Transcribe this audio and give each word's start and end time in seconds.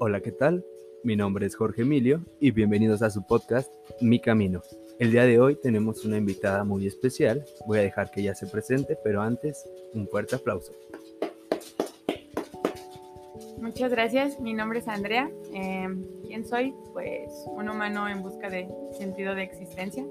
Hola, 0.00 0.20
¿qué 0.20 0.32
tal? 0.32 0.64
Mi 1.04 1.14
nombre 1.14 1.46
es 1.46 1.54
Jorge 1.54 1.82
Emilio 1.82 2.20
y 2.40 2.50
bienvenidos 2.50 3.00
a 3.02 3.10
su 3.10 3.24
podcast 3.24 3.72
Mi 4.00 4.18
Camino. 4.18 4.60
El 4.98 5.12
día 5.12 5.24
de 5.24 5.38
hoy 5.38 5.54
tenemos 5.54 6.04
una 6.04 6.16
invitada 6.16 6.64
muy 6.64 6.86
especial. 6.88 7.44
Voy 7.66 7.78
a 7.78 7.82
dejar 7.82 8.10
que 8.10 8.20
ella 8.20 8.34
se 8.34 8.48
presente, 8.48 8.98
pero 9.04 9.22
antes 9.22 9.64
un 9.94 10.08
fuerte 10.08 10.34
aplauso. 10.34 10.72
Muchas 13.60 13.92
gracias, 13.92 14.40
mi 14.40 14.52
nombre 14.52 14.80
es 14.80 14.88
Andrea. 14.88 15.30
Eh, 15.52 15.88
¿Quién 16.26 16.44
soy? 16.44 16.74
Pues 16.92 17.30
un 17.46 17.68
humano 17.68 18.08
en 18.08 18.20
busca 18.20 18.50
de 18.50 18.68
sentido 18.98 19.36
de 19.36 19.44
existencia. 19.44 20.04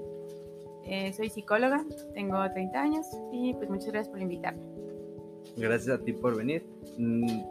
Eh, 0.86 1.12
soy 1.12 1.28
psicóloga, 1.28 1.84
tengo 2.14 2.38
30 2.50 2.80
años 2.80 3.06
y 3.32 3.52
pues 3.54 3.68
muchas 3.68 3.88
gracias 3.88 4.08
por 4.08 4.22
invitarme. 4.22 4.62
Gracias 5.58 6.00
a 6.00 6.02
ti 6.02 6.14
por 6.14 6.36
venir. 6.36 6.64
Mm, 6.96 7.42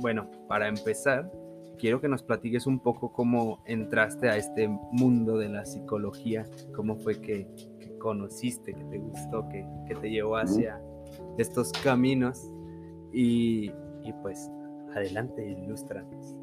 bueno, 0.00 0.30
para 0.46 0.68
empezar, 0.68 1.30
quiero 1.78 2.00
que 2.00 2.08
nos 2.08 2.22
platiques 2.22 2.66
un 2.66 2.80
poco 2.80 3.12
cómo 3.12 3.62
entraste 3.66 4.28
a 4.28 4.36
este 4.36 4.68
mundo 4.68 5.38
de 5.38 5.48
la 5.48 5.64
psicología, 5.64 6.44
cómo 6.74 6.96
fue 6.96 7.20
que, 7.20 7.48
conociste, 7.98 8.74
que 8.74 8.84
te 8.84 8.98
gustó, 8.98 9.48
que, 9.48 9.66
que, 9.86 9.94
te 9.96 10.10
llevó 10.10 10.36
hacia 10.36 10.80
estos 11.36 11.72
caminos 11.72 12.52
y, 13.12 13.72
y 14.04 14.12
pues 14.22 14.50
adelante, 14.94 15.44
ilústranos. 15.44 16.36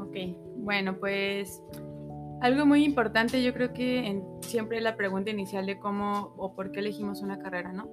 Ok, 0.00 0.16
bueno, 0.56 0.98
pues 0.98 1.62
algo 2.40 2.66
muy 2.66 2.84
importante, 2.84 3.42
yo 3.42 3.52
creo 3.52 3.72
que 3.72 4.06
en, 4.06 4.22
siempre 4.40 4.80
la 4.80 4.96
pregunta 4.96 5.30
inicial 5.30 5.66
de 5.66 5.78
cómo 5.78 6.34
o 6.36 6.54
por 6.54 6.70
qué 6.70 6.80
elegimos 6.80 7.20
una 7.20 7.38
carrera, 7.38 7.72
¿no? 7.72 7.88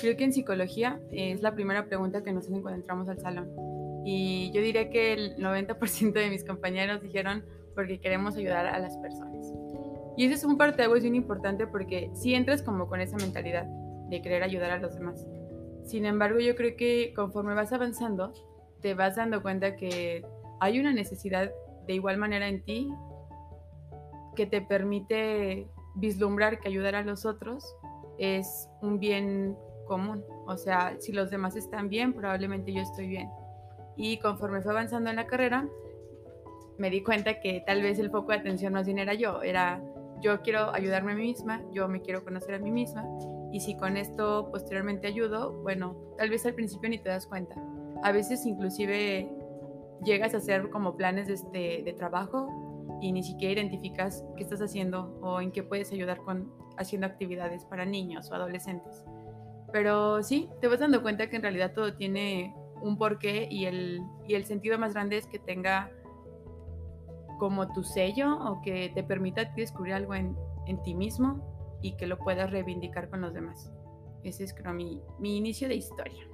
Creo 0.00 0.16
que 0.16 0.24
en 0.24 0.32
psicología 0.32 1.00
es 1.12 1.42
la 1.42 1.54
primera 1.54 1.86
pregunta 1.86 2.22
que 2.22 2.32
nos 2.32 2.46
hacen 2.46 2.62
cuando 2.62 2.80
entramos 2.80 3.08
al 3.08 3.18
salón. 3.20 3.50
Y 4.04 4.50
yo 4.52 4.62
diría 4.62 4.90
que 4.90 5.12
el 5.12 5.36
90% 5.36 6.12
de 6.12 6.30
mis 6.30 6.44
compañeros 6.44 7.02
dijeron 7.02 7.44
porque 7.74 8.00
queremos 8.00 8.36
ayudar 8.36 8.66
a 8.66 8.78
las 8.78 8.96
personas. 8.98 9.52
Y 10.16 10.26
ese 10.26 10.34
es 10.34 10.44
un 10.44 10.58
parte 10.58 10.82
de 10.82 11.00
bien 11.00 11.14
importante 11.14 11.66
porque 11.66 12.10
si 12.14 12.34
entras 12.34 12.62
como 12.62 12.88
con 12.88 13.00
esa 13.00 13.16
mentalidad 13.16 13.66
de 14.08 14.20
querer 14.20 14.42
ayudar 14.42 14.70
a 14.70 14.78
los 14.78 14.94
demás. 14.94 15.26
Sin 15.84 16.04
embargo, 16.04 16.40
yo 16.40 16.56
creo 16.56 16.76
que 16.76 17.12
conforme 17.14 17.54
vas 17.54 17.72
avanzando, 17.72 18.32
te 18.80 18.94
vas 18.94 19.16
dando 19.16 19.42
cuenta 19.42 19.76
que 19.76 20.24
hay 20.60 20.78
una 20.78 20.92
necesidad 20.92 21.50
de 21.86 21.94
igual 21.94 22.18
manera 22.18 22.48
en 22.48 22.62
ti 22.62 22.88
que 24.36 24.46
te 24.46 24.60
permite 24.60 25.68
vislumbrar 25.94 26.60
que 26.60 26.68
ayudar 26.68 26.94
a 26.94 27.02
los 27.02 27.24
otros 27.24 27.76
es 28.18 28.68
un 28.82 28.98
bien 28.98 29.56
común. 29.86 30.24
O 30.46 30.56
sea, 30.56 30.96
si 31.00 31.12
los 31.12 31.30
demás 31.30 31.56
están 31.56 31.88
bien, 31.88 32.12
probablemente 32.12 32.72
yo 32.72 32.80
estoy 32.80 33.08
bien. 33.08 33.28
Y 33.96 34.18
conforme 34.18 34.62
fue 34.62 34.72
avanzando 34.72 35.10
en 35.10 35.16
la 35.16 35.26
carrera, 35.26 35.68
me 36.78 36.90
di 36.90 37.02
cuenta 37.02 37.40
que 37.40 37.62
tal 37.66 37.82
vez 37.82 37.98
el 37.98 38.10
foco 38.10 38.32
de 38.32 38.38
atención 38.38 38.72
más 38.72 38.86
bien 38.86 38.98
era 38.98 39.14
yo. 39.14 39.42
Era 39.42 39.82
yo 40.22 40.40
quiero 40.42 40.72
ayudarme 40.74 41.12
a 41.12 41.14
mí 41.14 41.22
misma, 41.22 41.62
yo 41.72 41.88
me 41.88 42.00
quiero 42.00 42.24
conocer 42.24 42.54
a 42.54 42.58
mí 42.58 42.70
misma. 42.70 43.04
Y 43.52 43.60
si 43.60 43.76
con 43.76 43.96
esto 43.96 44.48
posteriormente 44.50 45.06
ayudo, 45.06 45.52
bueno, 45.62 45.96
tal 46.18 46.30
vez 46.30 46.46
al 46.46 46.54
principio 46.54 46.88
ni 46.88 46.98
te 46.98 47.08
das 47.08 47.26
cuenta. 47.26 47.56
A 48.02 48.12
veces 48.12 48.46
inclusive 48.46 49.30
llegas 50.04 50.34
a 50.34 50.38
hacer 50.38 50.70
como 50.70 50.96
planes 50.96 51.26
de, 51.26 51.34
este, 51.34 51.82
de 51.84 51.92
trabajo 51.92 52.48
y 53.00 53.12
ni 53.12 53.22
siquiera 53.22 53.60
identificas 53.60 54.24
qué 54.36 54.42
estás 54.42 54.60
haciendo 54.60 55.18
o 55.22 55.40
en 55.40 55.52
qué 55.52 55.62
puedes 55.62 55.92
ayudar 55.92 56.18
con 56.18 56.52
haciendo 56.76 57.06
actividades 57.06 57.64
para 57.64 57.84
niños 57.84 58.30
o 58.30 58.34
adolescentes. 58.34 59.04
Pero 59.72 60.22
sí, 60.22 60.48
te 60.60 60.68
vas 60.68 60.80
dando 60.80 61.02
cuenta 61.02 61.28
que 61.28 61.36
en 61.36 61.42
realidad 61.42 61.72
todo 61.74 61.94
tiene 61.94 62.54
un 62.80 62.98
porqué 62.98 63.48
y 63.50 63.66
el, 63.66 64.00
y 64.26 64.34
el 64.34 64.44
sentido 64.44 64.78
más 64.78 64.94
grande 64.94 65.16
es 65.16 65.26
que 65.26 65.38
tenga 65.38 65.90
como 67.38 67.72
tu 67.72 67.82
sello 67.82 68.36
o 68.36 68.60
que 68.60 68.90
te 68.94 69.02
permita 69.02 69.44
descubrir 69.56 69.94
algo 69.94 70.14
en, 70.14 70.36
en 70.66 70.82
ti 70.82 70.94
mismo 70.94 71.78
y 71.82 71.96
que 71.96 72.06
lo 72.06 72.18
puedas 72.18 72.50
reivindicar 72.50 73.08
con 73.08 73.20
los 73.20 73.32
demás. 73.32 73.72
Ese 74.22 74.44
es 74.44 74.54
creo 74.54 74.74
mi, 74.74 75.00
mi 75.18 75.36
inicio 75.36 75.68
de 75.68 75.76
historia. 75.76 76.28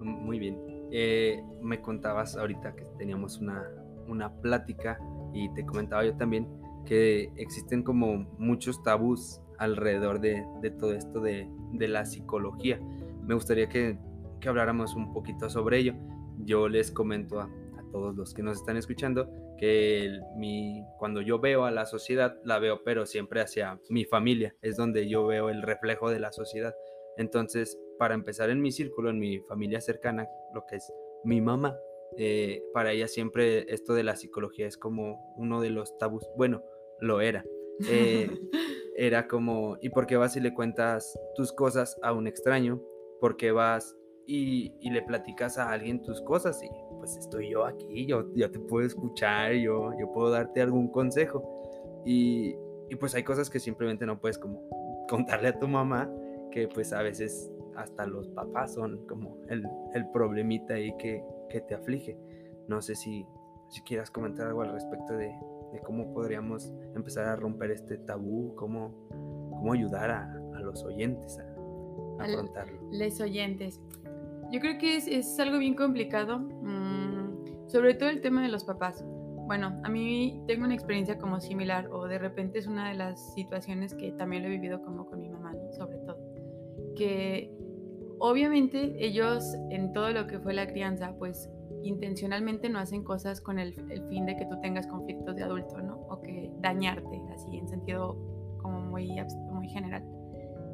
Muy 0.00 0.38
bien. 0.38 0.58
Eh, 0.90 1.42
me 1.60 1.80
contabas 1.80 2.36
ahorita 2.36 2.74
que 2.74 2.84
teníamos 2.98 3.38
una, 3.38 3.64
una 4.08 4.32
plática 4.40 4.98
y 5.32 5.48
te 5.54 5.64
comentaba 5.64 6.04
yo 6.04 6.16
también 6.16 6.48
que 6.84 7.32
existen 7.36 7.82
como 7.82 8.26
muchos 8.38 8.82
tabús 8.82 9.40
alrededor 9.58 10.20
de, 10.20 10.44
de 10.60 10.70
todo 10.70 10.94
esto 10.94 11.20
de, 11.20 11.48
de, 11.72 11.88
la 11.88 12.04
psicología. 12.04 12.80
Me 13.24 13.34
gustaría 13.34 13.68
que, 13.68 13.96
que, 14.42 14.48
habláramos 14.48 14.94
un 14.94 15.12
poquito 15.12 15.48
sobre 15.48 15.78
ello. 15.78 15.94
Yo 16.38 16.68
les 16.68 16.90
comento 16.90 17.40
a, 17.40 17.44
a 17.44 17.90
todos 17.92 18.16
los 18.16 18.34
que 18.34 18.42
nos 18.42 18.58
están 18.58 18.76
escuchando 18.76 19.30
que 19.58 20.04
el, 20.04 20.22
mi, 20.36 20.84
cuando 20.98 21.20
yo 21.20 21.38
veo 21.38 21.64
a 21.64 21.70
la 21.70 21.86
sociedad, 21.86 22.36
la 22.44 22.58
veo 22.58 22.82
pero 22.84 23.06
siempre 23.06 23.40
hacia 23.40 23.78
mi 23.88 24.04
familia, 24.04 24.56
es 24.60 24.76
donde 24.76 25.08
yo 25.08 25.24
veo 25.26 25.48
el 25.48 25.62
reflejo 25.62 26.10
de 26.10 26.18
la 26.18 26.32
sociedad. 26.32 26.74
Entonces, 27.16 27.78
para 27.98 28.14
empezar 28.14 28.50
en 28.50 28.60
mi 28.60 28.72
círculo, 28.72 29.10
en 29.10 29.18
mi 29.18 29.38
familia 29.40 29.80
cercana, 29.80 30.26
lo 30.52 30.64
que 30.66 30.76
es 30.76 30.92
mi 31.24 31.40
mamá, 31.40 31.76
eh, 32.18 32.62
para 32.72 32.92
ella 32.92 33.08
siempre 33.08 33.72
esto 33.72 33.94
de 33.94 34.02
la 34.02 34.16
psicología 34.16 34.66
es 34.66 34.76
como 34.76 35.32
uno 35.36 35.60
de 35.60 35.70
los 35.70 35.96
tabús, 35.98 36.26
bueno, 36.36 36.64
lo 37.00 37.20
era. 37.20 37.44
Eh, 37.88 38.28
era 38.96 39.28
como, 39.28 39.78
¿y 39.80 39.90
por 39.90 40.06
qué 40.06 40.16
vas 40.16 40.36
y 40.36 40.40
le 40.40 40.54
cuentas 40.54 41.18
tus 41.34 41.52
cosas 41.52 41.96
a 42.02 42.12
un 42.12 42.26
extraño? 42.26 42.82
¿Por 43.20 43.36
qué 43.36 43.52
vas 43.52 43.96
y, 44.26 44.72
y, 44.80 44.90
le 44.90 45.02
platicas 45.02 45.58
a 45.58 45.70
alguien 45.70 46.02
tus 46.02 46.20
cosas? 46.22 46.62
Y 46.62 46.68
pues 46.98 47.16
estoy 47.16 47.50
yo 47.50 47.64
aquí, 47.64 48.06
yo, 48.06 48.32
yo 48.34 48.50
te 48.50 48.58
puedo 48.58 48.86
escuchar, 48.86 49.52
yo, 49.54 49.90
yo 49.98 50.12
puedo 50.12 50.30
darte 50.30 50.62
algún 50.62 50.88
consejo. 50.88 51.42
Y, 52.04 52.56
y 52.88 52.96
pues 52.96 53.14
hay 53.14 53.22
cosas 53.22 53.50
que 53.50 53.58
simplemente 53.58 54.06
no 54.06 54.20
puedes 54.20 54.38
como 54.38 54.68
contarle 55.08 55.48
a 55.48 55.58
tu 55.58 55.68
mamá, 55.68 56.10
que 56.50 56.68
pues 56.68 56.92
a 56.92 57.02
veces 57.02 57.50
hasta 57.76 58.06
los 58.06 58.28
papás 58.28 58.74
son 58.74 59.06
como 59.06 59.38
el, 59.48 59.66
el 59.94 60.08
problemita 60.10 60.74
ahí 60.74 60.94
que, 60.98 61.24
que 61.48 61.60
te 61.60 61.74
aflige. 61.74 62.16
No 62.68 62.82
sé 62.82 62.94
si, 62.94 63.26
si 63.68 63.82
quieras 63.82 64.10
comentar 64.10 64.46
algo 64.46 64.62
al 64.62 64.72
respecto 64.72 65.14
de, 65.14 65.34
de 65.72 65.80
cómo 65.80 66.12
podríamos 66.12 66.72
empezar 66.94 67.26
a 67.26 67.36
romper 67.36 67.70
este 67.70 67.98
tabú, 67.98 68.54
cómo, 68.54 69.08
cómo 69.08 69.72
ayudar 69.72 70.10
a, 70.10 70.32
a 70.54 70.60
los 70.60 70.84
oyentes 70.84 71.38
a, 71.38 71.42
a 72.22 72.24
afrontarlo. 72.24 72.80
Les 72.90 73.20
oyentes. 73.20 73.80
Yo 74.52 74.60
creo 74.60 74.78
que 74.78 74.96
es, 74.96 75.08
es 75.08 75.38
algo 75.40 75.58
bien 75.58 75.74
complicado, 75.74 76.38
mmm, 76.38 77.68
sobre 77.68 77.94
todo 77.94 78.10
el 78.10 78.20
tema 78.20 78.42
de 78.42 78.48
los 78.48 78.64
papás. 78.64 79.04
Bueno, 79.46 79.80
a 79.82 79.88
mí 79.88 80.42
tengo 80.46 80.64
una 80.64 80.74
experiencia 80.74 81.18
como 81.18 81.40
similar 81.40 81.88
o 81.90 82.06
de 82.06 82.18
repente 82.18 82.58
es 82.58 82.66
una 82.66 82.88
de 82.90 82.94
las 82.94 83.34
situaciones 83.34 83.94
que 83.94 84.12
también 84.12 84.42
lo 84.42 84.48
he 84.48 84.52
vivido 84.52 84.82
como 84.82 85.06
con 85.06 85.20
mi 85.20 85.28
mamá, 85.28 85.52
sobre 85.76 85.98
todo. 85.98 86.18
Que 86.96 87.50
Obviamente 88.24 89.04
ellos 89.04 89.56
en 89.70 89.92
todo 89.92 90.12
lo 90.12 90.28
que 90.28 90.38
fue 90.38 90.54
la 90.54 90.68
crianza, 90.68 91.12
pues 91.18 91.50
intencionalmente 91.82 92.68
no 92.68 92.78
hacen 92.78 93.02
cosas 93.02 93.40
con 93.40 93.58
el, 93.58 93.74
el, 93.90 94.06
fin 94.08 94.26
de 94.26 94.36
que 94.36 94.46
tú 94.46 94.60
tengas 94.60 94.86
conflictos 94.86 95.34
de 95.34 95.42
adulto, 95.42 95.82
¿no? 95.82 95.96
O 96.08 96.20
que 96.20 96.48
dañarte, 96.60 97.20
así 97.34 97.58
en 97.58 97.66
sentido 97.66 98.16
como 98.62 98.80
muy, 98.80 99.10
muy 99.50 99.68
general. 99.70 100.04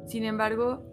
Sin 0.05 0.25
embargo, 0.25 0.83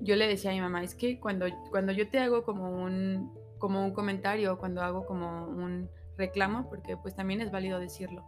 yo 0.00 0.16
le 0.16 0.26
decía 0.26 0.50
a 0.50 0.54
mi 0.54 0.60
mamá, 0.60 0.82
es 0.82 0.94
que 0.94 1.20
cuando, 1.20 1.46
cuando 1.70 1.92
yo 1.92 2.08
te 2.08 2.18
hago 2.18 2.44
como 2.44 2.70
un, 2.70 3.32
como 3.58 3.84
un 3.84 3.92
comentario, 3.92 4.58
cuando 4.58 4.82
hago 4.82 5.06
como 5.06 5.46
un 5.46 5.88
reclamo, 6.16 6.68
porque 6.68 6.96
pues 6.96 7.14
también 7.14 7.40
es 7.40 7.50
válido 7.50 7.78
decirlo, 7.78 8.24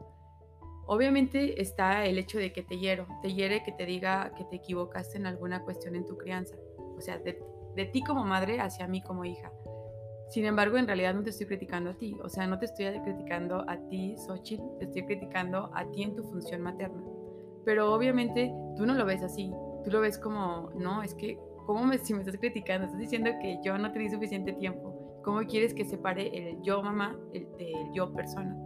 obviamente 0.86 1.60
está 1.60 2.04
el 2.04 2.18
hecho 2.18 2.38
de 2.38 2.52
que 2.52 2.62
te 2.62 2.78
hiero, 2.78 3.06
te 3.22 3.32
hiere 3.32 3.62
que 3.62 3.72
te 3.72 3.86
diga 3.86 4.32
que 4.36 4.44
te 4.44 4.56
equivocaste 4.56 5.18
en 5.18 5.26
alguna 5.26 5.62
cuestión 5.62 5.96
en 5.96 6.06
tu 6.06 6.16
crianza. 6.16 6.56
O 6.96 7.00
sea, 7.00 7.18
de, 7.18 7.42
de 7.74 7.84
ti 7.86 8.02
como 8.02 8.24
madre 8.24 8.60
hacia 8.60 8.86
mí 8.86 9.02
como 9.02 9.24
hija. 9.24 9.50
Sin 10.28 10.46
embargo, 10.46 10.78
en 10.78 10.86
realidad 10.86 11.14
no 11.14 11.22
te 11.22 11.30
estoy 11.30 11.46
criticando 11.46 11.90
a 11.90 11.94
ti, 11.94 12.16
o 12.22 12.28
sea, 12.28 12.46
no 12.46 12.58
te 12.58 12.64
estoy 12.64 12.86
criticando 13.02 13.68
a 13.68 13.76
ti, 13.88 14.16
Xochitl, 14.16 14.62
te 14.78 14.86
estoy 14.86 15.04
criticando 15.04 15.70
a 15.74 15.84
ti 15.90 16.04
en 16.04 16.14
tu 16.14 16.24
función 16.24 16.62
materna. 16.62 17.02
Pero 17.66 17.92
obviamente 17.92 18.50
tú 18.76 18.86
no 18.86 18.94
lo 18.94 19.04
ves 19.04 19.22
así, 19.22 19.52
tú 19.84 19.90
lo 19.90 20.00
ves 20.00 20.18
como, 20.18 20.70
no, 20.74 21.02
es 21.02 21.14
que, 21.14 21.38
¿cómo 21.66 21.84
me, 21.84 21.98
si 21.98 22.14
me 22.14 22.20
estás 22.20 22.36
criticando? 22.36 22.86
Estás 22.86 23.00
diciendo 23.00 23.30
que 23.40 23.58
yo 23.64 23.76
no 23.78 23.92
te 23.92 23.98
di 23.98 24.10
suficiente 24.10 24.52
tiempo. 24.52 25.20
¿Cómo 25.24 25.40
quieres 25.46 25.72
que 25.74 25.84
separe 25.84 26.50
el 26.50 26.62
yo 26.62 26.82
mamá 26.82 27.16
el, 27.32 27.48
del 27.56 27.92
yo 27.92 28.12
persona? 28.12 28.56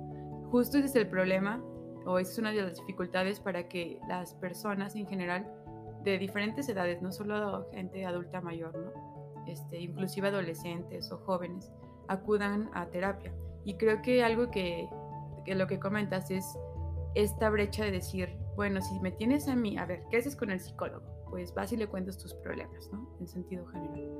Justo 0.50 0.78
ese 0.78 0.86
es 0.86 0.96
el 0.96 1.08
problema, 1.08 1.62
o 2.06 2.18
esa 2.18 2.32
es 2.32 2.38
una 2.38 2.52
de 2.52 2.62
las 2.62 2.78
dificultades 2.78 3.40
para 3.40 3.68
que 3.68 3.98
las 4.08 4.34
personas 4.34 4.94
en 4.94 5.06
general 5.06 5.46
de 6.04 6.18
diferentes 6.18 6.68
edades, 6.68 7.02
no 7.02 7.10
solo 7.10 7.68
gente 7.72 8.06
adulta 8.06 8.40
mayor, 8.40 8.76
¿no? 8.78 9.44
Este, 9.46 9.80
inclusive 9.80 10.28
adolescentes 10.28 11.10
o 11.10 11.18
jóvenes, 11.18 11.72
acudan 12.08 12.70
a 12.74 12.86
terapia. 12.86 13.34
Y 13.64 13.74
creo 13.74 14.00
que 14.02 14.22
algo 14.22 14.50
que, 14.50 14.88
que, 15.44 15.54
lo 15.56 15.66
que 15.66 15.80
comentas 15.80 16.30
es 16.30 16.56
esta 17.14 17.50
brecha 17.50 17.84
de 17.84 17.90
decir, 17.90 18.36
bueno, 18.54 18.80
si 18.80 19.00
me 19.00 19.10
tienes 19.10 19.48
a 19.48 19.56
mí, 19.56 19.76
a 19.76 19.84
ver, 19.84 20.04
¿qué 20.10 20.18
haces 20.18 20.36
con 20.36 20.50
el 20.50 20.60
psicólogo? 20.60 21.15
Pues 21.30 21.54
vas 21.54 21.72
y 21.72 21.76
le 21.76 21.86
cuentas 21.86 22.18
tus 22.18 22.34
problemas, 22.34 22.90
¿no? 22.92 23.08
En 23.20 23.26
sentido 23.26 23.66
general. 23.66 24.10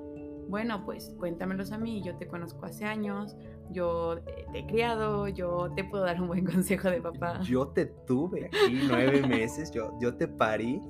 Bueno, 0.49 0.85
pues 0.85 1.13
cuéntamelos 1.19 1.73
a 1.73 1.79
mí, 1.79 2.03
yo 2.05 2.17
te 2.17 2.29
conozco 2.29 2.67
hace 2.67 2.85
años, 2.85 3.37
yo 3.71 4.21
te 4.53 4.61
he 4.61 4.67
criado, 4.67 5.27
yo 5.27 5.73
te 5.75 5.83
puedo 5.83 6.05
dar 6.05 6.21
un 6.21 6.29
buen 6.29 6.45
consejo 6.53 6.89
de 6.89 7.01
papá. 7.01 7.41
Yo 7.43 7.69
te 7.69 7.87
tuve 7.87 8.47
aquí 8.47 8.81
nueve 8.89 9.23
meses, 9.29 9.73
yo, 9.73 9.99
yo 10.01 10.17
te 10.17 10.29
parí. 10.29 10.81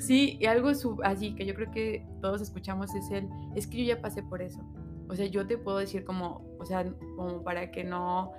Sí, 0.00 0.38
y 0.40 0.46
algo 0.46 0.70
así 1.02 1.34
que 1.34 1.44
yo 1.44 1.54
creo 1.54 1.70
que 1.72 2.06
todos 2.20 2.40
escuchamos 2.40 2.94
es 2.94 3.10
el, 3.10 3.28
es 3.56 3.66
que 3.66 3.84
yo 3.84 3.94
ya 3.94 4.00
pasé 4.00 4.22
por 4.22 4.40
eso. 4.40 4.60
O 5.08 5.16
sea, 5.16 5.26
yo 5.26 5.46
te 5.46 5.58
puedo 5.58 5.78
decir 5.78 6.04
como, 6.04 6.44
o 6.58 6.64
sea, 6.64 6.84
como 7.16 7.42
para 7.42 7.72
que 7.72 7.84
no 7.84 8.32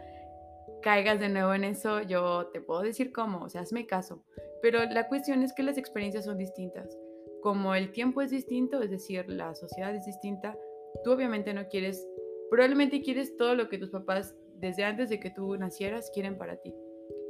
caigas 0.81 1.19
de 1.19 1.29
nuevo 1.29 1.53
en 1.53 1.65
eso, 1.65 2.01
yo 2.01 2.47
te 2.53 2.61
puedo 2.61 2.81
decir 2.81 3.11
cómo, 3.11 3.43
o 3.43 3.49
sea, 3.49 3.61
hazme 3.61 3.85
caso. 3.85 4.23
Pero 4.61 4.83
la 4.85 5.07
cuestión 5.07 5.43
es 5.43 5.53
que 5.53 5.63
las 5.63 5.77
experiencias 5.77 6.25
son 6.25 6.37
distintas. 6.37 6.97
Como 7.43 7.75
el 7.75 7.91
tiempo 7.91 8.21
es 8.21 8.31
distinto, 8.31 8.81
es 8.81 8.89
decir, 8.89 9.29
la 9.29 9.53
sociedad 9.53 9.93
es 9.93 10.05
distinta, 10.05 10.57
tú 11.03 11.11
obviamente 11.11 11.53
no 11.53 11.67
quieres, 11.67 12.07
probablemente 12.49 13.01
quieres 13.01 13.37
todo 13.37 13.53
lo 13.53 13.69
que 13.69 13.77
tus 13.77 13.89
papás 13.91 14.35
desde 14.55 14.83
antes 14.83 15.09
de 15.09 15.19
que 15.19 15.29
tú 15.29 15.55
nacieras 15.57 16.09
quieren 16.13 16.37
para 16.37 16.55
ti. 16.55 16.73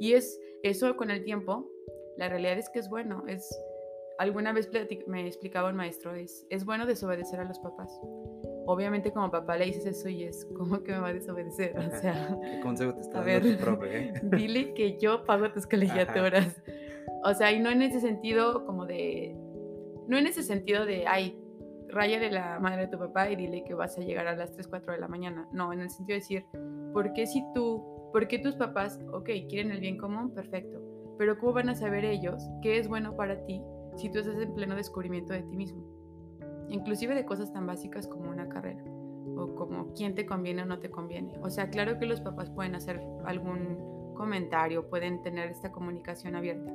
Y 0.00 0.14
es 0.14 0.40
eso 0.62 0.96
con 0.96 1.10
el 1.10 1.24
tiempo, 1.24 1.68
la 2.16 2.28
realidad 2.28 2.56
es 2.56 2.70
que 2.70 2.78
es 2.78 2.88
bueno, 2.88 3.24
es 3.26 3.46
alguna 4.18 4.52
vez 4.52 4.70
me 5.06 5.26
explicaba 5.26 5.68
un 5.68 5.76
maestro, 5.76 6.14
es, 6.14 6.46
es 6.48 6.64
bueno 6.64 6.86
desobedecer 6.86 7.40
a 7.40 7.44
los 7.44 7.58
papás 7.58 7.90
obviamente 8.66 9.12
como 9.12 9.30
papá 9.30 9.56
le 9.56 9.66
dices 9.66 9.86
eso 9.86 10.08
y 10.08 10.24
es 10.24 10.46
como 10.56 10.82
que 10.82 10.92
me 10.92 10.98
va 10.98 11.08
a 11.08 11.12
desobedecer. 11.12 11.76
O 11.78 12.00
sea, 12.00 12.38
¿qué 12.42 12.60
consejo 12.60 12.94
te 12.94 13.00
está 13.02 13.22
dando 13.22 13.50
tu 13.50 13.56
profe? 13.58 13.98
Eh? 13.98 14.12
Dile 14.22 14.74
que 14.74 14.98
yo 14.98 15.24
pago 15.24 15.50
tus 15.52 15.66
colegiaturas. 15.70 16.60
O 17.24 17.34
sea, 17.34 17.52
y 17.52 17.60
no 17.60 17.70
en 17.70 17.82
ese 17.82 18.00
sentido 18.00 18.64
como 18.66 18.86
de, 18.86 19.36
no 20.08 20.18
en 20.18 20.26
ese 20.26 20.42
sentido 20.42 20.86
de, 20.86 21.06
ay, 21.06 21.38
ráyale 21.88 22.30
la 22.30 22.58
madre 22.60 22.82
de 22.82 22.88
tu 22.88 22.98
papá 22.98 23.30
y 23.30 23.36
dile 23.36 23.64
que 23.64 23.74
vas 23.74 23.96
a 23.98 24.00
llegar 24.00 24.26
a 24.26 24.36
las 24.36 24.52
3, 24.52 24.68
4 24.68 24.92
de 24.92 24.98
la 24.98 25.08
mañana. 25.08 25.48
No, 25.52 25.72
en 25.72 25.80
el 25.80 25.90
sentido 25.90 26.14
de 26.14 26.20
decir, 26.20 26.44
¿por 26.92 27.12
qué 27.12 27.26
si 27.26 27.44
tú, 27.54 28.10
por 28.12 28.26
qué 28.28 28.38
tus 28.38 28.56
papás, 28.56 29.00
ok, 29.12 29.28
quieren 29.48 29.70
el 29.70 29.80
bien 29.80 29.98
común? 29.98 30.32
Perfecto. 30.34 30.80
Pero 31.18 31.38
¿cómo 31.38 31.52
van 31.52 31.68
a 31.68 31.74
saber 31.74 32.04
ellos 32.04 32.42
qué 32.62 32.78
es 32.78 32.88
bueno 32.88 33.16
para 33.16 33.44
ti 33.44 33.62
si 33.96 34.10
tú 34.10 34.18
estás 34.18 34.38
en 34.38 34.52
pleno 34.54 34.74
descubrimiento 34.74 35.32
de 35.32 35.42
ti 35.42 35.56
mismo? 35.56 35.94
inclusive 36.68 37.14
de 37.14 37.24
cosas 37.24 37.52
tan 37.52 37.66
básicas 37.66 38.06
como 38.06 38.30
una 38.30 38.48
carrera 38.48 38.82
o 39.36 39.54
como 39.54 39.92
quién 39.94 40.14
te 40.14 40.26
conviene 40.26 40.62
o 40.62 40.66
no 40.66 40.78
te 40.78 40.90
conviene. 40.90 41.38
O 41.42 41.50
sea, 41.50 41.68
claro 41.68 41.98
que 41.98 42.06
los 42.06 42.20
papás 42.20 42.50
pueden 42.50 42.74
hacer 42.74 43.00
algún 43.24 44.14
comentario, 44.14 44.88
pueden 44.88 45.22
tener 45.22 45.50
esta 45.50 45.72
comunicación 45.72 46.36
abierta, 46.36 46.72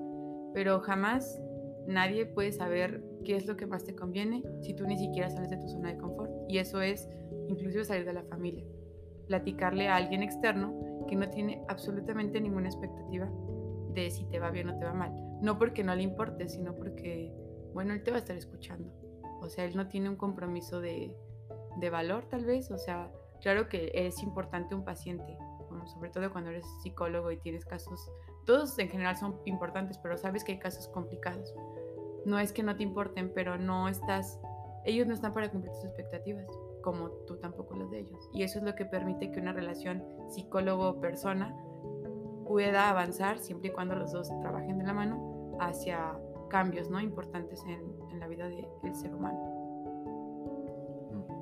pero 0.54 0.80
jamás 0.81 1.42
nadie 1.89 2.25
puede 2.25 2.51
saber 2.51 3.03
qué 3.25 3.36
es 3.36 3.45
lo 3.47 3.57
que 3.57 3.65
más 3.65 3.83
te 3.83 3.95
conviene 3.95 4.44
si 4.62 4.74
tú 4.75 4.86
ni 4.86 4.97
siquiera 4.97 5.30
sales 5.30 5.50
de 5.50 5.57
tu 5.57 5.68
zona 5.68 5.89
de 5.89 5.97
confort. 5.97 6.31
Y 6.47 6.59
eso 6.59 6.81
es 6.81 7.09
inclusive 7.47 7.83
salir 7.83 8.06
de 8.06 8.13
la 8.13 8.24
familia, 8.24 8.65
platicarle 9.27 9.88
a 9.88 9.95
alguien 9.95 10.24
externo 10.24 11.06
que 11.07 11.15
no 11.15 11.30
tiene 11.30 11.63
absolutamente 11.68 12.39
ninguna 12.39 12.69
expectativa 12.69 13.30
de 13.94 14.12
si 14.12 14.25
te 14.25 14.39
va 14.39 14.51
bien 14.51 14.69
o 14.69 14.77
te 14.77 14.86
va 14.86 14.94
mal. 14.94 15.12
No 15.41 15.57
porque 15.57 15.83
no 15.83 15.95
le 15.95 16.03
importe, 16.03 16.47
sino 16.47 16.75
porque, 16.75 17.33
bueno, 17.74 17.94
él 17.94 18.03
te 18.03 18.12
va 18.12 18.18
a 18.18 18.19
estar 18.19 18.38
escuchando. 18.38 18.94
O 19.42 19.50
sea, 19.50 19.65
él 19.65 19.75
no 19.75 19.88
tiene 19.88 20.09
un 20.09 20.15
compromiso 20.15 20.80
de, 20.81 21.15
valor 21.92 22.25
tal 22.30 22.45
vez. 22.45 22.69
O 22.71 22.77
sea, 22.77 23.12
claro 23.42 23.68
que 23.68 23.92
es 23.94 24.21
importante 24.21 24.75
un 24.75 24.83
paciente, 24.83 25.38
sobre 25.85 26.09
todo 26.12 26.31
cuando 26.31 26.51
eres 26.51 26.65
psicólogo 26.83 27.31
y 27.31 27.38
tienes 27.38 27.65
casos, 27.65 28.12
todos 28.45 28.77
en 28.80 28.89
general 28.89 29.18
son 29.18 29.39
importantes, 29.45 29.97
pero 29.97 30.18
sabes 30.18 30.44
que 30.44 30.53
hay 30.53 30.59
casos 30.59 30.88
complicados. 30.89 31.53
No 32.25 32.39
es 32.39 32.54
que 32.54 32.63
no 32.63 32.75
te 32.75 32.83
importen, 32.83 33.31
pero 33.33 33.57
no 33.57 33.88
estás, 33.88 34.39
ellos 34.86 35.07
no 35.07 35.13
están 35.13 35.33
para 35.33 35.50
cumplir 35.51 35.74
tus 35.74 35.86
expectativas, 35.86 36.45
como 36.81 37.10
tú 37.27 37.38
tampoco 37.38 37.75
las 37.75 37.89
de 37.89 38.00
ellos. 38.00 38.30
Y 38.33 38.44
eso 38.44 38.60
es 38.60 38.66
lo 38.66 38.75
que 38.75 38.86
permite 38.86 39.31
que 39.31 39.39
una 39.39 39.54
relación 39.54 40.04
psicólogo-persona 40.30 41.56
pueda 42.48 42.89
avanzar 42.89 43.38
siempre 43.38 43.69
y 43.69 43.71
cuando 43.71 43.95
los 43.95 44.12
dos 44.12 44.30
trabajen 44.42 44.77
de 44.80 44.83
la 44.83 44.94
mano 44.94 45.57
hacia 45.60 46.18
cambios 46.50 46.89
¿no? 46.89 47.00
importantes 47.00 47.63
en, 47.66 47.80
en 48.12 48.19
la 48.19 48.27
vida 48.27 48.48
del 48.48 48.95
ser 48.95 49.13
humano. 49.13 49.38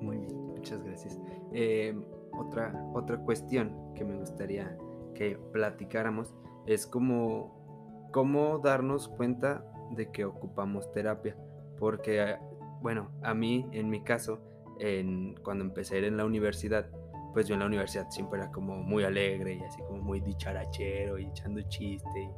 Muy 0.02 0.18
bien, 0.18 0.48
muchas 0.48 0.84
gracias. 0.84 1.20
Eh, 1.54 1.98
otra, 2.38 2.74
otra 2.94 3.18
cuestión 3.18 3.94
que 3.96 4.04
me 4.04 4.18
gustaría 4.18 4.78
que 5.16 5.38
platicáramos 5.52 6.34
es 6.66 6.86
cómo, 6.86 8.10
cómo 8.12 8.60
darnos 8.60 9.08
cuenta 9.08 9.66
de 9.92 10.12
que 10.12 10.26
ocupamos 10.26 10.92
terapia. 10.92 11.36
Porque, 11.78 12.38
bueno, 12.82 13.12
a 13.22 13.34
mí, 13.34 13.68
en 13.72 13.90
mi 13.90 14.04
caso, 14.04 14.40
en, 14.80 15.36
cuando 15.44 15.64
empecé 15.64 15.96
a 15.96 15.98
ir 16.00 16.04
en 16.06 16.18
la 16.18 16.26
universidad, 16.26 16.88
pues 17.34 17.48
yo 17.48 17.54
en 17.54 17.60
la 17.60 17.68
universidad 17.68 18.10
siempre 18.10 18.40
era 18.40 18.52
como 18.52 18.78
muy 18.78 19.04
alegre 19.04 19.56
y 19.56 19.64
así 19.64 19.80
como 19.84 20.02
muy 20.02 20.20
dicharachero 20.20 21.20
y 21.20 21.26
echando 21.26 21.62
chiste 21.64 22.30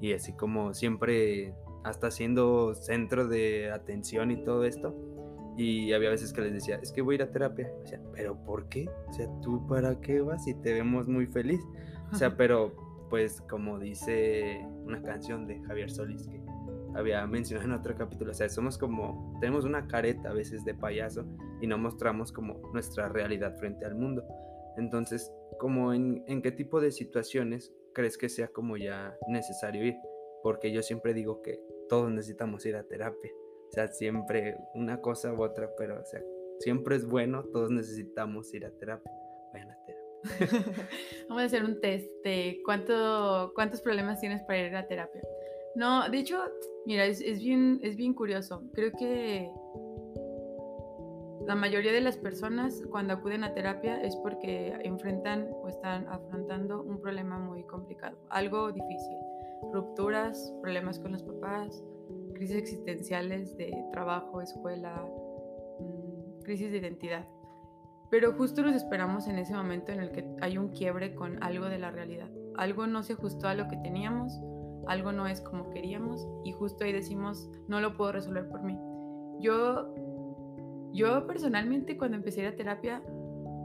y, 0.00 0.08
y 0.08 0.12
así 0.12 0.34
como 0.34 0.74
siempre 0.74 1.54
hasta 1.84 2.10
siendo 2.10 2.74
centro 2.74 3.26
de 3.28 3.70
atención 3.70 4.30
y 4.30 4.44
todo 4.44 4.64
esto. 4.64 4.94
Y 5.56 5.92
había 5.92 6.10
veces 6.10 6.32
que 6.32 6.40
les 6.40 6.52
decía, 6.52 6.78
es 6.82 6.92
que 6.92 7.02
voy 7.02 7.14
a 7.14 7.16
ir 7.16 7.22
a 7.22 7.30
terapia. 7.30 7.70
O 7.82 7.86
sea, 7.86 8.00
pero 8.12 8.36
¿por 8.42 8.68
qué? 8.68 8.88
O 9.08 9.12
sea, 9.12 9.28
¿tú 9.42 9.66
para 9.66 10.00
qué 10.00 10.20
vas 10.20 10.46
y 10.46 10.54
te 10.54 10.72
vemos 10.72 11.08
muy 11.08 11.26
feliz? 11.26 11.60
O 12.12 12.16
sea, 12.16 12.36
pero 12.36 12.74
pues 13.10 13.42
como 13.42 13.78
dice 13.78 14.66
una 14.84 15.02
canción 15.02 15.46
de 15.46 15.60
Javier 15.64 15.90
Solís 15.90 16.26
que 16.26 16.41
había 16.94 17.26
mencionado 17.26 17.68
en 17.68 17.78
otro 17.78 17.94
capítulo, 17.96 18.32
o 18.32 18.34
sea, 18.34 18.48
somos 18.48 18.78
como, 18.78 19.38
tenemos 19.40 19.64
una 19.64 19.86
careta 19.86 20.30
a 20.30 20.32
veces 20.32 20.64
de 20.64 20.74
payaso 20.74 21.24
y 21.60 21.66
no 21.66 21.78
mostramos 21.78 22.32
como 22.32 22.70
nuestra 22.72 23.08
realidad 23.08 23.56
frente 23.56 23.84
al 23.84 23.94
mundo. 23.94 24.24
Entonces, 24.76 25.30
como 25.58 25.92
en, 25.92 26.24
en 26.26 26.42
qué 26.42 26.52
tipo 26.52 26.80
de 26.80 26.90
situaciones 26.90 27.72
crees 27.92 28.18
que 28.18 28.28
sea 28.28 28.48
como 28.48 28.76
ya 28.76 29.16
necesario 29.28 29.84
ir? 29.84 29.96
Porque 30.42 30.72
yo 30.72 30.82
siempre 30.82 31.14
digo 31.14 31.42
que 31.42 31.60
todos 31.88 32.10
necesitamos 32.10 32.64
ir 32.66 32.76
a 32.76 32.82
terapia. 32.84 33.30
O 33.68 33.72
sea, 33.72 33.88
siempre 33.88 34.56
una 34.74 35.00
cosa 35.00 35.32
u 35.32 35.42
otra, 35.42 35.70
pero 35.76 36.00
o 36.00 36.04
sea, 36.04 36.20
siempre 36.58 36.96
es 36.96 37.06
bueno, 37.06 37.44
todos 37.44 37.70
necesitamos 37.70 38.52
ir 38.54 38.66
a 38.66 38.70
terapia. 38.70 39.12
Vayan 39.52 39.70
a 39.70 39.84
terapia. 39.84 40.02
Vamos 41.28 41.42
a 41.42 41.46
hacer 41.46 41.64
un 41.64 41.80
test 41.80 42.08
de 42.24 42.60
cuánto, 42.64 43.52
cuántos 43.54 43.80
problemas 43.80 44.20
tienes 44.20 44.42
para 44.42 44.66
ir 44.66 44.74
a 44.74 44.86
terapia. 44.86 45.22
No, 45.74 46.08
de 46.08 46.18
hecho, 46.18 46.38
mira, 46.86 47.06
es, 47.06 47.20
es, 47.20 47.38
bien, 47.38 47.80
es 47.82 47.96
bien 47.96 48.14
curioso. 48.14 48.62
Creo 48.74 48.92
que 48.92 49.50
la 51.46 51.54
mayoría 51.54 51.92
de 51.92 52.00
las 52.00 52.16
personas 52.16 52.82
cuando 52.90 53.14
acuden 53.14 53.42
a 53.44 53.52
terapia 53.52 54.00
es 54.00 54.14
porque 54.16 54.78
enfrentan 54.84 55.48
o 55.62 55.68
están 55.68 56.06
afrontando 56.08 56.82
un 56.82 57.00
problema 57.00 57.38
muy 57.38 57.64
complicado, 57.64 58.16
algo 58.30 58.70
difícil 58.70 59.16
rupturas, 59.72 60.52
problemas 60.60 60.98
con 60.98 61.12
los 61.12 61.22
papás, 61.22 61.82
crisis 62.34 62.56
existenciales 62.56 63.56
de 63.56 63.72
trabajo, 63.92 64.40
escuela, 64.40 65.04
mm, 65.78 66.42
crisis 66.42 66.70
de 66.70 66.78
identidad. 66.78 67.26
Pero 68.10 68.32
justo 68.34 68.62
nos 68.62 68.74
esperamos 68.74 69.26
en 69.26 69.38
ese 69.38 69.54
momento 69.54 69.92
en 69.92 70.00
el 70.00 70.10
que 70.10 70.28
hay 70.40 70.58
un 70.58 70.68
quiebre 70.68 71.14
con 71.14 71.42
algo 71.42 71.66
de 71.66 71.78
la 71.78 71.90
realidad. 71.90 72.30
Algo 72.56 72.86
no 72.86 73.02
se 73.02 73.14
ajustó 73.14 73.48
a 73.48 73.54
lo 73.54 73.68
que 73.68 73.76
teníamos, 73.78 74.38
algo 74.86 75.12
no 75.12 75.26
es 75.26 75.40
como 75.40 75.70
queríamos 75.70 76.26
y 76.44 76.52
justo 76.52 76.84
ahí 76.84 76.92
decimos, 76.92 77.50
no 77.68 77.80
lo 77.80 77.96
puedo 77.96 78.12
resolver 78.12 78.48
por 78.48 78.62
mí. 78.62 78.78
Yo, 79.40 79.94
yo 80.92 81.26
personalmente 81.26 81.96
cuando 81.96 82.16
empecé 82.16 82.40
a 82.40 82.48
ir 82.48 82.54
a 82.54 82.56
terapia 82.56 83.02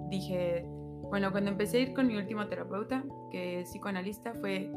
dije, 0.09 0.65
bueno, 1.09 1.31
cuando 1.31 1.51
empecé 1.51 1.77
a 1.77 1.81
ir 1.81 1.93
con 1.93 2.07
mi 2.07 2.17
último 2.17 2.47
terapeuta, 2.47 3.03
que 3.31 3.61
es 3.61 3.69
psicoanalista, 3.69 4.33
fue 4.35 4.69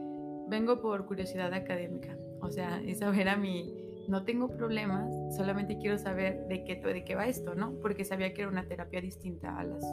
vengo 0.48 0.80
por 0.80 1.06
curiosidad 1.06 1.52
académica. 1.54 2.16
O 2.42 2.50
sea, 2.50 2.82
es 2.84 2.98
saber 2.98 3.28
a 3.28 3.36
mí, 3.36 3.74
no 4.08 4.24
tengo 4.24 4.48
problemas, 4.48 5.12
solamente 5.36 5.78
quiero 5.78 5.96
saber 5.98 6.46
de 6.48 6.64
qué, 6.64 6.76
de 6.76 7.04
qué 7.04 7.14
va 7.14 7.26
esto, 7.26 7.54
¿no? 7.54 7.74
Porque 7.80 8.04
sabía 8.04 8.34
que 8.34 8.42
era 8.42 8.50
una 8.50 8.66
terapia 8.66 9.00
distinta 9.00 9.56
a 9.56 9.64
las, 9.64 9.84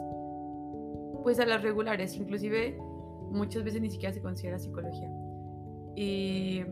pues 1.22 1.38
a 1.38 1.46
las 1.46 1.62
regulares, 1.62 2.16
inclusive 2.16 2.76
muchas 3.30 3.62
veces 3.62 3.80
ni 3.80 3.90
siquiera 3.90 4.12
se 4.12 4.20
considera 4.20 4.58
psicología. 4.58 5.08
Y 6.00 6.64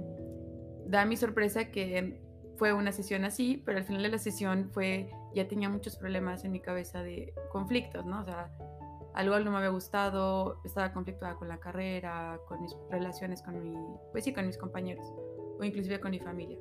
da 0.87 1.04
mi 1.04 1.16
sorpresa 1.16 1.73
que 1.73 2.21
fue 2.59 2.73
una 2.73 2.92
sesión 2.92 3.25
así, 3.25 3.61
pero 3.66 3.78
al 3.78 3.85
final 3.85 4.04
de 4.04 4.11
la 4.11 4.18
sesión 4.18 4.71
fue, 4.71 5.11
ya 5.35 5.49
tenía 5.49 5.68
muchos 5.68 5.97
problemas 5.97 6.45
en 6.45 6.52
mi 6.52 6.61
cabeza 6.61 7.02
de 7.02 7.35
conflictos, 7.50 8.06
¿no? 8.06 8.21
O 8.21 8.25
sea, 8.25 8.52
algo 9.14 9.37
no 9.40 9.50
me 9.50 9.56
había 9.56 9.71
gustado, 9.71 10.61
estaba 10.64 10.92
conflictuada 10.92 11.35
con 11.35 11.49
la 11.49 11.59
carrera, 11.59 12.38
con 12.47 12.62
mis 12.62 12.73
relaciones 12.88 13.42
con 13.42 13.61
mi, 13.61 13.76
pues 14.12 14.23
sí, 14.23 14.33
con 14.33 14.47
mis 14.47 14.59
compañeros 14.59 15.04
o 15.59 15.64
inclusive 15.64 15.99
con 15.99 16.12
mi 16.12 16.21
familia. 16.21 16.59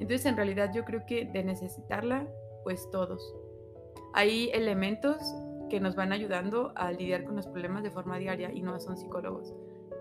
Entonces, 0.00 0.24
en 0.24 0.36
realidad 0.36 0.72
yo 0.72 0.86
creo 0.86 1.04
que 1.06 1.26
de 1.26 1.44
necesitarla, 1.44 2.26
pues 2.64 2.90
todos. 2.90 3.20
Hay 4.14 4.48
elementos 4.54 5.18
que 5.68 5.78
nos 5.78 5.94
van 5.94 6.12
ayudando 6.12 6.72
a 6.74 6.90
lidiar 6.90 7.24
con 7.24 7.36
los 7.36 7.46
problemas 7.46 7.82
de 7.82 7.90
forma 7.90 8.16
diaria 8.16 8.50
y 8.50 8.62
no 8.62 8.80
son 8.80 8.96
psicólogos. 8.96 9.52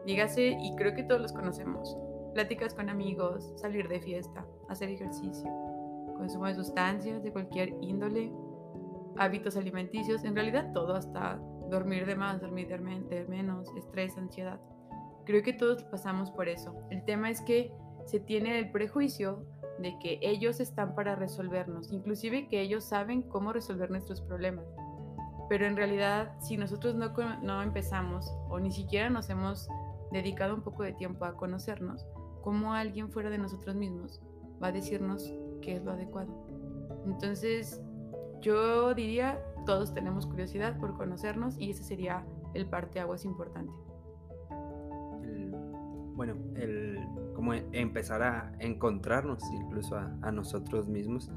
Dígase, 0.07 0.57
y 0.57 0.73
creo 0.77 0.93
que 0.93 1.03
todos 1.03 1.19
los 1.19 1.33
conocemos, 1.33 1.97
pláticas 2.33 2.73
con 2.73 2.89
amigos, 2.89 3.51
salir 3.57 3.89
de 3.89 3.99
fiesta, 3.99 4.45
hacer 4.69 4.87
ejercicio, 4.87 5.51
consumo 6.15 6.45
de 6.45 6.55
sustancias 6.55 7.21
de 7.21 7.33
cualquier 7.33 7.73
índole, 7.81 8.31
hábitos 9.17 9.57
alimenticios, 9.57 10.23
en 10.23 10.33
realidad 10.33 10.71
todo, 10.71 10.95
hasta 10.95 11.41
dormir 11.69 12.05
de 12.05 12.15
más, 12.15 12.39
dormir 12.39 12.69
de 12.69 13.25
menos, 13.27 13.67
estrés, 13.75 14.17
ansiedad. 14.17 14.61
Creo 15.25 15.43
que 15.43 15.51
todos 15.51 15.83
pasamos 15.83 16.31
por 16.31 16.47
eso. 16.47 16.73
El 16.89 17.03
tema 17.03 17.29
es 17.29 17.41
que 17.41 17.73
se 18.05 18.21
tiene 18.21 18.59
el 18.59 18.71
prejuicio 18.71 19.45
de 19.79 19.99
que 19.99 20.19
ellos 20.21 20.61
están 20.61 20.95
para 20.95 21.15
resolvernos, 21.15 21.91
inclusive 21.91 22.47
que 22.47 22.61
ellos 22.61 22.85
saben 22.85 23.23
cómo 23.23 23.51
resolver 23.51 23.91
nuestros 23.91 24.21
problemas. 24.21 24.65
Pero 25.49 25.65
en 25.65 25.75
realidad, 25.75 26.31
si 26.39 26.55
nosotros 26.55 26.95
no, 26.95 27.13
no 27.41 27.61
empezamos 27.61 28.33
o 28.47 28.57
ni 28.57 28.71
siquiera 28.71 29.09
nos 29.09 29.29
hemos 29.29 29.67
dedicado 30.11 30.55
un 30.55 30.61
poco 30.61 30.83
de 30.83 30.93
tiempo 30.93 31.25
a 31.25 31.35
conocernos, 31.35 32.05
¿cómo 32.41 32.73
alguien 32.73 33.09
fuera 33.11 33.29
de 33.29 33.37
nosotros 33.37 33.75
mismos 33.75 34.21
va 34.61 34.67
a 34.67 34.71
decirnos 34.71 35.33
qué 35.61 35.75
es 35.75 35.83
lo 35.83 35.91
adecuado? 35.91 36.33
Entonces, 37.05 37.81
yo 38.41 38.93
diría, 38.93 39.41
todos 39.65 39.93
tenemos 39.93 40.25
curiosidad 40.25 40.79
por 40.79 40.95
conocernos 40.95 41.57
y 41.59 41.71
ese 41.71 41.83
sería 41.83 42.25
el 42.53 42.67
parte 42.67 42.99
aguas 42.99 43.25
importante. 43.25 43.73
bueno, 46.15 46.33
el 46.55 46.99
como 47.35 47.53
empezar 47.53 48.23
a 48.23 48.51
encontrarnos 48.59 49.43
incluso 49.53 49.95
a, 49.95 50.17
a 50.23 50.31
nosotros 50.31 50.87
mismos 50.87 51.29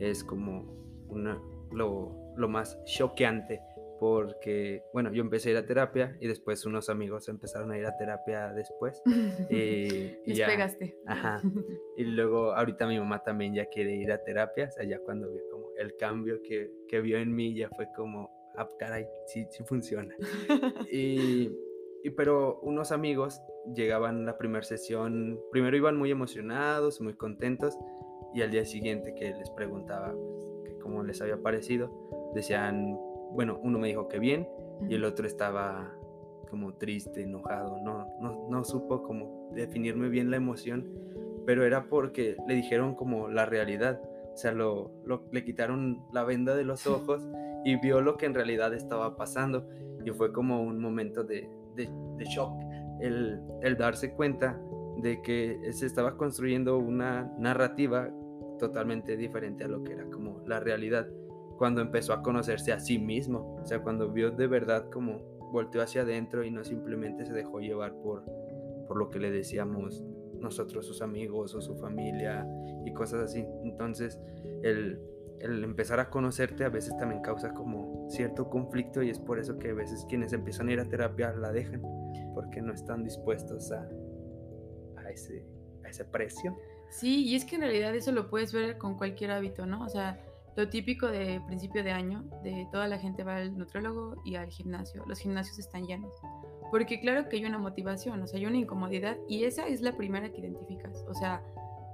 es 0.00 0.24
como 0.24 0.64
una, 1.08 1.40
lo, 1.70 2.34
lo 2.36 2.48
más 2.48 2.76
choqueante 2.84 3.60
porque, 3.98 4.82
bueno, 4.92 5.12
yo 5.12 5.22
empecé 5.22 5.48
a 5.48 5.52
ir 5.52 5.58
a 5.58 5.66
terapia 5.66 6.16
y 6.20 6.26
después 6.26 6.64
unos 6.66 6.88
amigos 6.88 7.28
empezaron 7.28 7.70
a 7.72 7.78
ir 7.78 7.86
a 7.86 7.96
terapia 7.96 8.52
después. 8.52 9.02
y, 9.50 10.16
y 10.24 10.34
ya, 10.34 10.46
pegaste. 10.46 10.96
Ajá. 11.06 11.40
Y 11.96 12.04
luego 12.04 12.52
ahorita 12.52 12.88
mi 12.88 12.98
mamá 12.98 13.22
también 13.22 13.54
ya 13.54 13.66
quiere 13.66 13.94
ir 13.94 14.10
a 14.10 14.22
terapia, 14.24 14.66
o 14.66 14.70
sea, 14.72 14.84
ya 14.84 14.98
cuando 14.98 15.30
vio 15.30 15.42
como 15.48 15.68
el 15.78 15.96
cambio 15.96 16.42
que, 16.42 16.72
que 16.88 17.00
vio 17.00 17.18
en 17.18 17.32
mí 17.32 17.54
ya 17.54 17.68
fue 17.70 17.86
como, 17.94 18.30
ah, 18.56 18.68
caray, 18.78 19.06
sí, 19.26 19.46
sí 19.50 19.62
funciona. 19.62 20.14
y, 20.90 21.52
y, 22.02 22.10
pero 22.10 22.58
unos 22.62 22.90
amigos 22.90 23.40
llegaban 23.74 24.22
a 24.22 24.32
la 24.32 24.38
primera 24.38 24.64
sesión, 24.64 25.40
primero 25.52 25.76
iban 25.76 25.96
muy 25.96 26.10
emocionados, 26.10 27.00
muy 27.00 27.14
contentos, 27.14 27.78
y 28.34 28.42
al 28.42 28.50
día 28.50 28.64
siguiente 28.64 29.14
que 29.14 29.32
les 29.32 29.50
preguntaba 29.50 30.12
pues, 30.12 30.44
que 30.64 30.78
cómo 30.80 31.04
les 31.04 31.22
había 31.22 31.40
parecido, 31.40 32.32
decían, 32.34 32.98
bueno, 33.34 33.58
uno 33.62 33.78
me 33.78 33.88
dijo 33.88 34.08
que 34.08 34.18
bien, 34.18 34.48
y 34.88 34.94
el 34.94 35.04
otro 35.04 35.26
estaba 35.26 35.92
como 36.48 36.74
triste, 36.74 37.22
enojado, 37.22 37.80
no, 37.82 38.06
no, 38.20 38.48
no 38.48 38.64
supo 38.64 39.02
cómo 39.02 39.50
definirme 39.52 40.08
bien 40.08 40.30
la 40.30 40.36
emoción, 40.36 40.88
pero 41.44 41.64
era 41.64 41.88
porque 41.88 42.36
le 42.46 42.54
dijeron 42.54 42.94
como 42.94 43.28
la 43.28 43.44
realidad, 43.44 44.00
o 44.32 44.36
sea, 44.36 44.52
lo, 44.52 44.92
le 45.32 45.44
quitaron 45.44 46.04
la 46.12 46.24
venda 46.24 46.54
de 46.54 46.64
los 46.64 46.86
ojos 46.86 47.26
y 47.64 47.76
vio 47.80 48.00
lo 48.00 48.16
que 48.16 48.26
en 48.26 48.34
realidad 48.34 48.72
estaba 48.72 49.16
pasando 49.16 49.68
y 50.04 50.10
fue 50.10 50.32
como 50.32 50.62
un 50.62 50.80
momento 50.80 51.24
de, 51.24 51.48
de, 51.74 51.88
de 52.16 52.24
shock 52.24 52.52
el, 53.00 53.40
el 53.62 53.76
darse 53.76 54.12
cuenta 54.12 54.60
de 54.98 55.20
que 55.22 55.58
se 55.72 55.86
estaba 55.86 56.16
construyendo 56.16 56.78
una 56.78 57.32
narrativa 57.38 58.10
totalmente 58.58 59.16
diferente 59.16 59.64
a 59.64 59.68
lo 59.68 59.82
que 59.82 59.92
era 59.92 60.04
como 60.04 60.42
la 60.46 60.60
realidad 60.60 61.08
cuando 61.58 61.80
empezó 61.80 62.12
a 62.12 62.22
conocerse 62.22 62.72
a 62.72 62.80
sí 62.80 62.98
mismo, 62.98 63.56
o 63.62 63.66
sea, 63.66 63.82
cuando 63.82 64.12
vio 64.12 64.30
de 64.30 64.46
verdad 64.46 64.90
como 64.90 65.34
volteó 65.52 65.82
hacia 65.82 66.02
adentro 66.02 66.44
y 66.44 66.50
no 66.50 66.64
simplemente 66.64 67.24
se 67.24 67.32
dejó 67.32 67.60
llevar 67.60 67.94
por, 68.02 68.24
por 68.88 68.96
lo 68.96 69.10
que 69.10 69.20
le 69.20 69.30
decíamos 69.30 70.04
nosotros, 70.40 70.86
sus 70.86 71.00
amigos 71.00 71.54
o 71.54 71.60
su 71.62 71.76
familia 71.76 72.46
y 72.84 72.92
cosas 72.92 73.22
así. 73.22 73.46
Entonces, 73.62 74.18
el, 74.62 75.00
el 75.40 75.62
empezar 75.64 76.00
a 76.00 76.10
conocerte 76.10 76.64
a 76.64 76.68
veces 76.68 76.96
también 76.96 77.22
causa 77.22 77.52
como 77.54 78.08
cierto 78.10 78.50
conflicto 78.50 79.02
y 79.02 79.10
es 79.10 79.18
por 79.18 79.38
eso 79.38 79.58
que 79.58 79.70
a 79.70 79.74
veces 79.74 80.04
quienes 80.08 80.32
empiezan 80.32 80.68
a 80.68 80.72
ir 80.72 80.80
a 80.80 80.88
terapia 80.88 81.32
la 81.32 81.52
dejan 81.52 81.82
porque 82.34 82.60
no 82.60 82.72
están 82.72 83.04
dispuestos 83.04 83.70
a, 83.72 83.88
a, 84.96 85.10
ese, 85.10 85.46
a 85.84 85.88
ese 85.88 86.04
precio. 86.04 86.56
Sí, 86.90 87.24
y 87.24 87.36
es 87.36 87.44
que 87.44 87.56
en 87.56 87.62
realidad 87.62 87.94
eso 87.94 88.12
lo 88.12 88.28
puedes 88.28 88.52
ver 88.52 88.78
con 88.78 88.96
cualquier 88.96 89.30
hábito, 89.30 89.66
¿no? 89.66 89.84
O 89.84 89.88
sea, 89.88 90.20
lo 90.56 90.68
típico 90.68 91.08
de 91.08 91.40
principio 91.46 91.82
de 91.82 91.90
año, 91.90 92.24
de 92.42 92.68
toda 92.70 92.86
la 92.86 92.98
gente 92.98 93.24
va 93.24 93.36
al 93.36 93.56
nutrólogo 93.56 94.16
y 94.24 94.36
al 94.36 94.48
gimnasio. 94.50 95.04
Los 95.06 95.18
gimnasios 95.18 95.58
están 95.58 95.86
llenos. 95.86 96.12
Porque 96.70 97.00
claro 97.00 97.28
que 97.28 97.36
hay 97.36 97.44
una 97.44 97.58
motivación, 97.58 98.22
o 98.22 98.26
sea, 98.26 98.38
hay 98.38 98.46
una 98.46 98.56
incomodidad 98.56 99.16
y 99.28 99.44
esa 99.44 99.66
es 99.66 99.80
la 99.80 99.96
primera 99.96 100.30
que 100.30 100.40
identificas. 100.40 101.04
O 101.08 101.14
sea, 101.14 101.42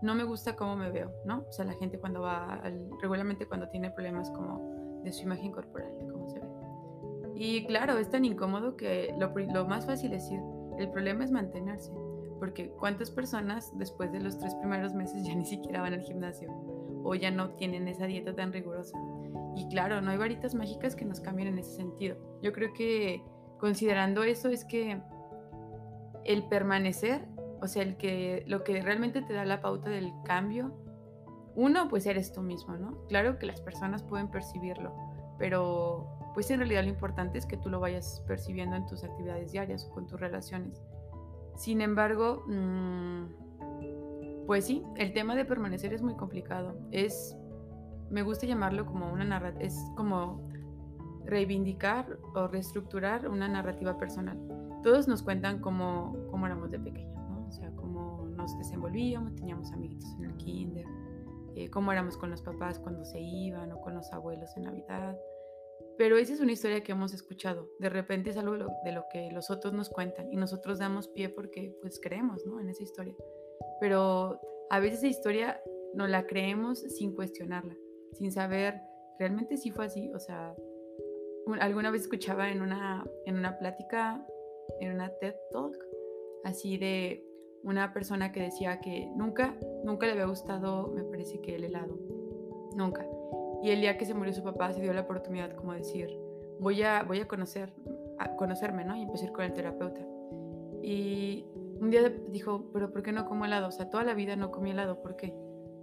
no 0.02 0.14
me 0.14 0.24
gusta 0.24 0.56
cómo 0.56 0.76
me 0.76 0.90
veo, 0.90 1.10
¿no? 1.24 1.44
O 1.48 1.52
sea, 1.52 1.64
la 1.64 1.74
gente 1.74 1.98
cuando 1.98 2.22
va, 2.22 2.62
regularmente 3.00 3.46
cuando 3.46 3.68
tiene 3.68 3.90
problemas 3.90 4.30
como 4.30 5.02
de 5.04 5.12
su 5.12 5.22
imagen 5.22 5.52
corporal, 5.52 5.92
de 5.98 6.06
cómo 6.06 6.28
se 6.28 6.40
ve. 6.40 6.46
Y 7.34 7.66
claro, 7.66 7.96
es 7.96 8.10
tan 8.10 8.24
incómodo 8.24 8.76
que 8.76 9.14
lo, 9.18 9.32
lo 9.34 9.66
más 9.66 9.86
fácil 9.86 10.12
es 10.12 10.30
ir. 10.30 10.40
El 10.78 10.90
problema 10.90 11.24
es 11.24 11.30
mantenerse. 11.30 11.92
Porque 12.38 12.70
cuántas 12.70 13.10
personas 13.10 13.70
después 13.78 14.12
de 14.12 14.20
los 14.20 14.38
tres 14.38 14.54
primeros 14.56 14.94
meses 14.94 15.22
ya 15.26 15.34
ni 15.34 15.46
siquiera 15.46 15.80
van 15.80 15.94
al 15.94 16.02
gimnasio 16.02 16.79
o 17.02 17.14
ya 17.14 17.30
no 17.30 17.50
tienen 17.50 17.88
esa 17.88 18.06
dieta 18.06 18.34
tan 18.34 18.52
rigurosa. 18.52 18.98
Y 19.56 19.68
claro, 19.68 20.00
no 20.00 20.10
hay 20.10 20.16
varitas 20.16 20.54
mágicas 20.54 20.94
que 20.94 21.04
nos 21.04 21.20
cambien 21.20 21.48
en 21.48 21.58
ese 21.58 21.76
sentido. 21.76 22.16
Yo 22.42 22.52
creo 22.52 22.72
que 22.72 23.22
considerando 23.58 24.22
eso 24.22 24.48
es 24.48 24.64
que 24.64 25.00
el 26.24 26.48
permanecer, 26.48 27.26
o 27.60 27.66
sea, 27.66 27.82
el 27.82 27.96
que 27.96 28.44
lo 28.46 28.64
que 28.64 28.80
realmente 28.80 29.22
te 29.22 29.32
da 29.32 29.44
la 29.44 29.60
pauta 29.60 29.90
del 29.90 30.12
cambio, 30.24 30.72
uno, 31.54 31.88
pues 31.88 32.06
eres 32.06 32.32
tú 32.32 32.42
mismo, 32.42 32.76
¿no? 32.76 33.06
Claro 33.08 33.38
que 33.38 33.46
las 33.46 33.60
personas 33.60 34.02
pueden 34.02 34.28
percibirlo, 34.28 34.94
pero 35.38 36.16
pues 36.34 36.50
en 36.50 36.58
realidad 36.58 36.84
lo 36.84 36.90
importante 36.90 37.38
es 37.38 37.46
que 37.46 37.56
tú 37.56 37.68
lo 37.68 37.80
vayas 37.80 38.22
percibiendo 38.26 38.76
en 38.76 38.86
tus 38.86 39.02
actividades 39.04 39.52
diarias 39.52 39.84
o 39.86 39.90
con 39.90 40.06
tus 40.06 40.20
relaciones. 40.20 40.80
Sin 41.56 41.80
embargo, 41.80 42.44
mmm, 42.46 43.26
pues 44.46 44.66
sí, 44.66 44.82
el 44.96 45.12
tema 45.12 45.34
de 45.36 45.44
permanecer 45.44 45.92
es 45.92 46.02
muy 46.02 46.14
complicado. 46.14 46.76
Es, 46.90 47.36
me 48.10 48.22
gusta 48.22 48.46
llamarlo 48.46 48.86
como 48.86 49.12
una 49.12 49.24
narrativa, 49.24 49.64
es 49.64 49.76
como 49.96 50.48
reivindicar 51.24 52.18
o 52.34 52.48
reestructurar 52.48 53.28
una 53.28 53.48
narrativa 53.48 53.96
personal. 53.98 54.38
Todos 54.82 55.08
nos 55.08 55.22
cuentan 55.22 55.60
cómo, 55.60 56.16
cómo 56.30 56.46
éramos 56.46 56.70
de 56.70 56.78
pequeños, 56.78 57.16
¿no? 57.28 57.46
O 57.46 57.52
sea, 57.52 57.70
cómo 57.76 58.26
nos 58.36 58.56
desenvolvíamos, 58.58 59.34
teníamos 59.36 59.70
amiguitos 59.72 60.08
en 60.18 60.24
el 60.24 60.36
kinder, 60.36 60.86
eh, 61.54 61.68
cómo 61.70 61.92
éramos 61.92 62.16
con 62.16 62.30
los 62.30 62.42
papás 62.42 62.78
cuando 62.78 63.04
se 63.04 63.20
iban 63.20 63.72
o 63.72 63.80
con 63.80 63.94
los 63.94 64.12
abuelos 64.12 64.56
en 64.56 64.64
Navidad. 64.64 65.16
Pero 65.98 66.16
esa 66.16 66.32
es 66.32 66.40
una 66.40 66.52
historia 66.52 66.82
que 66.82 66.92
hemos 66.92 67.12
escuchado. 67.12 67.68
De 67.78 67.90
repente 67.90 68.30
es 68.30 68.36
algo 68.38 68.54
de 68.54 68.92
lo, 68.92 69.04
que 69.12 69.30
los 69.32 69.50
otros 69.50 69.74
nos 69.74 69.90
cuentan 69.90 70.32
y 70.32 70.36
nosotros 70.36 70.78
damos 70.78 71.08
pie 71.08 71.28
porque 71.28 71.76
pues 71.82 72.00
creemos, 72.02 72.46
¿no? 72.46 72.58
En 72.58 72.70
esa 72.70 72.82
historia. 72.82 73.14
Pero 73.80 74.40
a 74.70 74.80
veces 74.80 74.98
esa 74.98 75.08
historia 75.08 75.60
no 75.94 76.06
la 76.06 76.26
creemos 76.26 76.80
sin 76.80 77.14
cuestionarla, 77.14 77.74
sin 78.12 78.30
saber 78.30 78.80
realmente 79.18 79.56
si 79.56 79.70
fue 79.70 79.86
así. 79.86 80.10
O 80.14 80.18
sea, 80.18 80.54
alguna 81.60 81.90
vez 81.90 82.02
escuchaba 82.02 82.50
en 82.50 82.62
una, 82.62 83.04
en 83.26 83.36
una 83.36 83.58
plática, 83.58 84.24
en 84.80 84.92
una 84.92 85.10
TED 85.18 85.34
Talk, 85.50 85.76
así 86.44 86.78
de 86.78 87.24
una 87.62 87.92
persona 87.92 88.32
que 88.32 88.40
decía 88.40 88.80
que 88.80 89.10
nunca, 89.16 89.56
nunca 89.84 90.06
le 90.06 90.12
había 90.12 90.26
gustado, 90.26 90.88
me 90.88 91.04
parece 91.04 91.40
que 91.40 91.56
el 91.56 91.64
helado, 91.64 91.98
nunca. 92.76 93.06
Y 93.62 93.70
el 93.70 93.80
día 93.80 93.98
que 93.98 94.06
se 94.06 94.14
murió 94.14 94.32
su 94.32 94.42
papá 94.42 94.72
se 94.72 94.80
dio 94.80 94.92
la 94.92 95.02
oportunidad 95.02 95.54
como 95.54 95.74
decir, 95.74 96.08
voy 96.58 96.82
a, 96.82 97.02
voy 97.02 97.20
a 97.20 97.28
conocer, 97.28 97.72
a 98.18 98.36
conocerme, 98.36 98.84
¿no? 98.84 98.96
Y 98.96 99.02
ir 99.02 99.32
con 99.32 99.44
el 99.44 99.52
terapeuta. 99.52 100.00
Y 100.82 101.44
un 101.80 101.90
día 101.90 102.08
dijo, 102.30 102.70
pero 102.72 102.92
¿por 102.92 103.02
qué 103.02 103.12
no 103.12 103.26
como 103.26 103.44
helado? 103.44 103.68
O 103.68 103.72
sea, 103.72 103.90
toda 103.90 104.04
la 104.04 104.14
vida 104.14 104.36
no 104.36 104.50
comí 104.50 104.70
helado, 104.70 105.02
¿por 105.02 105.16
qué? 105.16 105.34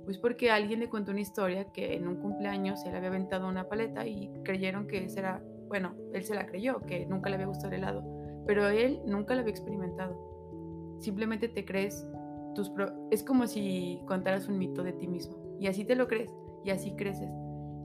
Pues 0.06 0.18
porque 0.18 0.52
alguien 0.52 0.80
le 0.80 0.90
contó 0.90 1.12
una 1.12 1.22
historia 1.22 1.72
que 1.74 1.96
en 1.96 2.08
un 2.08 2.18
cumpleaños 2.18 2.82
se 2.82 2.92
le 2.92 2.98
había 2.98 3.10
aventado 3.10 3.48
una 3.48 3.68
paleta 3.68 4.06
y 4.08 4.32
creyeron 4.44 4.88
que 4.88 5.04
esa 5.04 5.20
era 5.20 5.44
bueno, 5.68 5.94
él 6.14 6.24
se 6.24 6.36
la 6.36 6.46
creyó, 6.46 6.80
que 6.82 7.06
nunca 7.06 7.30
le 7.30 7.36
había 7.36 7.48
gustado 7.48 7.74
el 7.74 7.80
helado, 7.80 8.04
pero 8.46 8.68
él 8.68 9.02
nunca 9.06 9.36
lo 9.36 9.42
había 9.42 9.52
experimentado. 9.52 10.98
Simplemente 11.00 11.48
te 11.48 11.66
crees 11.66 12.08
tus... 12.56 12.72
es 13.12 13.24
como 13.24 13.48
si 13.48 14.02
contaras 14.08 14.48
un 14.48 14.58
mito 14.58 14.84
de 14.84 14.94
ti 14.94 15.08
mismo, 15.08 15.38
y 15.60 15.68
así 15.68 15.86
te 15.86 15.96
lo 15.96 16.08
crees, 16.08 16.32
y 16.64 16.72
así 16.72 16.96
creces. 16.96 17.30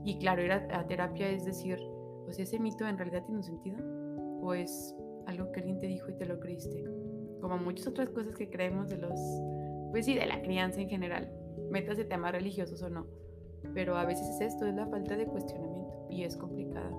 Y 0.05 0.17
claro, 0.17 0.43
ir 0.43 0.51
a, 0.51 0.87
terapia 0.87 1.29
es 1.29 1.45
decir, 1.45 1.77
pues 2.25 2.39
ese 2.39 2.59
mito 2.59 2.87
en 2.87 2.97
realidad 2.97 3.23
tiene 3.23 3.37
un 3.37 3.43
sentido, 3.43 3.77
o 4.41 4.53
es 4.53 4.95
algo 5.27 5.51
que 5.51 5.59
alguien 5.59 5.79
te 5.79 5.87
dijo 5.87 6.09
y 6.09 6.17
te 6.17 6.25
lo 6.25 6.39
creíste. 6.39 6.83
Como 7.43 7.57
muchas 7.57 7.87
otras 7.87 8.09
cosas 8.09 8.35
que 8.35 8.49
creemos 8.49 8.89
de 8.89 8.97
los, 8.97 9.19
pues 9.91 10.05
sí, 10.05 10.15
de 10.15 10.25
la 10.25 10.41
crianza 10.41 10.79
en 10.79 10.87
general, 10.87 11.29
metas 11.69 11.97
de 11.97 12.05
temas 12.05 12.31
religiosos 12.31 12.81
o 12.81 12.89
no. 12.89 13.05
Pero 13.73 13.97
a 13.97 14.05
veces 14.05 14.27
es 14.29 14.41
esto, 14.41 14.65
es 14.65 14.73
la 14.73 14.87
falta 14.87 15.15
de 15.15 15.25
cuestionamiento 15.25 16.07
y 16.09 16.23
es 16.23 16.37
complicada 16.37 16.89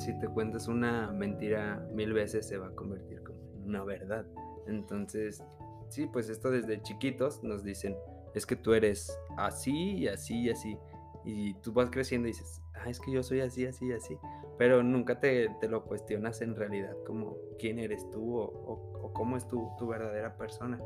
si 0.00 0.18
te 0.18 0.28
cuentas 0.28 0.66
una 0.66 1.12
mentira 1.12 1.86
mil 1.92 2.14
veces 2.14 2.48
se 2.48 2.56
va 2.56 2.68
a 2.68 2.74
convertir 2.74 3.22
como 3.22 3.38
una 3.66 3.84
verdad. 3.84 4.26
Entonces, 4.66 5.42
sí, 5.88 6.06
pues 6.06 6.30
esto 6.30 6.50
desde 6.50 6.80
chiquitos 6.82 7.42
nos 7.44 7.62
dicen, 7.62 7.94
es 8.34 8.46
que 8.46 8.56
tú 8.56 8.72
eres 8.72 9.16
así 9.36 9.98
y 9.98 10.08
así 10.08 10.44
y 10.44 10.50
así. 10.50 10.78
Y 11.24 11.54
tú 11.60 11.72
vas 11.72 11.90
creciendo 11.90 12.28
y 12.28 12.32
dices, 12.32 12.62
ah, 12.74 12.88
es 12.88 12.98
que 12.98 13.12
yo 13.12 13.22
soy 13.22 13.40
así, 13.40 13.66
así, 13.66 13.92
así. 13.92 14.16
Pero 14.60 14.82
nunca 14.82 15.18
te, 15.18 15.48
lo 15.70 15.84
cuestionas 15.84 16.42
en 16.42 16.54
realidad 16.54 16.94
como 17.06 17.38
quién 17.58 17.78
eres 17.78 18.10
tú 18.10 18.38
o, 18.38 19.10
cómo 19.14 19.38
es 19.38 19.48
tu, 19.48 19.70
tu, 19.78 19.86
verdadera 19.86 20.36
persona. 20.36 20.78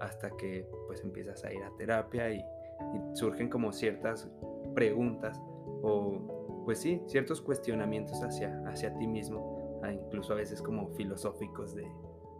Hasta 0.00 0.30
que 0.36 0.66
pues 0.88 1.04
empiezas 1.04 1.44
a 1.44 1.52
ir 1.52 1.62
a 1.62 1.70
terapia 1.78 2.28
y, 2.32 2.38
y 2.38 3.16
surgen 3.16 3.48
como 3.48 3.70
ciertas 3.70 4.28
preguntas 4.74 5.40
o 5.82 6.62
pues 6.64 6.80
sí, 6.80 7.00
ciertos 7.06 7.40
cuestionamientos 7.40 8.20
hacia, 8.24 8.60
hacia 8.66 8.92
ti 8.98 9.06
mismo, 9.06 9.80
incluso 9.92 10.32
a 10.32 10.36
veces 10.36 10.60
como 10.60 10.88
filosóficos 10.88 11.76
de 11.76 11.86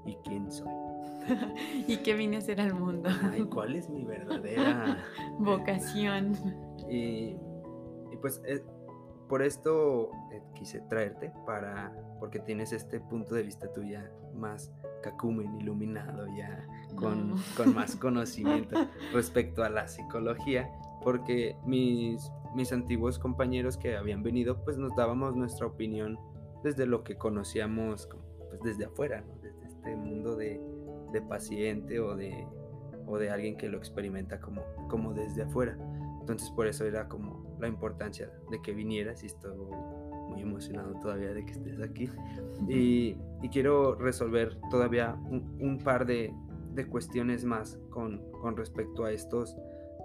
¿y 0.06 0.16
quién 0.24 0.50
soy? 0.50 0.72
¿Y 1.86 1.98
qué 1.98 2.14
vine 2.14 2.34
a 2.34 2.38
hacer 2.40 2.60
al 2.60 2.74
mundo? 2.74 3.10
Ay, 3.30 3.42
¿cuál 3.42 3.76
es 3.76 3.88
mi 3.88 4.04
verdadera 4.04 4.98
vocación? 5.38 6.32
Y, 6.88 7.36
pues 8.20 8.42
eh, 8.44 8.60
por 9.30 9.42
esto 9.42 10.10
eh, 10.32 10.42
quise 10.54 10.80
traerte 10.80 11.32
para, 11.46 11.92
porque 12.18 12.40
tienes 12.40 12.72
este 12.72 12.98
punto 12.98 13.36
de 13.36 13.44
vista 13.44 13.72
tuya 13.72 14.10
más 14.34 14.72
cacumen, 15.04 15.54
iluminado 15.60 16.26
ya, 16.36 16.66
con, 16.96 17.36
con 17.56 17.72
más 17.72 17.94
conocimiento 18.00 18.76
respecto 19.12 19.62
a 19.62 19.70
la 19.70 19.86
psicología, 19.86 20.68
porque 21.04 21.56
mis, 21.64 22.28
mis 22.56 22.72
antiguos 22.72 23.20
compañeros 23.20 23.76
que 23.76 23.96
habían 23.96 24.24
venido, 24.24 24.64
pues 24.64 24.78
nos 24.78 24.96
dábamos 24.96 25.36
nuestra 25.36 25.64
opinión 25.68 26.18
desde 26.64 26.84
lo 26.86 27.04
que 27.04 27.16
conocíamos 27.16 28.08
pues 28.48 28.60
desde 28.62 28.86
afuera, 28.86 29.22
desde 29.40 29.64
este 29.64 29.94
mundo 29.94 30.34
de, 30.34 30.60
de 31.12 31.22
paciente 31.22 32.00
o 32.00 32.16
de, 32.16 32.48
o 33.06 33.16
de 33.16 33.30
alguien 33.30 33.56
que 33.56 33.68
lo 33.68 33.78
experimenta 33.78 34.40
como, 34.40 34.64
como 34.88 35.14
desde 35.14 35.42
afuera. 35.42 35.78
Entonces 36.20 36.50
por 36.50 36.66
eso 36.66 36.84
era 36.84 37.08
como 37.08 37.56
la 37.58 37.68
importancia 37.68 38.30
de 38.50 38.60
que 38.62 38.72
vinieras 38.72 39.22
y 39.22 39.26
estoy 39.26 39.56
muy 40.28 40.42
emocionado 40.42 40.94
todavía 41.00 41.32
de 41.32 41.44
que 41.44 41.52
estés 41.52 41.80
aquí. 41.80 42.08
Y, 42.68 43.16
y 43.42 43.48
quiero 43.50 43.94
resolver 43.96 44.58
todavía 44.70 45.14
un, 45.14 45.78
par 45.82 46.06
de, 46.06 46.32
de, 46.74 46.86
cuestiones 46.86 47.44
más 47.44 47.78
con, 47.90 48.30
con 48.32 48.56
respecto 48.56 49.04
a 49.04 49.12
estos 49.12 49.56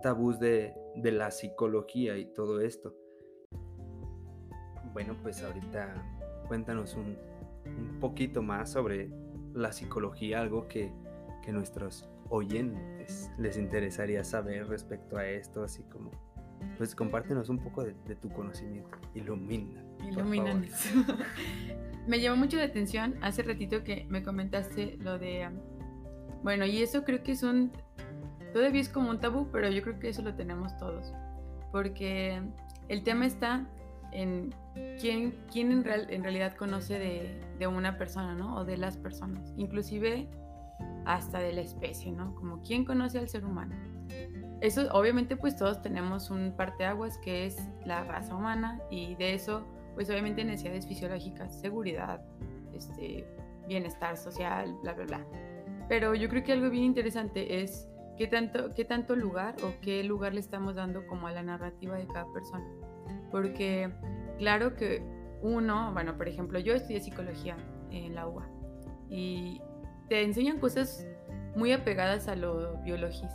tabús 0.02 0.40
de, 0.40 0.74
de 0.96 1.12
la 1.12 1.32
psicología 1.32 2.18
y 2.18 2.26
todo 2.34 2.60
esto. 2.60 2.96
Bueno, 4.94 5.16
pues 5.22 5.44
ahorita 5.44 5.94
cuéntanos 6.48 6.96
un, 6.96 7.18
un 7.66 8.00
poquito 8.00 8.42
más 8.42 8.72
sobre 8.72 9.12
la 9.54 9.72
psicología, 9.72 10.42
algo 10.42 10.68
que, 10.68 10.92
que 11.44 11.52
nuestros 11.52 12.10
oyentes 12.30 12.95
les 13.38 13.58
interesaría 13.58 14.24
saber 14.24 14.68
respecto 14.68 15.18
a 15.18 15.26
esto, 15.26 15.64
así 15.64 15.84
como, 15.84 16.12
pues 16.78 16.96
compártenos 16.96 17.50
un 17.50 17.60
poco 17.60 17.84
de, 17.84 17.94
tu 18.16 18.30
conocimiento, 18.30 18.98
ilumina. 19.14 19.84
Ilumínanos. 20.08 20.70
me 22.08 22.20
llamó 22.20 22.38
mucho 22.38 22.58
la 22.58 22.66
atención 22.66 23.16
hace 23.22 23.44
ratito 23.44 23.84
que 23.84 24.06
me 24.10 24.24
comentaste 24.24 24.98
lo 25.00 25.18
de, 25.18 25.50
bueno, 26.44 26.66
y 26.66 26.82
eso 26.82 27.04
creo 27.04 27.24
que 27.24 27.32
es 27.32 27.44
un, 27.44 27.72
todavía 28.54 28.82
es 28.82 28.90
como 28.90 29.10
un 29.10 29.20
tabú, 29.20 29.50
pero 29.52 29.70
yo 29.70 29.82
creo 29.82 30.00
que 30.00 30.10
eso 30.10 30.22
lo 30.22 30.36
tenemos 30.36 30.78
todos, 30.78 31.14
porque 31.72 32.42
el 32.88 33.04
tema 33.04 33.26
está 33.26 33.68
en 34.12 34.54
quién, 35.00 35.36
quién 35.52 35.72
en, 35.72 35.86
en, 36.10 36.24
realidad 36.24 36.56
conoce 36.56 37.00
de, 37.00 37.42
de, 37.60 37.68
una 37.68 37.98
persona, 37.98 38.34
¿no? 38.34 38.58
O 38.58 38.66
de 38.66 38.78
las 38.78 38.98
personas, 38.98 39.54
inclusive 39.58 40.30
hasta 41.06 41.40
de 41.40 41.54
la 41.54 41.62
especie, 41.62 42.12
¿no? 42.12 42.36
Como 42.36 42.62
quién 42.62 42.86
conoce 42.86 43.20
al 43.20 43.30
ser 43.30 43.46
humano. 43.46 43.76
Eso, 44.62 44.88
obviamente, 44.94 45.36
pues 45.36 45.56
todos 45.56 45.82
tenemos 45.82 46.30
un 46.30 46.54
parteaguas 46.56 47.18
que 47.20 47.46
es 47.46 47.58
la 47.86 48.04
raza 48.04 48.36
humana 48.36 48.82
y 48.90 49.16
de 49.16 49.34
eso, 49.34 49.66
pues 49.94 50.10
obviamente 50.10 50.44
necesidades 50.44 50.88
fisiológicas, 50.88 51.60
seguridad, 51.60 52.22
este, 52.74 53.28
bienestar 53.68 54.18
social, 54.18 54.76
bla, 54.82 54.94
bla, 54.94 55.06
bla. 55.06 55.26
Pero 55.88 56.16
yo 56.16 56.30
creo 56.30 56.44
que 56.44 56.54
algo 56.54 56.70
bien 56.70 56.86
interesante 56.86 57.62
es 57.62 57.88
qué 58.18 58.28
tanto, 58.28 58.74
qué 58.74 58.86
tanto 58.86 59.16
lugar 59.16 59.56
o 59.64 59.80
qué 59.82 60.04
lugar 60.04 60.34
le 60.34 60.40
estamos 60.40 60.76
dando 60.76 61.06
como 61.06 61.28
a 61.28 61.32
la 61.32 61.44
narrativa 61.44 61.98
de 61.98 62.08
cada 62.08 62.32
persona 62.32 62.66
porque 63.32 63.92
claro 64.38 64.76
que 64.76 65.02
uno, 65.42 65.92
bueno, 65.94 66.18
por 66.18 66.28
ejemplo, 66.28 66.60
yo 66.60 66.74
estudié 66.74 67.02
psicología 67.02 67.58
en 67.92 68.16
la 68.16 68.28
UA 68.28 68.48
y 69.10 69.62
te 70.08 70.24
enseñan 70.24 70.60
cosas 70.60 71.06
muy 71.56 71.72
apegadas 71.72 72.28
a 72.28 72.36
lo, 72.36 72.78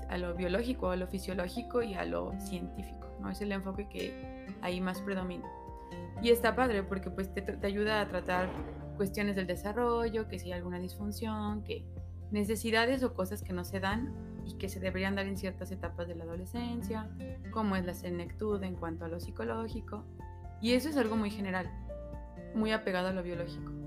a 0.09 0.19
lo 0.19 0.35
biológico, 0.35 0.91
a 0.91 0.97
lo 0.97 1.07
fisiológico 1.07 1.83
y 1.83 1.95
a 1.95 2.05
lo 2.05 2.33
científico, 2.39 3.09
¿no? 3.21 3.31
Es 3.31 3.41
el 3.41 3.53
enfoque 3.53 3.89
que 3.89 4.47
ahí 4.61 4.81
más 4.81 5.01
predomina. 5.01 5.47
Y 6.23 6.31
está 6.31 6.55
padre 6.55 6.83
porque 6.83 7.11
pues 7.11 7.33
te, 7.33 7.41
te 7.41 7.67
ayuda 7.67 8.01
a 8.01 8.09
tratar 8.09 8.51
cuestiones 8.97 9.37
del 9.37 9.47
desarrollo, 9.47 10.29
que 10.29 10.39
si 10.39 10.47
hay 10.47 10.59
alguna 10.59 10.79
disfunción, 10.79 11.65
que 11.65 11.85
necesidades 12.31 13.03
o 13.03 13.15
cosas 13.15 13.43
que 13.43 13.55
no 13.55 13.65
se 13.65 13.81
dan 13.81 14.13
y 14.45 14.59
que 14.59 14.69
se 14.69 14.81
deberían 14.81 15.15
dar 15.15 15.27
en 15.27 15.39
ciertas 15.39 15.71
etapas 15.71 16.07
de 16.07 16.15
la 16.15 16.25
adolescencia, 16.25 17.09
como 17.51 17.77
es 17.77 17.85
la 17.85 17.95
senectud 17.95 18.63
en 18.63 18.75
cuanto 18.75 19.07
a 19.07 19.09
lo 19.09 19.19
psicológico. 19.19 20.05
Y 20.61 20.75
eso 20.75 20.91
es 20.91 20.97
algo 20.99 21.17
muy 21.17 21.31
general, 21.31 21.71
muy 22.55 22.73
apegado 22.73 23.09
a 23.09 23.13
lo 23.13 23.23
biológico. 23.23 23.80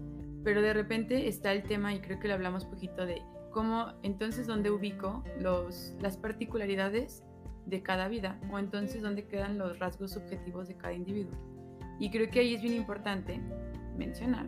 Pero 0.43 0.61
de 0.61 0.73
repente 0.73 1.27
está 1.27 1.51
el 1.51 1.63
tema, 1.63 1.93
y 1.93 1.99
creo 1.99 2.19
que 2.19 2.27
lo 2.27 2.33
hablamos 2.33 2.65
poquito, 2.65 3.05
de 3.05 3.21
cómo 3.51 3.93
entonces 4.03 4.47
dónde 4.47 4.71
ubico 4.71 5.23
los, 5.39 5.95
las 6.01 6.17
particularidades 6.17 7.23
de 7.65 7.81
cada 7.81 8.07
vida, 8.07 8.39
o 8.51 8.59
entonces 8.59 9.01
dónde 9.01 9.25
quedan 9.25 9.57
los 9.57 9.79
rasgos 9.79 10.11
subjetivos 10.11 10.67
de 10.67 10.75
cada 10.75 10.93
individuo. 10.93 11.37
Y 11.99 12.09
creo 12.11 12.29
que 12.29 12.39
ahí 12.39 12.55
es 12.55 12.61
bien 12.61 12.75
importante 12.75 13.39
mencionar 13.97 14.47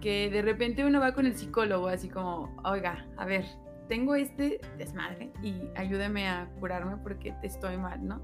que 0.00 0.30
de 0.30 0.42
repente 0.42 0.84
uno 0.84 1.00
va 1.00 1.12
con 1.12 1.26
el 1.26 1.36
psicólogo 1.36 1.88
así 1.88 2.08
como, 2.08 2.54
oiga, 2.64 3.06
a 3.16 3.24
ver, 3.24 3.44
tengo 3.88 4.14
este 4.14 4.60
desmadre 4.78 5.32
y 5.42 5.54
ayúdame 5.74 6.28
a 6.28 6.48
curarme 6.60 6.96
porque 6.98 7.32
te 7.40 7.46
estoy 7.46 7.76
mal, 7.76 8.06
¿no? 8.06 8.22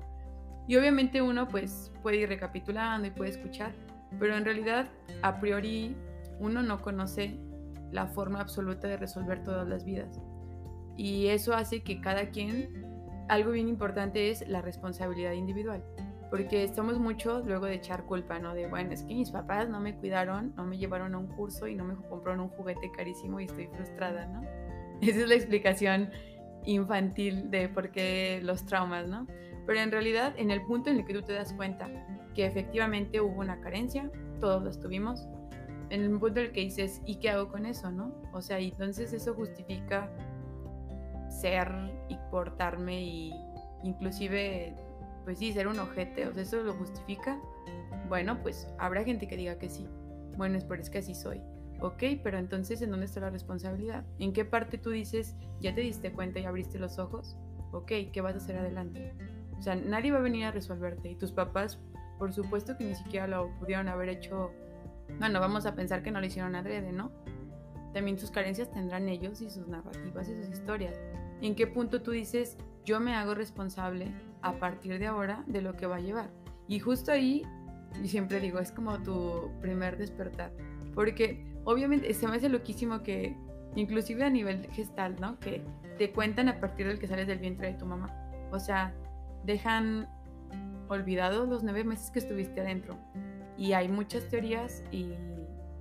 Y 0.68 0.76
obviamente 0.76 1.22
uno 1.22 1.48
pues 1.48 1.92
puede 2.02 2.18
ir 2.18 2.28
recapitulando 2.28 3.08
y 3.08 3.10
puede 3.10 3.30
escuchar, 3.30 3.72
pero 4.18 4.36
en 4.36 4.44
realidad 4.44 4.88
a 5.22 5.40
priori 5.40 5.96
uno 6.42 6.62
no 6.62 6.82
conoce 6.82 7.38
la 7.92 8.06
forma 8.08 8.40
absoluta 8.40 8.88
de 8.88 8.96
resolver 8.96 9.44
todas 9.44 9.68
las 9.68 9.84
vidas. 9.84 10.20
Y 10.96 11.28
eso 11.28 11.54
hace 11.54 11.82
que 11.82 12.00
cada 12.00 12.30
quien, 12.30 12.84
algo 13.28 13.52
bien 13.52 13.68
importante 13.68 14.30
es 14.30 14.46
la 14.48 14.60
responsabilidad 14.60 15.32
individual, 15.32 15.84
porque 16.30 16.64
estamos 16.64 16.98
mucho 16.98 17.40
luego 17.40 17.66
de 17.66 17.74
echar 17.74 18.04
culpa, 18.04 18.38
¿no? 18.38 18.54
De, 18.54 18.66
bueno, 18.66 18.92
es 18.92 19.02
que 19.04 19.14
mis 19.14 19.30
papás 19.30 19.68
no 19.68 19.80
me 19.80 19.94
cuidaron, 19.94 20.52
no 20.56 20.64
me 20.64 20.78
llevaron 20.78 21.14
a 21.14 21.18
un 21.18 21.28
curso 21.28 21.66
y 21.68 21.74
no 21.74 21.84
me 21.84 21.94
compraron 21.94 22.40
un 22.40 22.48
juguete 22.48 22.90
carísimo 22.90 23.40
y 23.40 23.44
estoy 23.44 23.68
frustrada, 23.68 24.26
¿no? 24.26 24.42
Esa 25.00 25.20
es 25.20 25.28
la 25.28 25.34
explicación 25.34 26.10
infantil 26.64 27.50
de 27.50 27.68
por 27.68 27.90
qué 27.90 28.40
los 28.42 28.66
traumas, 28.66 29.08
¿no? 29.08 29.26
Pero 29.66 29.78
en 29.78 29.92
realidad, 29.92 30.34
en 30.36 30.50
el 30.50 30.62
punto 30.62 30.90
en 30.90 30.98
el 30.98 31.06
que 31.06 31.14
tú 31.14 31.22
te 31.22 31.32
das 31.32 31.52
cuenta 31.52 31.88
que 32.34 32.46
efectivamente 32.46 33.20
hubo 33.20 33.40
una 33.40 33.60
carencia, 33.60 34.10
todos 34.40 34.62
los 34.62 34.80
tuvimos, 34.80 35.28
en 35.92 36.00
el 36.04 36.18
punto 36.18 36.40
en 36.40 36.46
el 36.46 36.52
que 36.52 36.60
dices, 36.60 37.02
¿y 37.04 37.16
qué 37.16 37.28
hago 37.28 37.48
con 37.48 37.66
eso, 37.66 37.90
no? 37.90 38.14
O 38.32 38.40
sea, 38.40 38.58
entonces 38.58 39.12
eso 39.12 39.34
justifica 39.34 40.10
ser 41.28 41.68
y 42.08 42.16
portarme 42.30 43.02
y 43.02 43.32
inclusive, 43.82 44.74
pues 45.24 45.38
sí, 45.38 45.52
ser 45.52 45.68
un 45.68 45.78
ojete, 45.78 46.26
o 46.26 46.32
sea, 46.32 46.44
eso 46.44 46.62
lo 46.62 46.72
justifica. 46.72 47.38
Bueno, 48.08 48.42
pues 48.42 48.68
habrá 48.78 49.04
gente 49.04 49.28
que 49.28 49.36
diga 49.36 49.58
que 49.58 49.68
sí. 49.68 49.86
Bueno, 50.38 50.58
por 50.66 50.80
es 50.80 50.88
que 50.88 50.98
así 50.98 51.14
soy. 51.14 51.42
Ok, 51.82 52.02
pero 52.24 52.38
entonces, 52.38 52.80
¿en 52.80 52.90
dónde 52.90 53.04
está 53.04 53.20
la 53.20 53.28
responsabilidad? 53.28 54.06
¿En 54.18 54.32
qué 54.32 54.46
parte 54.46 54.78
tú 54.78 54.90
dices, 54.90 55.36
ya 55.60 55.74
te 55.74 55.82
diste 55.82 56.10
cuenta 56.12 56.40
y 56.40 56.46
abriste 56.46 56.78
los 56.78 56.98
ojos? 56.98 57.36
Ok, 57.72 57.92
¿qué 58.12 58.20
vas 58.22 58.34
a 58.34 58.38
hacer 58.38 58.56
adelante? 58.56 59.12
O 59.58 59.60
sea, 59.60 59.74
nadie 59.74 60.10
va 60.10 60.18
a 60.18 60.22
venir 60.22 60.46
a 60.46 60.52
resolverte 60.52 61.10
y 61.10 61.16
tus 61.16 61.32
papás, 61.32 61.78
por 62.18 62.32
supuesto 62.32 62.78
que 62.78 62.84
ni 62.84 62.94
siquiera 62.94 63.26
lo 63.26 63.50
pudieron 63.58 63.88
haber 63.88 64.08
hecho, 64.08 64.52
bueno, 65.18 65.40
vamos 65.40 65.66
a 65.66 65.74
pensar 65.74 66.02
que 66.02 66.10
no 66.10 66.20
lo 66.20 66.26
hicieron 66.26 66.54
adrede, 66.54 66.92
¿no? 66.92 67.10
También 67.92 68.18
sus 68.18 68.30
carencias 68.30 68.70
tendrán 68.70 69.08
ellos 69.08 69.40
y 69.40 69.50
sus 69.50 69.68
narrativas 69.68 70.28
y 70.28 70.34
sus 70.34 70.48
historias. 70.48 70.98
¿En 71.40 71.54
qué 71.54 71.66
punto 71.66 72.02
tú 72.02 72.12
dices, 72.12 72.56
yo 72.84 73.00
me 73.00 73.14
hago 73.14 73.34
responsable 73.34 74.12
a 74.40 74.54
partir 74.54 74.98
de 74.98 75.06
ahora 75.06 75.44
de 75.46 75.60
lo 75.60 75.76
que 75.76 75.86
va 75.86 75.96
a 75.96 76.00
llevar? 76.00 76.30
Y 76.68 76.78
justo 76.78 77.12
ahí, 77.12 77.42
y 78.02 78.08
siempre 78.08 78.40
digo, 78.40 78.58
es 78.58 78.72
como 78.72 79.02
tu 79.02 79.50
primer 79.60 79.98
despertar. 79.98 80.52
Porque 80.94 81.44
obviamente 81.64 82.12
se 82.14 82.26
me 82.26 82.36
hace 82.36 82.48
loquísimo 82.48 83.02
que, 83.02 83.36
inclusive 83.74 84.24
a 84.24 84.30
nivel 84.30 84.66
gestal, 84.70 85.16
¿no? 85.20 85.38
Que 85.38 85.62
te 85.98 86.12
cuentan 86.12 86.48
a 86.48 86.60
partir 86.60 86.86
del 86.86 86.98
que 86.98 87.06
sales 87.06 87.26
del 87.26 87.38
vientre 87.38 87.72
de 87.72 87.74
tu 87.74 87.86
mamá. 87.86 88.08
O 88.50 88.58
sea, 88.58 88.94
dejan 89.44 90.08
olvidados 90.88 91.48
los 91.48 91.62
nueve 91.62 91.84
meses 91.84 92.10
que 92.10 92.18
estuviste 92.18 92.60
adentro. 92.60 92.96
Y 93.56 93.72
hay 93.72 93.88
muchas 93.88 94.28
teorías 94.28 94.82
y 94.90 95.12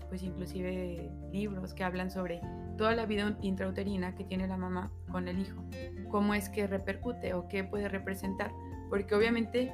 pues 0.09 0.23
inclusive 0.23 1.09
libros 1.31 1.73
que 1.73 1.83
hablan 1.83 2.11
sobre 2.11 2.41
toda 2.77 2.95
la 2.95 3.05
vida 3.05 3.37
intrauterina 3.41 4.13
que 4.13 4.25
tiene 4.25 4.47
la 4.47 4.57
mamá 4.57 4.91
con 5.09 5.27
el 5.27 5.39
hijo, 5.39 5.63
cómo 6.09 6.33
es 6.33 6.49
que 6.49 6.67
repercute 6.67 7.33
o 7.33 7.47
qué 7.47 7.63
puede 7.63 7.87
representar, 7.87 8.51
porque 8.89 9.15
obviamente 9.15 9.71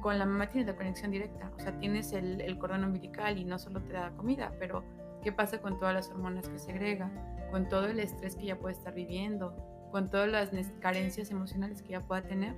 con 0.00 0.18
la 0.18 0.24
mamá 0.24 0.48
tienes 0.48 0.68
la 0.68 0.76
conexión 0.76 1.10
directa, 1.10 1.50
o 1.54 1.60
sea, 1.60 1.76
tienes 1.78 2.12
el, 2.14 2.40
el 2.40 2.58
cordón 2.58 2.84
umbilical 2.84 3.36
y 3.36 3.44
no 3.44 3.58
solo 3.58 3.82
te 3.82 3.92
da 3.92 4.10
comida, 4.16 4.52
pero 4.58 4.84
qué 5.22 5.32
pasa 5.32 5.60
con 5.60 5.78
todas 5.78 5.94
las 5.94 6.08
hormonas 6.10 6.48
que 6.48 6.58
segrega, 6.58 7.10
con 7.50 7.68
todo 7.68 7.86
el 7.86 7.98
estrés 7.98 8.36
que 8.36 8.46
ya 8.46 8.58
puede 8.58 8.74
estar 8.74 8.94
viviendo, 8.94 9.54
con 9.90 10.10
todas 10.10 10.28
las 10.28 10.50
carencias 10.80 11.30
emocionales 11.30 11.82
que 11.82 11.90
ya 11.90 12.00
pueda 12.00 12.22
tener. 12.22 12.54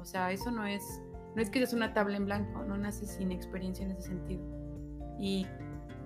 O 0.00 0.04
sea, 0.04 0.32
eso 0.32 0.50
no 0.50 0.66
es, 0.66 1.00
no 1.34 1.42
es 1.42 1.50
que 1.50 1.62
es 1.62 1.72
una 1.72 1.94
tabla 1.94 2.16
en 2.16 2.26
blanco, 2.26 2.64
no 2.64 2.76
nace 2.76 3.06
sin 3.06 3.32
experiencia 3.32 3.84
en 3.84 3.92
ese 3.92 4.08
sentido. 4.08 4.42
Y 5.18 5.46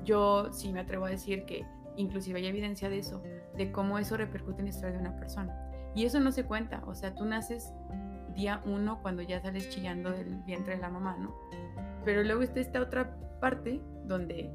yo 0.05 0.53
sí 0.53 0.73
me 0.73 0.81
atrevo 0.81 1.07
a 1.07 1.11
decir 1.11 1.45
que 1.45 1.65
inclusive 1.97 2.41
hay 2.41 2.47
evidencia 2.47 2.89
de 2.89 2.99
eso, 2.99 3.23
de 3.57 3.73
cómo 3.73 3.99
eso 3.99 4.17
repercute 4.17 4.59
en 4.59 4.67
la 4.67 4.71
historia 4.71 4.93
de 4.93 5.01
una 5.01 5.17
persona. 5.17 5.57
Y 5.95 6.05
eso 6.05 6.21
no 6.21 6.33
se 6.33 6.45
cuenta, 6.45 6.83
o 6.87 6.95
sea, 6.95 7.15
tú 7.15 7.25
naces 7.25 7.73
día 8.35 8.61
uno 8.67 9.01
cuando 9.01 9.23
ya 9.23 9.41
sales 9.41 9.71
chillando 9.71 10.11
del 10.11 10.43
vientre 10.45 10.75
de 10.75 10.81
la 10.81 10.91
mamá, 10.91 11.17
¿no? 11.19 11.35
Pero 12.05 12.23
luego 12.25 12.43
está 12.43 12.61
esta 12.61 12.81
otra 12.81 13.17
parte 13.41 13.81
donde 14.05 14.51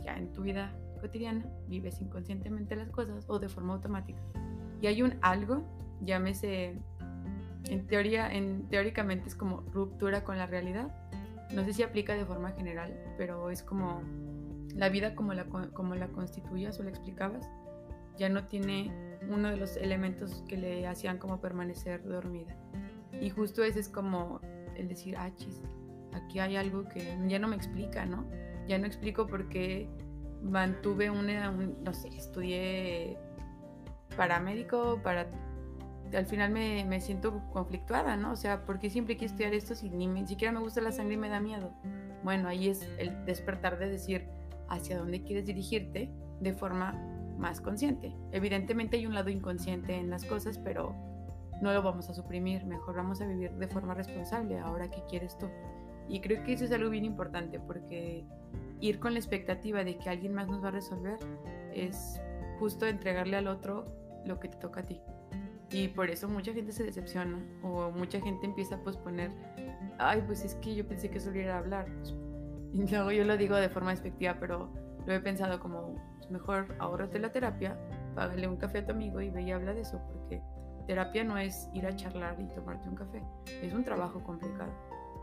ya 0.00 0.16
en 0.16 0.32
tu 0.32 0.42
vida 0.42 0.72
cotidiana 1.00 1.44
vives 1.66 2.00
inconscientemente 2.00 2.76
las 2.76 2.90
cosas 2.90 3.24
o 3.28 3.38
de 3.38 3.48
forma 3.48 3.74
automática. 3.74 4.20
Y 4.80 4.86
hay 4.86 5.02
un 5.02 5.14
algo, 5.22 5.64
llámese, 6.00 6.78
en 7.64 7.86
teoría, 7.86 8.32
en, 8.32 8.68
teóricamente 8.68 9.28
es 9.28 9.34
como 9.34 9.62
ruptura 9.72 10.24
con 10.24 10.38
la 10.38 10.46
realidad. 10.46 10.94
No 11.52 11.64
sé 11.64 11.72
si 11.72 11.82
aplica 11.82 12.14
de 12.14 12.24
forma 12.24 12.52
general, 12.52 12.98
pero 13.16 13.50
es 13.50 13.62
como 13.62 14.02
la 14.74 14.88
vida 14.88 15.14
como 15.14 15.34
la, 15.34 15.44
como 15.46 15.94
la 15.94 16.08
constituías 16.08 16.78
o 16.78 16.82
la 16.82 16.90
explicabas, 16.90 17.48
ya 18.16 18.28
no 18.28 18.44
tiene 18.46 18.92
uno 19.28 19.48
de 19.50 19.56
los 19.56 19.76
elementos 19.76 20.44
que 20.48 20.56
le 20.56 20.86
hacían 20.86 21.18
como 21.18 21.40
permanecer 21.40 22.02
dormida. 22.04 22.56
Y 23.20 23.30
justo 23.30 23.62
ese 23.62 23.80
es 23.80 23.88
como 23.88 24.40
el 24.76 24.88
decir, 24.88 25.16
ah, 25.16 25.30
chis, 25.34 25.62
aquí 26.12 26.38
hay 26.38 26.56
algo 26.56 26.88
que 26.88 27.18
ya 27.26 27.38
no 27.38 27.48
me 27.48 27.56
explica, 27.56 28.06
¿no? 28.06 28.26
Ya 28.66 28.78
no 28.78 28.86
explico 28.86 29.26
por 29.26 29.48
qué 29.48 29.88
mantuve 30.42 31.10
una, 31.10 31.50
no 31.50 31.92
sé, 31.92 32.08
estudié 32.08 33.18
paramédico, 34.16 35.00
para... 35.02 35.26
Al 36.14 36.26
final 36.26 36.50
me, 36.50 36.84
me, 36.84 37.00
siento 37.00 37.42
conflictuada, 37.52 38.16
¿no? 38.16 38.32
O 38.32 38.36
sea, 38.36 38.64
¿por 38.64 38.78
qué 38.78 38.90
siempre 38.90 39.16
quiero 39.16 39.32
estudiar 39.32 39.54
esto 39.54 39.74
si 39.74 39.90
ni, 39.90 40.26
siquiera 40.26 40.52
me 40.52 40.60
gusta 40.60 40.80
la 40.80 40.92
sangre 40.92 41.14
y 41.14 41.18
me 41.18 41.28
da 41.28 41.40
miedo? 41.40 41.72
Bueno, 42.24 42.48
ahí 42.48 42.68
es 42.68 42.88
el 42.98 43.24
despertar 43.24 43.78
de 43.78 43.88
decir 43.88 44.26
hacia 44.68 44.98
dónde 44.98 45.22
quieres 45.22 45.46
dirigirte 45.46 46.10
de 46.40 46.52
forma 46.52 46.92
más 47.38 47.60
consciente. 47.60 48.14
Evidentemente 48.32 48.96
hay 48.96 49.06
un 49.06 49.14
lado 49.14 49.30
inconsciente 49.30 49.96
en 49.96 50.10
las 50.10 50.24
cosas, 50.24 50.58
pero 50.58 50.94
no 51.60 51.72
lo 51.72 51.82
vamos 51.82 52.08
a 52.08 52.14
suprimir, 52.14 52.64
mejor 52.64 52.96
vamos 52.96 53.20
a 53.20 53.26
vivir 53.26 53.52
de 53.52 53.68
forma 53.68 53.94
responsable 53.94 54.58
ahora 54.58 54.90
que 54.90 55.02
quieres 55.08 55.36
tú. 55.38 55.48
Y 56.08 56.20
creo 56.20 56.42
que 56.44 56.54
eso 56.54 56.64
es 56.64 56.72
algo 56.72 56.90
bien 56.90 57.04
importante 57.04 57.60
porque 57.60 58.24
ir 58.80 58.98
con 58.98 59.12
la 59.12 59.18
expectativa 59.18 59.84
de 59.84 59.98
que 59.98 60.08
alguien 60.08 60.34
más 60.34 60.48
nos 60.48 60.62
va 60.62 60.68
a 60.68 60.72
resolver 60.72 61.18
es 61.74 62.20
justo 62.58 62.86
entregarle 62.86 63.36
al 63.36 63.48
otro 63.48 63.84
lo 64.24 64.40
que 64.40 64.48
te 64.48 64.56
toca 64.56 64.80
a 64.80 64.84
ti. 64.84 65.00
Y 65.70 65.88
por 65.88 66.08
eso 66.08 66.28
mucha 66.28 66.52
gente 66.52 66.72
se 66.72 66.84
decepciona 66.84 67.38
o 67.62 67.90
mucha 67.90 68.20
gente 68.20 68.46
empieza 68.46 68.76
a 68.76 68.78
posponer, 68.82 69.30
ay, 69.98 70.22
pues 70.26 70.44
es 70.44 70.54
que 70.56 70.74
yo 70.74 70.86
pensé 70.86 71.10
que 71.10 71.18
eso 71.18 71.30
a 71.30 71.58
hablar. 71.58 71.86
Y 72.70 72.86
luego 72.86 73.10
yo 73.10 73.24
lo 73.24 73.38
digo 73.38 73.56
de 73.56 73.70
forma 73.70 73.92
despectiva, 73.92 74.36
pero 74.38 74.68
lo 75.06 75.14
he 75.14 75.20
pensado 75.20 75.58
como, 75.58 75.94
pues 76.18 76.30
mejor 76.30 76.74
ahorrate 76.78 77.18
la 77.18 77.32
terapia, 77.32 77.78
págale 78.14 78.46
un 78.46 78.56
café 78.56 78.78
a 78.78 78.86
tu 78.86 78.92
amigo 78.92 79.22
y 79.22 79.30
ve 79.30 79.40
y 79.40 79.52
habla 79.52 79.72
de 79.72 79.80
eso, 79.80 80.02
porque 80.06 80.42
terapia 80.86 81.24
no 81.24 81.38
es 81.38 81.70
ir 81.72 81.86
a 81.86 81.96
charlar 81.96 82.38
y 82.38 82.46
tomarte 82.54 82.86
un 82.86 82.94
café, 82.94 83.22
es 83.62 83.72
un 83.72 83.84
trabajo 83.84 84.22
complicado. 84.22 84.70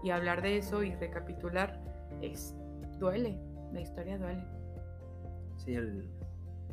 Y 0.04 0.10
hablar 0.10 0.42
de 0.42 0.58
eso 0.58 0.82
y 0.82 0.96
recapitular 0.96 1.80
es 2.22 2.56
duele, 2.98 3.40
la 3.74 3.82
historia 3.82 4.18
duele. 4.18 4.44
Sí, 5.58 5.76
el, 5.76 6.10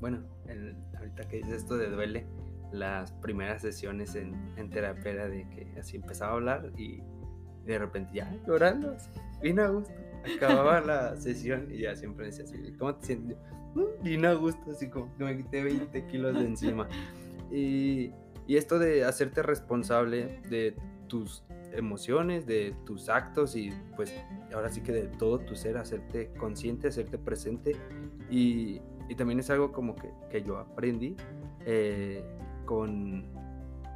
bueno, 0.00 0.20
el, 0.46 0.76
ahorita 0.96 1.28
que 1.28 1.37
dices 1.37 1.54
esto 1.54 1.76
de 1.76 1.90
duele, 1.90 2.26
las 2.72 3.12
primeras 3.12 3.62
sesiones 3.62 4.14
en, 4.14 4.35
en 4.56 4.70
terapia 4.70 5.12
era 5.12 5.28
de 5.28 5.48
que 5.50 5.78
así 5.78 5.96
empezaba 5.96 6.32
a 6.32 6.35
hablar 6.35 6.72
y 6.76 7.02
de 7.64 7.78
repente 7.78 8.12
ya 8.14 8.35
llorando, 8.46 8.96
bien 9.40 9.61
a 9.61 9.68
gusto. 9.68 9.92
Acababa 10.37 10.80
la 10.80 11.16
sesión 11.16 11.68
y 11.70 11.78
ya 11.78 11.96
siempre 11.96 12.26
decía 12.26 12.44
así, 12.44 12.72
¿cómo 12.78 12.94
te 12.96 13.06
sientes? 13.06 13.37
Mm, 13.74 14.02
bien 14.02 14.24
a 14.24 14.35
gusto, 14.35 14.70
así 14.70 14.88
como 14.88 15.14
que 15.16 15.24
me 15.24 15.37
quité 15.37 15.62
20 15.62 16.06
kilos 16.06 16.35
de 16.35 16.44
encima. 16.44 16.88
Y, 17.50 18.12
y 18.46 18.56
esto 18.56 18.78
de 18.78 19.04
hacerte 19.04 19.42
responsable 19.42 20.40
de 20.48 20.76
tus 21.08 21.44
emociones, 21.72 22.46
de 22.46 22.74
tus 22.85 23.08
actos 23.08 23.56
y 23.56 23.70
pues 23.96 24.14
ahora 24.54 24.70
sí 24.70 24.82
que 24.82 24.92
de 24.92 25.08
todo 25.08 25.38
tu 25.38 25.54
ser, 25.54 25.76
hacerte 25.76 26.32
consciente, 26.38 26.88
hacerte 26.88 27.18
presente 27.18 27.76
y, 28.30 28.80
y 29.08 29.14
también 29.14 29.40
es 29.40 29.50
algo 29.50 29.72
como 29.72 29.94
que, 29.94 30.11
que 30.30 30.42
yo 30.42 30.58
aprendí 30.58 31.16
eh, 31.66 32.24
con 32.72 33.22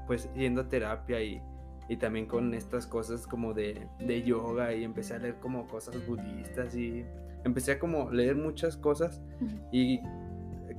pues 0.07 0.29
yendo 0.35 0.61
a 0.61 0.69
terapia 0.69 1.23
y, 1.23 1.41
y, 1.89 1.97
también 1.97 2.27
con 2.27 2.53
estas 2.53 2.87
cosas 2.87 3.27
como 3.27 3.55
de, 3.55 3.89
de, 3.99 4.23
yoga 4.23 4.75
y 4.75 4.85
empecé 4.85 5.15
a 5.15 5.19
leer 5.19 5.37
como 5.37 5.67
cosas 5.67 6.07
budistas 6.07 6.77
y 6.77 7.03
empecé 7.45 7.73
a 7.73 7.79
como 7.79 8.11
leer 8.11 8.37
muchas 8.37 8.77
cosas 8.77 9.23
y 9.73 10.01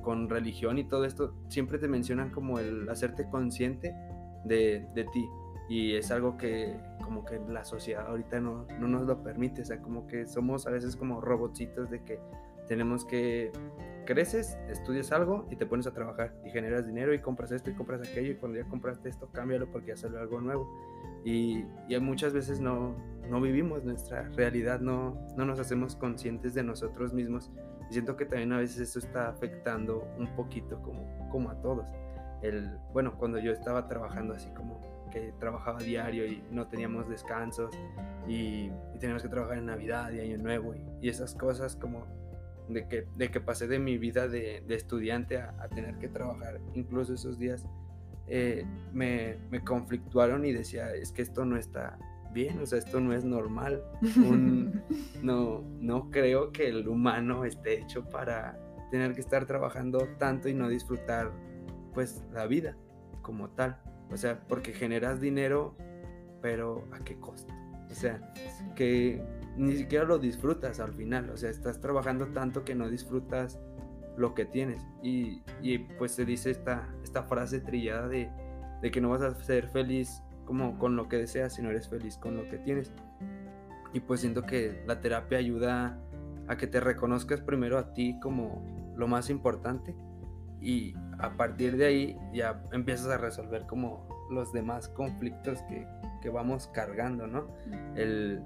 con 0.02 0.30
religión 0.30 0.78
y 0.78 0.84
todo 0.84 1.04
esto 1.04 1.34
siempre 1.48 1.78
te 1.78 1.88
mencionan 1.88 2.30
como 2.30 2.60
el 2.60 2.88
hacerte 2.88 3.28
consciente 3.28 3.96
de, 4.44 4.86
de 4.94 5.04
ti 5.12 5.26
y 5.68 5.94
es 5.96 6.12
algo 6.12 6.36
que 6.36 6.78
como 7.02 7.24
que 7.24 7.40
la 7.48 7.64
sociedad 7.64 8.06
ahorita 8.06 8.38
no, 8.40 8.64
no 8.78 8.86
nos 8.86 9.06
lo 9.06 9.24
permite, 9.24 9.62
o 9.62 9.64
sea, 9.64 9.82
como 9.82 10.06
que 10.06 10.26
somos 10.28 10.68
a 10.68 10.70
veces 10.70 10.94
como 10.94 11.20
robotcitos 11.20 11.90
de 11.90 12.04
que 12.04 12.20
tenemos 12.68 13.04
que 13.04 13.50
creces, 14.08 14.56
estudias 14.70 15.12
algo 15.12 15.46
y 15.50 15.56
te 15.56 15.66
pones 15.66 15.86
a 15.86 15.92
trabajar 15.92 16.34
y 16.42 16.48
generas 16.48 16.86
dinero 16.86 17.12
y 17.12 17.18
compras 17.18 17.52
esto 17.52 17.68
y 17.68 17.74
compras 17.74 18.00
aquello 18.00 18.32
y 18.32 18.36
cuando 18.36 18.56
ya 18.58 18.64
compraste 18.66 19.10
esto 19.10 19.28
cámbialo 19.30 19.70
porque 19.70 19.88
ya 19.88 19.98
sale 19.98 20.18
algo 20.18 20.40
nuevo 20.40 20.66
y, 21.26 21.66
y 21.90 22.00
muchas 22.00 22.32
veces 22.32 22.58
no, 22.58 22.96
no 23.28 23.38
vivimos 23.38 23.84
nuestra 23.84 24.22
realidad, 24.30 24.80
no, 24.80 25.14
no 25.36 25.44
nos 25.44 25.60
hacemos 25.60 25.94
conscientes 25.94 26.54
de 26.54 26.62
nosotros 26.62 27.12
mismos 27.12 27.50
y 27.90 27.92
siento 27.92 28.16
que 28.16 28.24
también 28.24 28.50
a 28.54 28.56
veces 28.56 28.88
eso 28.88 28.98
está 28.98 29.28
afectando 29.28 30.08
un 30.18 30.34
poquito 30.34 30.80
como, 30.80 31.28
como 31.30 31.50
a 31.50 31.60
todos. 31.60 31.86
El, 32.40 32.78
bueno, 32.94 33.18
cuando 33.18 33.38
yo 33.38 33.52
estaba 33.52 33.88
trabajando 33.88 34.32
así 34.32 34.48
como 34.56 34.80
que 35.10 35.34
trabajaba 35.38 35.80
diario 35.80 36.26
y 36.26 36.42
no 36.50 36.66
teníamos 36.66 37.10
descansos 37.10 37.74
y, 38.26 38.70
teníamos 39.00 39.22
que 39.22 39.28
trabajar 39.28 39.58
en 39.58 39.66
Navidad 39.66 40.10
y 40.12 40.20
Año 40.20 40.38
Nuevo 40.38 40.74
y, 41.02 41.10
esas 41.10 41.34
cosas 41.34 41.76
como 41.76 42.06
de 42.68 42.86
que, 42.88 43.06
de 43.16 43.30
que 43.30 43.40
pasé 43.40 43.66
de 43.66 43.78
mi 43.78 43.98
vida 43.98 44.28
de, 44.28 44.62
estudiante 44.68 45.38
a, 45.38 45.68
tener 45.68 45.98
que 45.98 46.08
trabajar 46.08 46.60
incluso 46.74 47.14
esos 47.14 47.38
días 47.38 47.66
eh, 48.26 48.64
me, 48.92 49.38
me, 49.50 49.64
conflictuaron 49.64 50.44
y 50.44 50.52
decía 50.52 50.94
es 50.94 51.12
que 51.12 51.22
esto 51.22 51.44
no 51.44 51.56
está 51.56 51.98
bien, 52.32 52.60
o 52.60 52.66
sea, 52.66 52.78
esto 52.78 53.00
no 53.00 53.12
es 53.12 53.24
normal. 53.24 53.82
no, 55.22 55.64
no 55.80 56.10
creo 56.10 56.52
que 56.52 56.68
el 56.68 56.88
humano 56.88 57.44
esté 57.44 57.80
hecho 57.80 58.04
para 58.04 58.58
tener 58.90 59.14
que 59.14 59.20
estar 59.20 59.46
trabajando 59.46 60.08
tanto 60.18 60.48
y 60.48 60.54
no 60.54 60.68
disfrutar 60.68 61.32
pues 61.94 62.22
la 62.32 62.46
vida 62.46 62.76
como 63.22 63.50
tal. 63.50 63.80
O 64.10 64.16
sea, 64.16 64.40
porque 64.48 64.72
generas 64.72 65.20
dinero, 65.20 65.76
pero 66.40 66.84
¿a 66.92 67.00
qué 67.00 67.18
costo? 67.18 67.52
O 67.90 67.94
sea, 67.94 68.32
que 68.74 69.22
ni 69.58 69.76
siquiera 69.76 70.04
lo 70.04 70.18
disfrutas 70.18 70.80
al 70.80 70.92
final. 70.94 71.30
O 71.30 71.36
sea, 71.36 71.50
estás 71.50 71.80
trabajando 71.80 72.28
tanto 72.28 72.64
que 72.64 72.74
no 72.74 72.88
disfrutas 72.88 73.58
lo 74.16 74.34
que 74.34 74.44
tienes. 74.44 74.86
Y, 75.02 75.42
y 75.62 75.78
pues 75.78 76.12
se 76.12 76.24
dice 76.24 76.50
esta, 76.50 76.88
esta 77.02 77.24
frase 77.24 77.60
trillada 77.60 78.08
de, 78.08 78.30
de, 78.82 78.90
que 78.90 79.00
no 79.00 79.10
vas 79.10 79.22
a 79.22 79.34
ser 79.34 79.68
feliz 79.68 80.22
como 80.44 80.78
con 80.78 80.96
lo 80.96 81.08
que 81.08 81.16
deseas, 81.16 81.54
sino 81.54 81.70
eres 81.70 81.88
feliz 81.88 82.16
con 82.16 82.36
lo 82.36 82.48
que 82.48 82.58
tienes. 82.58 82.92
Y 83.92 84.00
pues 84.00 84.20
siento 84.20 84.42
que 84.42 84.82
la 84.86 85.00
terapia 85.00 85.38
ayuda 85.38 85.98
a 86.46 86.56
que 86.56 86.66
te 86.66 86.80
reconozcas 86.80 87.40
primero 87.40 87.78
a 87.78 87.92
ti 87.92 88.18
como 88.20 88.94
lo 88.96 89.06
más 89.06 89.30
importante 89.30 89.94
y 90.60 90.94
a 91.18 91.36
partir 91.36 91.76
de 91.76 91.86
ahí 91.86 92.18
ya 92.32 92.62
empiezas 92.72 93.08
a 93.08 93.18
resolver 93.18 93.66
como 93.66 94.08
los 94.30 94.52
demás 94.52 94.88
conflictos 94.88 95.62
que, 95.68 95.86
que 96.20 96.30
vamos 96.30 96.68
cargando, 96.68 97.26
¿no? 97.26 97.46
El, 97.94 98.42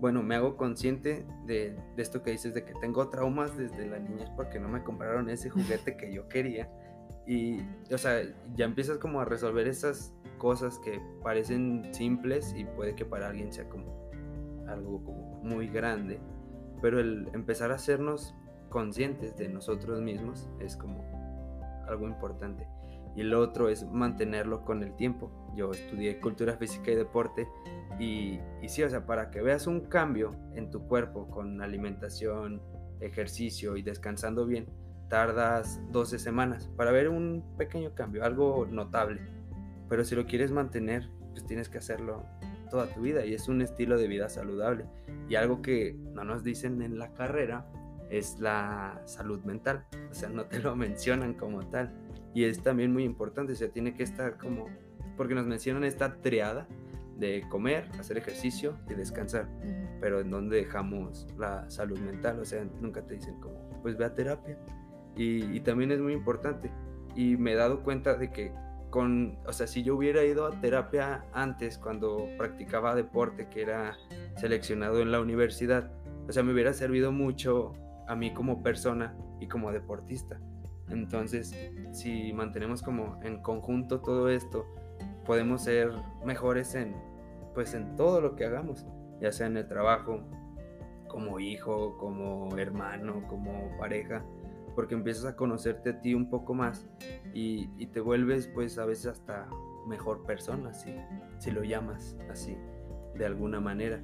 bueno, 0.00 0.22
me 0.22 0.36
hago 0.36 0.56
consciente 0.56 1.26
de, 1.46 1.76
de, 1.96 2.02
esto 2.02 2.22
que 2.22 2.30
dices, 2.30 2.54
de 2.54 2.64
que 2.64 2.74
tengo 2.74 3.08
traumas 3.08 3.56
desde 3.56 3.86
la 3.86 3.98
niñez 3.98 4.30
porque 4.36 4.60
no 4.60 4.68
me 4.68 4.82
compraron 4.82 5.28
ese 5.28 5.50
juguete 5.50 5.96
que 5.96 6.12
yo 6.12 6.28
quería. 6.28 6.70
Y, 7.26 7.60
o 7.92 7.98
sea, 7.98 8.22
ya 8.54 8.64
empiezas 8.64 8.98
como 8.98 9.20
a 9.20 9.24
resolver 9.24 9.68
esas 9.68 10.14
cosas 10.38 10.78
que 10.78 11.00
parecen 11.22 11.92
simples 11.92 12.54
y 12.56 12.64
puede 12.64 12.94
que 12.94 13.04
para 13.04 13.28
alguien 13.28 13.52
sea 13.52 13.68
como 13.68 14.10
algo 14.66 15.04
como 15.04 15.40
muy 15.42 15.68
grande. 15.68 16.20
Pero 16.80 17.00
el 17.00 17.28
empezar 17.34 17.70
a 17.70 17.74
hacernos 17.74 18.34
conscientes 18.70 19.36
de 19.36 19.48
nosotros 19.48 20.00
mismos 20.00 20.48
es 20.60 20.76
como 20.76 21.02
algo 21.86 22.06
importante. 22.06 22.66
Y 23.18 23.22
el 23.22 23.34
otro 23.34 23.68
es 23.68 23.84
mantenerlo 23.84 24.64
con 24.64 24.80
el 24.84 24.94
tiempo. 24.94 25.32
Yo 25.56 25.72
estudié 25.72 26.20
cultura 26.20 26.56
física 26.56 26.92
y 26.92 26.94
deporte 26.94 27.48
y, 27.98 28.38
y 28.62 28.68
sí, 28.68 28.84
o 28.84 28.88
sea, 28.88 29.06
para 29.06 29.32
que 29.32 29.42
veas 29.42 29.66
un 29.66 29.80
cambio 29.80 30.30
en 30.54 30.70
tu 30.70 30.86
cuerpo 30.86 31.28
con 31.28 31.60
alimentación, 31.60 32.62
ejercicio 33.00 33.76
y 33.76 33.82
descansando 33.82 34.46
bien, 34.46 34.68
tardas 35.08 35.80
12 35.90 36.20
semanas 36.20 36.70
para 36.76 36.92
ver 36.92 37.08
un 37.08 37.42
pequeño 37.56 37.92
cambio, 37.92 38.22
algo 38.22 38.68
notable. 38.70 39.20
Pero 39.88 40.04
si 40.04 40.14
lo 40.14 40.24
quieres 40.24 40.52
mantener, 40.52 41.10
pues 41.32 41.44
tienes 41.44 41.68
que 41.68 41.78
hacerlo 41.78 42.24
toda 42.70 42.86
tu 42.86 43.00
vida 43.00 43.26
y 43.26 43.34
es 43.34 43.48
un 43.48 43.62
estilo 43.62 43.98
de 43.98 44.06
vida 44.06 44.28
saludable. 44.28 44.84
Y 45.28 45.34
algo 45.34 45.60
que 45.60 45.98
no 46.14 46.22
nos 46.22 46.44
dicen 46.44 46.82
en 46.82 47.00
la 47.00 47.12
carrera 47.14 47.66
es 48.10 48.38
la 48.38 49.02
salud 49.06 49.42
mental, 49.42 49.84
o 50.08 50.14
sea, 50.14 50.28
no 50.28 50.44
te 50.44 50.60
lo 50.60 50.76
mencionan 50.76 51.34
como 51.34 51.68
tal. 51.68 51.92
Y 52.34 52.44
es 52.44 52.62
también 52.62 52.92
muy 52.92 53.04
importante, 53.04 53.52
o 53.52 53.56
sea, 53.56 53.68
tiene 53.68 53.94
que 53.94 54.02
estar 54.02 54.38
como, 54.38 54.66
porque 55.16 55.34
nos 55.34 55.46
mencionan 55.46 55.84
esta 55.84 56.20
triada 56.20 56.68
de 57.16 57.44
comer, 57.48 57.88
hacer 57.98 58.18
ejercicio 58.18 58.78
y 58.88 58.94
descansar, 58.94 59.48
pero 60.00 60.20
en 60.20 60.30
donde 60.30 60.58
dejamos 60.58 61.26
la 61.36 61.68
salud 61.68 61.98
mental, 61.98 62.38
o 62.38 62.44
sea, 62.44 62.64
nunca 62.80 63.04
te 63.04 63.14
dicen 63.14 63.40
como, 63.40 63.68
pues 63.82 63.96
ve 63.96 64.04
a 64.04 64.14
terapia. 64.14 64.58
Y, 65.16 65.44
y 65.56 65.60
también 65.60 65.90
es 65.90 66.00
muy 66.00 66.12
importante. 66.12 66.70
Y 67.16 67.36
me 67.36 67.52
he 67.52 67.56
dado 67.56 67.82
cuenta 67.82 68.14
de 68.14 68.30
que 68.30 68.52
con, 68.90 69.38
o 69.46 69.52
sea, 69.52 69.66
si 69.66 69.82
yo 69.82 69.96
hubiera 69.96 70.24
ido 70.24 70.46
a 70.46 70.60
terapia 70.60 71.24
antes, 71.32 71.78
cuando 71.78 72.28
practicaba 72.36 72.94
deporte, 72.94 73.48
que 73.48 73.62
era 73.62 73.96
seleccionado 74.36 75.00
en 75.00 75.12
la 75.12 75.20
universidad, 75.20 75.90
o 76.28 76.32
sea, 76.32 76.42
me 76.42 76.52
hubiera 76.52 76.72
servido 76.72 77.12
mucho 77.12 77.72
a 78.06 78.14
mí 78.14 78.32
como 78.32 78.62
persona 78.62 79.16
y 79.40 79.48
como 79.48 79.72
deportista. 79.72 80.40
Entonces, 80.90 81.54
si 81.92 82.32
mantenemos 82.32 82.82
como 82.82 83.20
en 83.22 83.42
conjunto 83.42 84.00
todo 84.00 84.28
esto, 84.28 84.66
podemos 85.24 85.62
ser 85.64 85.92
mejores 86.24 86.74
en, 86.74 86.94
pues, 87.54 87.74
en 87.74 87.96
todo 87.96 88.20
lo 88.20 88.34
que 88.36 88.44
hagamos, 88.44 88.86
ya 89.20 89.32
sea 89.32 89.46
en 89.46 89.56
el 89.56 89.68
trabajo, 89.68 90.20
como 91.08 91.40
hijo, 91.40 91.96
como 91.98 92.56
hermano, 92.56 93.26
como 93.28 93.76
pareja 93.78 94.24
porque 94.78 94.94
empiezas 94.94 95.24
a 95.24 95.34
conocerte 95.34 95.90
a 95.90 96.00
ti 96.00 96.14
un 96.14 96.30
poco 96.30 96.54
más 96.54 96.86
y, 97.34 97.66
te 97.86 97.98
vuelves 97.98 98.46
pues 98.46 98.78
a 98.78 98.84
veces 98.84 99.06
hasta 99.06 99.48
mejor 99.88 100.22
persona, 100.22 100.72
si, 100.72 100.94
si 101.38 101.50
lo 101.50 101.64
llamas 101.64 102.16
así, 102.30 102.56
de 103.16 103.26
alguna 103.26 103.58
manera. 103.58 104.00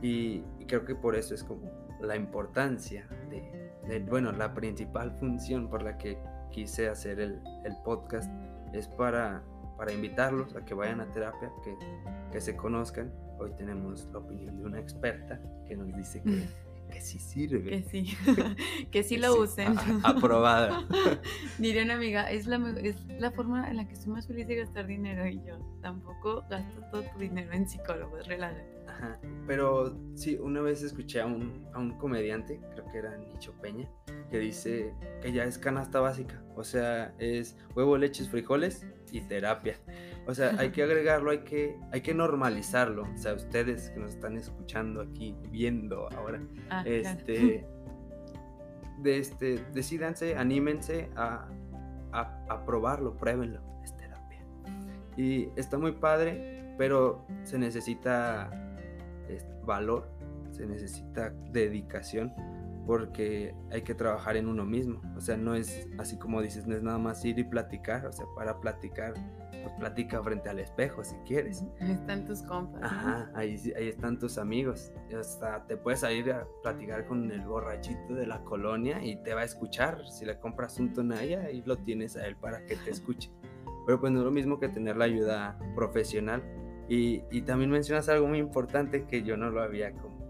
Y, 0.00 0.42
creo 0.68 0.84
que 0.84 0.94
por 0.94 1.16
eso 1.16 1.34
es 1.34 1.42
como 1.42 1.68
la 2.00 2.14
importancia 2.14 3.08
de, 3.30 3.59
bueno, 3.98 4.32
la 4.32 4.54
principal 4.54 5.12
función 5.18 5.68
por 5.68 5.82
la 5.82 5.98
que 5.98 6.18
quise 6.50 6.88
hacer 6.88 7.20
el, 7.20 7.40
podcast 7.84 8.30
es 8.72 8.88
para, 8.88 9.42
para 9.76 9.92
invitarlos 9.92 10.54
a 10.56 10.64
que 10.64 10.74
vayan 10.74 11.00
a 11.00 11.10
terapia, 11.12 11.50
que, 11.64 11.76
que 12.30 12.40
se 12.40 12.56
conozcan. 12.56 13.12
Hoy 13.38 13.52
tenemos 13.56 14.08
la 14.12 14.18
opinión 14.18 14.58
de 14.58 14.64
una 14.66 14.78
experta 14.78 15.40
que 15.66 15.76
nos 15.76 15.94
dice 15.96 16.22
que 16.22 16.46
que 16.90 17.00
sí 17.00 17.18
sirve. 17.18 17.70
Que 17.70 17.82
sí, 17.82 18.16
que 18.90 19.02
sí 19.02 19.16
lo 19.16 19.40
usen. 19.40 19.74
aprobada. 20.02 20.86
Una 21.58 21.94
amiga, 21.94 22.30
es 22.30 22.46
la, 22.46 22.56
es 22.82 22.96
la 23.06 23.30
forma 23.30 23.70
en 23.70 23.76
la 23.76 23.86
que 23.86 23.94
estoy 23.94 24.12
más 24.12 24.26
feliz 24.26 24.46
de 24.46 24.56
gastar 24.56 24.86
dinero 24.86 25.26
y 25.26 25.42
yo 25.44 25.56
tampoco 25.80 26.44
gasto 26.50 26.82
todo 26.90 27.02
tu 27.02 27.18
dinero 27.18 27.52
en 27.52 27.68
psicólogos, 27.68 28.26
relájate. 28.26 28.79
Ajá, 29.00 29.18
pero 29.46 29.96
sí, 30.14 30.38
una 30.40 30.60
vez 30.60 30.82
escuché 30.82 31.20
a 31.20 31.26
un, 31.26 31.66
a 31.72 31.78
un 31.78 31.96
comediante, 31.96 32.60
creo 32.72 32.84
que 32.86 32.98
era 32.98 33.16
Nicho 33.16 33.52
Peña, 33.60 33.88
que 34.30 34.38
dice 34.38 34.92
que 35.22 35.32
ya 35.32 35.44
es 35.44 35.58
canasta 35.58 36.00
básica, 36.00 36.42
o 36.54 36.64
sea, 36.64 37.14
es 37.18 37.56
huevo, 37.74 37.96
leches, 37.96 38.28
frijoles 38.28 38.86
y 39.10 39.22
terapia. 39.22 39.76
O 40.26 40.34
sea, 40.34 40.54
hay 40.58 40.70
que 40.70 40.82
agregarlo, 40.84 41.30
hay 41.30 41.40
que, 41.40 41.76
hay 41.92 42.02
que 42.02 42.14
normalizarlo. 42.14 43.02
O 43.02 43.16
sea, 43.16 43.34
ustedes 43.34 43.90
que 43.90 44.00
nos 44.00 44.14
están 44.14 44.36
escuchando 44.36 45.00
aquí, 45.00 45.34
viendo 45.50 46.08
ahora, 46.12 46.40
ah, 46.68 46.82
este, 46.86 47.66
de 48.98 49.18
este, 49.18 49.64
decidanse, 49.72 50.36
anímense 50.36 51.08
a, 51.16 51.48
a, 52.12 52.64
probarlo, 52.66 53.16
pruébenlo, 53.16 53.60
es 53.82 53.96
terapia. 53.96 54.44
Y 55.16 55.48
está 55.56 55.78
muy 55.78 55.92
padre, 55.92 56.74
pero 56.76 57.24
se 57.42 57.58
necesita 57.58 58.69
valor, 59.64 60.10
se 60.50 60.66
necesita 60.66 61.30
dedicación 61.52 62.32
porque 62.86 63.54
hay 63.70 63.82
que 63.82 63.94
trabajar 63.94 64.36
en 64.36 64.48
uno 64.48 64.64
mismo. 64.64 65.00
O 65.16 65.20
sea, 65.20 65.36
no 65.36 65.54
es 65.54 65.86
así 65.98 66.18
como 66.18 66.42
dices, 66.42 66.66
no 66.66 66.74
es 66.74 66.82
nada 66.82 66.98
más 66.98 67.24
ir 67.24 67.38
y 67.38 67.44
platicar. 67.44 68.04
O 68.06 68.12
sea, 68.12 68.26
para 68.34 68.58
platicar, 68.58 69.14
pues 69.62 69.74
platica 69.78 70.22
frente 70.22 70.48
al 70.48 70.58
espejo 70.58 71.04
si 71.04 71.14
quieres. 71.26 71.64
Ahí 71.80 71.92
están 71.92 72.24
tus 72.24 72.42
compas. 72.42 72.82
Ajá, 72.82 73.30
ahí, 73.34 73.56
ahí 73.76 73.88
están 73.88 74.18
tus 74.18 74.38
amigos. 74.38 74.92
hasta 75.16 75.64
te 75.66 75.76
puedes 75.76 76.02
ir 76.10 76.32
a 76.32 76.46
platicar 76.62 77.06
con 77.06 77.30
el 77.30 77.42
borrachito 77.42 78.14
de 78.14 78.26
la 78.26 78.42
colonia 78.42 79.04
y 79.04 79.22
te 79.22 79.34
va 79.34 79.42
a 79.42 79.44
escuchar. 79.44 80.02
Si 80.08 80.24
le 80.24 80.40
compras 80.40 80.78
un 80.80 80.92
tonalla, 80.92 81.50
y 81.50 81.62
lo 81.62 81.76
tienes 81.78 82.16
a 82.16 82.26
él 82.26 82.34
para 82.36 82.64
que 82.66 82.76
te 82.76 82.90
escuche. 82.90 83.30
Pero 83.86 84.00
pues 84.00 84.12
no 84.12 84.18
es 84.18 84.24
lo 84.24 84.30
mismo 84.30 84.58
que 84.58 84.68
tener 84.68 84.96
la 84.96 85.04
ayuda 85.04 85.58
profesional. 85.74 86.42
Y, 86.90 87.22
y 87.30 87.42
también 87.42 87.70
mencionas 87.70 88.08
algo 88.08 88.26
muy 88.26 88.38
importante 88.38 89.04
que 89.04 89.22
yo 89.22 89.36
no 89.36 89.48
lo 89.48 89.62
había 89.62 89.92
como 89.92 90.20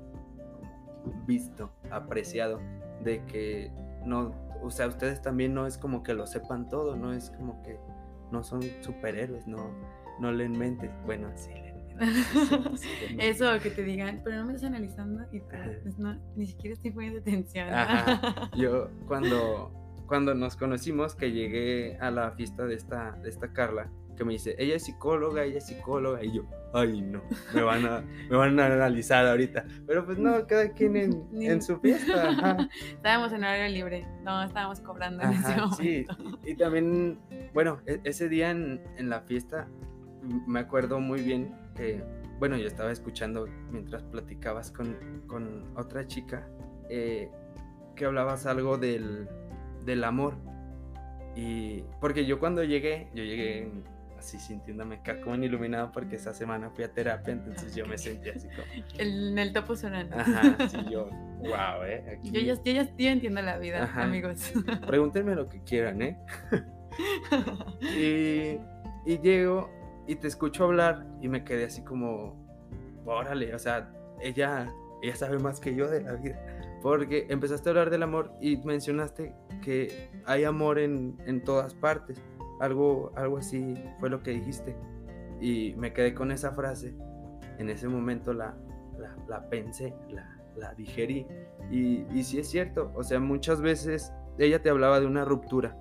visto, 1.27 1.73
apreciado, 1.91 2.61
de 3.03 3.25
que 3.25 3.73
no, 4.05 4.35
o 4.63 4.71
sea, 4.71 4.87
ustedes 4.87 5.23
también 5.23 5.55
no 5.55 5.67
es 5.67 5.79
como 5.79 6.03
que 6.03 6.15
lo 6.15 6.27
sepan 6.27 6.69
todo, 6.69 6.97
no 6.97 7.15
es 7.15 7.31
como 7.31 7.63
que 7.63 7.79
no 8.31 8.45
son 8.45 8.63
superhéroes, 8.81 9.47
no, 9.47 9.71
no 10.21 10.33
leen 10.33 10.53
mentes. 10.53 10.91
Bueno, 11.07 11.31
sí 11.35 11.51
leen 11.51 11.71
Eso, 13.19 13.59
que 13.63 13.71
te 13.71 13.83
digan, 13.83 14.21
pero 14.25 14.37
no 14.37 14.47
me 14.47 14.55
estás 14.55 14.69
analizando 14.69 15.25
y 15.33 15.41
pues, 15.41 15.99
no, 15.99 16.19
ni 16.37 16.47
siquiera 16.47 16.75
estoy 16.75 16.91
poniendo 16.91 17.21
atención. 17.21 17.69
Yo 18.57 18.91
cuando, 19.07 19.73
cuando 20.07 20.35
nos 20.35 20.57
conocimos, 20.57 21.15
que 21.15 21.33
llegué 21.33 21.99
a 21.99 22.11
la 22.11 22.33
fiesta 22.33 22.65
de 22.65 22.75
esta, 22.75 23.13
de 23.23 23.29
esta 23.29 23.53
Carla, 23.53 23.91
que 24.21 24.25
me 24.27 24.35
dice, 24.35 24.55
ella 24.59 24.77
es 24.77 24.85
psicóloga, 24.85 25.45
ella 25.45 25.57
es 25.57 25.67
psicóloga, 25.67 26.23
y 26.23 26.31
yo, 26.31 26.43
ay 26.75 27.01
no, 27.01 27.23
me 27.55 27.63
van 27.63 27.87
a, 27.87 28.05
me 28.31 28.37
van 28.37 28.61
a 28.61 28.67
analizar 28.67 29.27
ahorita. 29.27 29.65
Pero 29.87 30.05
pues 30.05 30.19
no, 30.19 30.47
cada 30.47 30.69
quien 30.75 30.95
en, 30.95 31.27
en 31.41 31.63
su 31.63 31.81
fiesta. 31.81 32.69
Estábamos 32.91 33.33
en 33.33 33.39
horario 33.39 33.73
libre, 33.75 34.07
no 34.23 34.43
estábamos 34.43 34.81
cobrando 34.81 35.23
en 35.23 35.31
ese 35.31 35.57
momento. 35.57 35.77
Sí, 35.77 36.07
y 36.45 36.55
también, 36.55 37.19
bueno, 37.55 37.81
e, 37.87 38.03
ese 38.05 38.29
día 38.29 38.51
en, 38.51 38.83
en 38.99 39.09
la 39.09 39.23
fiesta 39.23 39.69
me 40.23 40.61
acuerdo 40.61 41.01
muy 41.01 41.23
bien 41.23 41.57
que, 41.75 42.05
bueno, 42.39 42.59
yo 42.59 42.67
estaba 42.67 42.93
escuchando 42.93 43.49
mientras 43.71 44.03
platicabas 44.03 44.71
con, 44.71 45.23
con 45.29 45.75
otra 45.79 46.07
chica, 46.07 46.47
eh, 46.91 47.31
que 47.97 48.05
hablabas 48.05 48.45
algo 48.45 48.77
del, 48.77 49.31
del 49.87 50.05
amor. 50.05 50.35
Y 51.35 51.85
porque 52.03 52.27
yo 52.27 52.39
cuando 52.39 52.63
llegué, 52.65 53.09
yo 53.15 53.25
llegué 53.25 53.63
en 53.63 54.00
así 54.21 54.39
sintiéndome 54.39 55.01
como 55.25 55.37
iluminado 55.37 55.91
porque 55.93 56.17
esa 56.17 56.33
semana 56.33 56.71
fui 56.71 56.85
a 56.85 56.93
terapia, 56.93 57.33
entonces 57.33 57.75
yo 57.75 57.87
me 57.87 57.99
sentí 57.99 58.29
así 58.29 58.49
como... 58.49 58.63
en 58.99 59.39
el 59.39 59.53
topo 59.53 59.75
sonando. 59.75 60.17
Ajá, 60.17 60.69
sí, 60.69 60.79
yo, 60.91 61.07
wow, 61.39 61.83
¿eh? 61.85 62.19
Yo, 62.25 62.41
ya, 62.41 62.55
yo, 62.63 63.09
entiendo 63.11 63.43
la 63.43 63.59
vida, 63.59 63.91
amigos. 63.97 64.53
Pregúntenme 64.87 65.35
lo 65.35 65.49
que 65.49 65.63
quieran, 65.63 66.03
¿eh? 66.03 66.19
y, 67.81 69.11
y 69.11 69.19
llego 69.19 69.71
y 70.07 70.17
te 70.17 70.29
escucho 70.29 70.65
hablar 70.65 71.07
y 71.21 71.29
me 71.29 71.45
quedé 71.45 71.65
así 71.65 71.83
como, 71.83 72.37
órale, 73.05 73.55
o 73.55 73.59
sea, 73.59 73.91
ella, 74.21 74.73
ella 75.03 75.17
sabe 75.17 75.39
más 75.39 75.61
que 75.61 75.75
yo 75.75 75.89
de 75.89 76.03
la 76.03 76.13
vida. 76.15 76.39
Porque 76.83 77.27
empezaste 77.29 77.69
a 77.69 77.71
hablar 77.71 77.91
del 77.91 78.03
amor 78.03 78.33
y 78.41 78.57
mencionaste 78.59 79.35
que 79.63 80.09
hay 80.25 80.45
amor 80.45 80.79
en, 80.79 81.17
en 81.27 81.43
todas 81.43 81.75
partes 81.75 82.23
algo, 82.61 83.13
algo 83.17 83.39
así 83.39 83.75
fue 83.99 84.11
lo 84.11 84.23
que 84.23 84.31
dijiste. 84.33 84.77
Y 85.41 85.75
me 85.77 85.93
quedé 85.93 86.15
con 86.15 86.31
esa 86.31 86.53
frase. 86.53 86.95
En 87.59 87.69
ese 87.71 87.89
momento 87.89 88.33
la, 88.33 88.55
la, 89.29 89.49
pensé, 89.49 89.95
la, 90.11 90.39
la 90.57 90.75
digerí. 90.75 91.27
Y, 91.71 92.05
y 92.13 92.25
sí 92.25 92.39
es 92.39 92.49
cierto, 92.49 92.93
o 92.95 93.03
sea, 93.03 93.21
muchas 93.21 93.61
veces 93.61 94.13
ella 94.39 94.63
te 94.63 94.71
hablaba 94.71 95.01
de 95.01 95.07
una 95.07 95.25
ruptura. 95.25 95.77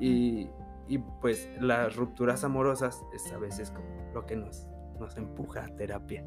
Y, 0.00 0.48
y 0.86 0.98
pues 1.20 1.48
las 1.60 1.96
rupturas 1.96 2.44
amorosas 2.44 3.04
es 3.14 3.30
a 3.32 3.38
veces 3.38 3.70
como 3.70 3.88
lo 4.14 4.26
que 4.26 4.36
nos, 4.36 4.66
nos 4.98 5.16
empuja 5.16 5.64
a 5.64 5.68
terapia. 5.76 6.24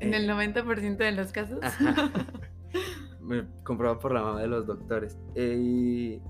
En 0.00 0.14
el 0.14 0.28
90% 0.28 0.82
eh, 0.82 1.04
de 1.04 1.12
los 1.12 1.32
casos. 1.32 1.60
Me 3.20 3.44
comprobado 3.64 3.98
por 3.98 4.12
la 4.12 4.22
mamá 4.22 4.40
de 4.40 4.46
los 4.46 4.66
doctores. 4.66 5.18
Eh, 5.34 5.56
y, 5.58 6.22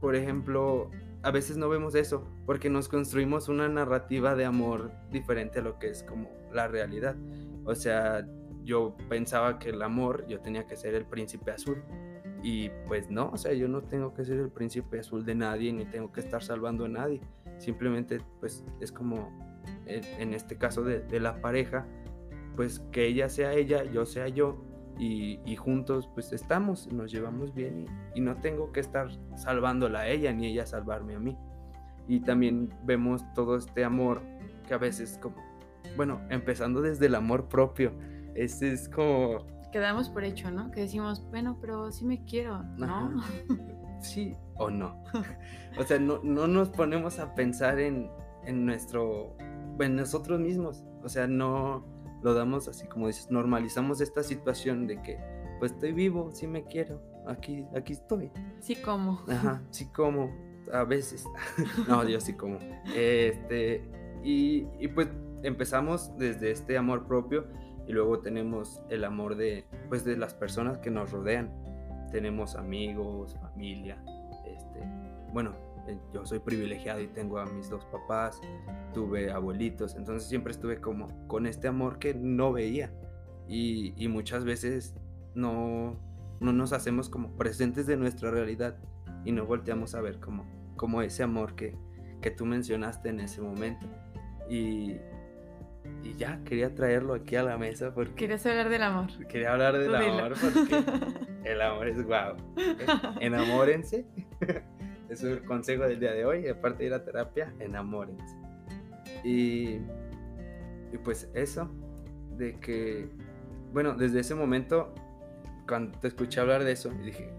por 0.00 0.14
ejemplo, 0.14 0.90
a 1.22 1.30
veces 1.30 1.56
no 1.56 1.68
vemos 1.68 1.94
eso 1.94 2.26
porque 2.46 2.68
nos 2.68 2.88
construimos 2.88 3.48
una 3.48 3.68
narrativa 3.68 4.34
de 4.34 4.44
amor 4.44 4.92
diferente 5.10 5.60
a 5.60 5.62
lo 5.62 5.78
que 5.78 5.88
es 5.88 6.02
como 6.02 6.30
la 6.52 6.68
realidad. 6.68 7.16
O 7.64 7.74
sea, 7.74 8.26
yo 8.64 8.96
pensaba 9.08 9.58
que 9.58 9.70
el 9.70 9.82
amor 9.82 10.26
yo 10.26 10.40
tenía 10.40 10.66
que 10.66 10.76
ser 10.76 10.94
el 10.94 11.06
príncipe 11.06 11.52
azul 11.52 11.82
y 12.42 12.70
pues 12.88 13.08
no, 13.08 13.30
o 13.30 13.36
sea, 13.36 13.52
yo 13.52 13.68
no 13.68 13.82
tengo 13.82 14.14
que 14.14 14.24
ser 14.24 14.38
el 14.38 14.50
príncipe 14.50 14.98
azul 14.98 15.24
de 15.24 15.36
nadie, 15.36 15.72
ni 15.72 15.84
tengo 15.84 16.10
que 16.10 16.20
estar 16.20 16.42
salvando 16.42 16.86
a 16.86 16.88
nadie. 16.88 17.20
Simplemente, 17.58 18.20
pues 18.40 18.64
es 18.80 18.90
como 18.90 19.30
en 19.86 20.34
este 20.34 20.56
caso 20.56 20.82
de, 20.82 21.00
de 21.00 21.20
la 21.20 21.40
pareja, 21.40 21.86
pues 22.56 22.80
que 22.90 23.06
ella 23.06 23.28
sea 23.28 23.54
ella, 23.54 23.84
yo 23.84 24.06
sea 24.06 24.28
yo, 24.28 24.64
y, 24.98 25.40
y, 25.44 25.56
juntos 25.56 26.08
pues 26.14 26.32
estamos, 26.32 26.92
nos 26.92 27.10
llevamos 27.10 27.54
bien 27.54 27.86
y, 28.14 28.18
y, 28.18 28.20
no 28.20 28.36
tengo 28.36 28.72
que 28.72 28.80
estar 28.80 29.08
salvándola 29.36 30.00
a 30.00 30.08
ella 30.08 30.32
ni 30.32 30.46
ella 30.46 30.66
salvarme 30.66 31.14
a 31.14 31.18
mí. 31.18 31.36
Y 32.08 32.20
también 32.20 32.72
vemos 32.84 33.22
todo 33.34 33.56
este 33.56 33.84
amor 33.84 34.22
que 34.66 34.74
a 34.74 34.78
veces 34.78 35.18
como, 35.20 35.36
bueno, 35.96 36.20
empezando 36.30 36.82
desde 36.82 37.06
el 37.06 37.14
amor 37.14 37.48
propio, 37.48 37.92
este 38.34 38.72
es 38.72 38.88
como... 38.88 39.46
Quedamos 39.72 40.10
por 40.10 40.24
hecho, 40.24 40.50
¿no? 40.50 40.70
Que 40.70 40.82
decimos, 40.82 41.24
bueno, 41.30 41.58
pero 41.60 41.90
sí 41.92 42.04
me 42.04 42.24
quiero, 42.24 42.62
¿no? 42.76 43.22
Sí 44.00 44.34
o 44.56 44.68
no. 44.68 45.00
o 45.78 45.84
sea, 45.84 46.00
no, 46.00 46.18
no, 46.24 46.48
nos 46.48 46.70
ponemos 46.70 47.20
a 47.20 47.36
pensar 47.36 47.78
en, 47.78 48.10
en 48.44 48.66
nuestro, 48.66 49.36
en 49.78 49.94
nosotros 49.94 50.40
mismos. 50.40 50.84
O 51.04 51.08
sea, 51.08 51.28
no 51.28 51.84
lo 52.22 52.34
damos 52.34 52.68
así 52.68 52.86
como 52.86 53.06
dices, 53.06 53.30
normalizamos 53.30 54.00
esta 54.00 54.22
situación 54.22 54.86
de 54.86 55.02
que, 55.02 55.18
pues 55.58 55.72
estoy 55.72 55.92
vivo, 55.92 56.30
sí 56.32 56.46
me 56.46 56.64
quiero, 56.64 57.00
aquí, 57.26 57.66
aquí 57.76 57.92
estoy. 57.92 58.30
Sí 58.60 58.76
como. 58.76 59.22
Ajá, 59.28 59.62
sí 59.70 59.86
como, 59.86 60.30
a 60.72 60.84
veces. 60.84 61.24
no, 61.88 62.06
yo 62.08 62.20
sí 62.20 62.34
como. 62.34 62.58
Este, 62.94 63.82
y, 64.22 64.66
y 64.78 64.88
pues 64.88 65.08
empezamos 65.42 66.16
desde 66.18 66.50
este 66.50 66.78
amor 66.78 67.06
propio 67.06 67.46
y 67.86 67.92
luego 67.92 68.20
tenemos 68.20 68.80
el 68.88 69.04
amor 69.04 69.36
de, 69.36 69.66
pues 69.88 70.04
de 70.04 70.16
las 70.16 70.34
personas 70.34 70.78
que 70.78 70.90
nos 70.90 71.10
rodean. 71.10 71.50
Tenemos 72.10 72.56
amigos, 72.56 73.36
familia, 73.40 74.02
este, 74.44 74.80
bueno, 75.32 75.54
yo 76.12 76.24
soy 76.24 76.38
privilegiado 76.38 77.00
y 77.00 77.08
tengo 77.08 77.38
a 77.38 77.46
mis 77.46 77.68
dos 77.68 77.84
papás, 77.86 78.40
tuve 78.92 79.30
abuelitos, 79.30 79.96
entonces 79.96 80.28
siempre 80.28 80.52
estuve 80.52 80.80
como 80.80 81.26
con 81.26 81.46
este 81.46 81.68
amor 81.68 81.98
que 81.98 82.14
no 82.14 82.52
veía 82.52 82.92
y, 83.48 83.94
y 83.96 84.08
muchas 84.08 84.44
veces 84.44 84.94
no, 85.34 85.96
no 86.40 86.52
nos 86.52 86.72
hacemos 86.72 87.08
como 87.08 87.36
presentes 87.36 87.86
de 87.86 87.96
nuestra 87.96 88.30
realidad 88.30 88.76
y 89.24 89.32
no 89.32 89.46
volteamos 89.46 89.94
a 89.94 90.00
ver 90.00 90.18
como, 90.20 90.46
como 90.76 91.02
ese 91.02 91.22
amor 91.22 91.54
que, 91.54 91.76
que 92.20 92.30
tú 92.30 92.46
mencionaste 92.46 93.08
en 93.08 93.20
ese 93.20 93.40
momento. 93.40 93.86
Y, 94.48 94.96
y 96.02 96.14
ya, 96.16 96.40
quería 96.44 96.74
traerlo 96.74 97.14
aquí 97.14 97.36
a 97.36 97.42
la 97.42 97.56
mesa 97.56 97.94
porque... 97.94 98.14
Querías 98.14 98.44
hablar 98.46 98.68
del 98.68 98.82
amor. 98.82 99.26
Quería 99.28 99.52
hablar 99.52 99.78
del 99.78 99.94
amor 99.94 100.34
porque 100.40 100.84
el 101.44 101.60
amor 101.60 101.88
es 101.88 102.04
guau. 102.04 102.36
Enamórense. 103.20 104.06
Es 105.12 105.22
el 105.22 105.44
consejo 105.44 105.84
del 105.84 106.00
día 106.00 106.12
de 106.12 106.24
hoy. 106.24 106.48
Aparte 106.48 106.78
de 106.78 106.86
ir 106.86 106.94
a 106.94 107.04
terapia, 107.04 107.52
enamórense. 107.60 108.36
Y, 109.24 109.78
y 110.92 110.98
pues 111.04 111.30
eso, 111.34 111.70
de 112.36 112.58
que, 112.58 113.08
bueno, 113.72 113.94
desde 113.94 114.20
ese 114.20 114.34
momento, 114.34 114.94
cuando 115.68 115.98
te 115.98 116.08
escuché 116.08 116.40
hablar 116.40 116.64
de 116.64 116.72
eso, 116.72 116.90
dije, 117.04 117.32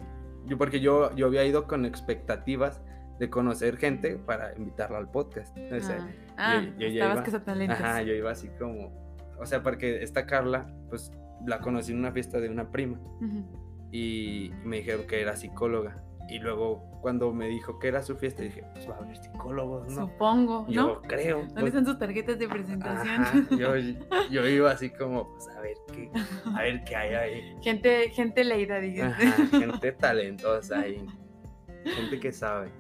yo 0.45 0.57
porque 0.57 0.79
yo, 0.79 1.15
yo 1.15 1.27
había 1.27 1.43
ido 1.45 1.67
con 1.67 1.85
expectativas 1.85 2.81
de 3.19 3.29
conocer 3.29 3.77
gente 3.77 4.17
para 4.17 4.55
invitarla 4.57 4.97
al 4.97 5.09
podcast. 5.09 5.57
O 5.57 5.79
sea, 5.79 6.09
ah, 6.37 6.61
yo, 6.77 6.87
yo 6.87 7.03
estabas 7.03 7.29
iba, 7.61 7.73
ajá, 7.73 8.01
yo 8.01 8.13
iba 8.13 8.31
así 8.31 8.49
como, 8.59 8.91
o 9.39 9.45
sea, 9.45 9.63
porque 9.63 10.03
esta 10.03 10.25
Carla, 10.25 10.73
pues 10.89 11.11
la 11.45 11.59
conocí 11.59 11.91
en 11.91 11.99
una 11.99 12.11
fiesta 12.11 12.39
de 12.39 12.49
una 12.49 12.71
prima 12.71 12.97
uh 12.99 13.23
-huh. 13.23 13.45
y 13.91 14.51
me 14.63 14.77
dijeron 14.77 15.05
que 15.07 15.21
era 15.21 15.35
psicóloga. 15.35 16.03
Y 16.29 16.39
luego 16.39 16.83
cuando 17.01 17.33
me 17.33 17.47
dijo 17.47 17.79
que 17.79 17.89
era 17.89 18.01
su 18.01 18.15
fiesta, 18.15 18.43
dije, 18.43 18.63
pues 18.73 18.89
va 18.89 18.95
a 18.95 18.97
haber 18.99 19.17
psicólogos, 19.17 19.93
¿no? 19.93 20.07
Supongo, 20.07 20.65
yo 20.69 20.87
¿no? 20.87 21.01
creo. 21.01 21.39
¿Dónde 21.39 21.53
pues, 21.53 21.65
están 21.67 21.85
sus 21.85 21.99
tarjetas 21.99 22.39
de 22.39 22.47
presentación? 22.47 23.21
Ajá, 23.21 23.47
yo, 23.51 23.75
yo, 24.31 24.47
iba 24.47 24.71
así 24.71 24.89
como, 24.89 25.29
pues 25.33 25.47
a 25.49 25.61
ver 25.61 25.77
qué, 25.91 26.09
a 26.45 26.61
ver 26.61 26.83
qué 26.85 26.95
hay 26.95 27.13
ahí. 27.13 27.55
Gente, 27.61 28.09
gente 28.09 28.43
leída, 28.43 28.79
dígase. 28.79 29.27
gente 29.47 29.91
talentosa 29.91 30.79
ahí. 30.79 31.05
Gente 31.83 32.19
que 32.19 32.31
sabe. 32.31 32.71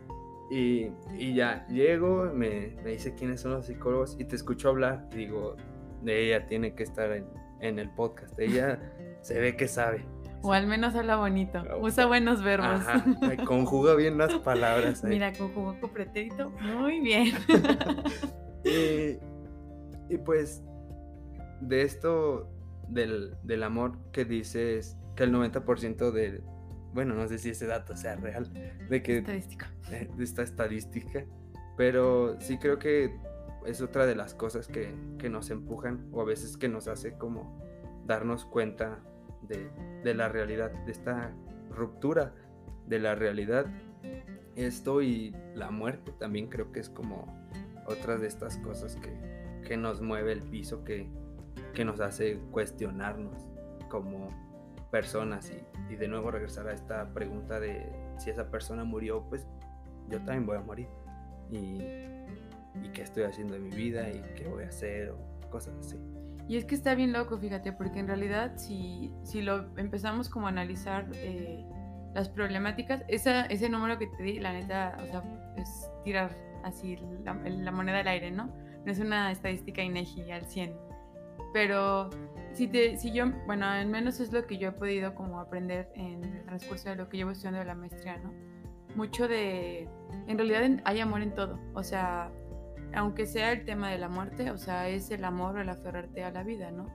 Y, 0.49 0.91
y 1.17 1.33
ya 1.33 1.67
llego, 1.67 2.31
me, 2.33 2.75
me, 2.83 2.91
dice 2.91 3.13
quiénes 3.15 3.41
son 3.41 3.51
los 3.51 3.65
psicólogos 3.65 4.15
y 4.19 4.25
te 4.25 4.35
escucho 4.35 4.69
hablar. 4.69 5.09
Digo, 5.09 5.57
de 6.01 6.27
ella 6.27 6.45
tiene 6.47 6.75
que 6.75 6.83
estar 6.83 7.11
en, 7.11 7.25
en 7.59 7.79
el 7.79 7.89
podcast. 7.89 8.37
Ella 8.39 8.79
se 9.21 9.39
ve 9.39 9.57
que 9.57 9.67
sabe. 9.67 10.05
O 10.43 10.51
al 10.51 10.67
menos 10.67 10.93
habla 10.93 11.15
bonito, 11.15 11.63
usa 11.79 12.05
buenos 12.05 12.43
verbos. 12.43 12.81
Ajá, 12.81 13.05
conjuga 13.47 13.95
bien 13.95 14.17
las 14.17 14.33
palabras. 14.35 15.01
Ahí. 15.03 15.11
Mira, 15.11 15.31
conjugó 15.31 15.79
con 15.79 15.89
pretérito 15.91 16.49
muy 16.49 16.99
bien. 16.99 17.33
y, 18.65 20.13
y, 20.13 20.17
pues, 20.17 20.61
de 21.61 21.83
esto 21.83 22.49
del, 22.89 23.37
del, 23.43 23.63
amor 23.63 23.97
que 24.11 24.25
dices 24.25 24.97
que 25.15 25.23
el 25.23 25.33
90% 25.33 26.11
de, 26.11 26.41
bueno, 26.93 27.15
no 27.15 27.25
sé 27.29 27.37
si 27.37 27.51
ese 27.51 27.65
dato 27.65 27.95
sea 27.95 28.17
real, 28.17 28.51
de 28.89 29.01
que... 29.01 29.19
Estadística. 29.19 29.71
De, 29.89 30.09
de 30.13 30.23
esta 30.25 30.43
estadística, 30.43 31.25
pero 31.77 32.37
sí 32.41 32.57
creo 32.57 32.79
que 32.79 33.15
es 33.65 33.81
otra 33.81 34.05
de 34.05 34.15
las 34.15 34.33
cosas 34.33 34.67
que, 34.67 34.93
que 35.17 35.29
nos 35.29 35.49
empujan 35.51 36.05
o 36.11 36.19
a 36.19 36.25
veces 36.25 36.57
que 36.57 36.67
nos 36.67 36.89
hace 36.89 37.17
como 37.17 37.63
darnos 38.05 38.43
cuenta 38.43 38.99
de, 39.47 40.13
la 40.13 40.29
realidad, 40.29 40.71
de 40.85 40.91
esta 40.91 41.33
ruptura 41.69 42.33
de 42.87 42.99
la 42.99 43.15
realidad. 43.15 43.65
Esto 44.55 45.01
y 45.01 45.35
la 45.55 45.71
muerte 45.71 46.11
también 46.19 46.47
creo 46.47 46.71
que 46.71 46.79
es 46.79 46.89
como 46.89 47.25
otra 47.87 48.17
de 48.17 48.27
estas 48.27 48.57
cosas 48.59 48.95
que, 48.97 49.13
que 49.67 49.77
nos 49.77 50.01
mueve 50.01 50.33
el 50.33 50.41
piso, 50.41 50.83
que, 50.83 51.09
que, 51.73 51.83
nos 51.85 51.99
hace 51.99 52.39
cuestionarnos 52.51 53.47
como 53.89 54.29
personas 54.91 55.51
y, 55.51 55.93
y, 55.93 55.95
de 55.95 56.07
nuevo 56.07 56.29
regresar 56.29 56.67
a 56.67 56.73
esta 56.73 57.13
pregunta 57.13 57.59
de 57.59 57.91
si 58.17 58.29
esa 58.29 58.49
persona 58.49 58.83
murió, 58.83 59.25
pues 59.27 59.47
yo 60.09 60.17
también 60.19 60.45
voy 60.45 60.57
a 60.57 60.61
morir. 60.61 60.87
Y, 61.49 61.81
y 62.81 62.89
qué 62.93 63.01
estoy 63.01 63.23
haciendo 63.23 63.55
en 63.55 63.63
mi 63.63 63.69
vida 63.69 64.09
y 64.09 64.21
qué 64.35 64.47
voy 64.47 64.63
a 64.63 64.67
hacer 64.67 65.09
o 65.09 65.49
cosas 65.49 65.75
así. 65.79 65.99
Y 66.47 66.57
es 66.57 66.65
que 66.65 66.75
está 66.75 66.93
bien 66.95 67.13
loco, 67.13 67.37
fíjate, 67.37 67.71
porque 67.71 67.99
en 67.99 68.07
realidad 68.07 68.53
si, 68.57 69.13
si 69.23 69.41
lo 69.41 69.77
empezamos 69.77 70.29
como 70.29 70.47
a 70.47 70.49
analizar 70.49 71.09
eh, 71.15 71.65
las 72.13 72.29
problemáticas, 72.29 73.03
esa, 73.07 73.45
ese 73.45 73.69
número 73.69 73.97
que 73.97 74.07
te 74.07 74.23
di, 74.23 74.39
la 74.39 74.53
neta, 74.53 74.97
o 75.01 75.05
sea, 75.05 75.23
es 75.55 75.89
tirar 76.03 76.35
así 76.63 76.97
la, 77.23 77.33
la 77.35 77.71
moneda 77.71 77.99
al 77.99 78.07
aire, 78.07 78.31
¿no? 78.31 78.47
No 78.85 78.91
es 78.91 78.99
una 78.99 79.31
estadística 79.31 79.81
INEGI 79.81 80.31
al 80.31 80.45
100. 80.45 80.75
Pero 81.53 82.09
si, 82.53 82.67
te, 82.67 82.97
si 82.97 83.11
yo, 83.11 83.25
bueno, 83.45 83.65
al 83.65 83.87
menos 83.87 84.19
es 84.19 84.31
lo 84.33 84.45
que 84.45 84.57
yo 84.57 84.69
he 84.69 84.71
podido 84.71 85.15
como 85.15 85.39
aprender 85.39 85.89
en 85.95 86.23
el 86.23 86.43
transcurso 86.45 86.89
de 86.89 86.95
lo 86.95 87.07
que 87.07 87.17
llevo 87.17 87.31
estudiando 87.31 87.59
de 87.59 87.65
la 87.65 87.75
maestría, 87.75 88.17
¿no? 88.17 88.33
Mucho 88.95 89.27
de, 89.27 89.87
en 90.27 90.37
realidad 90.37 90.81
hay 90.83 90.99
amor 90.99 91.21
en 91.21 91.33
todo, 91.33 91.59
o 91.73 91.83
sea, 91.83 92.31
aunque 92.93 93.25
sea 93.25 93.51
el 93.51 93.65
tema 93.65 93.89
de 93.89 93.97
la 93.97 94.09
muerte, 94.09 94.51
o 94.51 94.57
sea, 94.57 94.87
es 94.87 95.09
el 95.11 95.25
amor 95.25 95.55
o 95.55 95.61
el 95.61 95.69
aferrarte 95.69 96.23
a 96.23 96.31
la 96.31 96.43
vida, 96.43 96.71
¿no? 96.71 96.87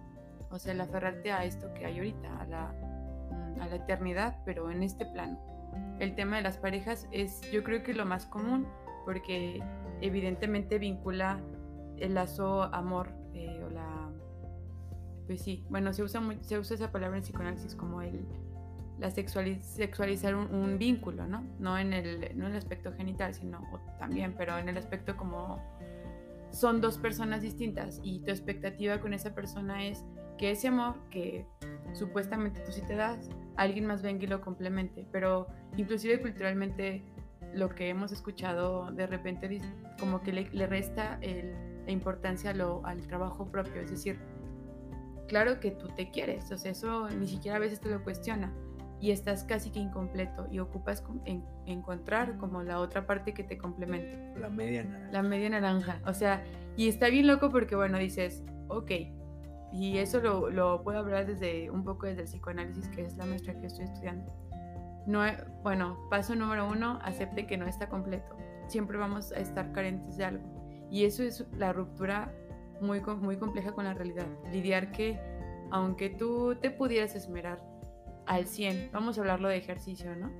O 0.51 0.59
sea, 0.59 0.73
el 0.73 0.81
aferrarte 0.81 1.33
a 1.33 1.45
esto 1.45 1.73
que 1.75 1.87
hay 1.87 1.99
ahorita, 1.99 2.41
a 2.41 2.47
la, 2.47 2.75
a 3.61 3.67
la 3.67 3.77
eternidad, 3.77 4.37
pero 4.45 4.71
en 4.71 4.83
este 4.83 5.05
plano. 5.07 5.39
El 5.99 6.15
tema 6.15 6.37
de 6.37 6.43
las 6.43 6.57
parejas 6.57 7.09
es, 7.11 7.41
yo 7.53 7.63
creo 7.65 7.83
que 7.83 7.93
lo 7.93 8.07
más 8.07 8.27
común, 8.27 8.67
porque 9.05 9.63
evidentemente 10.01 10.79
vincula 10.79 11.41
el 11.99 12.15
lazo 12.15 12.63
amor 12.63 13.11
eh, 13.35 13.63
o 13.65 13.71
la... 13.71 14.11
Pues 15.27 15.43
sí, 15.43 15.67
bueno, 15.69 15.93
se 15.93 16.03
usa, 16.03 16.23
se 16.41 16.59
usa 16.59 16.77
esa 16.77 16.91
palabra 16.91 17.19
en 17.19 17.23
psicoanálisis 17.23 17.75
como 17.75 18.01
el, 18.01 18.25
la 18.99 19.11
sexualiz 19.11 19.65
sexualizar 19.65 20.35
un, 20.35 20.55
un, 20.55 20.79
vínculo, 20.79 21.27
¿no? 21.27 21.45
No 21.59 21.77
en, 21.77 21.93
el, 21.93 22.33
no 22.37 22.47
en 22.47 22.53
el 22.53 22.59
aspecto 22.59 22.93
genital, 22.93 23.35
sino 23.35 23.61
también, 23.99 24.35
pero 24.39 24.57
en 24.57 24.69
el 24.69 24.77
aspecto 24.79 25.17
como 25.17 25.61
son 26.51 26.81
dos 26.81 26.99
personas 26.99 27.43
distintas 27.43 28.01
y 28.03 28.21
tu 28.21 28.31
expectativa 28.31 29.01
con 29.01 29.13
esa 29.13 29.35
persona 29.35 29.87
es 29.87 30.05
que 30.39 30.51
ese 30.53 30.69
amor 30.69 30.97
que 31.11 31.47
supuestamente 31.93 32.61
tú 32.61 32.73
sí 32.73 32.83
te 32.87 32.95
das, 32.95 33.29
alguien 33.57 33.87
más 33.87 34.03
venga 34.03 34.25
y 34.25 34.27
lo 34.27 34.41
complemente, 34.41 35.07
pero 35.11 35.49
inclusive 35.77 36.21
culturalmente 36.21 37.03
lo 37.55 37.69
que 37.69 37.89
hemos 37.89 38.13
escuchado 38.13 38.91
de 38.93 39.07
repente 39.07 39.61
como 39.99 40.23
que 40.23 40.33
le, 40.33 40.67
resta 40.67 41.19
la 41.21 41.91
importancia 41.91 42.55
lo, 42.55 42.85
al 42.87 43.07
trabajo 43.07 43.47
propio, 43.51 43.81
es 43.81 43.91
decir, 43.91 44.19
claro 45.27 45.61
que 45.61 45.73
tú 45.73 45.89
te 45.89 46.11
quieres, 46.11 46.51
o 46.53 46.59
sea, 46.59 46.73
eso 46.73 47.09
ni 47.11 47.27
siquiera 47.27 47.57
a 47.57 47.61
veces 47.61 47.81
te 47.81 47.89
lo 47.89 48.03
cuestiona, 48.05 48.53
y 49.01 49.11
estás 49.11 49.45
casi 49.45 49.71
que 49.71 49.79
incompleto 49.79 50.49
y 50.51 50.59
ocupas 50.59 51.05
en, 51.25 51.45
encontrar 51.67 52.37
como 52.39 52.63
la 52.63 52.81
otra 52.81 53.07
parte 53.07 53.33
que 53.33 53.45
te 53.45 53.59
complemente. 53.59 54.39
La 54.39 54.49
media 54.49 54.85
naranja. 54.85 55.13
La 55.13 55.23
media 55.23 55.51
naranja. 55.51 56.01
O 56.07 56.15
sea, 56.15 56.45
y 56.77 56.89
está 56.89 57.09
bien 57.09 57.27
loco 57.27 57.51
porque, 57.51 57.77
bueno, 57.77 57.99
dices, 57.99 58.43
ok, 58.69 58.91
y 59.73 59.99
eso 59.99 60.21
lo, 60.21 60.51
lo 60.51 60.83
puedo 60.83 60.99
hablar 60.99 61.27
desde 61.27 61.71
un 61.71 61.85
poco 61.85 62.07
desde 62.07 62.23
el 62.23 62.29
psicoanálisis, 62.29 62.89
que 62.89 63.03
es 63.03 63.17
la 63.17 63.27
maestra 63.27 63.59
que 63.61 63.67
estoy 63.67 63.85
estudiando. 63.85 64.33
no, 65.07 65.23
bueno, 65.63 65.99
paso 66.11 66.35
número 66.35 66.69
uno, 66.69 66.99
acepte 67.03 67.47
que 67.47 67.57
no 67.57 67.67
está 67.67 67.89
completo. 67.89 68.37
Siempre 68.67 68.99
vamos 68.99 69.33
a 69.33 69.37
estar 69.37 69.73
carentes 69.73 70.17
de 70.17 70.25
algo. 70.25 70.59
Y 70.91 71.05
eso 71.05 71.23
es 71.23 71.47
la 71.53 71.73
ruptura 71.73 72.33
muy, 72.81 73.01
muy 73.01 73.37
compleja 73.37 73.73
con 73.73 73.85
la 73.85 73.95
realidad. 73.95 74.27
Lidiar 74.51 74.91
que, 74.91 75.21
aunque 75.71 76.11
tú 76.11 76.57
te 76.61 76.71
pudieras 76.71 77.15
esmerar 77.15 77.68
al 78.29 78.47
100, 78.47 78.91
vamos 78.93 79.19
a 79.19 79.23
hablarlo 79.23 79.49
de 79.49 79.57
ejercicio, 79.57 80.15
¿no? 80.15 80.31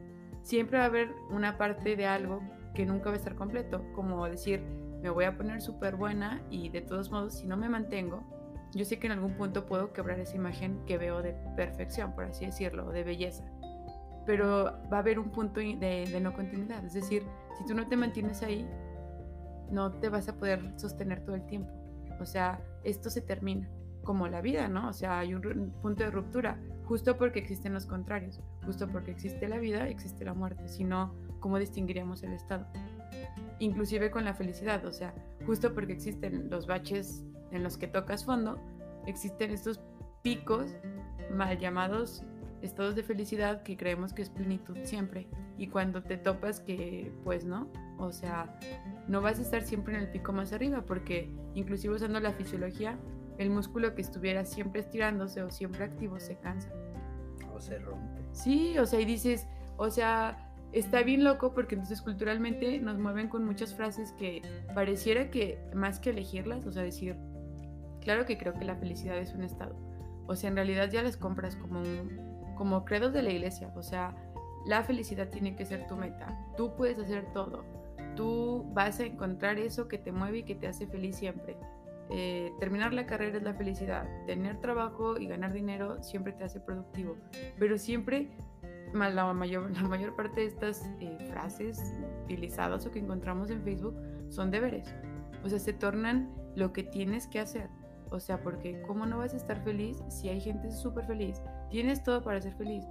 Siempre 0.43 0.79
va 0.79 0.85
a 0.85 0.87
haber 0.87 1.11
una 1.31 1.59
parte 1.59 1.97
de 1.97 2.07
algo 2.07 2.41
que 2.75 2.87
nunca 2.87 3.11
va 3.11 3.15
a 3.15 3.19
estar 3.19 3.35
completo, 3.35 3.85
como 3.95 4.29
decir, 4.29 4.61
me 5.03 5.11
voy 5.11 5.25
a 5.25 5.37
poner 5.37 5.63
súper 5.63 5.97
buena 5.97 6.43
y 6.51 6.69
de 6.69 6.81
todos 6.83 7.11
modos, 7.11 7.39
si 7.39 7.47
no 7.47 7.57
me 7.57 7.69
mantengo, 7.69 8.23
yo 8.75 8.85
sé 8.85 8.99
que 8.99 9.07
en 9.07 9.13
algún 9.15 9.35
punto 9.35 9.67
puedo 9.67 9.93
quebrar 9.93 10.21
esa 10.21 10.37
imagen 10.37 10.85
que 10.85 10.99
veo 10.99 11.23
de 11.23 11.33
perfección, 11.57 12.15
por 12.15 12.25
así 12.25 12.45
decirlo, 12.47 12.91
de 12.91 13.03
belleza. 13.03 13.45
Pero 14.27 14.79
va 14.93 14.99
a 14.99 15.01
haber 15.01 15.19
un 15.19 15.31
punto 15.31 15.61
de, 15.61 16.19
no 16.21 16.35
continuidad. 16.35 16.85
Es 16.85 16.93
decir, 16.93 17.23
si 17.57 17.65
tú 17.65 17.75
no 17.75 17.89
te 17.89 17.97
mantienes 17.97 18.43
ahí, 18.43 18.69
no 19.71 19.93
te 19.93 20.11
vas 20.11 20.29
a 20.29 20.35
poder 20.35 20.61
sostener 20.77 21.25
todo 21.25 21.35
el 21.35 21.47
tiempo. 21.47 21.73
O 22.21 22.27
sea, 22.27 22.61
esto 22.85 23.09
se 23.09 23.23
termina, 23.23 23.71
como 24.09 24.27
la 24.27 24.41
vida, 24.41 24.69
¿no? 24.69 24.89
O 24.89 24.95
sea, 24.95 25.19
hay 25.19 25.35
un 25.35 25.71
punto 25.83 26.03
de 26.03 26.11
ruptura, 26.11 26.59
justo 26.87 27.19
porque 27.19 27.41
existen 27.41 27.75
los 27.75 27.85
contrarios, 27.85 28.41
justo 28.65 28.89
porque 28.89 29.11
existe 29.11 29.47
la 29.49 29.59
vida, 29.59 29.87
existe 29.87 30.25
la 30.25 30.33
muerte. 30.33 30.67
Si 30.67 30.83
no, 30.83 31.15
¿cómo 31.41 31.59
distinguiríamos 31.59 32.23
el 32.23 32.33
estado? 32.33 32.67
Inclusive 33.59 34.11
con 34.11 34.25
la 34.25 34.33
felicidad, 34.33 34.83
o 34.87 34.93
sea, 34.93 35.15
justo 35.45 35.75
porque 35.75 35.93
existen 35.93 36.49
los 36.49 36.67
baches 36.67 37.23
en 37.51 37.63
los 37.63 37.77
que 37.77 37.87
tocas 37.87 38.25
fondo, 38.25 38.59
existen 39.07 39.51
estos 39.51 39.79
picos 40.23 40.75
mal 41.31 41.59
llamados 41.59 42.25
estados 42.63 42.97
de 42.97 43.03
felicidad 43.03 43.63
que 43.63 43.77
creemos 43.77 44.15
que 44.15 44.23
es 44.23 44.31
plenitud 44.31 44.79
siempre. 44.85 45.29
Y 45.59 45.69
cuando 45.69 46.03
te 46.03 46.17
topas 46.17 46.61
que, 46.61 47.13
pues 47.25 47.45
no, 47.45 47.71
o 47.99 48.11
sea, 48.11 48.59
no 49.07 49.21
vas 49.21 49.39
a 49.39 49.43
estar 49.43 49.65
siempre 49.65 49.95
en 49.97 50.01
el 50.01 50.09
pico 50.09 50.33
más 50.33 50.55
arriba, 50.55 50.87
porque 50.87 51.31
inclusive 51.55 51.95
usando 51.95 52.21
la 52.21 52.33
fisiología, 52.33 52.99
el 53.39 53.51
músculo 53.51 53.95
que 53.95 54.03
estuviera 54.03 54.45
siempre 54.45 54.81
estirándose 54.81 55.43
o 55.43 55.51
siempre 55.51 55.85
activo 55.85 56.21
se 56.21 56.37
cansa. 56.37 56.71
O 57.55 57.61
se 57.61 57.79
rompe. 57.79 58.23
Sí, 58.33 58.79
o 58.79 58.87
sea, 58.87 59.01
y 59.01 59.05
dices, 59.05 59.47
o 59.77 59.91
sea, 59.91 60.53
está 60.73 61.03
bien 61.03 61.25
loco 61.25 61.55
porque 61.55 61.75
entonces 61.77 62.03
culturalmente 62.03 62.79
nos 62.81 62.99
mueven 62.99 63.29
con 63.29 63.45
muchas 63.45 63.75
frases 63.75 64.13
que 64.13 64.43
pareciera 64.75 65.31
que 65.31 65.59
más 65.75 65.99
que 65.99 66.11
elegirlas, 66.11 66.67
o 66.67 66.73
sea, 66.73 66.83
decir, 66.83 67.17
Claro 68.09 68.25
que 68.25 68.39
creo 68.39 68.55
que 68.55 68.65
la 68.65 68.75
felicidad 68.75 69.19
es 69.19 69.35
un 69.35 69.45
estado. 69.45 69.77
O 70.27 70.35
sea, 70.35 70.49
en 70.49 70.57
realidad 70.57 70.91
ya 70.91 71.03
les 71.03 71.19
compras 71.19 71.57
como, 71.57 71.83
como 72.57 72.87
credos 72.87 73.13
de 73.13 73.21
la 73.21 73.31
iglesia. 73.31 73.71
O 73.77 73.83
sea, 73.83 74.15
la 74.67 74.83
felicidad 74.83 75.29
tiene 75.29 75.57
que 75.57 75.67
ser 75.67 75.87
tu 75.87 75.95
meta. 75.95 76.35
Tú 76.57 76.75
puedes 76.75 76.99
hacer 76.99 77.31
todo. 77.35 77.67
Tú 78.17 78.65
vas 78.73 78.99
a 79.01 79.05
encontrar 79.05 79.59
eso 79.59 79.89
que 79.89 79.99
te 79.99 80.11
mueve 80.11 80.39
y 80.39 80.43
que 80.45 80.55
te 80.55 80.67
hace 80.67 80.87
feliz 80.87 81.17
siempre. 81.17 81.59
Eh, 82.11 82.53
terminar 82.59 82.95
la 82.95 83.07
carrera 83.07 83.37
es 83.37 83.43
la 83.43 83.55
felicidad. 83.55 84.09
Tener 84.27 84.61
trabajo 84.61 85.19
y 85.19 85.27
ganar 85.27 85.53
dinero 85.53 86.03
siempre 86.03 86.33
te 86.33 86.45
hace 86.45 86.61
productivo. 86.61 87.17
Pero 87.59 87.79
siempre 87.79 88.31
la 88.93 89.33
mayor, 89.33 89.71
la 89.81 89.89
mayor 89.89 90.15
parte 90.17 90.41
de 90.41 90.47
estas 90.47 90.91
eh, 91.01 91.17
frases 91.31 91.95
utilizadas 92.25 92.87
o 92.87 92.91
que 92.91 92.99
encontramos 92.99 93.51
en 93.51 93.63
Facebook 93.63 93.97
son 94.29 94.51
deberes. 94.51 94.95
O 95.45 95.49
sea, 95.49 95.59
se 95.59 95.73
tornan 95.73 96.35
lo 96.57 96.73
que 96.73 96.83
tienes 96.83 97.27
que 97.27 97.41
hacer. 97.41 97.69
O 98.11 98.21
sea, 98.21 98.43
porque 98.43 98.81
¿cómo 98.87 99.05
no 99.05 99.19
vas 99.19 99.35
a 99.35 99.37
estar 99.37 99.63
feliz 99.63 100.03
si 100.09 100.29
hay 100.29 100.41
gente 100.41 100.71
súper 100.71 101.05
feliz? 101.05 101.43
Tienes 101.71 102.03
todo 102.03 102.23
para 102.23 102.41
ser 102.41 102.55
feliz. 102.55 102.85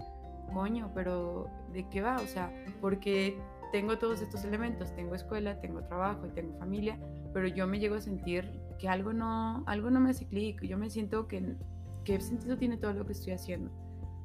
Coño, 0.53 0.91
pero 0.93 1.49
¿de 1.73 1.87
qué 1.89 2.01
va? 2.01 2.17
O 2.17 2.27
sea, 2.27 2.51
porque 2.79 3.37
tengo 3.71 3.97
todos 3.97 4.21
estos 4.21 4.45
elementos, 4.45 4.95
tengo 4.95 5.15
escuela, 5.15 5.59
tengo 5.59 5.81
trabajo 5.81 6.25
y 6.27 6.29
tengo 6.29 6.57
familia, 6.57 6.97
pero 7.33 7.47
yo 7.47 7.67
me 7.67 7.79
llego 7.79 7.95
a 7.95 8.01
sentir 8.01 8.49
que 8.79 8.89
algo 8.89 9.13
no, 9.13 9.63
algo 9.67 9.89
no 9.89 9.99
me 9.99 10.11
hace 10.11 10.27
clic, 10.27 10.61
yo 10.63 10.77
me 10.77 10.89
siento 10.89 11.27
que 11.27 11.55
qué 12.03 12.19
sentido 12.19 12.57
tiene 12.57 12.77
todo 12.77 12.93
lo 12.93 13.05
que 13.05 13.13
estoy 13.13 13.33
haciendo. 13.33 13.71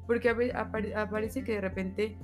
Porque 0.07 0.29
aparece 0.29 1.43
que 1.43 1.53
de 1.53 1.61
repente 1.61 2.17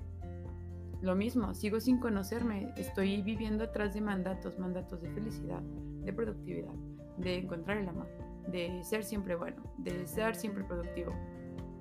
lo 1.01 1.15
mismo, 1.15 1.53
sigo 1.53 1.79
sin 1.79 1.99
conocerme, 1.99 2.73
estoy 2.75 3.21
viviendo 3.21 3.63
atrás 3.63 3.93
de 3.93 4.01
mandatos, 4.01 4.59
mandatos 4.59 5.01
de 5.01 5.09
felicidad, 5.11 5.61
de 5.61 6.11
productividad, 6.11 6.73
de 7.17 7.37
encontrar 7.37 7.77
el 7.77 7.87
amor 7.87 8.07
de 8.51 8.83
ser 8.83 9.03
siempre 9.03 9.35
bueno, 9.35 9.61
de 9.77 10.07
ser 10.07 10.35
siempre 10.35 10.63
productivo. 10.63 11.13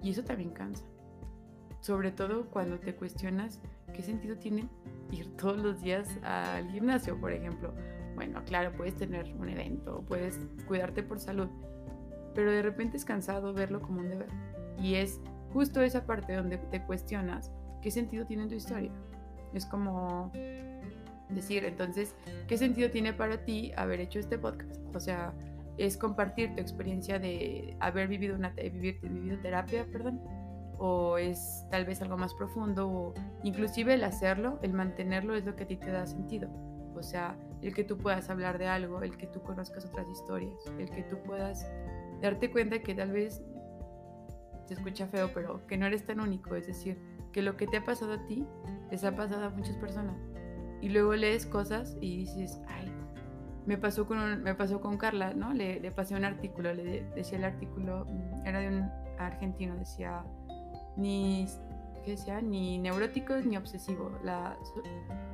Y 0.03 0.11
eso 0.11 0.23
también 0.23 0.51
cansa. 0.51 0.85
Sobre 1.81 2.11
todo 2.11 2.47
cuando 2.51 2.79
te 2.79 2.95
cuestionas 2.95 3.61
qué 3.95 4.03
sentido 4.03 4.37
tiene 4.37 4.69
ir 5.11 5.37
todos 5.37 5.59
los 5.59 5.81
días 5.81 6.19
al 6.23 6.71
gimnasio, 6.71 7.19
por 7.21 7.33
ejemplo. 7.33 7.73
Bueno, 8.19 8.43
claro, 8.45 8.73
puedes 8.73 8.97
tener 8.97 9.33
un 9.39 9.49
evento, 9.49 10.05
puedes 10.09 10.41
cuidarte 10.67 11.05
por 11.05 11.21
salud, 11.21 11.47
pero 12.35 12.51
de 12.51 12.63
repente 12.63 12.97
es 12.97 13.05
cansado 13.05 13.55
verlo 13.55 13.81
como 13.81 14.01
un 14.01 14.09
deber. 14.09 14.27
Y 14.77 14.97
es 14.97 15.21
justo 15.53 15.81
esa 15.83 16.05
parte 16.05 16.35
donde 16.35 16.59
te 16.59 16.83
cuestionas 16.83 17.53
qué 17.81 17.93
sentido 17.93 18.27
tiene 18.27 18.49
tu 18.49 18.57
historia. 18.57 18.91
Es 19.55 19.67
como 19.67 20.33
decir, 21.29 21.65
entonces, 21.65 22.17
¿qué 22.49 22.59
sentido 22.59 22.91
tiene 22.91 23.13
para 23.13 23.45
ti 23.45 23.71
haber 23.77 24.01
hecho 24.01 24.19
este 24.19 24.37
podcast? 24.37 24.81
O 24.93 24.99
sea, 24.99 25.33
es 25.77 25.97
compartir 25.97 26.57
tu 26.57 26.61
experiencia 26.61 27.21
de 27.21 27.77
haber 27.79 28.09
vivido 28.09 28.35
una 28.35 28.49
vivir, 28.51 28.99
vivido 29.01 29.39
terapia, 29.39 29.87
perdón, 29.93 30.21
o 30.77 31.19
es 31.19 31.65
tal 31.71 31.85
vez 31.85 32.03
algo 32.03 32.17
más 32.17 32.35
profundo, 32.35 32.89
o 32.89 33.15
inclusive 33.45 33.95
el 33.95 34.03
hacerlo, 34.03 34.59
el 34.63 34.73
mantenerlo 34.73 35.37
es 35.37 35.45
lo 35.45 35.55
que 35.55 35.63
a 35.63 35.67
ti 35.69 35.77
te 35.77 35.93
da 35.93 36.05
sentido. 36.05 36.51
O 36.97 37.03
sea, 37.05 37.37
el 37.63 37.75
que 37.75 37.85
tú 37.85 37.99
puedas 37.99 38.31
hablar 38.31 38.59
de 38.59 38.67
algo, 38.67 39.03
el 39.03 39.17
que 39.17 39.27
tú 39.27 39.43
conozcas 39.43 39.85
otras 39.85 40.09
historias, 40.09 40.55
el 40.79 40.91
que 40.91 41.03
tú 41.03 41.19
puedas 41.25 41.71
darte 42.21 42.51
cuenta 42.51 42.81
que 42.81 42.95
tal 42.95 43.13
vez 43.13 43.43
te 44.67 44.75
escucha 44.75 45.07
feo, 45.07 45.31
pero 45.33 45.67
que 45.67 45.77
no 45.77 45.87
eres 45.87 46.05
tan 46.05 46.21
único, 46.21 46.55
es 46.55 46.67
decir, 46.67 46.99
que 47.33 47.43
lo 47.43 47.57
que 47.57 47.67
te 47.67 47.79
ha 47.79 47.85
pasado 47.85 48.13
a 48.13 48.27
ti 48.27 48.47
les 48.91 49.05
ha 49.05 49.17
pasado 49.17 49.47
a 49.47 49.51
muchas 49.51 49.77
personas. 49.77 50.17
Y 50.81 50.91
luego 50.91 51.15
lees 51.15 51.47
cosas 51.47 51.97
y 52.01 52.19
dices, 52.19 52.61
ay, 52.69 52.93
me 53.67 53.77
pasó 53.77 54.07
con, 54.07 54.43
me 54.43 54.55
pasó 54.55 54.81
con 54.81 54.97
Carla, 54.97 55.35
¿no? 55.35 55.53
Le, 55.53 55.81
le, 55.81 55.91
pasé 55.91 56.15
un 56.15 56.25
artículo, 56.25 56.73
le 56.73 57.05
decía 57.15 57.39
el 57.39 57.45
artículo, 57.45 58.07
mm, 58.07 58.47
era 58.47 58.61
de 58.61 58.69
un 58.69 58.91
argentino, 59.19 59.77
decía, 59.77 60.25
ni, 60.97 61.47
¿qué 62.05 62.13
decía? 62.13 62.41
Ni 62.41 62.79
neuróticos 62.79 63.45
ni 63.45 63.57
obsesivos, 63.57 64.13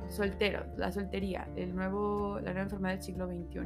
soltero, 0.09 0.65
la 0.77 0.91
soltería, 0.91 1.47
el 1.55 1.75
nuevo, 1.75 2.39
la 2.39 2.51
nueva 2.51 2.63
enfermedad 2.63 2.95
del 2.95 3.03
siglo 3.03 3.27
XXI. 3.27 3.61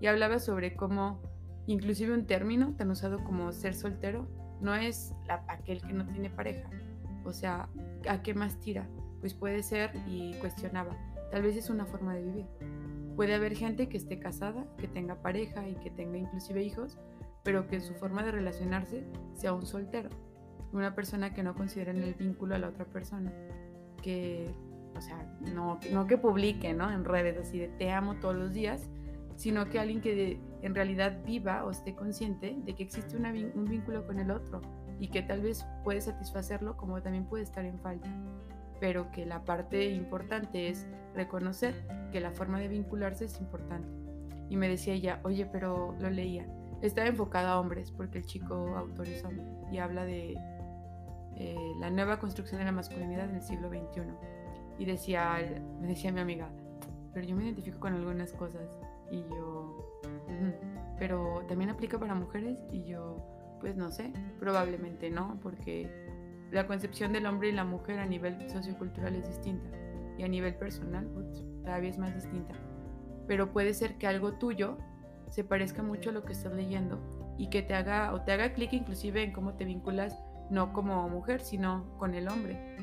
Y 0.00 0.06
hablaba 0.06 0.38
sobre 0.38 0.74
cómo, 0.74 1.20
inclusive 1.66 2.12
un 2.12 2.26
término 2.26 2.74
tan 2.76 2.90
usado 2.90 3.22
como 3.24 3.52
ser 3.52 3.74
soltero, 3.74 4.26
no 4.60 4.74
es 4.74 5.14
la, 5.26 5.44
aquel 5.48 5.82
que 5.82 5.92
no 5.92 6.06
tiene 6.06 6.30
pareja. 6.30 6.68
O 7.24 7.32
sea, 7.32 7.68
¿a 8.08 8.22
qué 8.22 8.34
más 8.34 8.58
tira? 8.60 8.88
Pues 9.20 9.34
puede 9.34 9.62
ser, 9.62 9.92
y 10.06 10.34
cuestionaba, 10.34 10.96
tal 11.30 11.42
vez 11.42 11.56
es 11.56 11.70
una 11.70 11.86
forma 11.86 12.14
de 12.14 12.22
vivir 12.22 12.46
Puede 13.16 13.34
haber 13.34 13.54
gente 13.54 13.88
que 13.88 13.98
esté 13.98 14.18
casada, 14.18 14.64
que 14.78 14.88
tenga 14.88 15.20
pareja 15.20 15.68
y 15.68 15.74
que 15.74 15.90
tenga 15.90 16.16
inclusive 16.16 16.62
hijos, 16.62 16.98
pero 17.42 17.66
que 17.68 17.76
en 17.76 17.82
su 17.82 17.94
forma 17.94 18.22
de 18.22 18.32
relacionarse 18.32 19.04
sea 19.34 19.52
un 19.52 19.66
soltero, 19.66 20.08
una 20.72 20.94
persona 20.94 21.34
que 21.34 21.42
no 21.42 21.54
considera 21.54 21.90
en 21.90 22.02
el 22.02 22.14
vínculo 22.14 22.54
a 22.54 22.58
la 22.58 22.68
otra 22.68 22.86
persona, 22.86 23.32
que, 24.00 24.50
o 24.96 25.00
sea, 25.00 25.26
no, 25.40 25.78
que 26.06 26.18
publique 26.18 26.72
¿no? 26.74 26.90
en 26.90 27.04
redes 27.04 27.38
así 27.38 27.58
de 27.58 27.68
te 27.68 27.90
amo 27.90 28.16
todos 28.16 28.34
los 28.34 28.52
días, 28.52 28.88
sino 29.36 29.68
que 29.68 29.78
alguien 29.78 30.00
que 30.00 30.38
en 30.62 30.74
realidad 30.74 31.18
viva 31.24 31.64
o 31.64 31.70
esté 31.70 31.94
consciente 31.94 32.56
de 32.64 32.74
que 32.74 32.82
existe 32.82 33.16
un 33.16 33.64
vínculo 33.64 34.06
con 34.06 34.18
el 34.18 34.30
otro 34.30 34.60
y 35.00 35.08
que 35.08 35.22
tal 35.22 35.40
vez 35.40 35.66
puede 35.84 36.00
satisfacerlo 36.00 36.76
como 36.76 37.00
también 37.02 37.24
puede 37.24 37.42
estar 37.42 37.64
en 37.64 37.78
falta 37.80 38.08
pero 38.82 39.12
que 39.12 39.24
la 39.24 39.44
parte 39.44 39.90
importante 39.90 40.68
es 40.68 40.88
reconocer 41.14 41.86
que 42.10 42.20
la 42.20 42.32
forma 42.32 42.58
de 42.58 42.66
vincularse 42.66 43.26
es 43.26 43.38
importante. 43.38 43.88
Y 44.48 44.56
me 44.56 44.68
decía 44.68 44.92
ella, 44.92 45.20
oye, 45.22 45.46
pero 45.46 45.94
lo 46.00 46.10
leía. 46.10 46.48
Estaba 46.80 47.06
enfocado 47.06 47.46
a 47.46 47.60
hombres, 47.60 47.92
porque 47.92 48.18
el 48.18 48.26
chico 48.26 48.76
autor 48.76 49.06
es 49.06 49.24
hombre, 49.24 49.46
y 49.70 49.78
habla 49.78 50.04
de 50.04 50.34
eh, 51.36 51.56
la 51.78 51.90
nueva 51.90 52.18
construcción 52.18 52.58
de 52.58 52.64
la 52.64 52.72
masculinidad 52.72 53.30
en 53.30 53.36
el 53.36 53.42
siglo 53.42 53.68
XXI. 53.68 54.02
Y 54.78 54.84
decía, 54.84 55.38
me 55.80 55.88
decía 55.88 56.12
mi 56.12 56.20
amiga, 56.20 56.50
pero 57.12 57.26
yo 57.26 57.36
me 57.36 57.44
identifico 57.44 57.80
con 57.80 57.94
algunas 57.94 58.32
cosas. 58.32 58.68
Y 59.10 59.22
yo, 59.28 60.00
pero 60.98 61.44
también 61.48 61.70
aplica 61.70 61.98
para 61.98 62.14
mujeres. 62.14 62.58
Y 62.70 62.84
yo, 62.84 63.16
pues 63.60 63.76
no 63.76 63.90
sé, 63.90 64.12
probablemente 64.38 65.10
no, 65.10 65.38
porque 65.42 65.90
la 66.50 66.66
concepción 66.66 67.12
del 67.12 67.26
hombre 67.26 67.48
y 67.48 67.52
la 67.52 67.64
mujer 67.64 67.98
a 67.98 68.06
nivel 68.06 68.48
sociocultural 68.50 69.14
es 69.14 69.26
distinta 69.26 69.70
y 70.18 70.22
a 70.22 70.28
nivel 70.28 70.54
personal 70.54 71.06
pues, 71.14 71.44
todavía 71.62 71.90
es 71.90 71.98
más 71.98 72.14
distinta. 72.14 72.54
Pero 73.26 73.52
puede 73.52 73.72
ser 73.74 73.96
que 73.96 74.06
algo 74.06 74.34
tuyo 74.34 74.76
se 75.28 75.44
parezca 75.44 75.82
mucho 75.82 76.10
a 76.10 76.12
lo 76.12 76.24
que 76.24 76.32
estás 76.32 76.52
leyendo 76.52 77.00
y 77.38 77.48
que 77.48 77.62
te 77.62 77.74
haga 77.74 78.12
o 78.12 78.20
te 78.20 78.32
haga 78.32 78.52
clic 78.52 78.72
inclusive 78.74 79.22
en 79.22 79.32
cómo 79.32 79.54
te 79.54 79.64
vinculas 79.64 80.22
no 80.50 80.72
como 80.72 81.08
mujer, 81.08 81.40
sino 81.40 81.96
con 81.98 82.14
el 82.14 82.28
hombre. 82.28 82.76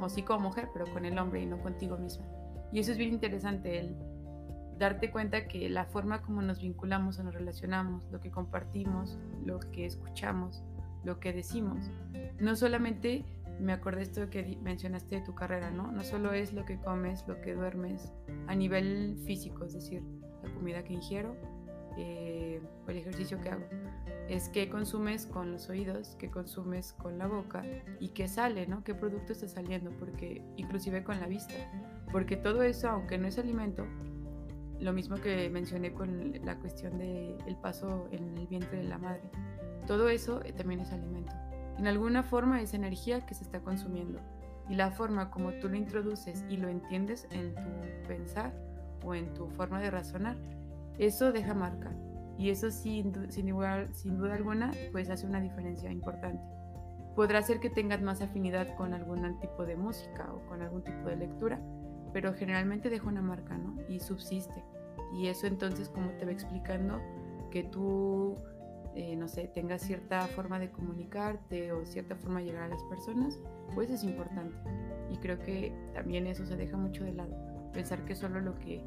O 0.00 0.08
sí 0.08 0.22
como 0.22 0.48
mujer, 0.48 0.68
pero 0.72 0.86
con 0.92 1.04
el 1.04 1.18
hombre 1.18 1.42
y 1.42 1.46
no 1.46 1.60
contigo 1.60 1.96
misma. 1.96 2.26
Y 2.72 2.80
eso 2.80 2.92
es 2.92 2.98
bien 2.98 3.12
interesante, 3.12 3.78
el 3.78 3.96
darte 4.78 5.10
cuenta 5.10 5.46
que 5.46 5.68
la 5.68 5.86
forma 5.86 6.22
como 6.22 6.42
nos 6.42 6.60
vinculamos 6.60 7.18
o 7.18 7.24
nos 7.24 7.34
relacionamos, 7.34 8.02
lo 8.10 8.20
que 8.20 8.30
compartimos, 8.30 9.18
lo 9.44 9.60
que 9.60 9.86
escuchamos, 9.86 10.62
lo 11.04 11.18
que 11.18 11.32
decimos, 11.32 11.90
no 12.38 12.56
solamente 12.56 13.24
me 13.60 13.72
acordé 13.72 14.02
esto 14.02 14.28
que 14.28 14.58
mencionaste 14.62 15.16
de 15.16 15.22
tu 15.22 15.34
carrera, 15.34 15.70
¿no? 15.70 15.90
No 15.90 16.02
solo 16.02 16.32
es 16.32 16.52
lo 16.52 16.66
que 16.66 16.78
comes, 16.78 17.26
lo 17.26 17.40
que 17.40 17.54
duermes 17.54 18.12
a 18.48 18.54
nivel 18.54 19.16
físico, 19.24 19.64
es 19.64 19.72
decir, 19.72 20.02
la 20.42 20.52
comida 20.52 20.84
que 20.84 20.92
ingiero 20.92 21.36
eh, 21.96 22.60
el 22.86 22.96
ejercicio 22.96 23.40
que 23.40 23.50
hago. 23.50 23.64
Es 24.28 24.48
qué 24.48 24.68
consumes 24.68 25.26
con 25.26 25.52
los 25.52 25.68
oídos, 25.68 26.16
qué 26.18 26.30
consumes 26.30 26.92
con 26.92 27.18
la 27.18 27.26
boca 27.26 27.64
y 28.00 28.08
qué 28.08 28.28
sale, 28.28 28.66
¿no? 28.66 28.82
¿Qué 28.84 28.94
producto 28.94 29.32
está 29.32 29.48
saliendo? 29.48 29.90
Porque 29.92 30.42
inclusive 30.56 31.04
con 31.04 31.20
la 31.20 31.26
vista. 31.26 31.54
Porque 32.12 32.36
todo 32.36 32.62
eso, 32.62 32.88
aunque 32.88 33.18
no 33.18 33.28
es 33.28 33.38
alimento, 33.38 33.86
lo 34.80 34.92
mismo 34.92 35.16
que 35.16 35.48
mencioné 35.48 35.92
con 35.92 36.32
la 36.44 36.58
cuestión 36.58 36.98
del 36.98 37.36
el 37.46 37.56
paso 37.56 38.08
en 38.10 38.36
el 38.36 38.46
vientre 38.46 38.78
de 38.78 38.84
la 38.84 38.98
madre, 38.98 39.30
todo 39.86 40.08
eso 40.08 40.42
eh, 40.44 40.52
también 40.52 40.80
es 40.80 40.92
alimento. 40.92 41.32
En 41.78 41.86
alguna 41.86 42.22
forma 42.22 42.60
es 42.60 42.74
energía 42.74 43.24
que 43.26 43.34
se 43.34 43.44
está 43.44 43.60
consumiendo. 43.60 44.20
Y 44.68 44.74
la 44.74 44.90
forma 44.90 45.30
como 45.30 45.52
tú 45.54 45.68
lo 45.68 45.76
introduces 45.76 46.44
y 46.48 46.56
lo 46.56 46.68
entiendes 46.68 47.28
en 47.30 47.54
tu 47.54 48.08
pensar 48.08 48.52
o 49.04 49.14
en 49.14 49.32
tu 49.34 49.48
forma 49.50 49.80
de 49.80 49.90
razonar, 49.90 50.36
eso 50.98 51.32
deja 51.32 51.54
marca. 51.54 51.92
Y 52.38 52.50
eso 52.50 52.70
sin, 52.70 53.14
sin, 53.30 53.48
duda 53.48 54.34
alguna, 54.34 54.72
pues 54.92 55.08
hace 55.08 55.26
una 55.26 55.40
diferencia 55.40 55.90
importante. 55.90 56.42
Podrá 57.14 57.40
ser 57.40 57.60
que 57.60 57.70
tengas 57.70 58.02
más 58.02 58.20
afinidad 58.20 58.74
con 58.76 58.92
algún 58.92 59.40
tipo 59.40 59.64
de 59.64 59.76
música 59.76 60.30
o 60.32 60.46
con 60.46 60.60
algún 60.60 60.84
tipo 60.84 61.08
de 61.08 61.16
lectura, 61.16 61.58
pero 62.12 62.34
generalmente 62.34 62.90
deja 62.90 63.08
una 63.08 63.22
marca, 63.22 63.56
¿no? 63.56 63.76
Y 63.88 64.00
subsiste. 64.00 64.62
Y 65.14 65.28
eso 65.28 65.46
entonces, 65.46 65.88
como 65.88 66.10
te 66.10 66.26
va 66.26 66.32
explicando, 66.32 67.00
que 67.50 67.62
tú 67.62 68.36
eh, 68.96 69.14
no 69.14 69.28
sé, 69.28 69.46
tengas 69.48 69.82
cierta 69.82 70.22
forma 70.22 70.58
de 70.58 70.70
comunicarte 70.70 71.70
o 71.72 71.84
cierta 71.84 72.16
forma 72.16 72.40
de 72.40 72.46
llegar 72.46 72.62
a 72.62 72.68
las 72.68 72.82
personas, 72.84 73.38
pues 73.74 73.90
es 73.90 74.02
importante. 74.02 74.56
Y 75.10 75.18
creo 75.18 75.38
que 75.38 75.70
también 75.92 76.26
eso 76.26 76.46
se 76.46 76.56
deja 76.56 76.78
mucho 76.78 77.04
de 77.04 77.12
lado. 77.12 77.36
Pensar 77.74 78.06
que 78.06 78.14
solo 78.14 78.40
lo 78.40 78.58
que 78.58 78.82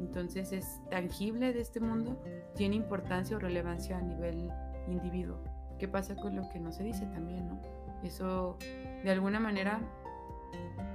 entonces 0.00 0.52
es 0.52 0.80
tangible 0.90 1.52
de 1.52 1.60
este 1.60 1.78
mundo 1.78 2.20
tiene 2.56 2.76
importancia 2.76 3.36
o 3.36 3.40
relevancia 3.40 3.98
a 3.98 4.00
nivel 4.00 4.50
individuo. 4.88 5.38
¿Qué 5.78 5.88
pasa 5.88 6.16
con 6.16 6.36
lo 6.36 6.48
que 6.50 6.58
no 6.58 6.72
se 6.72 6.82
dice 6.82 7.06
también, 7.06 7.48
no? 7.48 7.60
Eso 8.02 8.58
de 9.04 9.10
alguna 9.10 9.40
manera 9.40 9.80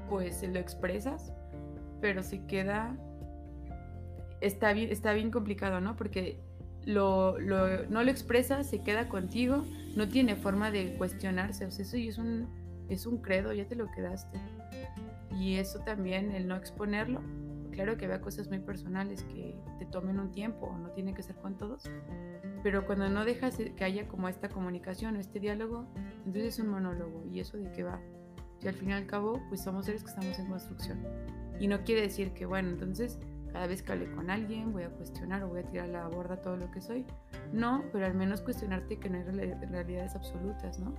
pues 0.10 0.44
lo 0.44 0.60
expresas, 0.60 1.34
pero 2.02 2.24
se 2.24 2.46
queda 2.46 2.96
está 4.42 4.74
bien, 4.74 4.92
está 4.92 5.14
bien 5.14 5.32
complicado, 5.32 5.82
¿no? 5.82 5.96
Porque 5.96 6.40
lo, 6.86 7.40
no 7.40 8.04
lo 8.04 8.12
expresa, 8.12 8.64
se 8.64 8.82
queda 8.82 9.10
contigo, 9.10 9.66
no 9.96 10.08
tiene 10.08 10.36
forma 10.36 10.72
de 10.72 10.96
cuestionarse. 10.96 11.66
O 11.66 11.72
sea, 11.72 11.86
eso 11.86 11.98
es 11.98 12.18
un, 12.18 12.48
es 12.90 13.06
un 13.06 13.18
credo, 13.22 13.54
ya 13.54 13.66
te 13.66 13.76
lo 13.76 13.92
quedaste. 13.92 14.40
Y 15.32 15.56
eso 15.56 15.80
también, 15.80 16.32
el 16.32 16.48
no 16.48 16.56
exponerlo. 16.56 17.22
Claro 17.76 17.98
que 17.98 18.08
vea 18.08 18.22
cosas 18.22 18.48
muy 18.48 18.60
personales 18.60 19.24
que 19.24 19.60
te 19.78 19.86
tomen 19.86 20.20
un 20.20 20.32
tiempo, 20.32 20.74
no 20.78 20.90
tiene 20.92 21.14
que 21.14 21.22
ser 21.22 21.36
con 21.36 21.58
todos. 21.58 21.84
Pero 22.64 22.86
cuando 22.86 23.10
no 23.10 23.26
dejas 23.26 23.58
que 23.58 23.84
haya 23.84 24.08
como 24.08 24.30
esta 24.30 24.50
comunicación 24.50 25.18
o 25.18 25.20
este 25.20 25.40
diálogo, 25.40 25.86
entonces 26.26 26.56
es 26.56 26.60
un 26.60 26.70
monólogo. 26.70 27.26
¿Y 27.32 27.42
eso 27.42 27.58
de 27.58 27.72
qué 27.74 27.84
va? 27.84 28.00
Y 28.62 28.68
al 28.70 28.76
fin 28.76 28.90
y 28.90 28.94
al 28.94 29.06
cabo, 29.06 29.42
pues 29.50 29.62
somos 29.62 29.86
seres 29.86 30.04
que 30.04 30.10
estamos 30.10 30.40
en 30.40 30.48
construcción. 30.48 31.04
Y 31.60 31.68
no 31.68 31.84
quiere 31.84 32.02
decir 32.02 32.32
que, 32.32 32.46
bueno, 32.46 32.70
entonces 32.70 33.20
cada 33.52 33.68
vez 33.68 33.84
que 33.84 33.92
hable 33.92 34.12
con 34.12 34.30
alguien 34.30 34.74
voy 34.74 34.84
a 34.84 34.90
cuestionar 34.90 35.44
o 35.44 35.50
voy 35.50 35.60
a 35.60 35.64
tirar 35.64 35.90
a 35.90 35.92
la 35.92 36.08
borda 36.08 36.42
todo 36.42 36.58
lo 36.58 36.72
que 36.72 36.82
soy. 36.82 37.06
No, 37.54 37.84
pero 37.92 38.06
al 38.06 38.14
menos 38.14 38.42
cuestionarte 38.42 39.00
que 39.00 39.10
no 39.10 39.18
hay 39.18 39.24
realidades 39.24 40.16
absolutas, 40.16 40.80
¿no? 40.80 40.96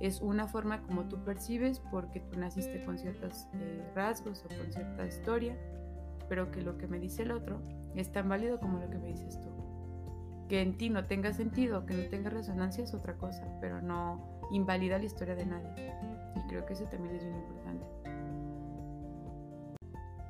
Es 0.00 0.20
una 0.20 0.48
forma 0.48 0.82
como 0.82 1.04
tú 1.08 1.22
percibes 1.22 1.80
porque 1.90 2.20
tú 2.20 2.38
naciste 2.40 2.84
con 2.84 2.98
ciertos 2.98 3.46
eh, 3.54 3.88
rasgos 3.94 4.44
o 4.44 4.48
con 4.48 4.72
cierta 4.72 5.06
historia, 5.06 5.56
pero 6.32 6.50
que 6.50 6.62
lo 6.62 6.78
que 6.78 6.88
me 6.88 6.98
dice 6.98 7.24
el 7.24 7.30
otro 7.30 7.60
es 7.94 8.10
tan 8.10 8.26
válido 8.26 8.58
como 8.58 8.78
lo 8.78 8.88
que 8.88 8.96
me 8.96 9.08
dices 9.08 9.38
tú. 9.38 9.50
Que 10.48 10.62
en 10.62 10.78
ti 10.78 10.88
no 10.88 11.04
tenga 11.04 11.34
sentido, 11.34 11.84
que 11.84 11.92
no 11.92 12.08
tenga 12.08 12.30
resonancia 12.30 12.82
es 12.82 12.94
otra 12.94 13.18
cosa, 13.18 13.46
pero 13.60 13.82
no 13.82 14.40
invalida 14.50 14.98
la 14.98 15.04
historia 15.04 15.34
de 15.34 15.44
nadie. 15.44 15.92
Y 16.34 16.48
creo 16.48 16.64
que 16.64 16.72
eso 16.72 16.84
también 16.84 17.16
es 17.16 17.22
bien 17.22 17.36
importante 17.36 17.84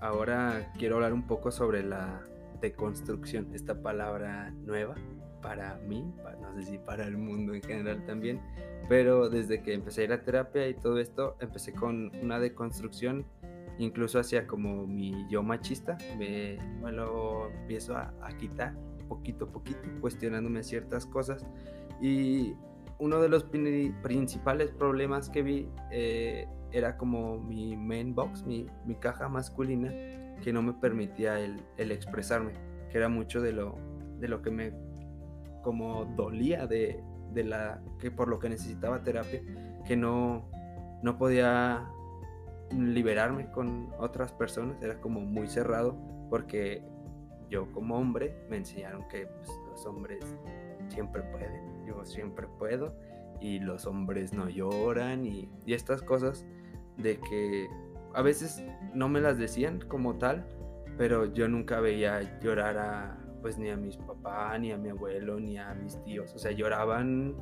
ahora 0.00 0.68
quiero 0.76 0.96
hablar 0.96 1.12
un 1.12 1.22
poco 1.22 1.52
sobre 1.52 1.84
la 1.84 2.20
deconstrucción, 2.60 3.54
esta 3.54 3.80
palabra 3.80 4.50
nueva 4.64 4.96
para 5.40 5.76
mí, 5.86 6.04
no 6.40 6.54
sé 6.56 6.64
si 6.64 6.78
para 6.78 7.04
el 7.04 7.16
mundo 7.16 7.54
en 7.54 7.62
general 7.62 8.04
también, 8.04 8.40
pero 8.88 9.28
desde 9.28 9.62
que 9.62 9.74
empecé 9.74 10.02
a 10.02 10.04
ir 10.04 10.12
a 10.12 10.22
terapia 10.22 10.68
y 10.68 10.74
todo 10.74 10.98
esto, 10.98 11.36
empecé 11.40 11.72
con 11.72 12.10
una 12.20 12.40
deconstrucción, 12.40 13.24
incluso 13.78 14.18
hacia 14.18 14.46
como 14.46 14.86
mi 14.86 15.26
yo 15.28 15.42
machista, 15.42 15.96
me, 16.18 16.58
lo 16.90 17.50
empiezo 17.50 17.96
a, 17.96 18.12
quitar 18.38 18.74
poquito 19.08 19.46
a 19.46 19.52
poquito, 19.52 19.80
cuestionándome 20.00 20.62
ciertas 20.62 21.06
cosas. 21.06 21.46
Y 22.00 22.54
uno 22.98 23.20
de 23.20 23.28
los 23.28 23.44
principales 23.44 24.70
problemas 24.70 25.28
que 25.28 25.42
vi 25.42 25.68
eh, 25.90 26.46
era 26.70 26.96
como 26.96 27.38
mi 27.38 27.76
main 27.76 28.14
box, 28.14 28.44
mi, 28.44 28.66
mi, 28.86 28.94
caja 28.94 29.28
masculina, 29.28 29.90
que 30.42 30.52
no 30.52 30.62
me 30.62 30.72
permitía 30.72 31.38
el, 31.38 31.62
el, 31.76 31.92
expresarme, 31.92 32.52
que 32.90 32.98
era 32.98 33.08
mucho 33.08 33.40
de 33.40 33.52
lo, 33.52 33.76
de 34.18 34.28
lo 34.28 34.42
que 34.42 34.50
me 34.50 34.72
como 35.62 36.04
dolía 36.16 36.66
de, 36.66 37.02
de, 37.32 37.44
la 37.44 37.80
que 38.00 38.10
por 38.10 38.28
lo 38.28 38.38
que 38.38 38.48
necesitaba 38.48 39.02
terapia, 39.02 39.42
que 39.86 39.96
no, 39.96 40.48
no 41.02 41.18
podía 41.18 41.88
liberarme 42.72 43.50
con 43.50 43.92
otras 43.98 44.32
personas, 44.32 44.80
era 44.82 45.00
como 45.00 45.20
muy 45.20 45.46
cerrado, 45.48 45.96
porque 46.30 46.82
yo 47.50 47.70
como 47.72 47.96
hombre 47.96 48.34
me 48.48 48.56
enseñaron 48.56 49.06
que 49.08 49.26
pues, 49.26 49.48
los 49.70 49.86
hombres 49.86 50.36
siempre 50.88 51.22
pueden, 51.22 51.84
yo 51.86 52.04
siempre 52.04 52.46
puedo, 52.58 52.94
y 53.40 53.58
los 53.58 53.86
hombres 53.86 54.32
no 54.32 54.48
lloran 54.48 55.26
y, 55.26 55.48
y 55.66 55.74
estas 55.74 56.02
cosas 56.02 56.46
de 56.96 57.18
que 57.18 57.68
a 58.14 58.22
veces 58.22 58.62
no 58.94 59.08
me 59.08 59.20
las 59.20 59.38
decían 59.38 59.80
como 59.80 60.16
tal, 60.18 60.46
pero 60.96 61.26
yo 61.26 61.48
nunca 61.48 61.80
veía 61.80 62.38
llorar 62.40 62.78
a 62.78 63.18
pues 63.42 63.58
ni 63.58 63.68
a 63.70 63.76
mis 63.76 63.96
papás, 63.96 64.58
ni 64.60 64.70
a 64.70 64.78
mi 64.78 64.88
abuelo, 64.88 65.38
ni 65.40 65.58
a 65.58 65.74
mis 65.74 66.02
tíos. 66.04 66.32
O 66.34 66.38
sea, 66.38 66.52
lloraban. 66.52 67.34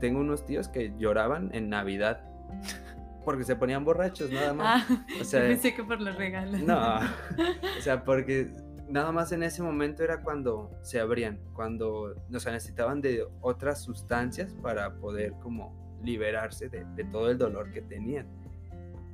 tengo 0.00 0.20
unos 0.20 0.44
tíos 0.44 0.68
que 0.68 0.92
lloraban 0.98 1.50
en 1.54 1.70
Navidad 1.70 2.24
porque 3.24 3.44
se 3.44 3.56
ponían 3.56 3.84
borrachos, 3.84 4.30
nada 4.30 4.52
más. 4.52 4.86
Ah, 4.88 5.06
o 5.20 5.24
sea, 5.24 5.40
pensé 5.40 5.74
que 5.74 5.82
por 5.82 6.00
los 6.00 6.16
regalos. 6.16 6.60
No, 6.60 6.96
o 7.78 7.80
sea, 7.80 8.04
porque 8.04 8.50
nada 8.88 9.12
más 9.12 9.32
en 9.32 9.42
ese 9.42 9.62
momento 9.62 10.02
era 10.02 10.22
cuando 10.22 10.70
se 10.82 11.00
abrían, 11.00 11.40
cuando 11.54 12.14
o 12.32 12.40
sea, 12.40 12.52
necesitaban 12.52 13.00
de 13.00 13.26
otras 13.40 13.82
sustancias 13.82 14.54
para 14.62 14.94
poder 14.94 15.32
como 15.42 15.98
liberarse 16.02 16.68
de, 16.68 16.84
de 16.94 17.04
todo 17.04 17.30
el 17.30 17.38
dolor 17.38 17.72
que 17.72 17.82
tenían. 17.82 18.26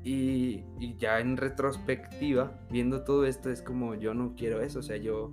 Y, 0.03 0.65
ya 0.99 1.21
en 1.21 1.37
retrospectiva, 1.37 2.59
viendo 2.71 3.05
todo 3.05 3.27
esto, 3.27 3.51
es 3.51 3.63
como 3.63 3.95
yo 3.95 4.15
no 4.15 4.35
quiero 4.35 4.63
eso, 4.63 4.79
o 4.79 4.83
sea, 4.83 4.97
yo, 4.97 5.31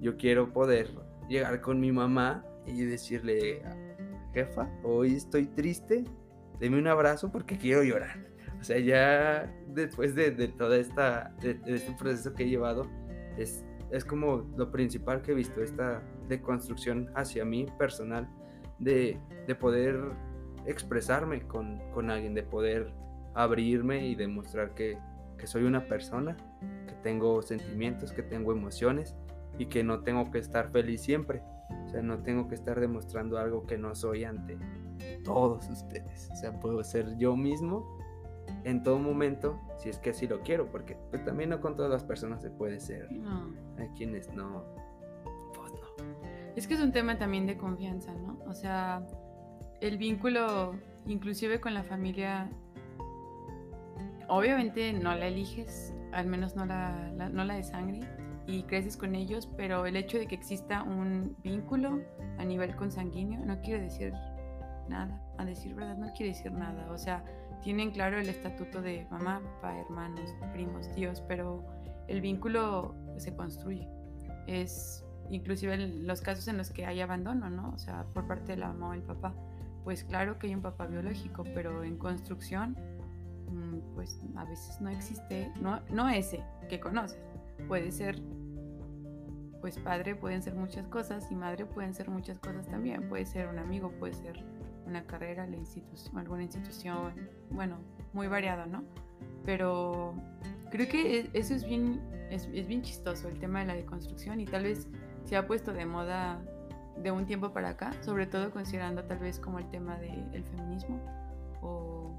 yo 0.00 0.16
quiero 0.16 0.52
poder 0.52 0.90
llegar 1.28 1.60
con 1.60 1.80
mi 1.80 1.92
mamá 1.92 2.44
y 2.66 2.82
decirle, 2.84 3.62
jefa, 4.32 4.70
hoy 4.82 5.14
estoy 5.14 5.46
triste, 5.46 6.04
deme 6.58 6.78
un 6.78 6.86
abrazo 6.86 7.30
porque 7.30 7.58
quiero 7.58 7.82
llorar. 7.82 8.18
O 8.60 8.64
sea, 8.64 8.78
ya 8.78 9.52
después 9.68 10.14
de, 10.14 10.30
de 10.30 10.48
todo 10.48 10.74
esta, 10.74 11.34
de, 11.40 11.60
este 11.66 11.92
proceso 11.92 12.34
que 12.34 12.44
he 12.44 12.48
llevado, 12.48 12.90
es, 13.36 13.64
es 13.90 14.04
como 14.04 14.50
lo 14.56 14.70
principal 14.70 15.22
que 15.22 15.32
he 15.32 15.34
visto, 15.34 15.62
esta 15.62 16.02
deconstrucción 16.28 17.10
hacia 17.14 17.44
mí 17.44 17.66
personal, 17.78 18.28
de, 18.78 19.18
de 19.46 19.54
poder 19.54 19.96
expresarme 20.66 21.42
con, 21.42 21.78
con 21.92 22.10
alguien, 22.10 22.34
de 22.34 22.42
poder 22.42 22.92
abrirme 23.34 24.06
y 24.06 24.14
demostrar 24.14 24.74
que, 24.74 24.98
que 25.38 25.46
soy 25.46 25.64
una 25.64 25.86
persona, 25.86 26.36
que 26.88 26.94
tengo 27.02 27.42
sentimientos, 27.42 28.12
que 28.12 28.22
tengo 28.22 28.52
emociones 28.52 29.14
y 29.58 29.66
que 29.66 29.84
no 29.84 30.02
tengo 30.02 30.30
que 30.30 30.38
estar 30.38 30.70
feliz 30.70 31.02
siempre. 31.02 31.42
O 31.86 31.88
sea, 31.88 32.02
no 32.02 32.22
tengo 32.22 32.48
que 32.48 32.54
estar 32.54 32.80
demostrando 32.80 33.38
algo 33.38 33.66
que 33.66 33.78
no 33.78 33.94
soy 33.94 34.24
ante 34.24 34.58
todos 35.26 35.68
ustedes. 35.68 36.30
O 36.32 36.36
sea, 36.36 36.58
puedo 36.58 36.82
ser 36.84 37.16
yo 37.18 37.36
mismo 37.36 37.98
en 38.64 38.82
todo 38.82 38.98
momento, 38.98 39.60
si 39.78 39.88
es 39.88 39.98
que 39.98 40.10
así 40.10 40.26
lo 40.26 40.40
quiero, 40.40 40.70
porque 40.70 40.96
pues, 41.10 41.24
también 41.24 41.50
no 41.50 41.60
con 41.60 41.76
todas 41.76 41.90
las 41.90 42.04
personas 42.04 42.42
se 42.42 42.50
puede 42.50 42.80
ser. 42.80 43.10
No. 43.12 43.52
Hay 43.78 43.88
quienes 43.90 44.32
no, 44.32 44.64
pues 45.54 45.72
no. 45.72 46.04
Es 46.54 46.66
que 46.66 46.74
es 46.74 46.80
un 46.80 46.92
tema 46.92 47.18
también 47.18 47.46
de 47.46 47.56
confianza, 47.56 48.12
¿no? 48.14 48.38
O 48.46 48.54
sea, 48.54 49.06
el 49.80 49.98
vínculo, 49.98 50.74
inclusive 51.06 51.60
con 51.60 51.74
la 51.74 51.82
familia, 51.82 52.48
obviamente 54.28 54.92
no 54.92 55.14
la 55.14 55.26
eliges, 55.26 55.92
al 56.12 56.26
menos 56.26 56.56
no 56.56 56.66
la, 56.66 57.10
no 57.12 57.44
la 57.44 57.54
de 57.54 57.62
sangre, 57.62 58.00
y 58.46 58.62
creces 58.62 58.96
con 58.96 59.14
ellos, 59.14 59.48
pero 59.56 59.86
el 59.86 59.96
hecho 59.96 60.18
de 60.18 60.26
que 60.26 60.34
exista 60.34 60.82
un 60.82 61.36
vínculo 61.42 62.00
a 62.38 62.44
nivel 62.44 62.76
consanguíneo 62.76 63.44
no 63.44 63.60
quiere 63.60 63.82
decir 63.82 64.12
nada, 64.88 65.22
a 65.38 65.44
decir 65.44 65.74
verdad 65.74 65.96
no 65.96 66.12
quiere 66.12 66.32
decir 66.32 66.52
nada, 66.52 66.90
o 66.90 66.98
sea, 66.98 67.24
tienen 67.62 67.90
claro 67.90 68.18
el 68.18 68.28
estatuto 68.28 68.82
de 68.82 69.06
mamá, 69.10 69.40
papá, 69.40 69.78
hermanos, 69.78 70.34
primos, 70.52 70.90
tíos, 70.92 71.22
pero 71.26 71.64
el 72.08 72.20
vínculo 72.20 72.94
se 73.16 73.34
construye. 73.34 73.88
Es 74.46 75.04
inclusive 75.30 75.76
los 75.76 76.20
casos 76.20 76.46
en 76.48 76.56
los 76.56 76.70
que 76.70 76.86
hay 76.86 77.00
abandono, 77.00 77.50
¿no? 77.50 77.70
O 77.70 77.78
sea, 77.78 78.04
por 78.14 78.26
parte 78.26 78.52
de 78.52 78.58
la 78.58 78.68
mamá 78.68 78.90
o 78.90 78.92
el 78.92 79.02
papá, 79.02 79.34
pues 79.84 80.04
claro 80.04 80.38
que 80.38 80.48
hay 80.48 80.54
un 80.54 80.62
papá 80.62 80.86
biológico, 80.86 81.44
pero 81.54 81.84
en 81.84 81.96
construcción, 81.96 82.76
mm, 83.48 83.94
pues 83.94 84.20
a 84.36 84.44
veces 84.44 84.80
no 84.80 84.90
existe, 84.90 85.50
no, 85.60 85.80
no 85.90 86.08
ese 86.08 86.42
que 86.68 86.80
conoces, 86.80 87.20
puede 87.68 87.90
ser, 87.90 88.20
pues 89.60 89.78
padre 89.78 90.14
pueden 90.14 90.42
ser 90.42 90.54
muchas 90.54 90.86
cosas 90.88 91.30
y 91.30 91.34
madre 91.34 91.66
pueden 91.66 91.94
ser 91.94 92.10
muchas 92.10 92.38
cosas 92.38 92.68
también, 92.68 93.08
puede 93.08 93.26
ser 93.26 93.48
un 93.48 93.58
amigo, 93.58 93.90
puede 93.98 94.14
ser 94.14 94.44
una 94.86 95.04
carrera, 95.04 95.46
la 95.46 95.56
institución, 95.56 96.18
alguna 96.18 96.42
institución, 96.42 97.12
bueno, 97.50 97.78
muy 98.12 98.28
variado, 98.28 98.66
¿no? 98.66 98.84
Pero 99.44 100.14
creo 100.70 100.88
que 100.88 101.20
e, 101.20 101.30
eso 101.32 101.54
es 101.54 101.64
bien, 101.64 102.00
es, 102.30 102.48
es 102.52 102.66
bien 102.66 102.82
chistoso, 102.82 103.28
el 103.28 103.38
tema 103.38 103.60
de 103.60 103.66
la 103.66 103.74
deconstrucción 103.74 104.40
y 104.40 104.46
tal 104.46 104.64
vez 104.64 104.88
se 105.24 105.36
ha 105.36 105.46
puesto 105.46 105.72
de 105.72 105.86
moda 105.86 106.40
de 107.02 107.10
un 107.10 107.26
tiempo 107.26 107.52
para 107.52 107.70
acá, 107.70 107.92
sobre 108.02 108.26
todo 108.26 108.50
considerando 108.50 109.04
tal 109.04 109.18
vez 109.18 109.38
como 109.38 109.58
el 109.58 109.68
tema 109.70 109.98
del 109.98 110.44
feminismo 110.44 110.98
o 111.62 112.14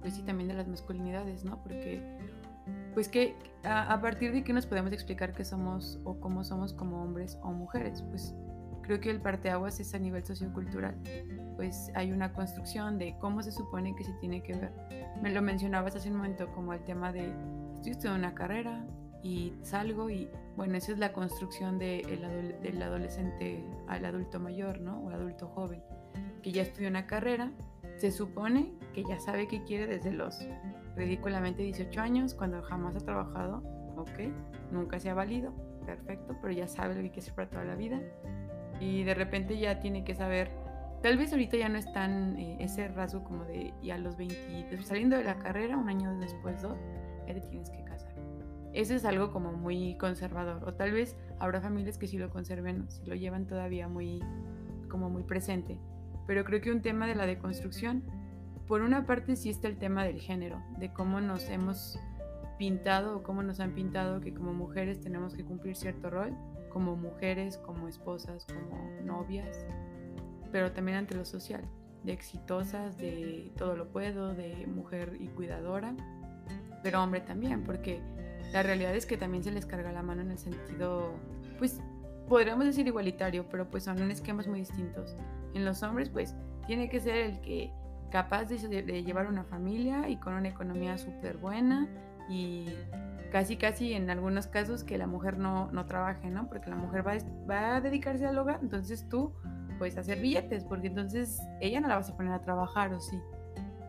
pues 0.00 0.14
sí 0.14 0.22
también 0.22 0.48
de 0.48 0.54
las 0.54 0.68
masculinidades, 0.68 1.44
¿no? 1.44 1.60
Porque 1.62 2.02
pues 2.94 3.08
que 3.08 3.34
a, 3.64 3.92
a, 3.92 4.00
partir 4.00 4.32
de 4.32 4.44
que 4.44 4.52
nos 4.52 4.66
podemos 4.66 4.92
explicar 4.92 5.32
qué 5.32 5.44
somos 5.44 5.98
o 6.04 6.20
cómo 6.20 6.44
somos 6.44 6.72
como 6.72 7.02
hombres 7.02 7.38
o 7.42 7.50
mujeres, 7.50 8.02
pues 8.02 8.34
creo 8.82 9.00
que 9.00 9.10
el 9.10 9.20
parteaguas 9.20 9.80
es 9.80 9.94
a 9.94 9.98
nivel 9.98 10.24
sociocultural, 10.24 10.96
pues 11.58 11.90
hay 11.96 12.12
una 12.12 12.32
construcción 12.32 12.98
de 12.98 13.16
cómo 13.18 13.42
se 13.42 13.50
supone 13.50 13.96
que 13.96 14.04
se 14.04 14.12
tiene 14.20 14.44
que 14.44 14.54
ver. 14.54 14.72
Me 15.20 15.32
lo 15.32 15.42
mencionabas 15.42 15.96
hace 15.96 16.08
un 16.08 16.18
momento 16.18 16.46
como 16.54 16.72
el 16.72 16.84
tema 16.84 17.12
de 17.12 17.32
estoy 17.74 17.90
estudiando 17.90 18.20
una 18.20 18.32
carrera 18.36 18.86
y 19.24 19.52
salgo 19.62 20.08
y 20.08 20.30
bueno, 20.56 20.76
esa 20.76 20.92
es 20.92 20.98
la 20.98 21.12
construcción 21.12 21.80
de 21.80 21.98
el 22.02 22.60
del 22.62 22.80
adolescente 22.80 23.64
al 23.88 24.04
adulto 24.04 24.38
mayor, 24.38 24.80
¿no? 24.80 25.00
O 25.00 25.10
adulto 25.10 25.48
joven, 25.48 25.82
que 26.42 26.52
ya 26.52 26.62
estudió 26.62 26.88
una 26.88 27.08
carrera, 27.08 27.50
se 27.96 28.12
supone 28.12 28.72
que 28.94 29.02
ya 29.02 29.18
sabe 29.18 29.48
qué 29.48 29.64
quiere 29.64 29.88
desde 29.88 30.12
los 30.12 30.46
ridículamente 30.94 31.64
18 31.64 32.00
años, 32.00 32.34
cuando 32.34 32.62
jamás 32.62 32.94
ha 32.94 33.00
trabajado, 33.00 33.64
ok, 33.96 34.30
nunca 34.70 35.00
se 35.00 35.10
ha 35.10 35.14
valido, 35.14 35.52
perfecto, 35.84 36.36
pero 36.40 36.54
ya 36.54 36.68
sabe 36.68 36.94
lo 36.94 37.02
que 37.02 37.10
quiere 37.10 37.22
hacer 37.22 37.34
para 37.34 37.50
toda 37.50 37.64
la 37.64 37.74
vida. 37.74 38.00
Y 38.78 39.02
de 39.02 39.14
repente 39.14 39.58
ya 39.58 39.80
tiene 39.80 40.04
que 40.04 40.14
saber, 40.14 40.50
tal 41.02 41.16
vez 41.16 41.32
ahorita 41.32 41.56
ya 41.56 41.68
no 41.68 41.78
es 41.78 41.90
tan 41.92 42.36
eh, 42.38 42.56
ese 42.60 42.88
rasgo 42.88 43.24
como 43.24 43.44
de, 43.44 43.72
y 43.82 43.90
a 43.90 43.98
los 43.98 44.16
20, 44.16 44.82
saliendo 44.82 45.16
de 45.16 45.24
la 45.24 45.38
carrera, 45.38 45.76
un 45.76 45.88
año 45.88 46.18
después, 46.18 46.62
dos, 46.62 46.78
ya 47.26 47.34
te 47.34 47.40
tienes 47.40 47.70
que 47.70 47.84
casar 47.84 47.88
eso 48.72 48.94
es 48.94 49.04
algo 49.04 49.32
como 49.32 49.52
muy 49.52 49.96
conservador. 49.96 50.62
O 50.64 50.74
tal 50.74 50.92
vez 50.92 51.16
habrá 51.38 51.60
familias 51.60 51.98
que 51.98 52.06
sí 52.06 52.18
lo 52.18 52.30
conserven, 52.30 52.88
si 52.90 53.04
lo 53.06 53.14
llevan 53.14 53.46
todavía 53.46 53.88
muy, 53.88 54.22
como 54.88 55.10
muy 55.10 55.22
presente. 55.22 55.78
Pero 56.26 56.44
creo 56.44 56.60
que 56.60 56.70
un 56.70 56.82
tema 56.82 57.06
de 57.06 57.14
la 57.14 57.26
deconstrucción, 57.26 58.04
por 58.66 58.82
una 58.82 59.06
parte 59.06 59.36
sí 59.36 59.50
está 59.50 59.68
el 59.68 59.78
tema 59.78 60.04
del 60.04 60.20
género, 60.20 60.62
de 60.78 60.92
cómo 60.92 61.20
nos 61.20 61.48
hemos 61.48 61.98
pintado 62.58 63.16
o 63.16 63.22
cómo 63.22 63.42
nos 63.42 63.60
han 63.60 63.72
pintado 63.72 64.20
que 64.20 64.34
como 64.34 64.52
mujeres 64.52 65.00
tenemos 65.00 65.34
que 65.34 65.44
cumplir 65.44 65.74
cierto 65.74 66.10
rol, 66.10 66.36
como 66.70 66.96
mujeres, 66.96 67.56
como 67.58 67.88
esposas, 67.88 68.46
como 68.46 69.00
novias, 69.04 69.66
pero 70.50 70.72
también 70.72 70.98
ante 70.98 71.14
lo 71.14 71.24
social, 71.24 71.62
de 72.04 72.12
exitosas, 72.12 72.96
de 72.96 73.52
todo 73.56 73.76
lo 73.76 73.88
puedo, 73.88 74.34
de 74.34 74.66
mujer 74.66 75.16
y 75.20 75.28
cuidadora, 75.28 75.94
pero 76.82 77.02
hombre 77.02 77.20
también, 77.20 77.64
porque 77.64 78.00
la 78.52 78.62
realidad 78.62 78.94
es 78.94 79.06
que 79.06 79.16
también 79.16 79.44
se 79.44 79.50
les 79.50 79.66
carga 79.66 79.92
la 79.92 80.02
mano 80.02 80.22
en 80.22 80.30
el 80.30 80.38
sentido, 80.38 81.12
pues 81.58 81.80
podríamos 82.28 82.64
decir 82.64 82.86
igualitario, 82.86 83.46
pero 83.50 83.68
pues 83.68 83.84
son 83.84 83.98
en 83.98 84.10
esquemas 84.10 84.46
muy 84.46 84.60
distintos. 84.60 85.16
En 85.54 85.64
los 85.64 85.82
hombres, 85.82 86.08
pues 86.08 86.34
tiene 86.66 86.88
que 86.88 87.00
ser 87.00 87.16
el 87.16 87.40
que 87.40 87.72
capaz 88.10 88.44
de, 88.44 89.02
llevar 89.02 89.26
una 89.26 89.44
familia 89.44 90.08
y 90.08 90.16
con 90.16 90.34
una 90.34 90.48
economía 90.48 90.96
súper 90.98 91.36
buena 91.36 91.88
y 92.28 92.66
casi 93.32 93.56
casi 93.56 93.92
en 93.92 94.08
algunos 94.08 94.46
casos 94.46 94.84
que 94.84 94.96
la 94.96 95.06
mujer 95.06 95.38
no, 95.38 95.70
no 95.72 95.84
trabaje, 95.86 96.30
¿no? 96.30 96.48
Porque 96.48 96.70
la 96.70 96.76
mujer 96.76 97.06
va, 97.06 97.14
va 97.48 97.76
a 97.76 97.80
dedicarse 97.80 98.26
al 98.26 98.38
hogar, 98.38 98.60
entonces 98.62 99.08
tú 99.08 99.32
puedes 99.78 99.96
hacer 99.96 100.20
billetes, 100.20 100.64
porque 100.64 100.88
entonces 100.88 101.40
ella 101.60 101.80
no 101.80 101.88
la 101.88 101.96
vas 101.96 102.10
a 102.10 102.16
poner 102.16 102.32
a 102.32 102.42
trabajar 102.42 102.92
o 102.92 103.00
sí. 103.00 103.18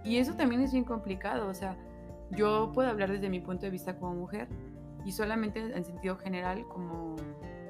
Y 0.04 0.18
eso 0.18 0.36
también 0.36 0.62
es 0.62 0.72
bien 0.72 0.86
complicado, 0.86 1.48
o 1.48 1.54
sea, 1.54 1.76
yo 2.32 2.72
puedo 2.74 2.90
hablar 2.90 3.12
desde 3.12 3.30
mi 3.30 3.40
punto 3.40 3.66
de 3.66 3.72
vista 3.72 3.98
como 3.98 4.14
mujer 4.14 4.48
y 5.06 5.12
solamente 5.12 5.60
en 5.60 5.84
sentido 5.84 6.16
general 6.18 6.66
como 6.68 7.16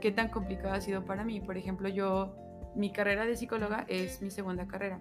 qué 0.01 0.11
tan 0.11 0.30
complicado 0.30 0.74
ha 0.74 0.82
sido 0.82 1.05
para 1.05 1.24
mí. 1.24 1.39
Por 1.39 1.57
ejemplo, 1.57 1.89
yo, 1.89 2.36
mi 2.76 2.91
carrera 2.91 3.26
de 3.26 3.36
psicóloga 3.36 3.86
es 3.88 4.22
mi 4.22 4.32
segunda 4.32 4.67
carrera. 4.67 4.99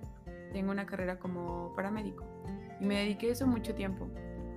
Tengo 0.52 0.70
una 0.70 0.86
carrera 0.86 1.18
como 1.18 1.72
paramédico 1.74 2.24
y 2.80 2.86
me 2.86 3.00
dediqué 3.00 3.30
eso 3.30 3.46
mucho 3.46 3.74
tiempo 3.74 4.08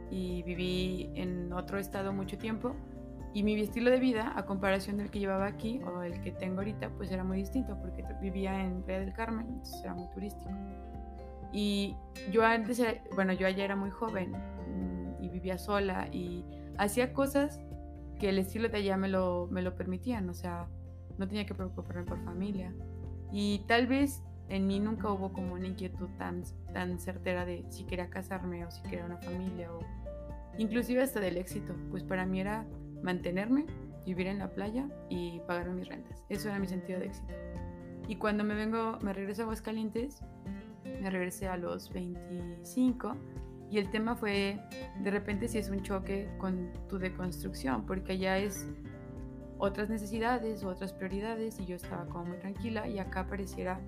y 0.09 0.43
viví 0.43 1.11
en 1.15 1.51
otro 1.53 1.79
estado 1.79 2.13
mucho 2.13 2.37
tiempo 2.37 2.75
y 3.33 3.43
mi 3.43 3.59
estilo 3.59 3.89
de 3.89 3.99
vida 3.99 4.33
a 4.35 4.45
comparación 4.45 4.97
del 4.97 5.09
que 5.09 5.19
llevaba 5.19 5.45
aquí 5.45 5.81
o 5.83 6.01
el 6.01 6.21
que 6.21 6.31
tengo 6.31 6.57
ahorita 6.57 6.89
pues 6.89 7.11
era 7.11 7.23
muy 7.23 7.37
distinto 7.37 7.77
porque 7.79 8.03
vivía 8.21 8.63
en 8.63 8.81
Playa 8.83 8.99
del 8.99 9.13
Carmen, 9.13 9.47
entonces 9.47 9.81
era 9.83 9.93
muy 9.93 10.09
turístico. 10.09 10.51
Y 11.53 11.95
yo 12.31 12.43
antes, 12.43 12.81
bueno, 13.15 13.33
yo 13.33 13.47
allá 13.47 13.63
era 13.63 13.75
muy 13.75 13.89
joven 13.89 14.33
y 15.19 15.29
vivía 15.29 15.57
sola 15.57 16.07
y 16.11 16.45
hacía 16.77 17.13
cosas 17.13 17.59
que 18.19 18.29
el 18.29 18.37
estilo 18.37 18.69
de 18.69 18.77
allá 18.77 18.97
me 18.97 19.07
lo, 19.07 19.47
me 19.49 19.61
lo 19.61 19.75
permitían, 19.75 20.29
o 20.29 20.33
sea, 20.33 20.67
no 21.17 21.27
tenía 21.27 21.45
que 21.45 21.53
preocuparme 21.53 22.03
por 22.03 22.23
familia. 22.23 22.73
Y 23.31 23.59
tal 23.67 23.87
vez 23.87 24.21
en 24.49 24.67
mí 24.67 24.79
nunca 24.79 25.11
hubo 25.11 25.31
como 25.31 25.53
una 25.53 25.67
inquietud 25.67 26.09
tan, 26.17 26.43
tan 26.73 26.99
certera 26.99 27.45
de 27.45 27.65
si 27.69 27.85
quería 27.85 28.09
casarme 28.09 28.65
o 28.65 28.71
si 28.71 28.81
quería 28.83 29.05
una 29.05 29.17
familia 29.17 29.71
o 29.73 29.79
inclusive 30.57 31.01
hasta 31.01 31.19
del 31.19 31.37
éxito, 31.37 31.73
pues 31.89 32.03
para 32.03 32.25
mí 32.25 32.41
era 32.41 32.65
mantenerme, 33.01 33.65
vivir 34.05 34.27
en 34.27 34.39
la 34.39 34.49
playa 34.49 34.87
y 35.09 35.39
pagar 35.41 35.69
mis 35.69 35.87
rentas. 35.87 36.23
Eso 36.29 36.49
era 36.49 36.59
mi 36.59 36.67
sentido 36.67 36.99
de 36.99 37.07
éxito. 37.07 37.33
Y 38.07 38.15
cuando 38.15 38.43
me 38.43 38.55
vengo, 38.55 38.97
me 39.01 39.13
regreso 39.13 39.41
a 39.41 39.45
Aguascalientes, 39.45 40.21
me 40.83 41.09
regresé 41.09 41.47
a 41.47 41.57
los 41.57 41.91
25 41.93 43.15
y 43.71 43.77
el 43.77 43.89
tema 43.89 44.15
fue, 44.15 44.59
de 44.99 45.11
repente 45.11 45.47
si 45.47 45.57
es 45.57 45.69
un 45.69 45.81
choque 45.81 46.29
con 46.37 46.71
tu 46.89 46.99
deconstrucción, 46.99 47.85
porque 47.85 48.13
allá 48.13 48.37
es 48.37 48.67
otras 49.57 49.89
necesidades, 49.89 50.65
otras 50.65 50.91
prioridades, 50.91 51.57
y 51.57 51.65
yo 51.65 51.77
estaba 51.77 52.05
como 52.07 52.25
muy 52.25 52.37
tranquila, 52.37 52.89
y 52.89 52.99
acá 52.99 53.27
pareciera, 53.27 53.79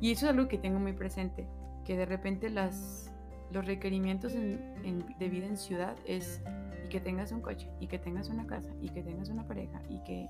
y 0.00 0.10
eso 0.10 0.26
es 0.26 0.32
algo 0.32 0.48
que 0.48 0.58
tengo 0.58 0.80
muy 0.80 0.92
presente, 0.92 1.46
que 1.84 1.96
de 1.96 2.04
repente 2.04 2.50
las, 2.50 3.12
los 3.52 3.64
requerimientos 3.64 4.32
de 4.32 5.28
vida 5.28 5.46
en 5.46 5.56
ciudad 5.56 5.94
es 6.04 6.42
que 6.88 7.00
tengas 7.00 7.32
un 7.32 7.40
coche, 7.40 7.70
y 7.80 7.86
que 7.86 7.98
tengas 7.98 8.28
una 8.28 8.46
casa, 8.46 8.70
y 8.80 8.88
que 8.90 9.02
tengas 9.02 9.28
una 9.28 9.46
pareja, 9.46 9.82
y 9.88 10.02
que 10.04 10.28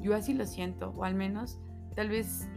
yo 0.00 0.14
así 0.14 0.34
lo 0.34 0.46
siento, 0.46 0.92
o 0.96 1.04
al 1.04 1.14
menos 1.14 1.58
tal 1.94 2.08
vez 2.08 2.48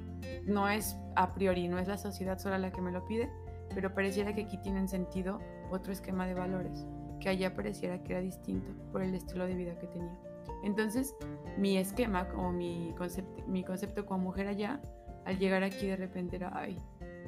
no 0.45 0.69
es 0.69 0.97
a 1.15 1.33
priori, 1.33 1.67
no 1.67 1.79
es 1.79 1.87
la 1.87 1.97
sociedad 1.97 2.37
sola 2.37 2.57
la 2.57 2.71
que 2.71 2.81
me 2.81 2.91
lo 2.91 3.05
pide, 3.05 3.29
pero 3.73 3.93
pareciera 3.93 4.33
que 4.33 4.43
aquí 4.43 4.57
tienen 4.57 4.87
sentido 4.87 5.39
otro 5.71 5.91
esquema 5.91 6.27
de 6.27 6.33
valores, 6.33 6.85
que 7.19 7.29
allá 7.29 7.53
pareciera 7.53 8.03
que 8.03 8.13
era 8.13 8.21
distinto 8.21 8.71
por 8.91 9.01
el 9.01 9.13
estilo 9.13 9.45
de 9.45 9.55
vida 9.55 9.77
que 9.77 9.87
tenía. 9.87 10.17
Entonces, 10.63 11.15
mi 11.57 11.77
esquema 11.77 12.27
o 12.35 12.51
mi 12.51 12.93
concepto, 12.97 13.47
mi 13.47 13.63
concepto 13.63 14.05
como 14.05 14.25
mujer 14.25 14.47
allá, 14.47 14.81
al 15.25 15.37
llegar 15.37 15.63
aquí 15.63 15.87
de 15.87 15.95
repente 15.95 16.35
era, 16.35 16.51
ay, 16.53 16.77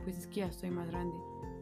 pues 0.04 0.18
es 0.18 0.28
que 0.28 0.42
ya 0.42 0.48
estoy 0.48 0.72
más 0.72 0.90
grande. 0.90 1.16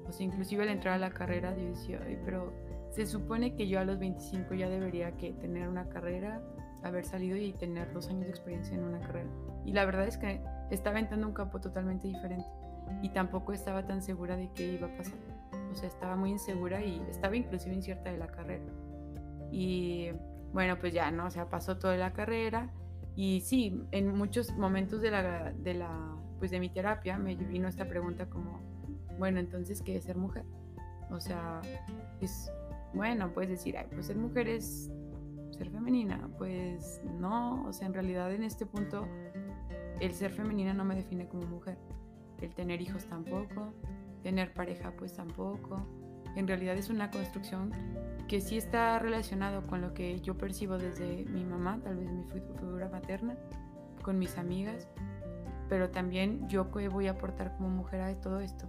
O 0.07 0.11
sea, 0.11 0.25
inclusive 0.25 0.63
al 0.63 0.69
entrar 0.69 0.95
a 0.95 0.97
la 0.97 1.11
carrera, 1.11 1.55
yo 1.55 1.69
decía, 1.69 2.01
ay, 2.05 2.17
pero 2.25 2.51
se 2.91 3.05
supone 3.05 3.55
que 3.55 3.67
yo 3.67 3.79
a 3.79 3.85
los 3.85 3.99
25 3.99 4.53
ya 4.55 4.69
debería 4.69 5.11
que 5.17 5.33
tener 5.33 5.67
una 5.67 5.89
carrera, 5.89 6.41
haber 6.83 7.05
salido 7.05 7.37
y 7.37 7.53
tener 7.53 7.93
dos 7.93 8.09
años 8.09 8.23
de 8.23 8.29
experiencia 8.29 8.75
en 8.75 8.83
una 8.83 8.99
carrera. 8.99 9.29
Y 9.65 9.73
la 9.73 9.85
verdad 9.85 10.07
es 10.07 10.17
que 10.17 10.41
estaba 10.71 10.99
entrando 10.99 11.27
un 11.27 11.33
campo 11.33 11.59
totalmente 11.59 12.07
diferente 12.07 12.47
y 13.01 13.09
tampoco 13.09 13.53
estaba 13.53 13.85
tan 13.85 14.01
segura 14.01 14.37
de 14.37 14.49
qué 14.53 14.73
iba 14.73 14.87
a 14.87 14.97
pasar. 14.97 15.19
O 15.71 15.75
sea, 15.75 15.87
estaba 15.87 16.15
muy 16.15 16.31
insegura 16.31 16.83
y 16.83 17.01
estaba 17.09 17.35
inclusive 17.35 17.75
incierta 17.75 18.11
de 18.11 18.17
la 18.17 18.27
carrera. 18.27 18.65
Y 19.51 20.09
bueno, 20.53 20.77
pues 20.79 20.93
ya, 20.93 21.11
¿no? 21.11 21.27
O 21.27 21.29
sea, 21.29 21.49
pasó 21.49 21.77
toda 21.77 21.95
la 21.95 22.13
carrera 22.13 22.71
y 23.15 23.41
sí, 23.41 23.83
en 23.91 24.15
muchos 24.15 24.55
momentos 24.55 25.01
de 25.01 25.11
la, 25.11 25.51
de 25.51 25.73
la, 25.73 26.15
pues 26.39 26.51
de 26.51 26.59
mi 26.59 26.69
terapia 26.69 27.17
me 27.17 27.35
vino 27.35 27.67
esta 27.67 27.85
pregunta 27.85 28.29
como, 28.29 28.61
bueno, 29.17 29.39
entonces, 29.39 29.81
¿qué 29.81 29.97
es 29.97 30.05
ser 30.05 30.17
mujer? 30.17 30.45
O 31.11 31.19
sea, 31.19 31.61
es 32.21 32.51
bueno, 32.93 33.31
puedes 33.33 33.49
decir, 33.49 33.77
ay, 33.77 33.87
pues 33.91 34.07
ser 34.07 34.17
mujer 34.17 34.47
es 34.47 34.91
ser 35.51 35.69
femenina. 35.69 36.29
Pues 36.37 37.01
no, 37.19 37.65
o 37.65 37.73
sea, 37.73 37.87
en 37.87 37.93
realidad 37.93 38.33
en 38.33 38.43
este 38.43 38.65
punto 38.65 39.07
el 39.99 40.13
ser 40.13 40.31
femenina 40.31 40.73
no 40.73 40.85
me 40.85 40.95
define 40.95 41.27
como 41.27 41.45
mujer. 41.45 41.77
El 42.41 42.53
tener 42.55 42.81
hijos 42.81 43.05
tampoco, 43.05 43.73
tener 44.23 44.53
pareja 44.53 44.93
pues 44.97 45.13
tampoco. 45.13 45.85
En 46.35 46.47
realidad 46.47 46.77
es 46.77 46.89
una 46.89 47.11
construcción 47.11 47.71
que 48.27 48.39
sí 48.39 48.57
está 48.57 48.99
relacionado 48.99 49.65
con 49.67 49.81
lo 49.81 49.93
que 49.93 50.21
yo 50.21 50.37
percibo 50.37 50.77
desde 50.77 51.25
mi 51.25 51.43
mamá, 51.43 51.79
tal 51.83 51.97
vez 51.97 52.09
mi 52.09 52.23
figura 52.59 52.87
materna, 52.87 53.35
con 54.03 54.19
mis 54.19 54.37
amigas, 54.37 54.87
pero 55.67 55.89
también 55.89 56.47
yo 56.47 56.71
que 56.71 56.87
voy 56.87 57.07
a 57.07 57.11
aportar 57.11 57.57
como 57.57 57.69
mujer 57.69 58.01
a 58.01 58.13
todo 58.21 58.39
esto. 58.39 58.67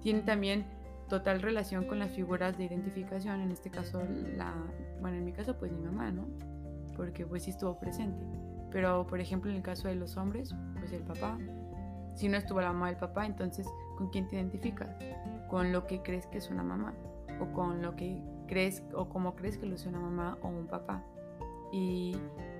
Tiene 0.00 0.20
también 0.20 0.66
total 1.08 1.42
relación 1.42 1.86
con 1.86 1.98
las 1.98 2.10
figuras 2.10 2.56
de 2.56 2.64
identificación, 2.64 3.40
en 3.40 3.50
este 3.50 3.70
caso, 3.70 4.02
la, 4.36 4.54
bueno, 5.00 5.16
en 5.16 5.24
mi 5.24 5.32
caso 5.32 5.58
pues 5.58 5.72
mi 5.72 5.80
mamá, 5.80 6.10
¿no? 6.10 6.26
Porque 6.96 7.26
pues 7.26 7.44
sí 7.44 7.50
estuvo 7.50 7.78
presente. 7.78 8.24
Pero 8.70 9.06
por 9.06 9.20
ejemplo 9.20 9.50
en 9.50 9.56
el 9.56 9.62
caso 9.62 9.88
de 9.88 9.94
los 9.94 10.16
hombres, 10.16 10.54
pues 10.78 10.92
el 10.92 11.02
papá. 11.02 11.38
Si 12.14 12.28
no 12.28 12.36
estuvo 12.36 12.60
la 12.60 12.72
mamá 12.72 12.88
del 12.88 12.96
papá, 12.96 13.26
entonces 13.26 13.66
¿con 13.96 14.10
quién 14.10 14.28
te 14.28 14.36
identificas? 14.36 14.96
Con 15.48 15.72
lo 15.72 15.86
que 15.86 16.02
crees 16.02 16.26
que 16.26 16.38
es 16.38 16.50
una 16.50 16.62
mamá 16.62 16.94
o 17.40 17.52
con 17.52 17.82
lo 17.82 17.94
que 17.94 18.20
crees 18.46 18.82
o 18.94 19.08
como 19.08 19.36
crees 19.36 19.58
que 19.58 19.66
lo 19.66 19.74
es 19.74 19.86
una 19.86 20.00
mamá 20.00 20.38
o 20.42 20.48
un 20.48 20.66
papá. 20.66 21.04
Y 21.72 22.16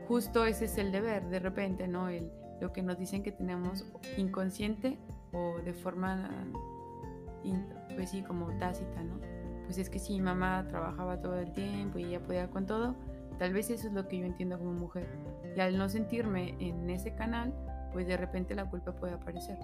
justo 0.07 0.45
ese 0.45 0.67
es 0.67 0.79
el 0.79 0.93
deber, 0.93 1.29
de 1.29 1.41
repente, 1.41 1.89
¿no? 1.89 2.09
El, 2.09 2.31
lo 2.61 2.73
que 2.73 2.83
nos 2.83 2.99
dicen 2.99 3.23
que 3.23 3.33
tenemos 3.33 3.85
inconsciente 4.17 4.99
o 5.33 5.59
de 5.65 5.73
forma 5.73 6.31
pues 7.95 8.11
sí, 8.11 8.23
como 8.23 8.47
tácita, 8.59 9.03
¿no? 9.03 9.19
Pues 9.65 9.79
es 9.79 9.91
que 9.91 9.99
si 9.99 10.15
mi 10.15 10.23
mamá 10.23 10.67
trabajaba 10.69 11.21
todo 11.21 11.39
el 11.39 11.53
tiempo 11.53 11.99
y 11.99 12.05
ella 12.05 12.21
podía 12.21 12.49
con 12.49 12.67
todo, 12.67 12.97
tal 13.39 13.53
vez 13.53 13.71
eso 13.71 13.89
es 13.89 13.93
lo 13.93 14.09
que 14.09 14.19
yo 14.19 14.27
entiendo 14.27 14.59
como 14.59 14.73
mujer. 14.73 15.07
Y 15.57 15.61
al 15.61 15.77
no 15.77 15.89
sentirme 15.89 16.55
en 16.59 16.89
ese 16.91 17.15
canal, 17.15 17.53
pues 17.93 18.07
de 18.07 18.17
repente 18.17 18.55
la 18.55 18.69
culpa 18.69 18.93
puede 18.93 19.15
aparecer. 19.15 19.59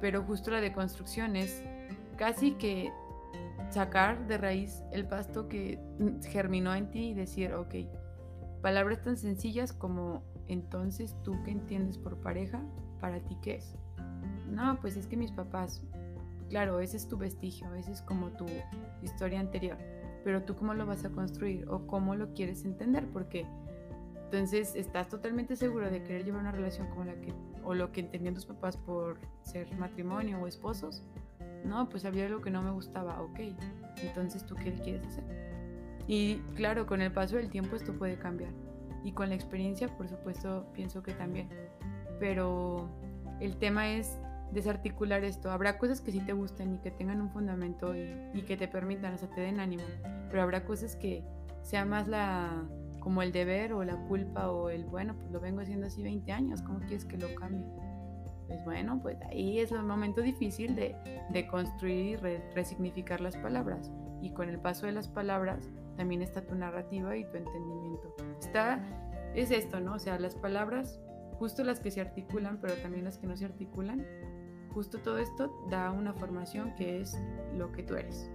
Pero 0.00 0.22
justo 0.24 0.50
la 0.50 0.60
deconstrucción 0.60 1.36
es 1.36 1.62
casi 2.16 2.52
que 2.52 2.92
sacar 3.70 4.26
de 4.26 4.38
raíz 4.38 4.82
el 4.92 5.06
pasto 5.06 5.48
que 5.48 5.78
germinó 6.28 6.74
en 6.74 6.90
ti 6.90 7.10
y 7.10 7.14
decir, 7.14 7.54
ok, 7.54 7.74
palabras 8.62 9.02
tan 9.02 9.16
sencillas 9.16 9.72
como 9.72 10.22
entonces 10.48 11.14
tú 11.22 11.36
qué 11.44 11.52
entiendes 11.52 11.96
por 11.98 12.16
pareja, 12.16 12.60
para 13.00 13.20
ti 13.20 13.36
qué 13.42 13.56
es. 13.56 13.76
No, 14.50 14.78
pues 14.80 14.96
es 14.96 15.06
que 15.06 15.16
mis 15.16 15.30
papás, 15.30 15.82
Claro, 16.50 16.80
ese 16.80 16.96
es 16.96 17.06
tu 17.06 17.16
vestigio, 17.16 17.72
ese 17.74 17.92
es 17.92 18.02
como 18.02 18.30
tu 18.30 18.44
historia 19.02 19.38
anterior, 19.38 19.78
pero 20.24 20.42
tú 20.42 20.56
cómo 20.56 20.74
lo 20.74 20.84
vas 20.84 21.04
a 21.04 21.10
construir 21.10 21.64
o 21.68 21.86
cómo 21.86 22.16
lo 22.16 22.34
quieres 22.34 22.64
entender, 22.64 23.06
porque 23.06 23.46
entonces 24.24 24.74
estás 24.74 25.08
totalmente 25.08 25.54
seguro 25.54 25.88
de 25.88 26.02
querer 26.02 26.24
llevar 26.24 26.40
una 26.40 26.50
relación 26.50 26.88
como 26.88 27.04
la 27.04 27.14
que, 27.14 27.32
o 27.62 27.74
lo 27.74 27.92
que 27.92 28.00
entendían 28.00 28.34
tus 28.34 28.46
papás 28.46 28.76
por 28.76 29.18
ser 29.42 29.72
matrimonio 29.76 30.40
o 30.40 30.48
esposos. 30.48 31.04
No, 31.64 31.88
pues 31.88 32.04
había 32.04 32.26
algo 32.26 32.40
que 32.40 32.50
no 32.50 32.62
me 32.62 32.72
gustaba, 32.72 33.22
ok, 33.22 33.40
entonces 34.02 34.44
tú 34.44 34.56
qué 34.56 34.72
quieres 34.74 35.06
hacer. 35.06 35.24
Y 36.08 36.38
claro, 36.56 36.84
con 36.86 37.00
el 37.00 37.12
paso 37.12 37.36
del 37.36 37.48
tiempo 37.48 37.76
esto 37.76 37.92
puede 37.92 38.18
cambiar. 38.18 38.50
Y 39.04 39.12
con 39.12 39.28
la 39.28 39.36
experiencia, 39.36 39.86
por 39.96 40.08
supuesto, 40.08 40.66
pienso 40.74 41.02
que 41.04 41.12
también. 41.12 41.48
Pero 42.18 42.88
el 43.38 43.56
tema 43.56 43.90
es 43.90 44.18
desarticular 44.52 45.24
esto. 45.24 45.50
Habrá 45.50 45.78
cosas 45.78 46.00
que 46.00 46.12
sí 46.12 46.20
te 46.20 46.32
gusten 46.32 46.74
y 46.74 46.78
que 46.78 46.90
tengan 46.90 47.20
un 47.20 47.30
fundamento 47.30 47.94
y, 47.94 48.42
que 48.42 48.56
te 48.56 48.68
permitan, 48.68 49.14
o 49.14 49.18
sea, 49.18 49.28
te 49.30 49.40
den 49.40 49.60
ánimo, 49.60 49.84
pero 50.28 50.42
habrá 50.42 50.64
cosas 50.64 50.96
que 50.96 51.22
sea 51.62 51.84
más 51.84 52.08
la 52.08 52.64
como 53.00 53.22
el 53.22 53.32
deber 53.32 53.72
o 53.72 53.82
la 53.82 53.96
culpa 54.08 54.50
o 54.50 54.68
el 54.68 54.84
bueno, 54.84 55.14
pues 55.16 55.30
lo 55.30 55.40
vengo 55.40 55.60
haciendo 55.60 55.86
así 55.86 56.02
20 56.02 56.32
años, 56.32 56.62
¿cómo 56.62 56.80
quieres 56.80 57.04
que 57.04 57.16
lo 57.16 57.34
cambie? 57.34 57.64
Pues 58.46 58.62
bueno, 58.64 59.00
pues 59.00 59.16
ahí 59.30 59.58
es 59.60 59.72
el 59.72 59.82
momento 59.82 60.20
difícil 60.20 60.74
de, 60.74 60.96
de 61.30 61.46
construir 61.46 62.18
y 62.18 62.54
resignificar 62.54 63.20
las 63.20 63.36
palabras. 63.36 63.90
Y 64.20 64.32
con 64.32 64.48
el 64.48 64.58
paso 64.58 64.86
de 64.86 64.92
las 64.92 65.08
palabras 65.08 65.70
también 65.96 66.20
está 66.20 66.42
tu 66.42 66.54
narrativa 66.54 67.16
y 67.16 67.24
tu 67.24 67.36
entendimiento. 67.36 68.14
Está, 68.40 68.82
es 69.34 69.50
esto, 69.50 69.80
¿no? 69.80 69.94
O 69.94 69.98
sea, 69.98 70.18
las 70.18 70.34
palabras, 70.34 71.00
justo 71.38 71.64
las 71.64 71.80
que 71.80 71.90
se 71.90 72.00
articulan, 72.00 72.58
pero 72.60 72.74
también 72.74 73.04
las 73.04 73.18
que 73.18 73.26
no 73.26 73.36
se 73.36 73.44
articulan, 73.44 74.04
justo 74.74 74.98
todo 74.98 75.18
esto 75.18 75.52
da 75.68 75.90
una 75.90 76.12
formación 76.12 76.74
que 76.74 77.00
es 77.00 77.16
lo 77.56 77.72
que 77.72 77.82
tú 77.82 77.96
eres. 77.96 78.30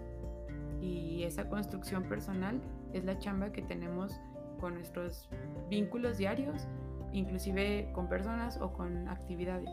Y 0.81 1.23
esa 1.23 1.49
construcción 1.49 2.03
personal 2.03 2.61
es 2.93 3.05
la 3.05 3.17
chamba 3.17 3.51
que 3.51 3.61
tenemos 3.61 4.19
con 4.59 4.75
nuestros 4.75 5.29
vínculos 5.69 6.17
diarios, 6.17 6.67
inclusive 7.11 7.89
con 7.93 8.07
personas 8.07 8.59
o 8.61 8.73
con 8.73 9.07
actividades, 9.07 9.69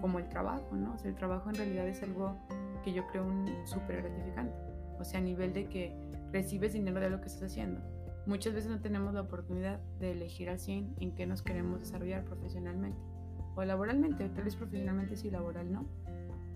como 0.00 0.18
el 0.18 0.28
trabajo, 0.28 0.74
¿no? 0.74 0.94
O 0.94 0.98
sea, 0.98 1.10
el 1.10 1.16
trabajo 1.16 1.48
en 1.48 1.56
realidad 1.56 1.88
es 1.88 2.02
algo 2.02 2.36
que 2.84 2.92
yo 2.92 3.06
creo 3.08 3.26
un 3.26 3.48
súper 3.66 4.02
gratificante. 4.02 4.54
O 4.98 5.04
sea, 5.04 5.20
a 5.20 5.22
nivel 5.22 5.52
de 5.52 5.68
que 5.68 5.96
recibes 6.32 6.74
dinero 6.74 7.00
de 7.00 7.10
lo 7.10 7.20
que 7.20 7.26
estás 7.26 7.50
haciendo. 7.50 7.80
Muchas 8.26 8.52
veces 8.52 8.70
no 8.70 8.80
tenemos 8.80 9.14
la 9.14 9.22
oportunidad 9.22 9.80
de 9.98 10.12
elegir 10.12 10.50
al 10.50 10.58
100 10.58 10.96
en 11.00 11.14
qué 11.14 11.26
nos 11.26 11.42
queremos 11.42 11.80
desarrollar 11.80 12.24
profesionalmente 12.24 13.09
o 13.54 13.64
laboralmente, 13.64 14.28
tal 14.28 14.44
vez 14.44 14.56
profesionalmente 14.56 15.16
sí, 15.16 15.30
laboral 15.30 15.72
no, 15.72 15.86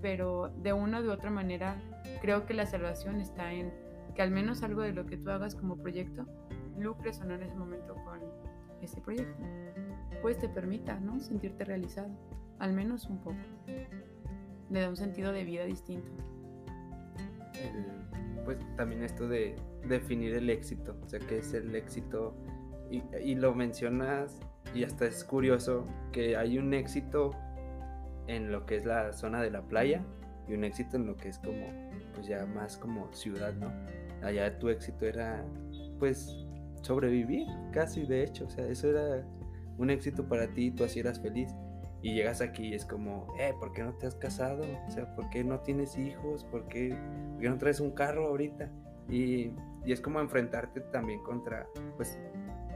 pero 0.01 0.51
de 0.63 0.73
una 0.73 1.01
u 1.01 1.11
otra 1.11 1.31
manera 1.31 1.77
creo 2.21 2.47
que 2.47 2.55
la 2.55 2.67
salvación 2.67 3.21
está 3.21 3.53
en 3.53 3.73
que 4.15 4.23
al 4.23 4.31
menos 4.31 4.63
algo 4.63 4.83
de 4.83 4.93
lo 4.93 5.07
que 5.07 5.17
tú 5.17 5.31
hagas 5.31 5.55
como 5.55 5.77
proyecto 5.77 6.27
lucres 6.79 7.21
o 7.21 7.25
no 7.25 7.35
en 7.35 7.43
ese 7.43 7.55
momento 7.55 7.95
con 8.05 8.21
ese 8.83 9.01
proyecto, 9.01 9.43
pues 10.23 10.39
te 10.39 10.49
permita, 10.49 10.99
¿no? 11.01 11.21
Sentirte 11.21 11.65
realizado, 11.65 12.11
al 12.59 12.73
menos 12.73 13.07
un 13.09 13.19
poco. 13.19 13.37
Le 14.71 14.81
da 14.81 14.89
un 14.89 14.97
sentido 14.97 15.33
de 15.33 15.45
vida 15.45 15.65
distinto. 15.65 16.11
pues 18.45 18.59
también 18.77 19.03
esto 19.03 19.29
de 19.29 19.57
definir 19.89 20.35
el 20.35 20.51
éxito, 20.51 20.97
o 21.03 21.09
sea, 21.09 21.21
qué 21.21 21.39
es 21.39 21.55
el 21.55 21.75
éxito, 21.75 22.35
y, 22.91 23.03
y 23.23 23.35
lo 23.37 23.55
mencionas 23.55 24.41
y 24.73 24.85
hasta 24.85 25.07
es 25.07 25.25
curioso 25.25 25.87
que 26.12 26.37
hay 26.37 26.59
un 26.59 26.73
éxito 26.75 27.33
en 28.27 28.51
lo 28.51 28.65
que 28.67 28.77
es 28.77 28.85
la 28.85 29.12
zona 29.12 29.43
de 29.43 29.51
la 29.51 29.62
playa 29.62 30.03
y 30.49 30.55
un 30.55 30.65
éxito 30.65 30.97
en 30.97 31.07
lo 31.07 31.17
que 31.17 31.29
es 31.29 31.39
como, 31.39 31.67
pues 32.15 32.27
ya 32.27 32.47
más 32.47 32.77
como 32.77 33.12
ciudad, 33.12 33.55
¿no? 33.55 33.73
Allá 34.23 34.59
tu 34.59 34.69
éxito 34.69 35.07
era, 35.07 35.45
pues, 35.99 36.35
sobrevivir, 36.83 37.47
casi 37.73 38.07
de 38.07 38.25
hecho, 38.25 38.47
o 38.47 38.51
sea, 38.51 38.67
eso 38.67 38.91
era 38.91 39.25
un 39.79 39.91
éxito 39.91 40.29
para 40.29 40.47
ti, 40.53 40.71
tú 40.71 40.85
así 40.85 41.01
eras 41.01 41.21
feliz. 41.21 41.55
Y 42.03 42.15
llegas 42.15 42.43
aquí 42.43 42.69
y 42.69 42.75
es 42.75 42.85
como, 42.85 43.27
eh, 43.39 43.55
¿por 43.59 43.73
qué 43.73 43.83
no 43.83 43.95
te 43.95 44.07
has 44.07 44.15
casado? 44.15 44.62
O 44.87 44.91
sea, 44.91 45.15
¿por 45.15 45.31
qué 45.31 45.43
no 45.43 45.61
tienes 45.61 45.97
hijos? 45.97 46.45
¿Por 46.45 46.69
qué, 46.69 46.95
¿por 47.33 47.41
qué 47.41 47.49
no 47.49 47.57
traes 47.57 47.81
un 47.81 47.93
carro 47.93 48.27
ahorita? 48.27 48.71
Y, 49.09 49.53
y 49.87 49.93
es 49.93 50.03
como 50.03 50.21
enfrentarte 50.21 50.81
también 50.93 51.23
contra, 51.23 51.67
pues, 51.97 52.19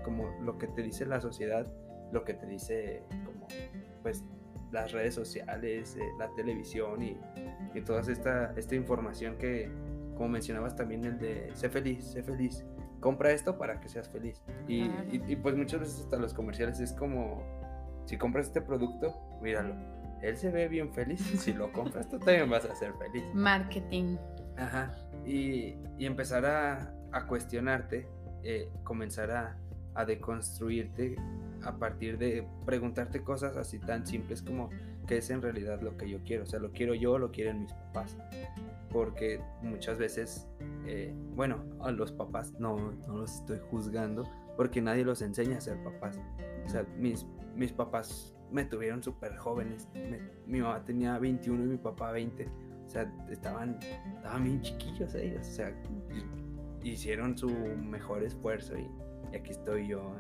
como 0.09 0.29
lo 0.41 0.57
que 0.57 0.67
te 0.69 0.83
dice 0.83 1.05
la 1.05 1.21
sociedad 1.21 1.67
lo 2.13 2.25
que 2.25 2.35
te 2.35 2.47
dice 2.47 3.03
como 3.25 3.47
pues 4.03 4.25
las 4.71 4.93
redes 4.93 5.15
sociales, 5.15 5.97
eh, 5.97 6.03
la 6.19 6.29
televisión 6.35 7.03
y, 7.03 7.17
y, 7.75 7.81
toda 7.81 8.01
esta, 8.01 8.53
esta 8.57 8.75
información 8.75 9.37
que, 9.39 9.71
como 10.15 10.29
mencionabas 10.29 10.77
también, 10.77 11.05
el 11.05 11.19
de 11.19 11.51
sé 11.55 11.71
feliz, 11.71 12.05
sé 12.05 12.23
feliz, 12.23 12.67
compra 13.01 13.33
esto 13.33 13.57
para 13.57 13.81
que 13.81 13.89
seas 13.89 14.11
feliz. 14.11 14.43
Y, 14.67 14.91
y, 15.11 15.37
pues 15.37 15.57
muchas 15.57 15.81
veces 15.81 16.01
hasta 16.01 16.19
los 16.19 16.35
comerciales 16.35 16.81
es 16.81 16.93
como, 16.93 17.43
si 18.05 18.19
compras 18.19 18.49
este 18.49 18.61
producto, 18.61 19.15
míralo, 19.41 19.75
él 20.21 20.37
se 20.37 20.51
ve 20.51 20.69
bien 20.69 20.93
feliz, 20.93 21.21
si 21.41 21.55
lo 21.55 21.73
compras 21.73 22.09
tú 22.09 22.19
también 22.19 22.51
vas 22.51 22.67
a 22.67 22.75
ser 22.75 22.93
feliz. 22.95 23.25
Marketing. 23.33 24.19
Ajá, 24.59 24.95
y, 25.25 25.77
empezar 25.99 26.45
a, 26.45 26.95
a 27.13 27.27
cuestionarte, 27.27 28.07
eh, 28.43 28.71
comenzar 28.85 29.31
a, 29.31 29.57
a 29.99 30.05
deconstruirte 30.05 31.17
a 31.65 31.77
partir 31.77 32.19
de 32.19 32.47
preguntarte 32.65 33.25
cosas 33.25 33.57
así 33.57 33.81
tan 33.81 34.07
simples 34.07 34.43
como 34.43 34.71
qué 35.09 35.17
es 35.17 35.29
en 35.31 35.43
realidad 35.43 35.81
lo 35.83 35.97
que 35.97 36.09
yo 36.09 36.21
quiero. 36.25 36.45
O 36.45 36.47
sea, 36.47 36.61
lo 36.61 36.71
quiero 36.71 36.95
yo 36.95 37.15
o 37.15 37.19
lo 37.19 37.33
quieren 37.33 37.63
mis 37.63 37.73
papás. 37.73 38.17
Porque 38.93 39.41
muchas 39.61 39.99
veces, 39.99 40.47
eh, 40.87 41.13
bueno, 41.35 41.65
a 41.81 41.91
los 41.91 42.13
papás 42.13 42.53
no, 42.61 42.93
no 43.09 43.19
los 43.19 43.41
estoy 43.41 43.59
juzgando 43.71 44.25
porque 44.57 44.81
nadie 44.81 45.05
los 45.05 45.21
enseña 45.21 45.59
a 45.59 45.61
ser 45.61 45.83
papás. 45.83 46.21
O 46.65 46.69
sea, 46.69 46.87
mis, 46.97 47.27
mis 47.57 47.73
papás 47.73 48.37
me 48.53 48.65
tuvieron 48.65 49.03
súper 49.03 49.37
jóvenes. 49.37 49.89
mi 50.47 50.61
mamá 50.61 50.85
tenía 50.85 51.19
21 51.19 51.65
y 51.65 51.67
mi 51.67 51.77
papá 51.77 52.13
20. 52.13 52.49
O 52.87 52.89
sea, 52.89 53.13
estaban, 53.29 53.81
estaban 54.15 54.45
bien 54.45 54.63
chiquillos 54.63 55.13
ellos. 55.17 55.45
O 55.45 55.51
sea, 55.51 55.75
hicieron 56.85 57.37
su 57.37 57.51
mejor 57.51 58.23
esfuerzo 58.23 58.79
y, 58.79 58.89
y 59.33 59.37
aquí 59.37 59.51
estoy 59.51 59.89
yo, 59.89 60.17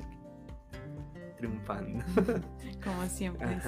triunfando. 1.37 2.05
Como 2.85 3.05
siempre. 3.07 3.59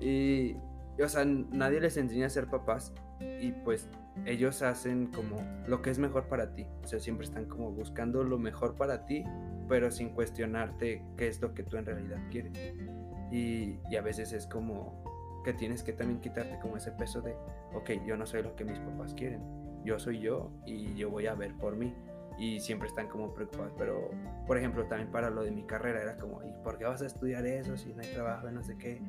Y, 0.00 0.56
o 1.02 1.08
sea, 1.08 1.24
nadie 1.24 1.80
les 1.80 1.96
enseña 1.96 2.26
a 2.26 2.30
ser 2.30 2.46
papás 2.46 2.92
y 3.20 3.52
pues 3.52 3.88
ellos 4.26 4.62
hacen 4.62 5.08
como 5.08 5.36
lo 5.66 5.82
que 5.82 5.90
es 5.90 5.98
mejor 5.98 6.28
para 6.28 6.54
ti. 6.54 6.66
O 6.84 6.86
sea, 6.86 7.00
siempre 7.00 7.26
están 7.26 7.46
como 7.46 7.72
buscando 7.72 8.22
lo 8.22 8.38
mejor 8.38 8.76
para 8.76 9.06
ti, 9.06 9.24
pero 9.68 9.90
sin 9.90 10.10
cuestionarte 10.10 11.04
qué 11.16 11.28
es 11.28 11.40
lo 11.40 11.54
que 11.54 11.62
tú 11.62 11.76
en 11.76 11.86
realidad 11.86 12.18
quieres. 12.30 12.52
Y, 13.32 13.78
y 13.90 13.96
a 13.96 14.02
veces 14.02 14.32
es 14.32 14.46
como 14.46 15.02
que 15.44 15.52
tienes 15.52 15.82
que 15.82 15.92
también 15.92 16.20
quitarte 16.20 16.58
como 16.60 16.76
ese 16.76 16.92
peso 16.92 17.20
de, 17.20 17.34
ok, 17.74 17.90
yo 18.06 18.16
no 18.16 18.26
soy 18.26 18.42
lo 18.42 18.54
que 18.54 18.64
mis 18.64 18.78
papás 18.78 19.14
quieren, 19.14 19.42
yo 19.84 19.98
soy 19.98 20.20
yo 20.20 20.50
y 20.66 20.94
yo 20.94 21.10
voy 21.10 21.26
a 21.26 21.34
ver 21.34 21.54
por 21.54 21.76
mí. 21.76 21.94
Y 22.38 22.60
siempre 22.60 22.88
están 22.88 23.08
como 23.08 23.34
preocupados, 23.34 23.72
pero 23.76 24.10
por 24.46 24.56
ejemplo 24.56 24.84
también 24.86 25.10
para 25.10 25.28
lo 25.28 25.42
de 25.42 25.50
mi 25.50 25.64
carrera 25.64 26.02
era 26.02 26.16
como, 26.16 26.42
¿y 26.44 26.52
por 26.62 26.78
qué 26.78 26.84
vas 26.84 27.02
a 27.02 27.06
estudiar 27.06 27.44
eso 27.44 27.76
si 27.76 27.92
no 27.92 28.02
hay 28.02 28.08
trabajo 28.12 28.48
y 28.48 28.52
no 28.52 28.62
sé 28.62 28.78
qué? 28.78 29.02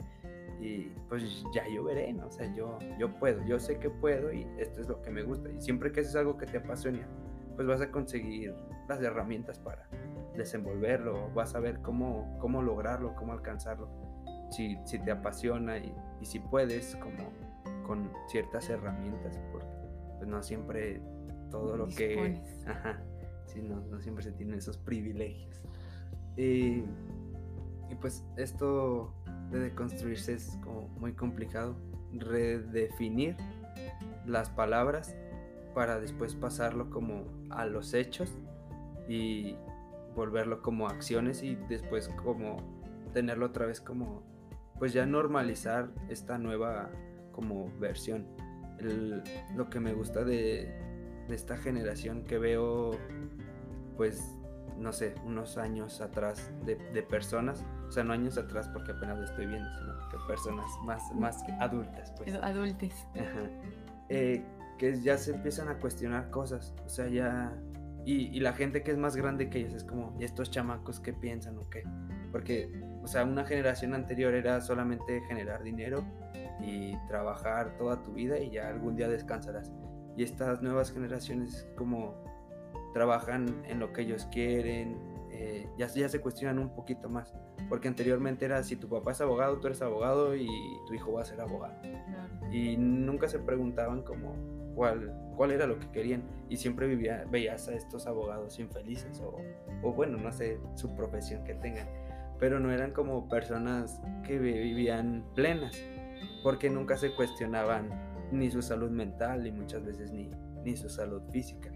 Y 0.59 0.89
pues 1.07 1.43
ya 1.53 1.67
yo 1.67 1.83
veré, 1.83 2.11
¿no? 2.11 2.27
O 2.27 2.31
sea, 2.31 2.53
yo, 2.55 2.79
yo 2.97 3.13
puedo, 3.15 3.45
yo 3.45 3.59
sé 3.59 3.77
que 3.77 3.89
puedo 3.89 4.33
y 4.33 4.47
esto 4.57 4.81
es 4.81 4.87
lo 4.87 5.01
que 5.01 5.11
me 5.11 5.21
gusta. 5.21 5.49
Y 5.49 5.61
siempre 5.61 5.91
que 5.91 6.01
haces 6.01 6.15
algo 6.15 6.37
que 6.37 6.47
te 6.47 6.57
apasiona, 6.57 7.07
pues 7.55 7.67
vas 7.67 7.81
a 7.81 7.91
conseguir 7.91 8.53
las 8.87 9.01
herramientas 9.01 9.59
para 9.59 9.87
desenvolverlo, 10.35 11.29
vas 11.33 11.53
a 11.55 11.59
ver 11.59 11.79
cómo, 11.81 12.37
cómo 12.39 12.61
lograrlo, 12.61 13.15
cómo 13.15 13.33
alcanzarlo. 13.33 13.89
Si, 14.49 14.77
si 14.85 14.97
te 14.99 15.11
apasiona 15.11 15.77
y, 15.77 15.93
y 16.19 16.25
si 16.25 16.39
puedes, 16.39 16.95
como 16.95 17.31
con 17.85 18.11
ciertas 18.27 18.69
herramientas, 18.69 19.39
porque 19.51 19.67
pues 20.17 20.27
no 20.27 20.41
siempre 20.41 21.01
todo 21.49 21.77
lo 21.77 21.87
que... 21.87 22.41
Ajá, 22.65 23.01
no, 23.55 23.81
no, 23.87 23.99
siempre 23.99 24.23
se 24.23 24.31
tienen 24.31 24.57
esos 24.57 24.77
privilegios. 24.77 25.61
Y, 26.37 26.83
y 27.89 27.95
pues 27.99 28.23
esto 28.37 29.13
de 29.51 29.59
deconstruirse 29.59 30.33
es 30.33 30.57
como 30.63 30.87
muy 30.99 31.13
complicado. 31.13 31.75
Redefinir 32.13 33.35
las 34.25 34.49
palabras 34.49 35.15
para 35.73 35.99
después 35.99 36.35
pasarlo 36.35 36.89
como 36.89 37.25
a 37.49 37.65
los 37.65 37.93
hechos 37.93 38.37
y 39.07 39.55
volverlo 40.15 40.61
como 40.61 40.87
acciones 40.87 41.43
y 41.43 41.55
después 41.55 42.09
como 42.09 42.57
tenerlo 43.13 43.47
otra 43.47 43.65
vez 43.65 43.81
como 43.81 44.23
pues 44.77 44.93
ya 44.93 45.05
normalizar 45.05 45.89
esta 46.09 46.37
nueva 46.37 46.89
como 47.31 47.71
versión. 47.79 48.25
lo 49.55 49.69
que 49.69 49.79
me 49.79 49.93
gusta 49.93 50.23
de, 50.23 50.73
de 51.27 51.35
esta 51.35 51.57
generación 51.57 52.23
que 52.23 52.37
veo 52.37 52.91
pues 53.99 54.33
no 54.77 54.93
sé, 54.93 55.13
unos 55.25 55.57
años 55.57 55.99
atrás 55.99 56.53
de, 56.65 56.77
de, 56.93 57.03
personas, 57.03 57.65
o 57.85 57.91
sea, 57.91 58.01
no 58.01 58.13
años 58.13 58.37
atrás 58.37 58.69
porque 58.69 58.93
apenas 58.93 59.17
lo 59.17 59.25
estoy 59.25 59.45
viendo, 59.45 59.69
sino 59.77 59.93
que 60.07 60.15
personas 60.25 60.71
más, 60.85 61.03
más 61.15 61.43
adultas, 61.59 62.13
pues. 62.15 62.33
Adultes. 62.35 62.93
Ajá. 63.13 63.49
Eh, 64.07 64.41
que 64.77 65.01
ya 65.01 65.17
se 65.17 65.35
empiezan 65.35 65.67
a 65.67 65.79
cuestionar 65.79 66.29
cosas, 66.29 66.73
o 66.85 66.87
sea, 66.87 67.09
ya... 67.09 67.53
Y, 68.05 68.27
y, 68.33 68.39
la 68.39 68.53
gente 68.53 68.81
que 68.81 68.91
es 68.91 68.97
más 68.97 69.17
grande 69.17 69.49
que 69.49 69.59
ellos 69.59 69.73
es 69.73 69.83
como, 69.83 70.15
¿y 70.17 70.23
estos 70.23 70.49
chamacos 70.49 71.01
qué 71.01 71.11
piensan 71.11 71.57
o 71.57 71.69
qué? 71.69 71.83
Porque, 72.31 72.71
o 73.03 73.07
sea, 73.07 73.25
una 73.25 73.43
generación 73.43 73.93
anterior 73.93 74.33
era 74.33 74.61
solamente 74.61 75.19
generar 75.27 75.61
dinero 75.61 76.05
y 76.61 76.95
trabajar 77.09 77.77
toda 77.77 78.01
tu 78.01 78.13
vida 78.13 78.39
y 78.39 78.51
ya 78.51 78.69
algún 78.69 78.95
día 78.95 79.09
descansarás. 79.09 79.73
Y 80.15 80.23
estas 80.23 80.61
nuevas 80.61 80.93
generaciones 80.93 81.67
como 81.75 82.28
trabajan 82.93 83.63
en 83.67 83.79
lo 83.79 83.93
que 83.93 84.01
ellos 84.01 84.27
quieren, 84.31 84.97
eh, 85.31 85.69
ya, 85.77 85.87
ya 85.87 86.09
se 86.09 86.19
cuestionan 86.19 86.59
un 86.59 86.69
poquito 86.69 87.09
más. 87.09 87.33
Porque 87.69 87.87
anteriormente 87.87 88.45
era 88.45 88.61
si 88.63 88.75
tu 88.75 88.89
papá 88.89 89.11
es 89.11 89.21
abogado, 89.21 89.59
tú 89.59 89.67
eres 89.67 89.81
abogado 89.81 90.35
y 90.35 90.47
tu 90.87 90.93
hijo 90.93 91.13
va 91.13 91.21
a 91.21 91.25
ser 91.25 91.39
abogado. 91.39 91.75
Y 92.51 92.77
nunca 92.77 93.27
se 93.29 93.39
preguntaban 93.39 94.01
como 94.01 94.33
cuál, 94.75 95.13
cuál 95.35 95.51
era 95.51 95.67
lo 95.67 95.79
que 95.79 95.89
querían. 95.91 96.23
Y 96.49 96.57
siempre 96.57 96.87
vivía, 96.87 97.25
veías 97.29 97.67
a 97.69 97.75
estos 97.75 98.07
abogados 98.07 98.59
infelices 98.59 99.21
o, 99.21 99.37
o 99.83 99.93
bueno, 99.93 100.17
no 100.17 100.31
sé 100.31 100.59
su 100.75 100.95
profesión 100.95 101.43
que 101.43 101.53
tengan. 101.55 101.87
Pero 102.39 102.59
no 102.59 102.71
eran 102.71 102.91
como 102.91 103.29
personas 103.29 104.01
que 104.25 104.39
vivían 104.39 105.25
plenas. 105.35 105.79
Porque 106.43 106.69
nunca 106.69 106.97
se 106.97 107.15
cuestionaban 107.15 107.89
ni 108.31 108.49
su 108.51 108.61
salud 108.61 108.89
mental 108.89 109.47
y 109.47 109.51
muchas 109.51 109.85
veces 109.85 110.11
ni, 110.11 110.29
ni 110.63 110.75
su 110.75 110.89
salud 110.89 111.21
física 111.31 111.71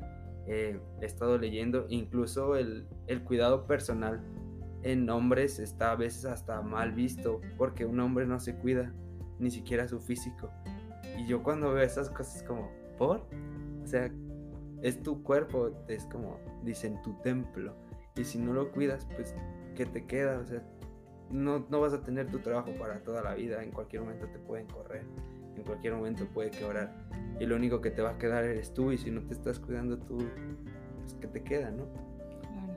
he 0.48 0.80
estado 1.02 1.38
leyendo, 1.38 1.86
incluso 1.90 2.56
el, 2.56 2.88
el, 3.08 3.24
cuidado 3.24 3.66
personal 3.66 4.22
en 4.82 5.10
hombres 5.10 5.60
está 5.60 5.92
a 5.92 5.96
veces 5.96 6.26
hasta 6.26 6.62
mal 6.62 6.92
visto 6.92 7.40
porque 7.58 7.86
un 7.86 8.00
hombre 8.00 8.26
no 8.26 8.40
se 8.40 8.56
cuida 8.56 8.94
ni 9.40 9.52
siquiera 9.52 9.88
su 9.88 10.00
físico. 10.00 10.52
Y 11.18 11.28
yo 11.28 11.44
cuando 11.44 11.72
veo 11.74 11.84
esas 11.84 12.10
cosas 12.10 12.44
como, 12.44 12.72
¿por? 12.98 13.26
O 13.84 13.88
sea, 13.88 14.12
es 14.82 15.02
tu 15.02 15.24
cuerpo, 15.24 15.72
es 15.88 16.06
como, 16.06 16.40
dicen, 16.64 17.02
tu 17.04 17.14
templo. 17.22 17.76
Y 18.16 18.26
si 18.26 18.38
no 18.38 18.54
lo 18.54 18.72
cuidas, 18.72 19.08
pues, 19.16 19.34
¿qué 19.76 19.86
te 19.86 20.06
queda? 20.06 20.40
O 20.40 20.46
sea, 20.46 20.62
no, 21.30 21.66
no 21.70 21.80
vas 21.80 21.94
a 21.94 22.02
tener 22.02 22.30
tu 22.30 22.40
trabajo 22.40 22.72
para 22.78 23.02
toda 23.04 23.24
la 23.24 23.34
vida, 23.34 23.64
en 23.64 23.72
cualquier 23.72 24.02
momento 24.02 24.28
te 24.28 24.40
pueden 24.40 24.68
correr 24.68 25.06
en 25.64 25.68
cualquier 25.68 25.94
momento 25.94 26.26
puede 26.26 26.52
quebrar. 26.52 26.92
Y 27.40 27.46
lo 27.46 27.56
único 27.56 27.82
que 27.82 27.90
te 27.90 28.02
va 28.02 28.12
a 28.12 28.18
quedar 28.18 28.44
eres 28.44 28.74
tú 28.74 28.92
y 28.92 28.98
si 28.98 29.12
no 29.12 29.22
te 29.22 29.34
estás 29.34 29.60
cuidando 29.60 29.98
tú, 29.98 30.18
pues 31.00 31.14
que 31.16 31.28
te 31.28 31.44
queda, 31.44 31.72
¿no? 31.72 31.86
Claro. 31.88 32.74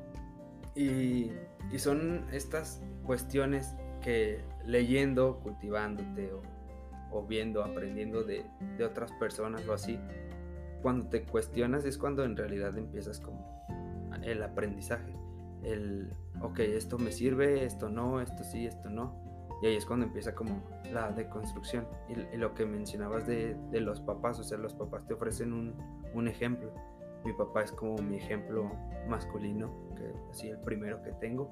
Y, 0.74 1.32
y, 1.72 1.78
son 1.78 2.24
estas 2.32 2.82
cuestiones 3.04 3.74
que 4.00 4.40
leyendo, 4.64 5.40
cultivándote 5.40 6.32
o, 6.32 6.42
o 7.10 7.26
viendo, 7.26 7.64
aprendiendo 7.64 8.22
de, 8.22 8.44
de, 8.78 8.84
otras 8.84 9.10
personas 9.12 9.66
o 9.66 9.72
así, 9.72 9.98
cuando 10.82 11.08
te 11.08 11.24
cuestionas 11.24 11.84
es 11.84 11.98
cuando 11.98 12.24
en 12.24 12.36
realidad 12.36 12.76
empiezas 12.78 13.20
como 13.20 13.66
el 14.22 14.42
aprendizaje. 14.42 15.12
El, 15.62 16.12
ok, 16.40 16.60
esto 16.60 16.98
me 16.98 17.10
sirve, 17.10 17.64
esto 17.64 17.88
no, 17.88 18.20
esto 18.20 18.44
sí, 18.44 18.66
esto 18.66 18.88
no 18.90 19.25
y 19.62 19.66
ahí 19.66 19.76
es 19.76 19.86
cuando 19.86 20.06
empieza 20.06 20.34
como 20.34 20.62
la 20.92 21.10
deconstrucción. 21.10 21.86
Y, 22.08 22.36
lo 22.36 22.54
que 22.54 22.66
mencionabas 22.66 23.26
de, 23.26 23.56
de, 23.70 23.80
los 23.80 24.00
papás, 24.00 24.38
o 24.38 24.44
sea, 24.44 24.58
los 24.58 24.74
papás 24.74 25.06
te 25.06 25.14
ofrecen 25.14 25.52
un, 25.52 25.74
un, 26.14 26.28
ejemplo. 26.28 26.72
Mi 27.24 27.32
papá 27.32 27.62
es 27.62 27.72
como 27.72 27.96
mi 27.96 28.16
ejemplo 28.16 28.70
masculino, 29.08 29.70
que 29.96 30.12
así 30.30 30.48
el 30.48 30.58
primero 30.58 31.02
que 31.02 31.12
tengo. 31.12 31.50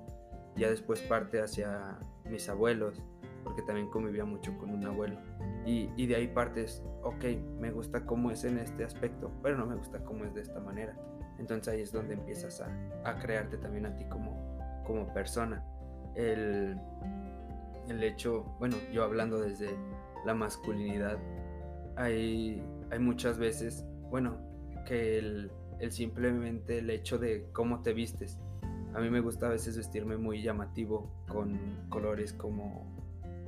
Ya 0.56 0.68
después 0.68 1.00
parte 1.02 1.40
hacia 1.40 1.98
mis 2.30 2.48
abuelos, 2.48 3.02
porque 3.42 3.62
también 3.62 3.88
convivía 3.88 4.24
mucho 4.24 4.56
con 4.58 4.70
un 4.70 4.86
abuelo. 4.86 5.18
Y, 5.64 5.90
y 5.96 6.06
de 6.06 6.16
ahí 6.16 6.28
partes, 6.28 6.84
ok, 7.02 7.24
me 7.58 7.70
gusta 7.72 8.04
cómo 8.04 8.30
es 8.30 8.44
en 8.44 8.58
este 8.58 8.84
aspecto, 8.84 9.30
pero 9.42 9.56
no 9.56 9.66
me 9.66 9.76
gusta 9.76 10.04
cómo 10.04 10.24
es 10.24 10.34
de 10.34 10.42
esta 10.42 10.60
manera. 10.60 10.94
Entonces 11.38 11.72
ahí 11.72 11.80
es 11.80 11.90
donde 11.90 12.14
empiezas 12.14 12.60
a, 12.60 12.68
a 13.04 13.18
crearte 13.18 13.56
también 13.56 13.86
a 13.86 13.96
ti 13.96 14.04
como, 14.04 14.58
como 14.86 15.12
persona. 15.12 15.64
El, 16.14 16.78
el 17.88 18.02
hecho, 18.02 18.44
bueno, 18.58 18.76
yo 18.92 19.04
hablando 19.04 19.40
desde 19.40 19.68
la 20.24 20.34
masculinidad, 20.34 21.18
hay, 21.96 22.62
hay 22.90 22.98
muchas 22.98 23.38
veces, 23.38 23.84
bueno, 24.10 24.38
que 24.86 25.18
el, 25.18 25.50
el, 25.80 25.92
simplemente 25.92 26.78
el 26.78 26.90
hecho 26.90 27.18
de 27.18 27.48
cómo 27.52 27.82
te 27.82 27.92
vistes. 27.92 28.38
A 28.94 29.00
mí 29.00 29.10
me 29.10 29.20
gusta 29.20 29.46
a 29.46 29.50
veces 29.50 29.76
vestirme 29.76 30.16
muy 30.16 30.42
llamativo 30.42 31.10
con 31.28 31.86
colores 31.88 32.32
como, 32.32 32.86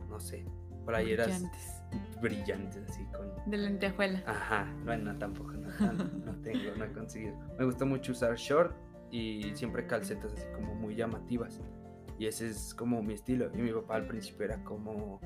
no 0.08 0.18
sé, 0.18 0.44
playeras 0.84 1.28
brillantes, 1.28 1.82
brillantes 2.20 2.82
así 2.88 3.04
con... 3.06 3.50
De 3.50 3.56
lentejuela. 3.56 4.22
Ajá, 4.26 4.72
bueno, 4.84 5.16
tampoco, 5.18 5.52
no, 5.52 5.68
no 5.92 6.34
tengo, 6.42 6.74
no 6.76 6.84
he 6.84 6.92
conseguido. 6.92 7.36
Me 7.58 7.64
gusta 7.64 7.84
mucho 7.84 8.12
usar 8.12 8.34
short 8.36 8.74
y 9.10 9.52
siempre 9.54 9.86
calcetas 9.86 10.32
así 10.32 10.46
como 10.54 10.74
muy 10.74 10.96
llamativas. 10.96 11.60
Y 12.18 12.26
ese 12.26 12.48
es 12.48 12.74
como 12.74 13.02
mi 13.02 13.14
estilo. 13.14 13.50
Y 13.54 13.58
mi 13.58 13.72
papá 13.72 13.96
al 13.96 14.06
principio 14.06 14.46
era 14.46 14.62
como, 14.64 15.20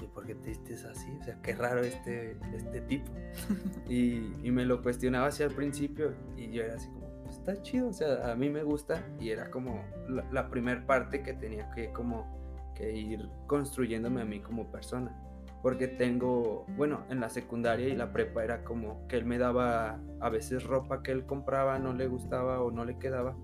¿y 0.00 0.06
por 0.06 0.26
qué 0.26 0.34
te 0.34 0.50
vistes 0.50 0.84
así? 0.84 1.10
O 1.20 1.24
sea, 1.24 1.40
qué 1.42 1.54
raro 1.54 1.80
este, 1.80 2.36
este 2.54 2.80
tipo. 2.82 3.10
y, 3.88 4.32
y, 4.42 4.50
me 4.50 4.64
lo 4.64 4.82
cuestionaba 4.82 5.28
así 5.28 5.42
al 5.42 5.52
principio 5.52 6.12
y 6.36 6.50
yo 6.50 6.62
era 6.62 6.74
así 6.74 6.88
como, 6.88 7.08
pues 7.24 7.38
está 7.38 7.60
chido, 7.62 7.88
o 7.88 7.92
sea, 7.92 8.30
a 8.30 8.34
mí 8.34 8.50
me 8.50 8.62
gusta. 8.62 9.02
Y 9.18 9.30
era 9.30 9.50
como 9.50 9.82
la, 10.08 10.24
la 10.30 10.50
primera 10.50 10.86
parte 10.86 11.22
que 11.22 11.32
tenía 11.34 11.70
que 11.70 11.90
como 11.92 12.72
que 12.74 12.92
ir 12.92 13.28
construyéndome 13.46 14.20
a 14.20 14.24
mí 14.24 14.40
como 14.40 14.70
persona. 14.70 15.16
Porque 15.62 15.88
tengo, 15.88 16.64
bueno, 16.76 17.04
en 17.10 17.20
la 17.20 17.28
secundaria 17.28 17.88
y 17.88 17.94
la 17.94 18.12
prepa 18.12 18.42
era 18.42 18.64
como 18.64 19.06
que 19.08 19.16
él 19.16 19.26
me 19.26 19.36
daba 19.36 20.00
a 20.20 20.30
veces 20.30 20.64
ropa 20.64 21.02
que 21.02 21.12
él 21.12 21.26
compraba, 21.26 21.78
no 21.78 21.92
le 21.92 22.06
gustaba 22.08 22.62
o 22.62 22.70
no 22.70 22.86
le 22.86 22.98
quedaba 22.98 23.36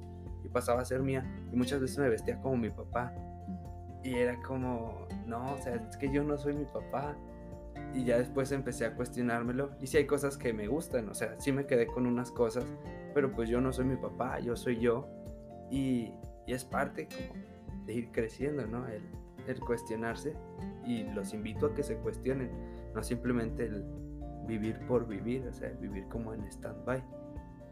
y 0.46 0.48
pasaba 0.48 0.80
a 0.80 0.84
ser 0.84 1.02
mía. 1.02 1.24
Y 1.52 1.56
muchas 1.56 1.80
veces 1.80 1.98
me 1.98 2.08
vestía 2.08 2.40
como 2.40 2.56
mi 2.56 2.70
papá. 2.70 3.12
Y 4.02 4.14
era 4.14 4.40
como, 4.42 5.06
no, 5.26 5.54
o 5.54 5.58
sea, 5.58 5.74
es 5.74 5.96
que 5.96 6.10
yo 6.10 6.22
no 6.22 6.38
soy 6.38 6.54
mi 6.54 6.64
papá. 6.64 7.16
Y 7.92 8.04
ya 8.04 8.18
después 8.18 8.52
empecé 8.52 8.86
a 8.86 8.94
cuestionármelo. 8.94 9.70
Y 9.80 9.88
sí 9.88 9.96
hay 9.96 10.06
cosas 10.06 10.36
que 10.38 10.52
me 10.52 10.68
gustan, 10.68 11.08
o 11.08 11.14
sea, 11.14 11.38
sí 11.38 11.52
me 11.52 11.66
quedé 11.66 11.86
con 11.86 12.06
unas 12.06 12.30
cosas, 12.30 12.64
pero 13.14 13.32
pues 13.32 13.48
yo 13.48 13.60
no 13.60 13.72
soy 13.72 13.86
mi 13.86 13.96
papá, 13.96 14.38
yo 14.40 14.56
soy 14.56 14.78
yo. 14.78 15.08
Y, 15.70 16.14
y 16.46 16.52
es 16.52 16.64
parte 16.64 17.08
como 17.08 17.84
de 17.86 17.94
ir 17.94 18.12
creciendo, 18.12 18.66
¿no? 18.66 18.86
El, 18.86 19.02
el 19.48 19.60
cuestionarse. 19.60 20.34
Y 20.86 21.04
los 21.14 21.34
invito 21.34 21.66
a 21.66 21.74
que 21.74 21.82
se 21.82 21.96
cuestionen, 21.96 22.50
no 22.94 23.02
simplemente 23.02 23.66
el 23.66 23.84
vivir 24.46 24.78
por 24.86 25.06
vivir, 25.08 25.46
o 25.48 25.52
sea, 25.52 25.70
vivir 25.80 26.06
como 26.08 26.32
en 26.32 26.44
stand-by. 26.46 27.02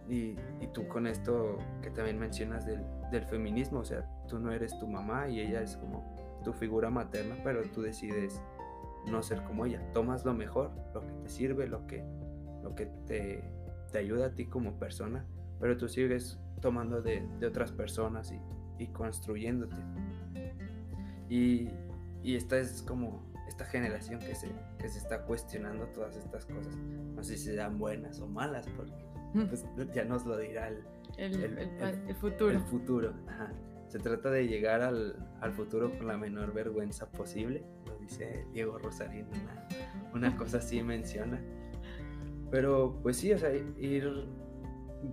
Y, 0.09 0.37
y, 0.61 0.67
tú 0.73 0.87
con 0.87 1.07
esto 1.07 1.57
que 1.83 1.91
también 1.91 2.19
mencionas 2.19 2.67
del, 2.67 3.25
feminismo, 3.25 3.79
o 3.79 3.85
sea, 3.85 4.05
tú 4.29 4.39
no 4.39 4.53
eres 4.53 4.77
tu 4.79 4.89
mamá 4.89 5.29
y 5.29 5.41
ella 5.41 5.63
es 5.63 5.77
como 5.77 6.05
tu 6.43 6.53
figura 6.53 6.91
materna, 6.91 7.37
pero 7.45 7.63
tú 7.63 7.81
decides 7.81 8.43
no 9.07 9.23
ser 9.23 9.43
como 9.45 9.65
ella. 9.67 9.81
Tomas 9.93 10.25
lo 10.25 10.35
mejor, 10.35 10.73
lo 10.93 11.01
que 11.01 11.13
te 11.23 11.29
sirve, 11.29 11.67
lo 11.69 11.87
que, 11.87 12.05
lo 12.63 12.75
que 12.75 12.87
te, 13.07 13.43
te 13.93 13.99
ayuda 13.99 14.27
a 14.27 14.35
ti 14.35 14.47
como 14.47 14.79
persona, 14.79 15.25
pero 15.61 15.77
tú 15.77 15.89
sigues 15.89 16.39
tomando 16.61 17.03
de, 17.03 17.27
de 17.39 17.47
otras 17.47 17.71
personas 17.73 18.33
y, 18.33 18.41
y 18.83 18.89
construyéndote. 18.89 19.77
Y, 21.29 21.69
y, 22.23 22.37
esta 22.37 22.59
es 22.59 22.83
como 22.83 23.23
esta 23.49 23.65
generación 23.65 24.21
que 24.21 24.35
se, 24.35 24.51
que 24.79 24.89
se 24.89 24.99
está 24.99 25.23
cuestionando 25.23 25.87
todas 25.89 26.17
estas 26.17 26.45
cosas. 26.47 26.75
No 26.77 27.23
sé 27.23 27.37
si 27.37 27.55
sean 27.55 27.79
buenas 27.79 28.21
o 28.21 28.27
malas, 28.27 28.67
porque 28.77 28.93
pues, 29.49 29.66
ya 29.93 30.05
nos 30.05 30.24
lo 30.24 30.39
dirá 30.39 30.68
el, 30.68 30.85
el, 31.16 31.59
el, 31.59 32.09
el 32.09 32.14
futuro. 32.14 32.51
El 32.51 32.61
futuro. 32.61 33.14
Ajá. 33.26 33.53
Se 33.89 33.99
trata 33.99 34.30
de 34.30 34.49
llegar 34.49 34.82
al, 34.82 35.16
al, 35.41 35.53
futuro 35.53 35.97
con 35.97 36.07
la 36.07 36.16
menor 36.16 36.53
vergüenza 36.53 37.11
posible, 37.11 37.64
lo 37.87 37.97
dice 37.99 38.45
Diego 38.53 38.78
Rosarín, 38.78 39.26
una, 39.28 39.68
una 40.12 40.37
cosa 40.37 40.59
así 40.59 40.82
menciona. 40.82 41.41
Pero 42.51 42.99
pues 43.03 43.18
sí, 43.18 43.32
o 43.32 43.39
sea, 43.39 43.55
ir, 43.55 44.26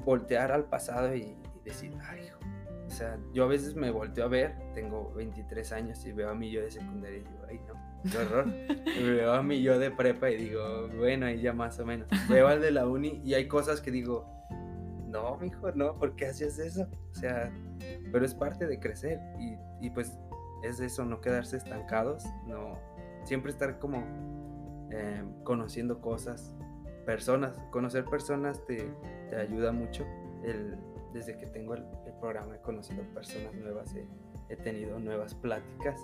voltear 0.03 0.51
al 0.51 0.65
pasado 0.65 1.15
y, 1.15 1.21
y 1.21 1.63
decir, 1.63 1.93
ay, 2.01 2.25
hijo. 2.25 2.39
O 2.87 2.89
sea, 2.89 3.17
yo 3.33 3.43
a 3.43 3.47
veces 3.47 3.75
me 3.75 3.89
volteo 3.91 4.25
a 4.25 4.27
ver, 4.27 4.55
tengo 4.73 5.13
23 5.13 5.71
años 5.71 6.05
y 6.05 6.11
veo 6.11 6.29
a 6.29 6.35
mí 6.35 6.51
yo 6.51 6.61
de 6.61 6.71
secundaria 6.71 7.19
y 7.19 7.23
digo, 7.23 7.45
ay, 7.47 7.59
no, 7.67 7.73
qué 8.09 8.17
horror. 8.17 8.45
veo 8.85 9.33
a 9.33 9.43
mí 9.43 9.61
yo 9.61 9.79
de 9.79 9.91
prepa 9.91 10.29
y 10.29 10.37
digo, 10.37 10.89
bueno, 10.97 11.25
ahí 11.25 11.41
ya 11.41 11.53
más 11.53 11.79
o 11.79 11.85
menos. 11.85 12.07
Veo 12.29 12.47
al 12.47 12.61
de 12.61 12.71
la 12.71 12.87
uni 12.87 13.21
y 13.23 13.33
hay 13.33 13.47
cosas 13.47 13.81
que 13.81 13.91
digo, 13.91 14.25
no, 15.07 15.37
mijo, 15.37 15.71
no, 15.73 15.97
¿por 15.97 16.15
qué 16.15 16.27
haces 16.27 16.57
eso? 16.57 16.87
O 17.11 17.15
sea, 17.15 17.51
pero 18.11 18.25
es 18.25 18.33
parte 18.33 18.65
de 18.65 18.79
crecer 18.79 19.19
y, 19.39 19.85
y, 19.85 19.89
pues 19.89 20.17
es 20.63 20.79
eso, 20.79 21.05
no 21.05 21.21
quedarse 21.21 21.57
estancados, 21.57 22.23
no, 22.47 22.79
siempre 23.23 23.51
estar 23.51 23.79
como 23.79 24.03
eh, 24.91 25.23
conociendo 25.43 26.01
cosas, 26.01 26.55
personas, 27.05 27.57
conocer 27.71 28.05
personas 28.05 28.65
te, 28.65 28.89
te 29.29 29.35
ayuda 29.35 29.71
mucho. 29.71 30.05
El, 30.43 30.77
desde 31.13 31.37
que 31.37 31.45
tengo 31.45 31.73
el, 31.73 31.85
el, 32.05 32.13
programa 32.13 32.55
he 32.55 32.61
conocido 32.61 33.03
personas 33.13 33.53
nuevas, 33.53 33.93
he, 33.95 34.05
he, 34.49 34.55
tenido 34.55 34.97
nuevas 34.97 35.35
pláticas 35.35 35.99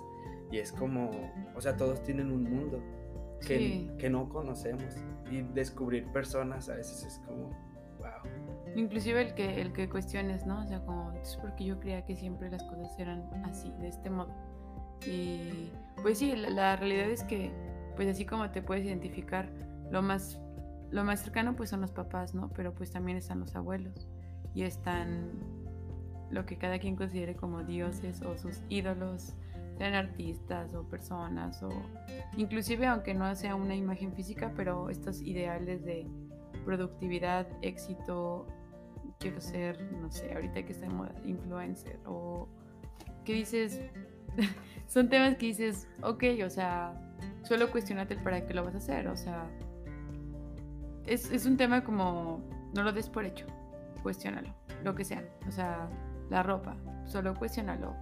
y 0.50 0.58
es 0.58 0.72
como, 0.72 1.10
o 1.54 1.60
sea, 1.60 1.76
todos 1.76 2.02
tienen 2.02 2.30
un 2.30 2.44
mundo 2.44 2.82
que, 3.40 3.58
sí. 3.58 3.90
que 3.98 4.10
no 4.10 4.28
conocemos 4.28 4.94
y 5.30 5.42
descubrir 5.42 6.06
personas 6.08 6.68
a 6.68 6.76
veces 6.76 7.04
es 7.04 7.18
como, 7.26 7.50
wow 7.98 8.58
inclusive 8.76 9.20
el 9.22 9.34
que 9.34 9.60
el 9.60 9.72
que 9.72 9.88
cuestiones 9.88 10.46
no 10.46 10.62
o 10.62 10.66
sea 10.66 10.80
como 10.80 11.12
es 11.12 11.36
porque 11.36 11.64
yo 11.64 11.80
creía 11.80 12.04
que 12.04 12.16
siempre 12.16 12.50
las 12.50 12.62
cosas 12.64 12.98
eran 12.98 13.22
así 13.44 13.72
de 13.80 13.88
este 13.88 14.10
modo 14.10 14.34
y 15.06 15.70
pues 16.02 16.18
sí 16.18 16.34
la, 16.34 16.50
la, 16.50 16.76
realidad 16.76 17.10
es 17.10 17.22
que 17.24 17.52
pues 17.96 18.08
así 18.08 18.24
como 18.24 18.50
te 18.50 18.62
puedes 18.62 18.84
identificar 18.84 19.48
lo 19.90 20.02
más 20.02 20.40
lo 20.90 21.04
más 21.04 21.20
cercano 21.20 21.56
pues 21.56 21.70
son 21.70 21.80
los 21.80 21.92
papás 21.92 22.34
no 22.34 22.50
pero 22.50 22.74
pues 22.74 22.90
también 22.90 23.18
están 23.18 23.40
los 23.40 23.54
abuelos 23.56 24.08
y 24.54 24.62
están 24.62 25.30
lo 26.30 26.44
que 26.44 26.58
cada 26.58 26.78
quien 26.78 26.96
considere 26.96 27.34
como 27.36 27.62
dioses 27.64 28.22
o 28.22 28.36
sus 28.36 28.60
ídolos 28.68 29.34
sean 29.78 29.94
artistas 29.94 30.74
o 30.74 30.82
personas 30.82 31.62
o 31.62 31.70
inclusive 32.36 32.86
aunque 32.86 33.14
no 33.14 33.34
sea 33.34 33.54
una 33.54 33.74
imagen 33.74 34.12
física 34.12 34.52
pero 34.54 34.90
estos 34.90 35.22
ideales 35.22 35.84
de 35.84 36.06
productividad, 36.68 37.46
éxito, 37.62 38.46
quiero 39.18 39.40
ser, 39.40 39.80
no 39.90 40.10
sé, 40.10 40.34
ahorita 40.34 40.62
que 40.64 40.72
está 40.72 40.86
de 40.86 40.92
moda, 40.92 41.14
influencer, 41.24 41.98
o 42.04 42.46
que 43.24 43.32
dices, 43.32 43.80
son 44.86 45.08
temas 45.08 45.36
que 45.36 45.46
dices, 45.46 45.88
ok, 46.02 46.24
o 46.44 46.50
sea, 46.50 46.92
solo 47.42 47.70
cuestionate 47.70 48.16
para 48.16 48.46
qué 48.46 48.52
lo 48.52 48.64
vas 48.64 48.74
a 48.74 48.78
hacer, 48.78 49.08
o 49.08 49.16
sea, 49.16 49.48
es, 51.06 51.30
es 51.32 51.46
un 51.46 51.56
tema 51.56 51.82
como, 51.82 52.42
no 52.74 52.82
lo 52.82 52.92
des 52.92 53.08
por 53.08 53.24
hecho, 53.24 53.46
cuestiónalo, 54.02 54.54
lo 54.84 54.94
que 54.94 55.04
sea, 55.04 55.24
o 55.48 55.50
sea, 55.50 55.88
la 56.30 56.42
ropa, 56.42 56.76
solo 57.04 57.34
cuestiónalo, 57.34 57.94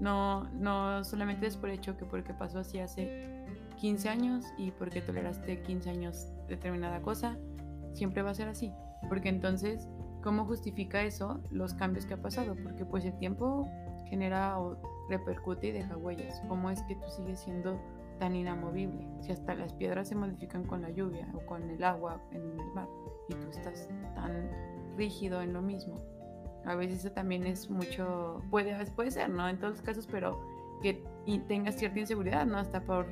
no, 0.00 0.44
no, 0.50 1.04
solamente 1.04 1.46
des 1.46 1.56
por 1.56 1.70
hecho 1.70 1.96
que 1.96 2.04
porque 2.04 2.34
pasó 2.34 2.58
así 2.60 2.78
hace 2.78 3.44
15 3.80 4.08
años 4.08 4.44
y 4.58 4.70
porque 4.72 5.00
toleraste 5.00 5.62
15 5.62 5.90
años 5.90 6.32
determinada 6.48 7.00
cosa, 7.00 7.36
siempre 7.92 8.22
va 8.22 8.30
a 8.30 8.34
ser 8.34 8.48
así, 8.48 8.72
porque 9.08 9.28
entonces 9.28 9.88
¿Cómo 10.22 10.44
justifica 10.44 11.02
eso 11.02 11.40
los 11.50 11.72
cambios 11.72 12.04
que 12.04 12.14
ha 12.14 12.20
pasado? 12.20 12.54
Porque 12.62 12.84
pues 12.84 13.04
el 13.06 13.16
tiempo 13.16 13.66
genera 14.06 14.60
o 14.60 14.76
repercute 15.08 15.68
y 15.68 15.72
deja 15.72 15.96
huellas. 15.96 16.42
¿Cómo 16.46 16.68
es 16.68 16.82
que 16.82 16.94
tú 16.94 17.08
sigues 17.08 17.40
siendo 17.40 17.80
tan 18.18 18.36
inamovible? 18.36 19.08
Si 19.22 19.32
hasta 19.32 19.54
las 19.54 19.72
piedras 19.72 20.08
se 20.08 20.14
modifican 20.14 20.64
con 20.64 20.82
la 20.82 20.90
lluvia 20.90 21.26
o 21.32 21.46
con 21.46 21.70
el 21.70 21.82
agua 21.82 22.20
en 22.32 22.42
el 22.42 22.74
mar 22.74 22.88
y 23.30 23.34
tú 23.34 23.48
estás 23.48 23.88
tan 24.14 24.50
rígido 24.96 25.40
en 25.40 25.54
lo 25.54 25.62
mismo. 25.62 25.96
A 26.64 26.74
veces 26.74 27.00
eso 27.00 27.12
también 27.12 27.46
es 27.46 27.70
mucho, 27.70 28.42
puede, 28.50 28.74
puede 28.92 29.10
ser, 29.10 29.30
¿no? 29.30 29.48
En 29.48 29.58
todos 29.58 29.74
los 29.74 29.82
casos, 29.82 30.06
pero 30.10 30.40
que 30.82 31.02
tengas 31.48 31.76
cierta 31.76 32.00
inseguridad, 32.00 32.46
¿no? 32.46 32.58
Hasta 32.58 32.82
por 32.82 33.06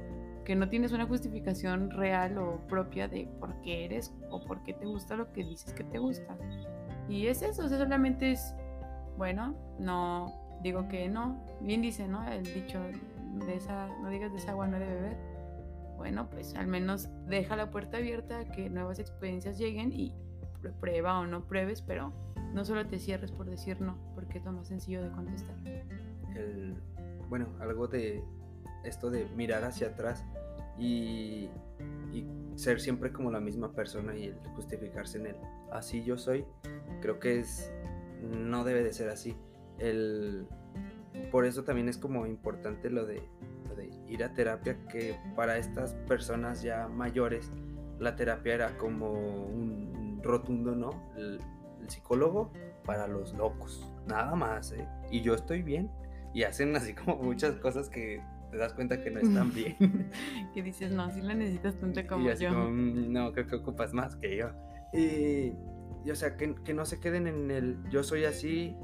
que 0.49 0.57
no 0.57 0.70
tienes 0.70 0.92
una 0.92 1.07
justificación 1.07 1.90
real 1.90 2.38
o 2.38 2.66
propia 2.68 3.07
de 3.07 3.28
por 3.38 3.61
qué 3.61 3.84
eres 3.84 4.14
o 4.30 4.42
por 4.42 4.62
qué 4.62 4.72
te 4.72 4.86
gusta 4.86 5.14
lo 5.14 5.30
que 5.30 5.44
dices 5.44 5.74
que 5.74 5.84
te 5.84 5.99
gusta. 5.99 6.38
Y 7.07 7.26
es 7.26 7.42
eso, 7.42 7.66
o 7.66 7.68
sea, 7.68 7.76
solamente 7.76 8.32
es, 8.32 8.55
bueno, 9.18 9.55
no 9.78 10.32
digo 10.62 10.88
que 10.88 11.07
no, 11.07 11.44
bien 11.61 11.82
dice, 11.82 12.09
¿no? 12.09 12.26
El 12.26 12.44
dicho 12.44 12.80
de 13.46 13.57
esa, 13.57 13.88
no 14.01 14.09
digas 14.09 14.32
de 14.32 14.38
esa 14.38 14.53
agua 14.53 14.66
no 14.66 14.78
de 14.78 14.86
beber. 14.86 15.16
Bueno, 15.99 16.30
pues 16.30 16.55
al 16.55 16.66
menos 16.66 17.11
deja 17.26 17.55
la 17.55 17.70
puerta 17.70 17.99
abierta 17.99 18.38
a 18.38 18.44
que 18.46 18.70
nuevas 18.70 18.99
experiencias 18.99 19.59
lleguen 19.59 19.92
y 19.92 20.14
prueba 20.80 21.18
o 21.18 21.26
no 21.26 21.44
pruebes, 21.44 21.82
pero 21.82 22.12
no 22.53 22.64
solo 22.64 22.86
te 22.86 22.99
cierres 22.99 23.32
por 23.32 23.49
decir 23.49 23.80
no, 23.80 23.96
porque 24.14 24.38
es 24.38 24.44
lo 24.44 24.53
más 24.53 24.68
sencillo 24.68 25.03
de 25.03 25.11
contestar. 25.11 25.57
El, 26.34 26.76
bueno, 27.28 27.49
algo 27.61 27.88
de 27.88 28.22
esto 28.84 29.11
de 29.11 29.26
mirar 29.36 29.64
hacia 29.64 29.88
atrás 29.88 30.24
y, 30.78 31.49
ser 32.57 32.80
siempre 32.80 33.12
como 33.12 33.30
la 33.30 33.38
misma 33.38 33.72
persona 33.72 34.16
y 34.16 34.24
el 34.24 34.38
justificarse 34.57 35.18
en 35.18 35.26
él. 35.28 35.36
Así 35.70 36.03
yo 36.03 36.18
soy, 36.18 36.44
creo 37.01 37.20
que 37.20 37.38
es 37.38 37.72
no 38.20 38.64
debe 38.64 38.82
de 38.82 38.92
ser 38.92 39.11
así. 39.11 39.36
El, 39.78 40.49
por 41.30 41.46
eso 41.46 41.62
también 41.62 41.88
es 41.88 41.99
como 41.99 42.26
importante 42.26 42.90
lo 42.90 43.07
de, 43.07 43.22
ir 44.09 44.24
a 44.24 44.34
terapia, 44.34 44.76
que 44.88 45.16
para 45.36 45.59
estas 45.59 45.94
personas 46.09 46.62
ya 46.62 46.88
mayores 46.88 47.53
la 48.01 48.16
terapia 48.16 48.55
era 48.55 48.78
como 48.78 49.12
un 49.12 50.20
rotundo 50.22 50.74
no. 50.74 50.90
El, 51.16 51.40
el 51.89 51.95
psicólogo 51.95 52.53
para 52.84 53.09
los 53.09 53.34
locos, 53.34 53.91
nada 54.07 54.34
más, 54.34 54.72
¿eh? 54.72 54.86
Y 55.11 55.22
yo 55.22 55.34
estoy 55.34 55.62
bien. 55.62 55.91
Y 56.34 56.43
hacen 56.43 56.76
así 56.76 56.95
como 56.95 57.16
muchas 57.16 57.57
cosas 57.57 57.89
que 57.89 58.22
te 58.51 58.57
das 58.59 58.74
cuenta 58.74 59.03
que 59.03 59.11
no 59.11 59.20
están 59.20 59.53
bien. 59.55 60.11
que 60.55 60.62
dices, 60.62 60.93
no, 60.93 61.11
si 61.11 61.22
la 61.22 61.34
necesitas 61.34 61.78
tanto 61.78 62.07
como 62.07 62.26
y 62.26 62.30
así 62.30 62.45
yo. 62.45 62.51
Como, 62.51 62.70
no, 62.70 63.32
creo 63.32 63.47
que 63.47 63.57
ocupas 63.57 63.93
más 63.93 64.16
que 64.16 64.36
yo. 64.36 64.51
Y, 64.93 65.55
y 66.05 66.11
o 66.11 66.14
sea, 66.14 66.36
que, 66.36 66.55
que, 66.64 66.74
no 66.74 66.84
se 66.84 67.01
queden 67.01 67.26
en 67.26 67.51
el 67.51 67.78
yo 67.91 68.03
soy 68.03 68.24
así 68.24 68.76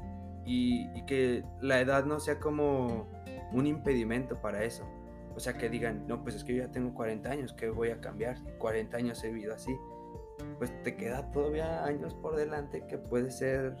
y, 0.45 0.87
y, 0.95 1.05
que 1.05 1.43
la 1.61 1.79
edad 1.79 2.05
no 2.05 2.19
sea 2.19 2.39
como 2.39 3.07
un 3.51 3.67
impedimento 3.67 4.41
para 4.41 4.63
eso. 4.63 4.87
O 5.35 5.39
sea, 5.39 5.57
que 5.57 5.69
digan, 5.69 6.07
no, 6.07 6.23
pues 6.23 6.35
es 6.35 6.43
que 6.43 6.55
yo 6.55 6.63
ya 6.63 6.71
tengo 6.71 6.93
40 6.93 7.29
años, 7.29 7.53
que 7.53 7.69
voy 7.69 7.89
a 7.89 7.99
cambiar? 7.99 8.37
40 8.57 8.97
años 8.97 9.23
he 9.23 9.31
vivido 9.31 9.53
así. 9.53 9.75
Pues 10.57 10.71
te 10.83 10.95
queda 10.95 11.31
todavía 11.31 11.83
años 11.85 12.13
por 12.15 12.35
delante 12.35 12.85
que 12.87 12.97
puede 12.97 13.31
ser 13.31 13.75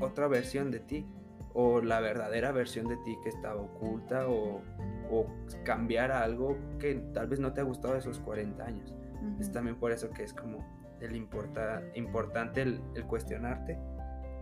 otra 0.00 0.28
versión 0.28 0.70
de 0.70 0.80
ti 0.80 1.06
o 1.52 1.80
la 1.80 2.00
verdadera 2.00 2.52
versión 2.52 2.88
de 2.88 2.96
ti 2.98 3.18
que 3.22 3.28
estaba 3.28 3.60
oculta 3.60 4.28
o, 4.28 4.62
o 5.10 5.26
cambiar 5.64 6.12
algo 6.12 6.56
que 6.78 6.94
tal 7.12 7.26
vez 7.26 7.40
no 7.40 7.52
te 7.52 7.60
ha 7.60 7.64
gustado 7.64 7.94
de 7.94 8.00
esos 8.00 8.18
40 8.20 8.64
años. 8.64 8.92
Uh 8.92 9.24
-huh. 9.24 9.40
Es 9.40 9.52
también 9.52 9.76
por 9.76 9.92
eso 9.92 10.10
que 10.10 10.22
es 10.22 10.32
como 10.32 10.64
el 11.00 11.16
importa, 11.16 11.82
importante 11.94 12.62
el, 12.62 12.80
el, 12.94 13.04
cuestionarte. 13.04 13.78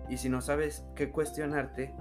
Y 0.08 0.16
si 0.16 0.28
no 0.28 0.40
sabes 0.40 0.84
qué 0.94 1.10
cuestionarte, 1.10 1.94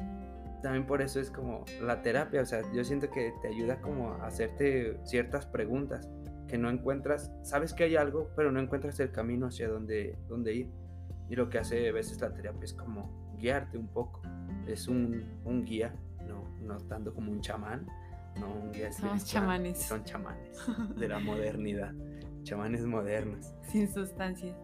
también 0.61 0.85
por 0.85 1.01
eso 1.01 1.19
es 1.19 1.29
como 1.29 1.63
la 1.81 2.01
terapia. 2.01 2.41
O 2.41 2.45
sea, 2.45 2.61
yo 2.73 2.83
siento 2.83 3.09
que 3.09 3.33
te 3.41 3.47
ayuda 3.47 3.79
como 3.81 4.11
a 4.13 4.27
hacerte 4.27 4.99
ciertas 5.03 5.45
preguntas 5.45 6.09
que 6.47 6.57
no 6.57 6.69
encuentras. 6.69 7.31
Sabes 7.43 7.73
que 7.73 7.83
hay 7.83 7.95
algo, 7.95 8.29
pero 8.35 8.51
no 8.51 8.59
encuentras 8.59 8.99
el 8.99 9.11
camino 9.11 9.47
hacia 9.47 9.67
dónde, 9.67 10.17
dónde 10.27 10.53
ir. 10.53 10.71
Y 11.29 11.35
lo 11.35 11.49
que 11.49 11.59
hace 11.59 11.89
a 11.89 11.91
veces 11.91 12.21
la 12.21 12.33
terapia 12.33 12.63
es 12.63 12.73
como 12.73 13.35
guiarte 13.37 13.77
un 13.77 13.87
poco. 13.87 14.21
Es 14.65 14.87
un, 14.87 15.41
un 15.43 15.63
guía, 15.63 15.93
no, 16.27 16.43
no 16.61 16.77
tanto 16.87 17.13
como 17.13 17.31
un 17.31 17.41
chamán, 17.41 17.87
no 18.39 18.49
un 18.49 18.71
guía 18.71 18.91
Somos 18.91 19.25
chamanes. 19.25 19.81
Son 19.81 20.03
chamanes 20.03 20.57
de 20.95 21.07
la 21.07 21.19
modernidad. 21.19 21.93
chamanes 22.43 22.85
modernos. 22.85 23.53
Sin 23.67 23.91
sustancias. 23.91 24.57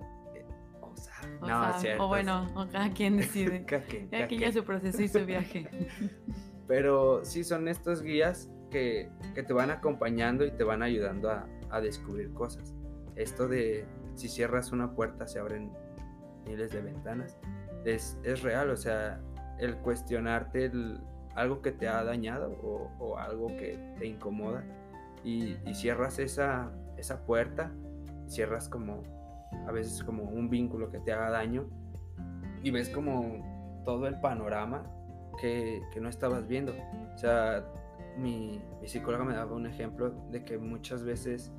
O 0.82 0.96
sea, 0.96 1.14
no, 1.42 1.48
sea, 1.48 1.80
cierto. 1.80 2.06
O 2.06 2.08
bueno, 2.08 2.48
o 2.56 2.68
cada 2.68 2.92
quien 2.92 3.18
decide. 3.18 3.66
Cada 3.66 3.84
quien, 3.84 4.08
cada 4.10 4.26
Aquí 4.26 4.38
quien. 4.38 4.52
ya 4.52 4.60
su 4.60 4.64
proceso 4.66 5.02
y 5.02 5.08
su 5.08 5.26
viaje. 5.26 5.68
Pero 6.68 7.26
sí 7.26 7.44
son 7.44 7.68
estos 7.68 8.02
guías 8.02 8.50
que, 8.72 9.10
que 9.36 9.44
te 9.44 9.54
van 9.54 9.70
acompañando 9.70 10.46
y 10.46 10.52
te 10.52 10.64
van 10.64 10.82
ayudando 10.82 11.30
a, 11.30 11.48
a 11.74 11.82
descubrir 11.82 12.32
cosas. 12.34 12.74
Esto 13.16 13.48
de 13.48 13.86
si 14.16 14.30
cierras 14.30 14.72
una 14.72 14.94
puerta 14.94 15.28
se 15.28 15.40
abren 15.40 15.72
miles 16.46 16.72
de 16.72 16.82
ventanas. 16.82 17.38
Es, 17.84 18.18
es 18.24 18.42
real, 18.44 18.70
o 18.70 18.78
sea, 18.78 19.20
el 19.60 19.78
cuestionarte 19.78 20.72
algo 21.36 21.62
que 21.62 21.72
te 21.72 21.88
ha 21.88 22.04
dañado 22.04 22.52
o, 22.64 22.92
o 23.00 23.18
algo 23.18 23.48
que 23.48 23.96
te 23.98 24.06
incomoda 24.06 24.64
y, 25.24 25.58
y 25.66 25.74
cierras 25.74 26.20
esa, 26.20 26.72
esa 26.98 27.26
puerta, 27.26 27.72
cierras 28.28 28.70
como 28.70 29.04
a 29.68 29.72
veces 29.72 30.04
como 30.04 30.24
un 30.24 30.50
vínculo 30.50 30.90
que 30.90 31.00
te 31.00 31.12
haga 31.12 31.30
daño 31.30 31.68
y 32.62 32.72
ves 32.72 32.90
como 32.90 33.82
todo 33.84 34.08
el 34.08 34.20
panorama 34.20 34.90
que, 35.40 35.82
que 35.92 36.00
no 36.00 36.10
estabas 36.10 36.48
viendo. 36.48 36.74
O 37.14 37.18
sea, 37.18 37.66
mi, 38.18 38.62
mi 38.82 38.88
psicóloga 38.88 39.24
me 39.24 39.34
daba 39.34 39.56
un 39.56 39.68
ejemplo 39.68 40.12
de 40.32 40.44
que 40.44 40.58
muchas 40.58 41.04
veces 41.04 41.52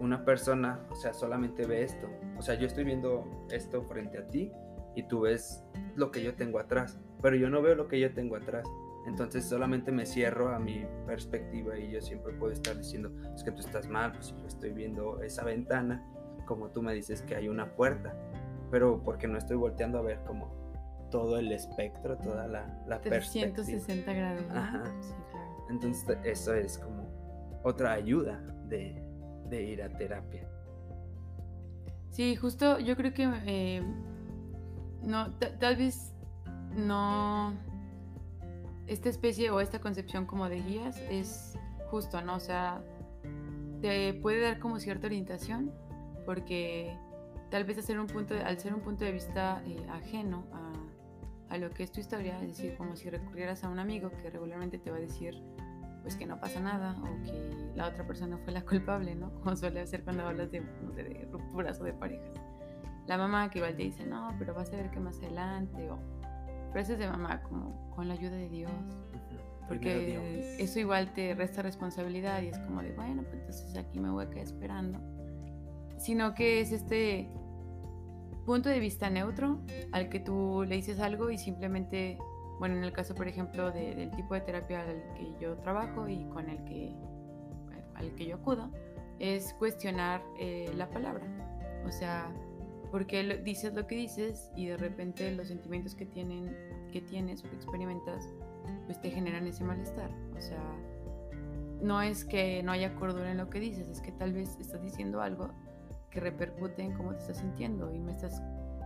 una 0.00 0.24
persona, 0.24 0.80
o 0.90 0.94
sea, 0.94 1.14
solamente 1.14 1.66
ve 1.66 1.82
esto. 1.82 2.08
O 2.38 2.42
sea, 2.42 2.54
yo 2.54 2.66
estoy 2.66 2.84
viendo 2.84 3.46
esto 3.50 3.82
frente 3.82 4.18
a 4.18 4.28
ti 4.28 4.52
y 4.94 5.02
tú 5.04 5.20
ves 5.20 5.64
lo 5.94 6.10
que 6.10 6.22
yo 6.22 6.34
tengo 6.34 6.58
atrás, 6.58 6.98
pero 7.22 7.36
yo 7.36 7.48
no 7.48 7.62
veo 7.62 7.74
lo 7.74 7.88
que 7.88 8.00
yo 8.00 8.12
tengo 8.12 8.36
atrás. 8.36 8.66
Entonces 9.06 9.44
solamente 9.44 9.92
me 9.92 10.04
cierro 10.04 10.48
a 10.48 10.58
mi 10.58 10.84
perspectiva 11.06 11.78
y 11.78 11.92
yo 11.92 12.00
siempre 12.00 12.32
puedo 12.34 12.52
estar 12.52 12.76
diciendo, 12.76 13.10
es 13.34 13.44
que 13.44 13.52
tú 13.52 13.60
estás 13.60 13.88
mal, 13.88 14.12
pues 14.12 14.30
yo 14.30 14.46
estoy 14.46 14.72
viendo 14.72 15.22
esa 15.22 15.44
ventana, 15.44 16.04
como 16.44 16.70
tú 16.70 16.82
me 16.82 16.92
dices 16.92 17.22
que 17.22 17.36
hay 17.36 17.48
una 17.48 17.76
puerta, 17.76 18.16
pero 18.70 19.02
porque 19.04 19.28
no 19.28 19.38
estoy 19.38 19.56
volteando 19.56 19.98
a 19.98 20.02
ver 20.02 20.18
como 20.26 20.66
todo 21.10 21.38
el 21.38 21.52
espectro, 21.52 22.18
toda 22.18 22.48
la, 22.48 22.82
la 22.88 23.00
perspectiva. 23.00 23.54
360 23.54 24.12
grados. 24.12 24.42
¿no? 24.48 24.54
Ajá. 24.54 24.84
Sí. 25.00 25.14
Entonces 25.68 26.16
eso 26.24 26.54
es 26.54 26.78
como 26.78 27.60
otra 27.64 27.92
ayuda 27.92 28.40
de, 28.68 29.02
de 29.48 29.62
ir 29.62 29.82
a 29.82 29.88
terapia. 29.88 30.48
Sí, 32.10 32.36
justo 32.36 32.78
yo 32.78 32.96
creo 32.96 33.12
que 33.12 33.28
eh, 33.46 33.82
no, 35.02 35.32
ta- 35.34 35.58
tal 35.58 35.76
vez 35.76 36.14
no 36.76 37.52
esta 38.86 39.08
especie 39.08 39.50
o 39.50 39.60
esta 39.60 39.80
concepción 39.80 40.26
como 40.26 40.48
de 40.48 40.60
guías 40.62 40.96
es 41.10 41.58
justo, 41.90 42.20
¿no? 42.22 42.36
O 42.36 42.40
sea, 42.40 42.80
te 43.82 44.14
puede 44.14 44.40
dar 44.40 44.58
como 44.60 44.78
cierta 44.78 45.06
orientación 45.08 45.72
porque 46.24 46.96
tal 47.50 47.64
vez 47.64 47.78
hacer 47.78 47.98
un 47.98 48.06
punto 48.06 48.34
al 48.44 48.58
ser 48.58 48.74
un 48.74 48.80
punto 48.80 49.04
de 49.04 49.12
vista 49.12 49.62
eh, 49.66 49.76
ajeno 49.90 50.44
a, 50.52 51.54
a 51.54 51.58
lo 51.58 51.70
que 51.70 51.82
es 51.82 51.92
tu 51.92 52.00
historia, 52.00 52.40
es 52.42 52.48
decir, 52.56 52.76
como 52.76 52.96
si 52.96 53.10
recurrieras 53.10 53.62
a 53.64 53.68
un 53.68 53.78
amigo 53.78 54.10
que 54.10 54.30
regularmente 54.30 54.78
te 54.78 54.90
va 54.90 54.96
a 54.96 55.00
decir 55.00 55.34
pues 56.06 56.14
que 56.14 56.24
no 56.24 56.38
pasa 56.38 56.60
nada 56.60 56.96
o 57.02 57.24
que 57.24 57.72
la 57.74 57.88
otra 57.88 58.06
persona 58.06 58.38
fue 58.38 58.52
la 58.52 58.62
culpable, 58.62 59.16
¿no? 59.16 59.34
Como 59.34 59.56
suele 59.56 59.80
hacer 59.80 60.04
cuando 60.04 60.24
hablas 60.24 60.52
de, 60.52 60.60
no 60.60 60.92
sé, 60.92 61.02
de 61.02 61.28
rupturas 61.32 61.80
o 61.80 61.84
de 61.84 61.94
parejas. 61.94 62.30
La 63.08 63.18
mamá 63.18 63.50
que 63.50 63.58
igual 63.58 63.74
te 63.74 63.82
dice, 63.82 64.06
no, 64.06 64.32
pero 64.38 64.54
vas 64.54 64.72
a 64.72 64.76
ver 64.76 64.92
que 64.92 65.00
más 65.00 65.18
adelante, 65.18 65.90
o 65.90 65.98
frases 66.70 66.96
de 67.00 67.08
mamá 67.08 67.42
como 67.42 67.90
con 67.90 68.06
la 68.06 68.14
ayuda 68.14 68.36
de 68.36 68.48
Dios, 68.48 68.70
porque 69.66 70.06
Dios. 70.06 70.60
eso 70.60 70.78
igual 70.78 71.12
te 71.12 71.34
resta 71.34 71.60
responsabilidad 71.62 72.40
y 72.40 72.50
es 72.50 72.58
como 72.60 72.82
de, 72.82 72.92
bueno, 72.92 73.24
pues 73.24 73.40
entonces 73.40 73.76
aquí 73.76 73.98
me 73.98 74.08
voy 74.08 74.26
a 74.26 74.30
quedar 74.30 74.44
esperando. 74.44 75.00
Sino 75.98 76.36
que 76.36 76.60
es 76.60 76.70
este 76.70 77.28
punto 78.44 78.68
de 78.68 78.78
vista 78.78 79.10
neutro 79.10 79.58
al 79.90 80.08
que 80.08 80.20
tú 80.20 80.64
le 80.68 80.76
dices 80.76 81.00
algo 81.00 81.32
y 81.32 81.38
simplemente, 81.38 82.16
bueno, 82.58 82.76
en 82.76 82.84
el 82.84 82.92
caso, 82.92 83.14
por 83.14 83.28
ejemplo, 83.28 83.70
de- 83.72 83.94
del 83.94 84.10
tipo 84.12 84.34
de 84.34 84.40
terapia 84.40 84.82
al 84.82 85.02
que 85.14 85.34
yo 85.40 85.56
trabajo 85.58 86.08
y 86.08 86.24
con 86.26 86.48
el 86.48 86.62
que, 86.64 86.94
al 87.94 88.14
que 88.14 88.26
yo 88.26 88.36
acudo, 88.36 88.70
es 89.18 89.54
cuestionar 89.54 90.22
eh, 90.38 90.70
la 90.76 90.88
palabra. 90.90 91.24
O 91.86 91.90
sea, 91.92 92.30
porque 92.90 93.22
lo- 93.22 93.38
dices 93.38 93.74
lo 93.74 93.86
que 93.86 93.94
dices 93.96 94.50
y 94.56 94.66
de 94.66 94.76
repente 94.76 95.30
los 95.32 95.48
sentimientos 95.48 95.94
que, 95.94 96.06
tienen, 96.06 96.54
que 96.92 97.00
tienes 97.00 97.44
o 97.44 97.48
que 97.50 97.56
experimentas, 97.56 98.28
pues 98.86 99.00
te 99.00 99.10
generan 99.10 99.46
ese 99.46 99.64
malestar. 99.64 100.10
O 100.36 100.40
sea, 100.40 100.62
no 101.82 102.00
es 102.00 102.24
que 102.24 102.62
no 102.62 102.72
haya 102.72 102.94
cordura 102.94 103.30
en 103.30 103.36
lo 103.36 103.50
que 103.50 103.60
dices, 103.60 103.88
es 103.88 104.00
que 104.00 104.12
tal 104.12 104.32
vez 104.32 104.56
estás 104.58 104.82
diciendo 104.82 105.20
algo 105.20 105.50
que 106.10 106.20
repercute 106.20 106.82
en 106.82 106.94
cómo 106.94 107.12
te 107.12 107.18
estás 107.18 107.36
sintiendo 107.38 107.92
y 107.94 107.98
me 108.00 108.12
estás, 108.12 108.40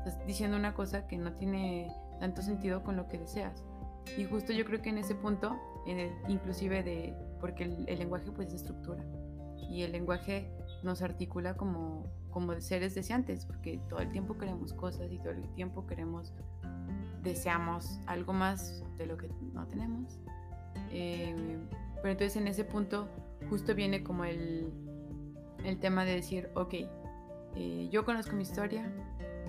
estás 0.05 0.27
diciendo 0.27 0.57
una 0.57 0.75
cosa 0.75 1.07
que 1.07 1.17
no 1.17 1.33
tiene 1.35 1.93
tanto 2.21 2.43
sentido 2.43 2.85
con 2.85 2.97
lo 2.97 3.09
que 3.09 3.19
deseas. 3.19 3.65
Y 4.17 4.25
justo 4.25 4.53
yo 4.53 4.65
creo 4.65 4.81
que 4.83 4.91
en 4.91 4.99
ese 4.99 5.15
punto, 5.15 5.59
inclusive 6.29 6.83
de, 6.83 7.15
porque 7.41 7.65
el, 7.65 7.89
el 7.89 7.99
lenguaje 7.99 8.31
pues 8.31 8.49
es 8.49 8.55
estructura 8.55 9.05
y 9.71 9.83
el 9.83 9.93
lenguaje 9.93 10.51
nos 10.83 11.03
articula 11.03 11.55
como, 11.55 12.07
como 12.31 12.61
seres 12.61 12.95
deseantes, 12.95 13.47
porque 13.47 13.81
todo 13.89 14.01
el 14.01 14.11
tiempo 14.11 14.37
queremos 14.37 14.73
cosas 14.73 15.11
y 15.13 15.19
todo 15.19 15.31
el 15.31 15.49
tiempo 15.55 15.87
queremos, 15.87 16.33
deseamos 17.23 18.01
algo 18.07 18.33
más 18.33 18.83
de 18.99 19.07
lo 19.07 19.17
que 19.17 19.29
no 19.53 19.67
tenemos. 19.69 20.19
Eh, 20.91 21.59
pero 21.97 22.13
entonces 22.13 22.37
en 22.37 22.49
ese 22.49 22.65
punto 22.65 23.09
justo 23.49 23.75
viene 23.75 24.03
como 24.03 24.25
el, 24.25 24.73
el 25.65 25.79
tema 25.79 26.05
de 26.05 26.17
decir, 26.17 26.51
ok, 26.55 26.75
eh, 27.55 27.89
yo 27.93 28.05
conozco 28.05 28.35
mi 28.35 28.43
historia, 28.43 28.91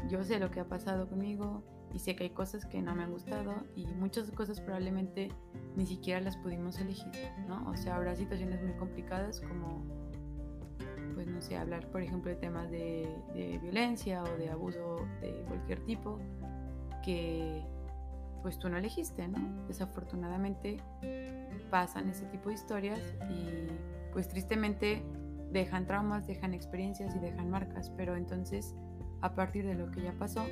yo 0.10 0.24
sé 0.24 0.40
lo 0.40 0.52
que 0.52 0.60
ha 0.60 0.68
pasado 0.68 1.08
conmigo 1.08 1.64
y 1.94 2.00
sé 2.00 2.16
que 2.16 2.26
hay 2.26 2.30
cosas 2.30 2.66
que 2.66 2.82
no 2.82 2.96
me 2.96 3.04
han 3.04 3.12
gustado 3.12 3.56
y 3.76 3.86
muchas 3.86 4.32
cosas 4.32 4.62
probablemente 4.62 5.30
ni 5.76 5.86
siquiera 5.86 6.22
las 6.22 6.38
pudimos 6.38 6.80
elegir, 6.80 7.12
¿no? 7.48 7.70
O 7.70 7.76
sea, 7.76 7.96
habrá 7.96 8.16
situaciones 8.16 8.62
muy 8.62 8.74
complicadas 8.74 9.42
como, 9.42 9.84
pues 11.14 11.28
no 11.28 11.42
sé, 11.42 11.58
hablar 11.58 11.90
por 11.92 12.02
ejemplo 12.02 12.32
de 12.32 12.38
temas 12.38 12.70
de, 12.72 13.08
de 13.34 13.60
violencia 13.60 14.24
o 14.24 14.38
de 14.38 14.50
abuso 14.50 15.06
de 15.22 15.44
cualquier 15.48 15.84
tipo 15.86 16.20
que 17.04 17.66
pues 18.42 18.58
tú 18.58 18.70
no 18.70 18.78
elegiste, 18.78 19.28
¿no? 19.28 19.66
Desafortunadamente 19.68 20.78
pasan 21.70 22.10
ese 22.10 22.26
tipo 22.26 22.50
de 22.50 22.56
historias 22.56 23.00
y 23.30 23.68
pues 24.12 24.28
tristemente 24.28 25.04
dejan 25.52 25.86
traumas, 25.86 26.28
dejan 26.28 26.54
experiencias 26.54 27.16
y 27.16 27.20
dejan 27.20 27.50
marcas, 27.50 27.92
pero 27.96 28.16
entonces 28.16 28.76
a 29.22 29.36
partir 29.36 29.66
de 29.66 29.76
lo 29.76 29.92
que 29.92 30.02
ya 30.02 30.14
pasó, 30.14 30.46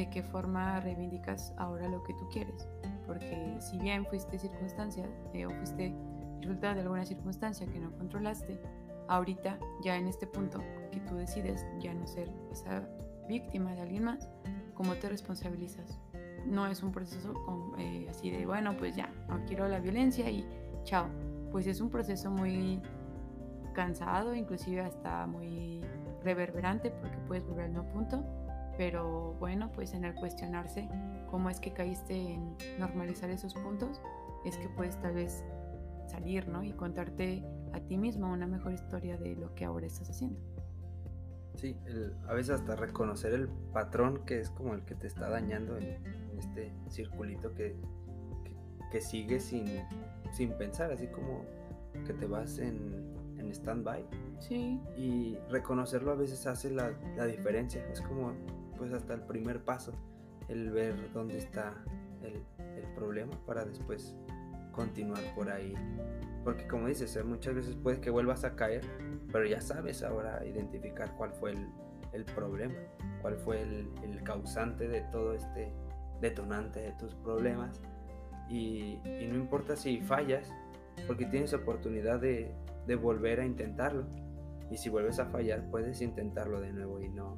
de 0.00 0.08
qué 0.08 0.22
forma 0.22 0.80
reivindicas 0.80 1.52
ahora 1.58 1.86
lo 1.86 2.02
que 2.02 2.14
tú 2.14 2.26
quieres, 2.30 2.66
porque 3.06 3.58
si 3.60 3.78
bien 3.78 4.06
fuiste 4.06 4.38
circunstancia 4.38 5.06
eh, 5.34 5.44
o 5.44 5.50
fuiste 5.50 5.94
resultado 6.40 6.76
de 6.76 6.80
alguna 6.80 7.04
circunstancia 7.04 7.66
que 7.66 7.78
no 7.78 7.92
controlaste, 7.98 8.58
ahorita 9.08 9.58
ya 9.82 9.96
en 9.96 10.08
este 10.08 10.26
punto 10.26 10.62
que 10.90 11.00
tú 11.00 11.16
decides 11.16 11.66
ya 11.80 11.92
no 11.92 12.06
ser 12.06 12.32
esa 12.50 12.88
víctima 13.28 13.74
de 13.74 13.82
alguien 13.82 14.04
más, 14.04 14.26
¿cómo 14.72 14.94
te 14.94 15.10
responsabilizas? 15.10 15.98
No 16.46 16.66
es 16.66 16.82
un 16.82 16.92
proceso 16.92 17.34
con, 17.34 17.78
eh, 17.78 18.06
así 18.08 18.30
de, 18.30 18.46
bueno, 18.46 18.74
pues 18.78 18.96
ya, 18.96 19.12
no 19.28 19.44
quiero 19.44 19.68
la 19.68 19.80
violencia 19.80 20.30
y 20.30 20.46
chao. 20.84 21.08
Pues 21.52 21.66
es 21.66 21.82
un 21.82 21.90
proceso 21.90 22.30
muy 22.30 22.80
cansado, 23.74 24.34
inclusive 24.34 24.80
hasta 24.80 25.26
muy 25.26 25.82
reverberante 26.24 26.90
porque 26.90 27.18
puedes 27.26 27.44
volver 27.44 27.66
al 27.66 27.74
no 27.74 27.84
punto, 27.92 28.24
pero 28.80 29.34
bueno, 29.38 29.70
pues 29.74 29.92
en 29.92 30.06
el 30.06 30.14
cuestionarse 30.14 30.88
cómo 31.30 31.50
es 31.50 31.60
que 31.60 31.70
caíste 31.70 32.14
en 32.32 32.56
normalizar 32.78 33.28
esos 33.28 33.52
puntos, 33.52 34.00
es 34.46 34.56
que 34.56 34.70
puedes 34.70 34.98
tal 35.02 35.12
vez 35.16 35.44
salir, 36.06 36.48
¿no? 36.48 36.64
Y 36.64 36.72
contarte 36.72 37.44
a 37.74 37.80
ti 37.80 37.98
mismo 37.98 38.32
una 38.32 38.46
mejor 38.46 38.72
historia 38.72 39.18
de 39.18 39.36
lo 39.36 39.54
que 39.54 39.66
ahora 39.66 39.86
estás 39.86 40.08
haciendo. 40.08 40.40
Sí, 41.56 41.76
el- 41.84 42.14
a 42.26 42.32
veces 42.32 42.52
hasta 42.58 42.74
reconocer 42.74 43.34
el 43.34 43.50
patrón 43.50 44.24
que 44.24 44.40
es 44.40 44.48
como 44.48 44.72
el 44.72 44.82
que 44.86 44.94
te 44.94 45.08
está 45.08 45.28
dañando 45.28 45.76
en, 45.76 45.84
en 46.30 46.38
este 46.38 46.72
circulito 46.88 47.52
que, 47.54 47.76
que, 48.44 48.56
que 48.90 49.00
sigues 49.02 49.44
sin, 49.44 49.66
sin 50.32 50.54
pensar, 50.54 50.90
así 50.90 51.06
como 51.08 51.44
que 52.06 52.14
te 52.14 52.24
vas 52.24 52.58
en, 52.58 53.12
en 53.36 53.50
stand-by. 53.50 54.06
Sí, 54.38 54.80
Y 54.96 55.36
reconocerlo 55.50 56.12
a 56.12 56.14
veces 56.14 56.46
hace 56.46 56.70
la, 56.70 56.92
la 57.18 57.26
diferencia. 57.26 57.86
Es 57.92 58.00
como 58.00 58.32
pues 58.80 58.94
hasta 58.94 59.12
el 59.12 59.20
primer 59.20 59.62
paso, 59.62 59.92
el 60.48 60.70
ver 60.70 61.12
dónde 61.12 61.36
está 61.36 61.74
el, 62.22 62.42
el 62.76 62.94
problema 62.94 63.38
para 63.44 63.62
después 63.66 64.16
continuar 64.72 65.22
por 65.34 65.50
ahí. 65.50 65.74
Porque 66.44 66.66
como 66.66 66.86
dices, 66.88 67.14
eh, 67.16 67.22
muchas 67.22 67.54
veces 67.54 67.76
puede 67.76 68.00
que 68.00 68.08
vuelvas 68.08 68.42
a 68.44 68.56
caer, 68.56 68.80
pero 69.30 69.44
ya 69.44 69.60
sabes 69.60 70.02
ahora 70.02 70.42
identificar 70.46 71.14
cuál 71.18 71.34
fue 71.34 71.50
el, 71.50 71.68
el 72.14 72.24
problema, 72.24 72.74
cuál 73.20 73.36
fue 73.36 73.60
el, 73.60 73.90
el 74.02 74.22
causante 74.22 74.88
de 74.88 75.02
todo 75.12 75.34
este 75.34 75.74
detonante 76.22 76.80
de 76.80 76.92
tus 76.92 77.14
problemas. 77.16 77.82
Y, 78.48 78.98
y 79.04 79.28
no 79.28 79.34
importa 79.34 79.76
si 79.76 80.00
fallas, 80.00 80.50
porque 81.06 81.26
tienes 81.26 81.52
oportunidad 81.52 82.18
de, 82.18 82.50
de 82.86 82.96
volver 82.96 83.40
a 83.40 83.44
intentarlo. 83.44 84.06
y 84.70 84.78
si 84.78 84.88
vuelves 84.88 85.18
a 85.18 85.26
fallar 85.26 85.68
puedes 85.70 86.00
intentarlo 86.00 86.60
de 86.60 86.72
nuevo 86.72 87.00
y 87.00 87.08
no, 87.10 87.36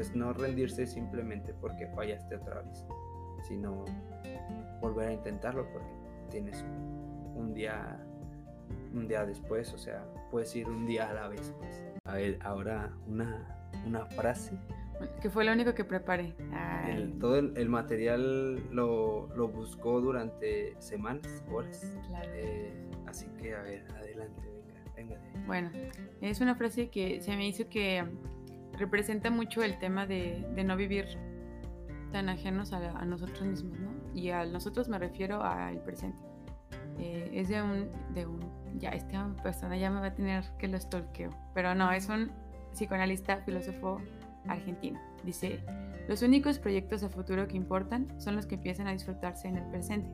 pues 0.00 0.16
no 0.16 0.32
rendirse 0.32 0.86
simplemente 0.86 1.52
porque 1.60 1.86
fallaste 1.88 2.36
otra 2.36 2.62
vez, 2.62 2.86
sino 3.46 3.84
volver 4.80 5.08
a 5.08 5.12
intentarlo 5.12 5.70
porque 5.70 5.90
tienes 6.30 6.64
un 7.34 7.52
día 7.52 8.02
un 8.94 9.06
día 9.06 9.26
después, 9.26 9.74
o 9.74 9.76
sea, 9.76 10.02
puedes 10.30 10.56
ir 10.56 10.70
un 10.70 10.86
día 10.86 11.10
a 11.10 11.12
la 11.12 11.28
vez. 11.28 11.54
Pues. 11.58 11.84
A 12.04 12.14
ver, 12.14 12.38
ahora 12.40 12.90
una, 13.08 13.68
una 13.86 14.06
frase. 14.06 14.56
Que 15.20 15.28
fue 15.28 15.44
lo 15.44 15.52
único 15.52 15.74
que 15.74 15.84
preparé. 15.84 16.34
todo 17.20 17.36
el, 17.36 17.68
material 17.68 18.74
lo, 18.74 19.28
lo, 19.36 19.48
buscó 19.48 20.00
durante 20.00 20.80
semanas, 20.80 21.44
horas. 21.52 21.94
Claro. 22.08 22.30
Eh, 22.32 22.88
así 23.06 23.26
que, 23.38 23.54
a 23.54 23.60
ver, 23.60 23.84
adelante, 23.92 24.48
venga, 24.96 25.20
venga. 25.20 25.46
Bueno, 25.46 25.70
es 26.22 26.40
una 26.40 26.54
frase 26.54 26.88
que 26.88 27.20
se 27.20 27.36
me 27.36 27.46
hizo 27.46 27.68
que 27.68 28.02
representa 28.80 29.30
mucho 29.30 29.62
el 29.62 29.78
tema 29.78 30.06
de, 30.06 30.44
de 30.54 30.64
no 30.64 30.76
vivir 30.76 31.06
tan 32.10 32.28
ajenos 32.28 32.72
a, 32.72 32.78
a, 32.98 33.04
nosotros 33.04 33.42
mismos, 33.42 33.78
¿no? 33.78 33.90
Y 34.14 34.30
a 34.30 34.44
nosotros 34.44 34.88
me 34.88 34.98
refiero 34.98 35.42
al 35.42 35.80
presente. 35.82 36.18
Eh, 36.98 37.30
es 37.32 37.48
de 37.48 37.62
un, 37.62 37.88
de 38.14 38.26
un, 38.26 38.40
ya 38.78 38.90
esta 38.90 39.28
persona 39.42 39.76
ya 39.76 39.90
me 39.90 40.00
va 40.00 40.06
a 40.06 40.14
tener 40.14 40.44
que 40.58 40.66
lo 40.66 40.78
stalkeo, 40.78 41.30
pero 41.54 41.74
no, 41.74 41.92
es 41.92 42.08
un 42.08 42.30
psicoanalista, 42.72 43.38
filósofo 43.38 44.00
argentino. 44.48 45.00
Dice, 45.24 45.60
los 46.08 46.22
únicos 46.22 46.58
proyectos 46.58 47.02
a 47.02 47.08
futuro 47.08 47.46
que 47.46 47.56
importan 47.56 48.08
son 48.20 48.36
los 48.36 48.46
que 48.46 48.56
empiezan 48.56 48.86
a 48.88 48.92
disfrutarse 48.92 49.48
en 49.48 49.56
el 49.56 49.64
presente. 49.70 50.10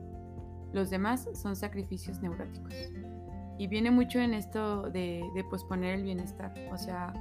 Los 0.73 0.89
demás 0.89 1.27
son 1.33 1.55
sacrificios 1.55 2.21
neuróticos. 2.21 2.73
Y 3.57 3.67
viene 3.67 3.89
mucho 3.89 4.19
en 4.19 4.33
esto 4.33 4.83
de, 4.83 5.23
de 5.33 5.43
posponer 5.45 5.95
el 5.95 6.03
bienestar, 6.03 6.53
o 6.71 6.77
sea, 6.77 7.13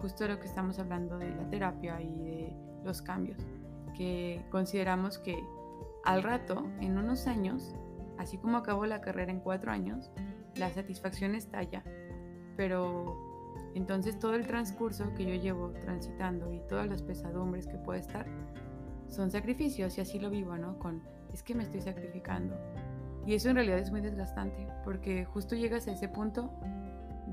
justo 0.00 0.26
lo 0.28 0.38
que 0.38 0.46
estamos 0.46 0.78
hablando 0.78 1.18
de 1.18 1.30
la 1.30 1.48
terapia 1.48 2.00
y 2.00 2.14
de 2.14 2.56
los 2.84 3.02
cambios, 3.02 3.38
que 3.96 4.44
consideramos 4.50 5.18
que 5.18 5.42
al 6.04 6.22
rato, 6.22 6.66
en 6.80 6.98
unos 6.98 7.26
años, 7.26 7.74
así 8.18 8.36
como 8.38 8.58
acabó 8.58 8.86
la 8.86 9.00
carrera 9.00 9.32
en 9.32 9.40
cuatro 9.40 9.72
años, 9.72 10.10
la 10.56 10.70
satisfacción 10.70 11.34
está 11.34 11.58
allá. 11.58 11.82
Pero 12.56 13.16
entonces 13.74 14.18
todo 14.18 14.34
el 14.34 14.46
transcurso 14.46 15.12
que 15.14 15.24
yo 15.24 15.34
llevo 15.34 15.70
transitando 15.80 16.52
y 16.52 16.60
todas 16.68 16.88
las 16.88 17.02
pesadumbres 17.02 17.66
que 17.66 17.76
puede 17.78 18.00
estar 18.00 18.26
son 19.08 19.30
sacrificios 19.30 19.96
y 19.98 20.00
así 20.00 20.18
lo 20.18 20.30
vivo, 20.30 20.56
¿no? 20.56 20.78
Con 20.78 21.02
es 21.32 21.42
que 21.42 21.54
me 21.54 21.64
estoy 21.64 21.80
sacrificando. 21.80 22.56
Y 23.26 23.34
eso 23.34 23.48
en 23.48 23.56
realidad 23.56 23.78
es 23.78 23.90
muy 23.90 24.00
desgastante 24.00 24.68
porque 24.84 25.24
justo 25.24 25.56
llegas 25.56 25.88
a 25.88 25.92
ese 25.92 26.08
punto, 26.08 26.52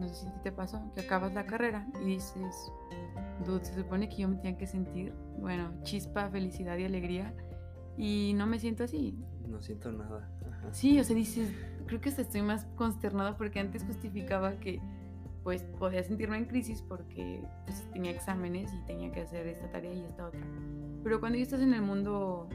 no 0.02 0.10
sé 0.10 0.26
si 0.26 0.32
te 0.44 0.52
pasó, 0.52 0.82
que 0.96 1.02
acabas 1.02 1.34
la 1.34 1.46
carrera 1.46 1.88
y 2.02 2.06
dices, 2.06 2.72
dude, 3.46 3.64
se 3.64 3.76
supone 3.76 4.10
que 4.10 4.18
yo 4.18 4.28
me 4.28 4.36
tenía 4.38 4.58
que 4.58 4.66
sentir, 4.66 5.14
bueno, 5.38 5.72
chispa, 5.84 6.30
felicidad 6.30 6.78
y 6.78 6.86
alegría 6.86 7.34
y 7.98 8.34
no 8.36 8.48
me 8.48 8.58
siento 8.58 8.84
así. 8.84 9.16
No 9.48 9.62
siento 9.62 9.92
nada. 9.92 10.28
Sí, 10.72 11.00
o 11.00 11.04
sea, 11.04 11.16
dices, 11.16 11.54
creo 11.86 12.02
que 12.02 12.10
estoy 12.10 12.42
más 12.42 12.66
consternada 12.76 13.38
porque 13.38 13.60
antes 13.60 13.84
justificaba 13.84 14.54
que 14.60 14.82
pues 15.44 15.64
podía 15.64 16.04
sentirme 16.04 16.38
en 16.38 16.46
crisis 16.46 16.82
porque 16.82 17.44
pues, 17.66 17.88
tenía 17.94 18.12
exámenes 18.12 18.72
y 18.74 18.86
tenía 18.86 19.12
que 19.12 19.22
hacer 19.22 19.48
esta 19.48 19.70
tarea 19.72 19.94
y 19.94 20.04
esta 20.04 20.28
otra. 20.28 20.42
Pero 21.04 21.20
cuando 21.20 21.38
ya 21.38 21.44
estás 21.44 21.62
en 21.62 21.74
el 21.74 21.82
mundo 21.82 22.48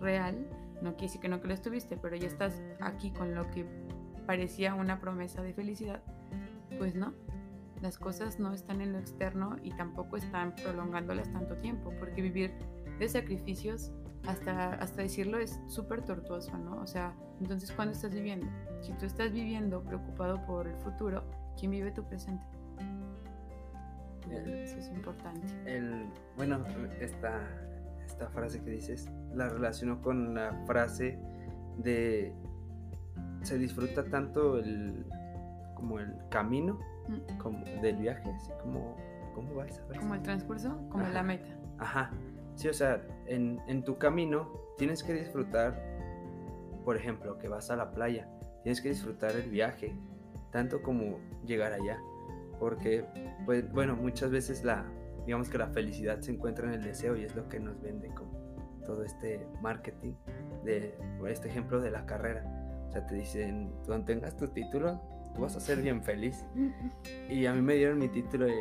real, 0.00 0.46
no 0.82 0.92
quiere 0.92 1.06
decir 1.06 1.20
que 1.20 1.28
no 1.28 1.40
que 1.40 1.48
lo 1.48 1.54
estuviste, 1.54 1.96
pero 1.96 2.16
ya 2.16 2.26
estás 2.26 2.62
aquí 2.80 3.10
con 3.10 3.34
lo 3.34 3.50
que 3.50 3.66
parecía 4.26 4.74
una 4.74 5.00
promesa 5.00 5.42
de 5.42 5.52
felicidad, 5.52 6.02
pues 6.78 6.94
no, 6.94 7.12
las 7.82 7.98
cosas 7.98 8.38
no 8.38 8.52
están 8.52 8.80
en 8.80 8.92
lo 8.92 8.98
externo 8.98 9.56
y 9.62 9.70
tampoco 9.72 10.16
están 10.16 10.54
prolongándolas 10.54 11.30
tanto 11.32 11.56
tiempo, 11.56 11.92
porque 11.98 12.22
vivir 12.22 12.52
de 12.98 13.08
sacrificios 13.08 13.92
hasta, 14.26 14.74
hasta 14.74 15.02
decirlo 15.02 15.38
es 15.38 15.60
súper 15.66 16.02
tortuoso, 16.02 16.56
¿no? 16.56 16.80
O 16.80 16.86
sea, 16.86 17.14
entonces, 17.40 17.70
¿cuándo 17.72 17.92
estás 17.92 18.14
viviendo? 18.14 18.46
Si 18.80 18.92
tú 18.94 19.06
estás 19.06 19.32
viviendo 19.32 19.82
preocupado 19.82 20.44
por 20.46 20.66
el 20.66 20.76
futuro, 20.76 21.24
¿quién 21.58 21.72
vive 21.72 21.90
tu 21.90 22.04
presente? 22.04 22.44
Eso 24.30 24.78
es 24.78 24.88
importante. 24.88 25.46
El, 25.66 26.06
bueno, 26.36 26.64
esta, 27.00 27.46
esta 28.06 28.28
frase 28.30 28.62
que 28.62 28.70
dices 28.70 29.10
la 29.34 29.48
relaciono 29.48 30.00
con 30.00 30.34
la 30.34 30.54
frase 30.66 31.18
de 31.78 32.32
se 33.42 33.58
disfruta 33.58 34.04
tanto 34.04 34.58
el 34.58 35.04
como 35.84 35.98
el 35.98 36.16
camino 36.30 36.78
mm. 37.08 37.38
como 37.38 37.62
del 37.82 37.96
viaje, 37.96 38.30
así 38.30 38.50
como 38.62 38.96
¿cómo 39.34 39.54
va 39.54 39.66
esa 39.66 39.84
frase? 39.84 40.00
Como 40.00 40.14
el 40.14 40.22
transcurso, 40.22 40.80
como 40.88 41.06
la 41.08 41.22
meta. 41.22 41.54
Ajá. 41.78 42.10
Sí, 42.54 42.68
o 42.68 42.72
sea, 42.72 43.02
en, 43.26 43.60
en 43.66 43.84
tu 43.84 43.98
camino 43.98 44.48
tienes 44.78 45.02
que 45.02 45.12
disfrutar, 45.12 45.78
por 46.84 46.96
ejemplo, 46.96 47.38
que 47.38 47.48
vas 47.48 47.70
a 47.70 47.76
la 47.76 47.90
playa, 47.90 48.28
tienes 48.62 48.80
que 48.80 48.88
disfrutar 48.88 49.32
el 49.32 49.50
viaje, 49.50 49.94
tanto 50.50 50.82
como 50.82 51.18
llegar 51.44 51.72
allá. 51.72 52.00
Porque, 52.58 53.04
pues, 53.44 53.70
bueno, 53.72 53.96
muchas 53.96 54.30
veces 54.30 54.64
la, 54.64 54.86
digamos 55.26 55.50
que 55.50 55.58
la 55.58 55.66
felicidad 55.66 56.20
se 56.20 56.30
encuentra 56.30 56.66
en 56.68 56.74
el 56.74 56.82
deseo 56.82 57.16
y 57.16 57.24
es 57.24 57.36
lo 57.36 57.46
que 57.48 57.60
nos 57.60 57.78
vende 57.82 58.08
como 58.14 58.32
todo 58.86 59.04
este 59.04 59.46
marketing 59.60 60.14
de, 60.64 60.96
por 61.18 61.28
este 61.28 61.48
ejemplo 61.48 61.80
de 61.80 61.90
la 61.90 62.06
carrera. 62.06 62.44
O 62.88 62.92
sea, 62.92 63.04
te 63.06 63.16
dicen, 63.16 63.72
cuando 63.84 64.06
tengas 64.06 64.36
tu 64.36 64.48
título, 64.48 65.02
tú 65.34 65.42
vas 65.42 65.56
a 65.56 65.60
ser 65.60 65.82
bien 65.82 66.02
feliz. 66.02 66.44
Y 67.28 67.46
a 67.46 67.52
mí 67.52 67.62
me 67.62 67.74
dieron 67.74 67.98
mi 67.98 68.08
título 68.08 68.48
y 68.48 68.54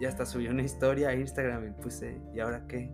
ya 0.00 0.08
hasta 0.08 0.26
subí 0.26 0.48
una 0.48 0.62
historia 0.62 1.10
a 1.10 1.14
Instagram 1.14 1.68
y 1.68 1.70
puse, 1.82 2.20
¿y 2.34 2.40
ahora 2.40 2.66
qué? 2.66 2.90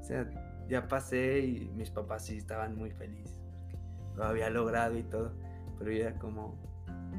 O 0.00 0.04
sea, 0.04 0.28
ya 0.68 0.86
pasé 0.88 1.40
y 1.40 1.70
mis 1.74 1.90
papás 1.90 2.26
sí 2.26 2.36
estaban 2.36 2.76
muy 2.76 2.90
felices 2.90 3.38
porque 3.44 3.76
lo 4.16 4.24
había 4.24 4.50
logrado 4.50 4.98
y 4.98 5.02
todo, 5.02 5.32
pero 5.78 5.92
yo 5.92 6.02
era 6.02 6.18
como, 6.18 6.58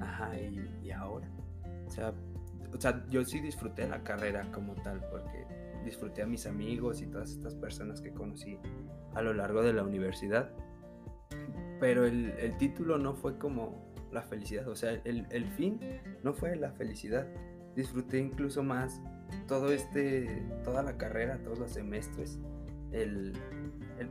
ajá, 0.01 0.31
¿y, 0.37 0.91
ahora? 0.91 1.27
O 1.85 1.89
sea, 1.89 2.13
o 2.73 2.79
sea, 2.79 3.05
yo 3.09 3.23
sí 3.25 3.39
disfruté 3.39 3.87
la 3.87 4.03
carrera 4.03 4.49
como 4.51 4.75
tal 4.75 5.01
porque 5.09 5.45
disfruté 5.83 6.21
a 6.21 6.27
mis 6.27 6.45
amigos 6.45 7.01
y 7.01 7.07
todas 7.07 7.31
estas 7.31 7.55
personas 7.55 8.01
que 8.01 8.11
conocí 8.11 8.57
a 9.13 9.21
lo 9.21 9.33
largo 9.33 9.61
de 9.61 9.73
la 9.73 9.83
universidad, 9.83 10.51
pero 11.79 12.05
el, 12.05 12.31
el 12.39 12.57
título 12.57 12.97
no 12.97 13.13
fue 13.15 13.37
como 13.37 13.90
la 14.11 14.21
felicidad, 14.21 14.67
o 14.67 14.75
sea, 14.75 14.91
el, 15.03 15.27
el 15.29 15.45
fin 15.45 15.79
no 16.23 16.33
fue 16.33 16.55
la 16.55 16.71
felicidad, 16.71 17.27
disfruté 17.75 18.19
incluso 18.19 18.63
más 18.63 19.01
todo 19.47 19.71
este, 19.71 20.43
toda 20.63 20.83
la 20.83 20.97
carrera, 20.97 21.39
todos 21.43 21.59
los 21.59 21.71
semestres, 21.71 22.39
el, 22.91 23.33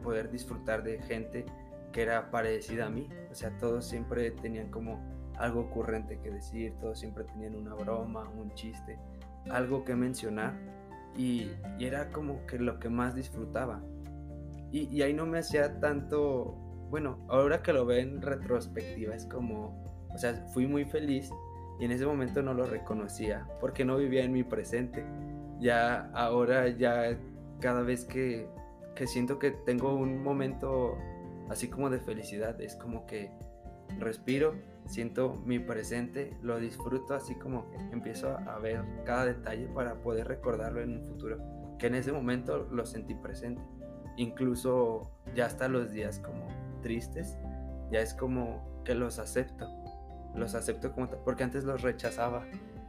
poder 0.02 0.30
disfrutar 0.30 0.82
de 0.82 1.00
gente 1.02 1.44
que 1.92 2.02
era 2.02 2.30
parecida 2.30 2.86
a 2.86 2.90
mí. 2.90 3.08
O 3.30 3.34
sea, 3.34 3.50
todos 3.58 3.84
siempre 3.84 4.30
tenían 4.30 4.70
como 4.70 5.00
algo 5.36 5.60
ocurrente 5.60 6.18
que 6.20 6.30
decir, 6.30 6.74
todos 6.80 6.98
siempre 6.98 7.24
tenían 7.24 7.54
una 7.54 7.74
broma, 7.74 8.28
un 8.30 8.52
chiste, 8.54 8.98
algo 9.50 9.84
que 9.84 9.94
mencionar. 9.94 10.54
Y, 11.16 11.50
era 11.78 12.10
como 12.10 12.46
que 12.46 12.58
lo 12.58 12.78
que 12.78 12.88
más 12.88 13.14
disfrutaba. 13.14 13.82
Y, 14.72 15.02
ahí 15.02 15.12
no 15.12 15.26
me 15.26 15.38
hacía 15.38 15.80
tanto, 15.80 16.54
bueno, 16.88 17.18
ahora 17.28 17.62
que 17.62 17.72
lo 17.72 17.84
veo 17.84 17.98
en 17.98 18.22
retrospectiva, 18.22 19.14
es 19.14 19.26
como, 19.26 19.84
o 20.14 20.18
sea, 20.18 20.34
fui 20.52 20.66
muy 20.66 20.84
feliz 20.84 21.30
y 21.78 21.84
en 21.84 21.92
ese 21.92 22.06
momento 22.06 22.42
no 22.42 22.54
lo 22.54 22.66
reconocía 22.66 23.46
porque 23.60 23.84
no 23.84 23.96
vivía 23.96 24.24
en 24.24 24.32
mi 24.32 24.42
presente. 24.42 25.04
Ya 25.60 26.10
ahora, 26.14 26.68
ya 26.68 27.18
cada 27.60 27.82
vez 27.82 28.04
que 28.04 28.48
que 28.94 29.06
siento 29.06 29.38
que 29.38 29.50
tengo 29.50 29.94
un 29.94 30.22
momento 30.22 30.98
así 31.48 31.68
como 31.68 31.88
de 31.88 32.00
felicidad. 32.00 32.60
Es 32.60 32.76
como 32.76 33.06
que 33.06 33.30
respiro, 33.98 34.54
siento 34.86 35.40
mi 35.46 35.58
presente, 35.58 36.36
lo 36.42 36.58
disfruto 36.58 37.14
así 37.14 37.34
como 37.34 37.70
que 37.70 37.78
empiezo 37.92 38.36
a 38.36 38.58
ver 38.58 38.84
cada 39.04 39.24
detalle 39.24 39.68
para 39.68 40.02
poder 40.02 40.28
recordarlo 40.28 40.82
en 40.82 40.98
un 40.98 41.06
futuro. 41.06 41.38
Que 41.78 41.86
en 41.86 41.94
ese 41.94 42.12
momento 42.12 42.68
lo 42.70 42.84
sentí 42.84 43.14
presente. 43.14 43.62
Incluso 44.16 45.10
ya 45.34 45.46
hasta 45.46 45.68
los 45.68 45.92
días 45.92 46.18
como 46.18 46.46
tristes, 46.82 47.38
ya 47.90 48.00
es 48.00 48.12
como 48.12 48.82
que 48.84 48.94
los 48.94 49.18
acepto. 49.18 49.66
Los 50.34 50.54
acepto 50.54 50.92
como 50.92 51.08
porque 51.24 51.42
antes 51.44 51.64
los 51.64 51.82
rechazaba 51.82 52.44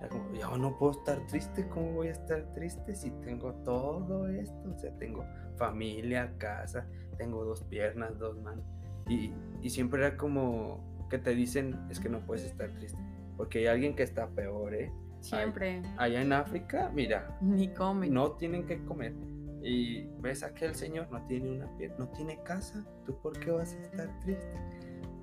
como, 0.09 0.34
yo 0.34 0.57
no 0.57 0.77
puedo 0.77 0.93
estar 0.93 1.19
triste, 1.27 1.68
¿cómo 1.69 1.93
voy 1.93 2.07
a 2.07 2.11
estar 2.11 2.43
triste 2.53 2.95
si 2.95 3.11
tengo 3.23 3.53
todo 3.63 4.27
esto? 4.27 4.72
O 4.73 4.77
sea, 4.77 4.91
tengo 4.97 5.26
familia, 5.57 6.34
casa, 6.38 6.88
tengo 7.18 7.43
dos 7.43 7.63
piernas, 7.63 8.18
dos 8.18 8.39
manos. 8.41 8.65
Y, 9.07 9.34
y 9.61 9.69
siempre 9.69 10.05
era 10.05 10.18
como 10.18 11.07
que 11.09 11.18
te 11.18 11.35
dicen, 11.35 11.77
es 11.89 11.99
que 11.99 12.09
no 12.09 12.26
puedes 12.26 12.43
estar 12.45 12.72
triste, 12.72 12.99
porque 13.38 13.59
hay 13.59 13.68
alguien 13.68 13.95
que 13.95 14.03
está 14.03 14.27
peor, 14.30 14.73
¿eh? 14.73 14.91
Siempre. 15.19 15.84
allá 15.97 16.22
en 16.22 16.34
África, 16.34 16.89
mira. 16.95 17.38
Ni 17.41 17.68
comen. 17.68 18.11
No 18.11 18.31
tienen 18.31 18.65
que 18.65 18.84
comer. 18.85 19.13
Y 19.61 20.07
ves 20.19 20.41
a 20.41 20.51
que 20.51 20.65
el 20.65 20.73
Señor 20.73 21.11
no 21.11 21.23
tiene 21.27 21.51
una 21.51 21.77
pierna, 21.77 21.97
no 21.99 22.07
tiene 22.09 22.41
casa, 22.41 22.84
¿tú 23.05 23.15
por 23.22 23.39
qué 23.39 23.51
vas 23.51 23.76
a 23.76 23.81
estar 23.84 24.19
triste? 24.22 24.55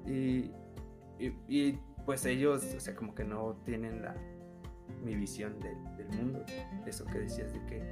Y, 0.06 0.52
y, 1.18 1.34
y 1.48 1.80
pues 2.08 2.24
ellos, 2.24 2.64
o 2.74 2.80
sea, 2.80 2.96
como 2.96 3.14
que 3.14 3.22
no 3.22 3.52
tienen 3.66 4.00
la, 4.00 4.14
mi 5.04 5.14
visión 5.14 5.60
del, 5.60 5.76
del 5.98 6.08
mundo. 6.18 6.42
Eso 6.86 7.04
que 7.04 7.18
decías 7.18 7.52
de 7.52 7.62
que, 7.66 7.82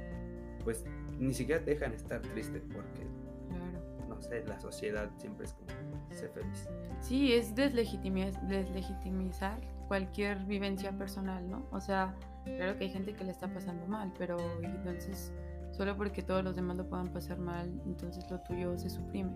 pues, 0.63 0.83
ni 1.19 1.35
siquiera 1.35 1.63
te 1.63 1.69
dejan 1.75 1.93
estar 1.93 2.19
triste 2.23 2.59
porque, 2.61 3.05
Claro. 3.47 4.07
no 4.09 4.19
sé, 4.19 4.43
la 4.47 4.59
sociedad 4.59 5.11
siempre 5.19 5.45
es 5.45 5.53
como, 5.53 5.67
sé 6.15 6.29
feliz. 6.29 6.67
Sí, 6.99 7.31
es 7.33 7.53
deslegitimi- 7.53 8.31
deslegitimizar 8.47 9.61
cualquier 9.87 10.43
vivencia 10.45 10.91
personal, 10.97 11.47
¿no? 11.47 11.67
O 11.69 11.79
sea, 11.79 12.15
claro 12.43 12.75
que 12.75 12.85
hay 12.85 12.89
gente 12.89 13.13
que 13.13 13.23
le 13.23 13.29
está 13.29 13.47
pasando 13.53 13.85
mal, 13.85 14.11
pero 14.17 14.37
entonces 14.63 15.31
solo 15.73 15.95
porque 15.95 16.23
todos 16.23 16.43
los 16.43 16.55
demás 16.55 16.75
lo 16.75 16.89
puedan 16.89 17.13
pasar 17.13 17.37
mal, 17.37 17.69
entonces 17.85 18.25
lo 18.31 18.39
tuyo 18.41 18.75
se 18.79 18.89
suprime. 18.89 19.29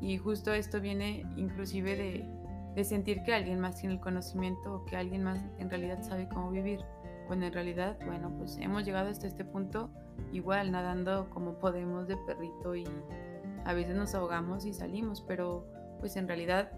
Y 0.00 0.16
justo 0.16 0.54
esto 0.54 0.80
viene 0.80 1.26
inclusive 1.36 1.94
de, 1.94 2.43
de 2.74 2.84
sentir 2.84 3.22
que 3.22 3.34
alguien 3.34 3.60
más 3.60 3.76
tiene 3.76 3.94
el 3.94 4.00
conocimiento 4.00 4.74
o 4.74 4.84
que 4.84 4.96
alguien 4.96 5.22
más 5.22 5.38
en 5.58 5.70
realidad 5.70 6.02
sabe 6.02 6.28
cómo 6.28 6.50
vivir, 6.50 6.80
cuando 7.26 7.46
en 7.46 7.52
realidad, 7.52 7.96
bueno, 8.04 8.32
pues 8.36 8.58
hemos 8.58 8.84
llegado 8.84 9.08
hasta 9.10 9.26
este 9.26 9.44
punto 9.44 9.90
igual 10.32 10.72
nadando 10.72 11.30
como 11.30 11.58
podemos 11.58 12.08
de 12.08 12.16
perrito 12.26 12.74
y 12.74 12.84
a 13.64 13.72
veces 13.72 13.94
nos 13.96 14.14
ahogamos 14.14 14.66
y 14.66 14.74
salimos, 14.74 15.22
pero 15.22 15.66
pues 16.00 16.16
en 16.16 16.26
realidad 16.28 16.70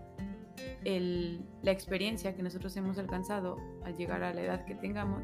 el- 0.85 1.45
la 1.63 1.73
experiencia 1.73 2.35
que 2.35 2.43
nosotros 2.43 2.77
hemos 2.77 2.99
alcanzado 2.99 3.57
al 3.85 3.97
llegar 3.97 4.23
a 4.23 4.33
la 4.33 4.43
edad 4.43 4.65
que 4.65 4.75
tengamos, 4.75 5.23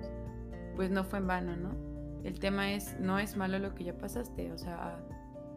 pues 0.77 0.91
no 0.91 1.05
fue 1.05 1.19
en 1.21 1.27
vano, 1.27 1.57
¿no? 1.57 1.71
El 2.25 2.39
tema 2.39 2.73
es, 2.73 2.99
no 3.01 3.19
es 3.19 3.37
malo 3.37 3.59
lo 3.59 3.75
que 3.75 3.85
ya 3.85 3.97
pasaste, 3.97 4.53
o 4.53 4.59
sea, 4.59 4.99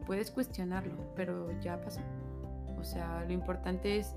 puedes 0.05 0.31
cuestionarlo, 0.31 0.95
pero 1.15 1.49
ya 1.61 1.81
pasó. 1.81 2.01
O 2.77 2.83
sea, 2.83 3.23
lo 3.25 3.33
importante 3.33 3.97
es, 3.97 4.15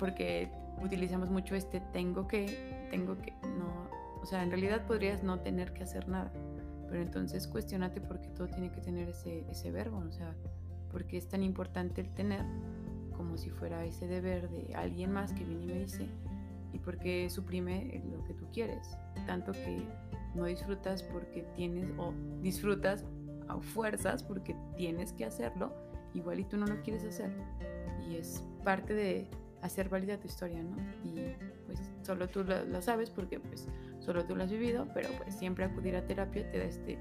porque 0.00 0.50
utilizamos 0.82 1.30
mucho 1.30 1.54
este 1.54 1.80
tengo 1.92 2.26
que, 2.26 2.88
tengo 2.90 3.18
que, 3.18 3.32
no, 3.42 3.88
o 4.20 4.26
sea, 4.26 4.42
en 4.42 4.50
realidad 4.50 4.86
podrías 4.86 5.22
no 5.22 5.38
tener 5.40 5.74
que 5.74 5.82
hacer 5.82 6.08
nada, 6.08 6.32
pero 6.88 7.02
entonces 7.02 7.46
cuestionate 7.46 8.00
por 8.00 8.20
qué 8.20 8.28
todo 8.30 8.48
tiene 8.48 8.72
que 8.72 8.80
tener 8.80 9.10
ese, 9.10 9.44
ese 9.50 9.70
verbo, 9.70 9.98
o 9.98 10.10
sea, 10.10 10.34
por 10.90 11.04
qué 11.04 11.18
es 11.18 11.28
tan 11.28 11.42
importante 11.42 12.00
el 12.00 12.08
tener 12.14 12.44
como 13.14 13.36
si 13.36 13.50
fuera 13.50 13.84
ese 13.84 14.08
deber 14.08 14.48
de 14.48 14.74
alguien 14.74 15.12
más 15.12 15.34
que 15.34 15.44
viene 15.44 15.64
y 15.64 15.66
me 15.66 15.78
dice 15.80 16.08
y 16.72 16.78
porque 16.78 17.28
suprime 17.28 18.02
lo 18.10 18.24
que 18.24 18.32
tú 18.32 18.46
quieres, 18.52 18.96
tanto 19.26 19.52
que 19.52 19.84
no 20.34 20.46
disfrutas 20.46 21.02
porque 21.02 21.42
tienes 21.54 21.90
o 21.98 22.14
disfrutas 22.40 23.04
a 23.48 23.58
fuerzas 23.58 24.22
porque 24.22 24.56
tienes 24.76 25.12
que 25.12 25.26
hacerlo, 25.26 25.74
igual 26.14 26.40
y 26.40 26.44
tú 26.44 26.56
no 26.56 26.66
lo 26.66 26.80
quieres 26.80 27.04
hacer 27.04 27.30
y 28.08 28.16
es 28.16 28.42
parte 28.64 28.94
de 28.94 29.28
hacer 29.62 29.88
válida 29.88 30.18
tu 30.18 30.26
historia, 30.26 30.62
¿no? 30.62 30.76
Y 31.04 31.34
pues 31.66 31.78
solo 32.02 32.28
tú 32.28 32.44
lo, 32.44 32.64
lo 32.64 32.80
sabes 32.82 33.10
porque 33.10 33.38
pues 33.40 33.68
solo 33.98 34.24
tú 34.24 34.34
lo 34.36 34.44
has 34.44 34.50
vivido, 34.50 34.86
pero 34.94 35.08
pues 35.22 35.34
siempre 35.36 35.64
acudir 35.64 35.96
a 35.96 36.06
terapia 36.06 36.50
te 36.50 36.58
da 36.58 36.64
este 36.64 36.98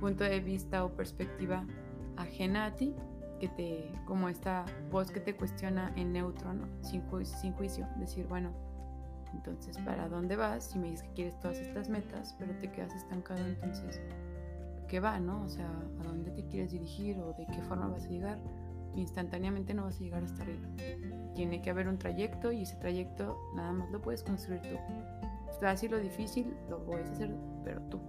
punto 0.00 0.24
de 0.24 0.40
vista 0.40 0.84
o 0.84 0.90
perspectiva 0.90 1.64
ajena 2.16 2.66
a 2.66 2.74
ti 2.74 2.94
que 3.40 3.48
te, 3.48 3.90
como 4.04 4.28
esta 4.28 4.64
voz 4.90 5.10
que 5.10 5.20
te 5.20 5.34
cuestiona 5.34 5.92
en 5.96 6.12
neutro, 6.12 6.52
¿no? 6.52 6.66
sin, 6.82 7.02
ju- 7.08 7.24
sin 7.24 7.52
juicio, 7.54 7.88
decir, 7.98 8.26
bueno, 8.26 8.52
entonces, 9.32 9.78
¿para 9.78 10.08
dónde 10.08 10.36
vas? 10.36 10.64
Si 10.70 10.78
me 10.78 10.90
dices 10.90 11.04
que 11.08 11.14
quieres 11.14 11.40
todas 11.40 11.56
estas 11.58 11.88
metas, 11.88 12.36
pero 12.38 12.52
te 12.58 12.70
quedas 12.70 12.94
estancado, 12.94 13.44
entonces, 13.44 14.00
¿qué 14.88 15.00
va, 15.00 15.18
no? 15.18 15.42
O 15.42 15.48
sea, 15.48 15.66
¿a 16.00 16.04
dónde 16.04 16.30
te 16.32 16.44
quieres 16.46 16.70
dirigir 16.72 17.18
o 17.18 17.32
de 17.32 17.46
qué 17.46 17.62
forma 17.62 17.88
vas 17.88 18.04
a 18.04 18.08
llegar? 18.08 18.38
Instantáneamente 18.94 19.72
no 19.72 19.84
vas 19.84 19.96
a 19.96 20.00
llegar 20.00 20.22
hasta 20.22 20.42
arriba. 20.42 20.68
Tiene 21.34 21.62
que 21.62 21.70
haber 21.70 21.88
un 21.88 21.98
trayecto 21.98 22.52
y 22.52 22.62
ese 22.62 22.76
trayecto 22.76 23.38
nada 23.54 23.72
más 23.72 23.90
lo 23.90 24.00
puedes 24.00 24.22
construir 24.22 24.60
tú. 24.62 24.76
Fácil 25.60 25.94
o 25.94 25.98
difícil, 25.98 26.54
lo 26.68 26.84
puedes 26.84 27.08
hacer, 27.10 27.30
pero 27.64 27.80
tú. 27.82 28.00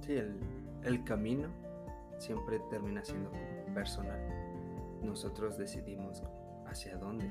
Sí, 0.00 0.12
el, 0.12 0.38
el 0.84 1.02
camino 1.04 1.48
siempre 2.18 2.60
termina 2.70 3.04
siendo 3.04 3.30
personal. 3.74 4.20
Nosotros 5.02 5.58
decidimos 5.58 6.22
hacia 6.66 6.96
dónde 6.96 7.28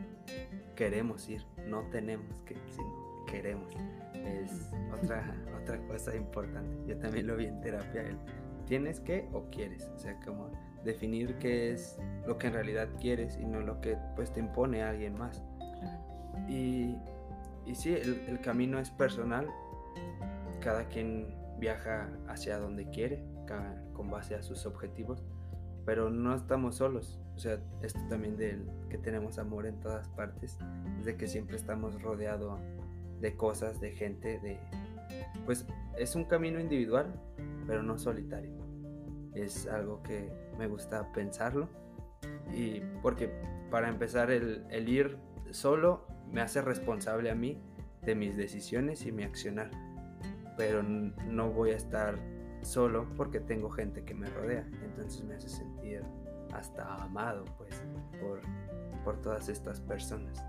queremos 0.75 1.27
ir, 1.29 1.45
no 1.67 1.83
tenemos 1.89 2.41
que, 2.45 2.55
sino 2.69 3.25
queremos. 3.25 3.73
Es 4.13 4.69
otra, 4.93 5.35
otra 5.61 5.79
cosa 5.87 6.15
importante. 6.15 6.77
Yo 6.85 6.97
también 6.97 7.27
lo 7.27 7.35
vi 7.35 7.45
en 7.45 7.61
terapia, 7.61 8.01
el 8.01 8.17
tienes 8.65 8.99
que 8.99 9.27
o 9.33 9.49
quieres, 9.49 9.89
o 9.93 9.99
sea, 9.99 10.19
como 10.21 10.51
definir 10.83 11.37
qué 11.37 11.71
es 11.71 11.97
lo 12.27 12.37
que 12.37 12.47
en 12.47 12.53
realidad 12.53 12.89
quieres 12.99 13.37
y 13.37 13.45
no 13.45 13.59
lo 13.61 13.79
que 13.81 13.97
pues 14.15 14.31
te 14.31 14.39
impone 14.39 14.83
alguien 14.83 15.17
más. 15.17 15.43
Y, 16.47 16.97
y 17.65 17.75
sí, 17.75 17.93
el, 17.93 18.25
el 18.27 18.41
camino 18.41 18.79
es 18.79 18.89
personal. 18.89 19.47
Cada 20.59 20.85
quien 20.87 21.35
viaja 21.59 22.09
hacia 22.27 22.57
donde 22.57 22.89
quiere, 22.89 23.23
cada- 23.45 23.81
con 23.93 24.09
base 24.09 24.35
a 24.35 24.41
sus 24.43 24.65
objetivos, 24.65 25.23
pero 25.85 26.09
no 26.09 26.35
estamos 26.35 26.75
solos. 26.77 27.19
O 27.35 27.39
sea, 27.39 27.59
esto 27.81 27.99
también 28.09 28.37
del 28.37 28.69
que 28.89 28.97
tenemos 28.97 29.37
amor 29.39 29.65
en 29.65 29.79
todas 29.79 30.07
partes, 30.09 30.57
es 30.99 31.05
de 31.05 31.15
que 31.17 31.27
siempre 31.27 31.55
estamos 31.55 32.01
rodeados 32.01 32.59
de 33.21 33.35
cosas, 33.35 33.79
de 33.81 33.91
gente, 33.91 34.39
de... 34.39 34.59
Pues 35.45 35.65
es 35.97 36.15
un 36.15 36.25
camino 36.25 36.59
individual, 36.59 37.13
pero 37.67 37.83
no 37.83 37.97
solitario. 37.97 38.51
Es 39.33 39.67
algo 39.67 40.01
que 40.03 40.29
me 40.63 40.69
gusta 40.69 41.11
pensarlo. 41.11 41.67
Y 42.53 42.79
porque 43.01 43.29
para 43.69 43.89
empezar 43.89 44.31
el, 44.31 44.65
ir 44.87 45.17
solo 45.51 46.07
me 46.31 46.41
hace 46.41 46.61
responsable 46.61 47.29
a 47.29 47.35
mí 47.35 47.61
de 48.01 48.15
mis 48.15 48.37
decisiones 48.37 49.05
y 49.05 49.11
mi 49.11 49.23
accionar. 49.23 49.71
Pero 50.57 50.81
no 50.81 51.51
voy 51.51 51.71
a 51.71 51.75
estar 51.75 52.17
solo 52.61 53.09
porque 53.17 53.41
tengo 53.41 53.69
gente 53.69 54.05
que 54.05 54.13
me 54.13 54.29
rodea. 54.29 54.65
Entonces 54.83 55.21
me 55.25 55.35
hace 55.35 55.49
sentir 55.49 56.01
hasta 56.53 56.95
amado, 56.95 57.43
pues, 57.57 57.83
por, 58.21 58.39
por 59.03 59.21
todas 59.21 59.49
estas 59.49 59.81
personas. 59.81 60.45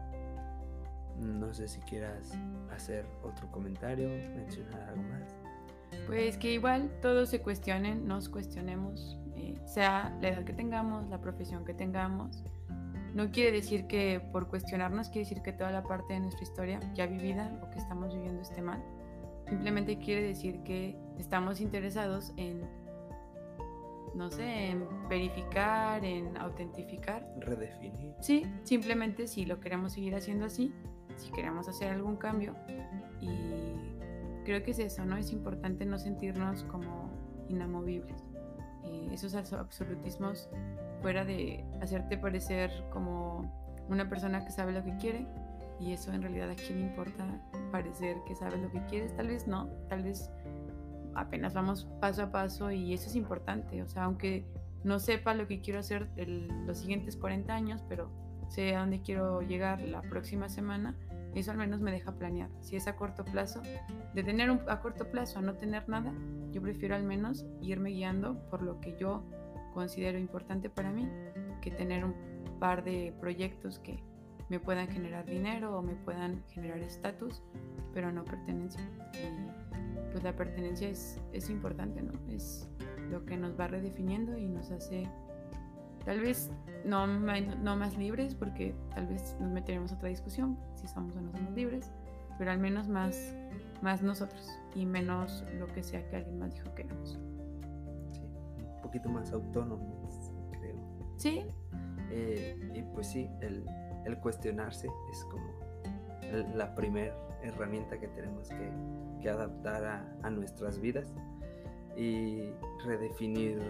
No 1.19 1.53
sé 1.55 1.67
si 1.67 1.81
quieras 1.81 2.33
hacer 2.71 3.07
otro 3.23 3.51
comentario, 3.51 4.09
mencionar 4.37 4.81
algo 4.91 5.03
más. 5.03 5.44
Pues 6.07 6.37
que 6.37 6.53
igual 6.53 6.91
todos 7.01 7.31
se 7.31 7.41
cuestionen, 7.41 8.07
nos 8.07 8.29
cuestionemos, 8.29 9.19
eh, 9.37 9.55
sea 9.67 10.17
la 10.21 10.29
edad 10.29 10.45
que 10.45 10.53
tengamos, 10.53 11.09
la 11.09 11.21
profesión 11.21 11.65
que 11.65 11.75
tengamos. 11.75 12.43
No 13.15 13.31
quiere 13.31 13.53
decir 13.53 13.87
que 13.87 14.21
por 14.33 14.49
cuestionarnos 14.49 15.09
quiere 15.09 15.29
decir 15.29 15.43
que 15.43 15.53
toda 15.53 15.71
la 15.71 15.85
parte 15.85 16.15
de 16.15 16.21
nuestra 16.21 16.43
historia 16.43 16.81
ya 16.95 17.07
vivida 17.07 17.61
o 17.63 17.71
que 17.71 17.79
estamos 17.79 18.15
viviendo 18.15 18.43
esté 18.43 18.61
mal. 18.61 18.83
Simplemente 19.49 19.99
quiere 19.99 20.23
decir 20.23 20.63
que 20.65 20.97
estamos 21.19 21.61
interesados 21.61 22.33
en, 22.37 22.63
no 24.15 24.31
sé, 24.31 24.71
en 24.71 24.87
verificar, 25.09 26.05
en 26.05 26.37
autentificar 26.37 27.25
Redefinir. 27.39 28.15
Sí, 28.21 28.47
simplemente 28.65 29.27
si 29.27 29.45
lo 29.45 29.61
queremos 29.61 29.93
seguir 29.93 30.15
haciendo 30.15 30.47
así, 30.47 30.73
si 31.17 31.31
queremos 31.31 31.69
hacer 31.69 31.93
algún 31.93 32.17
cambio. 32.17 32.57
Y 33.21 33.94
creo 34.45 34.63
que 34.63 34.71
es 34.73 34.79
eso, 34.79 35.05
¿no? 35.05 35.17
Es 35.17 35.33
importante 35.33 35.85
no 35.87 35.99
sentirnos 35.99 36.65
como 36.65 37.11
inamovibles. 37.49 38.23
Eh, 38.85 39.09
esos 39.13 39.35
abs- 39.35 39.59
absolutismos 39.59 40.49
fuera 41.03 41.25
de 41.25 41.65
hacerte 41.81 42.17
parecer 42.19 42.71
como 42.93 43.85
una 43.89 44.09
persona 44.09 44.45
que 44.45 44.51
sabe 44.51 44.73
lo 44.73 44.85
que 44.85 44.97
quiere. 44.97 45.27
Y 45.81 45.93
eso 45.93 46.13
en 46.13 46.23
realidad 46.23 46.51
a 46.51 46.55
quién 46.55 46.79
le 46.81 46.87
importa 46.87 47.27
parecer 47.73 48.17
que 48.27 48.35
sabes 48.37 48.61
lo 48.61 48.71
que 48.71 48.85
quieres. 48.87 49.15
Tal 49.17 49.27
vez 49.29 49.47
no, 49.49 49.67
tal 49.89 50.03
vez 50.05 50.31
apenas 51.15 51.53
vamos 51.55 51.87
paso 52.01 52.23
a 52.23 52.31
paso 52.31 52.71
y 52.71 52.95
eso 52.95 53.09
es 53.09 53.17
importante. 53.17 53.83
O 53.83 53.89
sea, 53.89 54.05
aunque 54.05 54.47
no 54.85 54.99
sepa 54.99 55.35
lo 55.35 55.47
que 55.49 55.61
quiero 55.61 55.81
hacer 55.81 56.09
el- 56.17 56.49
los 56.67 56.79
siguientes 56.79 57.17
40 57.17 57.55
años, 57.55 57.83
pero 57.89 58.11
sé 58.49 58.77
a 58.77 58.81
dónde 58.81 59.01
quiero 59.01 59.41
llegar 59.43 59.81
la 59.81 60.03
próxima 60.03 60.49
semana, 60.49 60.95
eso 61.35 61.51
al 61.51 61.57
menos 61.57 61.81
me 61.81 61.91
deja 61.91 62.13
planear. 62.13 62.51
Si 62.61 62.77
es 62.77 62.87
a 62.87 62.97
corto 62.97 63.25
plazo, 63.25 63.63
de 64.15 64.23
tener 64.23 64.51
a 64.69 64.81
corto 64.81 65.11
plazo 65.11 65.39
a 65.39 65.43
no 65.43 65.55
tener 65.55 65.89
nada, 65.89 66.13
yo 66.53 66.63
prefiero 66.63 66.95
al 66.95 67.05
menos 67.05 67.45
irme 67.61 67.91
guiando 67.91 68.39
por 68.51 68.63
lo 68.63 68.81
que 68.81 68.97
yo 68.97 69.25
considero 69.73 70.19
importante 70.19 70.71
para 70.71 70.93
mí, 70.93 71.09
que 71.61 71.71
tener 71.71 72.05
un 72.05 72.15
par 72.61 72.85
de 72.85 73.13
proyectos 73.21 73.79
que 73.81 74.03
me 74.49 74.61
puedan 74.61 74.89
generar 74.89 75.27
dinero 75.27 75.77
o 75.77 75.83
me 75.83 75.95
puedan 75.95 76.45
generar 76.49 76.79
estatus, 76.79 77.43
pero 77.93 78.13
no 78.13 78.25
pertenencia. 78.25 78.83
Y 79.15 80.11
pues 80.13 80.23
la 80.23 80.37
pertenencia 80.37 80.89
es, 80.89 81.21
es 81.33 81.51
importante, 81.51 82.03
¿no? 82.03 82.13
Es 82.31 82.69
lo 83.11 83.25
que 83.25 83.37
nos 83.37 83.59
va 83.59 83.67
redefiniendo 83.67 84.37
y 84.37 84.49
nos 84.49 84.71
hace 84.71 85.09
tal 86.05 86.21
vez 86.21 86.51
no, 86.85 87.07
no 87.07 87.77
más 87.77 87.97
libres, 87.97 88.35
porque 88.35 88.75
tal 88.95 89.07
vez 89.07 89.37
nos 89.41 89.51
meteremos 89.51 89.93
a 89.93 89.97
otra 89.97 90.09
discusión, 90.09 90.59
si 90.75 90.87
somos 90.87 91.17
o 91.17 91.21
no 91.21 91.33
somos 91.33 91.53
libres, 91.55 91.91
pero 92.39 92.51
al 92.51 92.59
menos 92.59 92.89
más, 92.89 93.35
más 93.83 94.03
nosotros 94.03 94.49
y 94.75 94.87
menos 94.87 95.45
lo 95.59 95.67
que 95.67 95.83
sea 95.83 96.07
que 96.09 96.17
alguien 96.17 96.39
más 96.39 96.53
dijo 96.55 96.75
que 96.75 96.83
éramos. 96.83 97.19
Sí, 98.13 98.21
un 98.77 98.83
poquito 98.83 99.09
más 99.09 99.33
autónomos, 99.33 100.31
creo. 100.51 100.77
Sí, 101.17 101.43
Eh, 102.11 102.57
y 102.75 102.83
pues 102.83 103.09
sí, 103.09 103.29
el, 103.41 103.65
el 104.05 104.19
cuestionarse 104.19 104.89
es 105.11 105.25
como 105.25 105.45
la 106.55 106.75
primera 106.75 107.15
herramienta 107.43 107.99
que 107.99 108.09
tenemos 108.09 108.49
que, 108.49 108.71
que 109.21 109.29
adaptar 109.31 109.85
a, 109.85 110.17
a, 110.23 110.31
nuestras 110.31 110.81
vidas 110.81 111.13
y 111.97 112.51
redefinir 112.85 113.61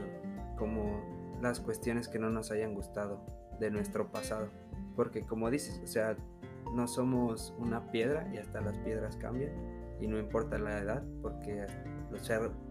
como 0.58 1.00
las 1.44 1.60
cuestiones 1.60 2.08
que 2.08 2.18
no 2.18 2.30
nos 2.30 2.50
hayan 2.50 2.74
gustado 2.74 3.24
de 3.60 3.70
nuestro 3.70 4.10
pasado. 4.10 4.48
Porque 4.96 5.22
como 5.22 5.50
dices, 5.50 5.80
o 5.82 5.86
sea, 5.86 6.16
no 6.74 6.88
somos 6.88 7.54
una 7.58 7.90
piedra 7.90 8.28
y 8.32 8.38
hasta 8.38 8.60
las 8.60 8.76
piedras 8.78 9.16
cambian 9.16 9.52
y 10.00 10.08
no 10.08 10.18
importa 10.18 10.58
la 10.58 10.78
edad 10.78 11.04
porque 11.22 11.66
los 12.10 12.28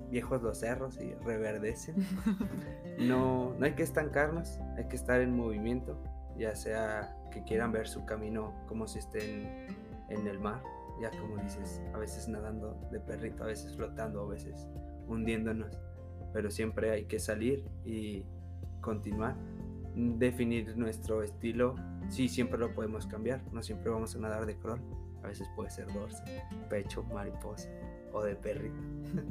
viejos 0.09 0.41
los 0.41 0.59
cerros 0.59 0.99
y 0.99 1.13
reverdecen. 1.25 1.95
No, 2.99 3.55
no 3.57 3.65
hay 3.65 3.73
que 3.73 3.81
estancarnos, 3.81 4.59
hay 4.77 4.87
que 4.87 4.95
estar 4.95 5.19
en 5.19 5.35
movimiento, 5.35 5.97
ya 6.37 6.55
sea 6.55 7.17
que 7.31 7.43
quieran 7.43 7.71
ver 7.71 7.87
su 7.87 8.05
camino 8.05 8.53
como 8.67 8.87
si 8.87 8.99
estén 8.99 9.65
en 10.09 10.27
el 10.27 10.39
mar, 10.39 10.61
ya 11.01 11.09
como 11.19 11.37
dices, 11.37 11.81
a 11.95 11.97
veces 11.97 12.27
nadando 12.27 12.79
de 12.91 12.99
perrito, 12.99 13.43
a 13.43 13.47
veces 13.47 13.75
flotando, 13.75 14.21
a 14.21 14.27
veces 14.27 14.67
hundiéndonos, 15.07 15.81
pero 16.33 16.51
siempre 16.51 16.91
hay 16.91 17.05
que 17.05 17.17
salir 17.17 17.67
y 17.83 18.27
continuar, 18.84 19.35
definir 19.95 20.77
nuestro 20.77 21.23
estilo, 21.23 21.76
sí, 22.10 22.27
siempre 22.27 22.60
lo 22.60 22.72
podemos 22.73 23.07
cambiar, 23.07 23.41
no 23.51 23.64
siempre 23.64 23.89
vamos 23.89 24.15
a 24.15 24.19
nadar 24.19 24.45
de 24.45 24.55
crawl, 24.57 24.80
a 25.23 25.27
veces 25.27 25.47
puede 25.55 25.72
ser 25.72 25.91
dorso, 25.91 26.23
pecho, 26.69 27.03
mariposa 27.03 27.69
o 28.11 28.22
de 28.22 28.35
perrito. 28.35 28.80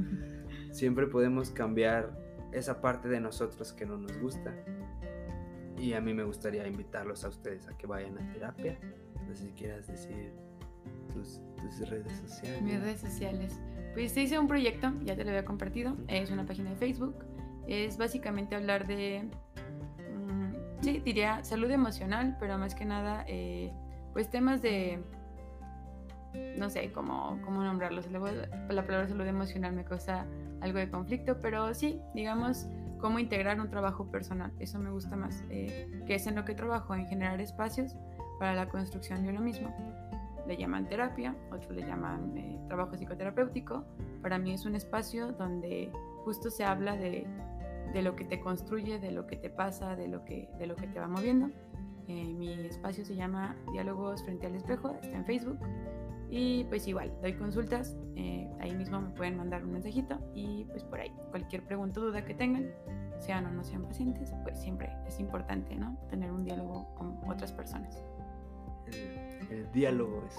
siempre 0.73 1.07
podemos 1.07 1.51
cambiar 1.51 2.19
esa 2.53 2.81
parte 2.81 3.09
de 3.09 3.21
nosotros 3.21 3.73
que 3.73 3.87
no 3.87 3.99
nos 3.99 4.19
gusta. 4.19 4.53
Y 5.79 5.95
a 5.95 6.01
mí 6.01 6.15
me 6.15 6.25
gustaría 6.25 6.67
invitarlos 6.67 7.25
a 7.25 7.29
ustedes 7.29 7.69
a 7.69 7.77
que 7.77 7.87
vayan 7.87 8.19
a 8.19 8.33
terapia. 8.33 8.79
No 9.27 9.35
sé 9.35 9.47
si 9.47 9.53
quieras 9.53 9.87
decir 9.87 10.33
tus, 11.13 11.41
redes 11.89 12.13
sociales. 12.19 12.63
Mis 12.63 12.81
redes 12.81 13.01
sociales. 13.01 13.61
Pues 13.95 14.13
se 14.13 14.23
hizo 14.23 14.41
un 14.41 14.49
proyecto, 14.49 14.93
ya 15.05 15.17
te 15.17 15.25
lo 15.25 15.31
había 15.31 15.45
compartido. 15.45 15.97
Es 16.09 16.31
una 16.31 16.47
página 16.47 16.71
de 16.71 16.77
Facebook. 16.77 17.25
Es 17.67 17.97
básicamente 17.97 18.57
hablar 18.57 18.87
de, 18.87 19.29
mm, 20.11 20.83
sí, 20.83 21.01
diría 21.01 21.43
salud 21.45 21.71
emocional, 21.71 22.37
pero 22.39 22.59
más 22.59 22.75
que 22.75 22.85
nada, 22.85 23.25
eh, 23.29 23.73
pues 24.13 24.31
temas 24.31 24.63
de 24.63 25.03
no 26.57 26.71
sé 26.71 26.93
cómo, 26.93 27.39
cómo 27.45 27.63
nombrarlos. 27.63 28.11
La 28.11 28.21
palabra 28.67 29.09
salud 29.09 29.27
emocional 29.27 29.73
me 29.73 29.85
causa 29.85 30.27
algo 30.61 30.79
de 30.79 30.91
conflicto, 30.91 31.41
pero 31.41 31.75
sí, 31.75 32.01
digamos, 32.15 32.67
cómo 32.99 33.19
integrar 33.19 33.61
un 33.61 33.69
trabajo 33.69 34.11
personal. 34.11 34.53
Eso 34.59 34.79
me 34.79 34.91
gusta 34.91 35.17
más, 35.17 35.45
eh, 35.51 36.03
que 36.07 36.15
es 36.15 36.27
en 36.27 36.37
lo 36.37 36.45
que 36.45 36.55
trabajo, 36.55 36.95
en 36.95 37.07
generar 37.07 37.41
espacios 37.41 37.97
para 38.39 38.55
la 38.55 38.69
construcción 38.69 39.23
de 39.23 39.31
uno 39.31 39.41
mismo. 39.41 39.75
Le 40.47 40.57
llaman 40.57 40.89
terapia, 40.89 41.37
otros 41.53 41.73
le 41.73 41.83
llaman 41.83 42.37
eh, 42.37 42.59
trabajo 42.69 42.97
psicoterapéutico. 42.97 43.85
Para 44.23 44.39
mí 44.39 44.55
es 44.55 44.65
un 44.65 44.75
espacio 44.75 45.33
donde 45.33 45.91
justo 46.25 46.51
se 46.51 46.65
habla 46.65 46.97
de, 46.97 47.27
de, 47.93 48.03
lo 48.03 48.17
que 48.17 48.25
te 48.25 48.41
construye, 48.41 48.99
de 48.99 49.13
lo 49.13 49.27
que 49.27 49.37
te 49.37 49.51
pasa, 49.51 49.97
de 49.97 50.09
lo 50.09 50.25
que, 50.25 50.49
de 50.59 50.67
lo 50.67 50.77
que 50.77 50.87
te 50.87 50.99
va 50.99 51.09
moviendo. 51.09 51.51
Eh, 52.09 52.35
mi 52.35 52.53
espacio 52.53 53.05
se 53.05 53.15
llama 53.15 53.57
Diálogos 53.73 54.23
frente 54.25 54.47
al 54.47 54.55
espejo, 54.55 54.95
está 55.03 55.17
en 55.17 55.25
Facebook. 55.25 55.59
Y 56.31 56.65
pues 56.65 56.89
igual, 56.89 57.13
doy 57.21 57.35
consultas, 57.35 57.97
eh, 58.17 58.51
ahí 58.61 58.75
mismo 58.75 59.01
me 59.01 59.11
pueden 59.11 59.37
mandar 59.37 59.65
un 59.65 59.73
mensajito 59.73 60.19
y 60.35 60.65
pues 60.65 60.83
por 60.83 61.01
ahí, 61.01 61.13
cualquier 61.31 61.63
pregunta 61.63 62.01
o 62.01 62.05
duda 62.05 62.25
que 62.25 62.33
tengan, 62.33 62.73
sean 63.19 63.45
o 63.45 63.51
no 63.51 63.63
sean 63.63 63.83
pacientes, 63.83 64.33
pues 64.43 64.59
siempre 64.59 64.91
es 65.07 65.21
importante, 65.21 65.77
¿no? 65.77 65.99
Tener 66.09 66.33
un 66.33 66.43
diálogo 66.45 66.95
con 66.95 67.19
otras 67.29 67.53
personas. 67.53 68.03
El, 69.51 69.71
diálogo 69.73 70.25
es 70.27 70.39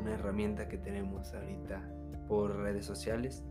una 0.00 0.12
herramienta 0.12 0.68
que 0.68 0.78
tenemos 0.78 1.34
ahorita 1.34 1.82
por 2.28 2.56
redes 2.56 2.86
sociales. 2.86 3.44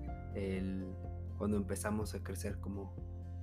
Cuando 1.44 1.58
empezamos 1.58 2.16
a 2.16 2.24
crecer 2.24 2.58
como, 2.62 2.96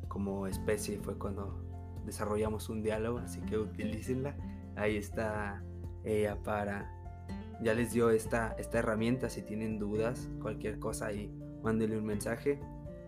como 0.08 0.46
especie 0.46 0.98
fue 1.00 1.18
cuando 1.18 1.62
desarrollamos 2.06 2.70
un 2.70 2.82
diálogo, 2.82 3.18
así 3.18 3.42
que 3.42 3.58
utilícenla. 3.58 4.34
Ahí 4.74 4.96
está 4.96 5.62
ella 6.02 6.42
para 6.42 6.90
ya 7.60 7.74
les 7.74 7.92
dio 7.92 8.08
esta, 8.08 8.56
esta 8.58 8.78
herramienta. 8.78 9.28
Si 9.28 9.42
tienen 9.42 9.78
dudas, 9.78 10.30
cualquier 10.40 10.78
cosa 10.78 11.08
ahí, 11.08 11.30
mándenle 11.62 11.98
un 11.98 12.06
mensaje. 12.06 12.58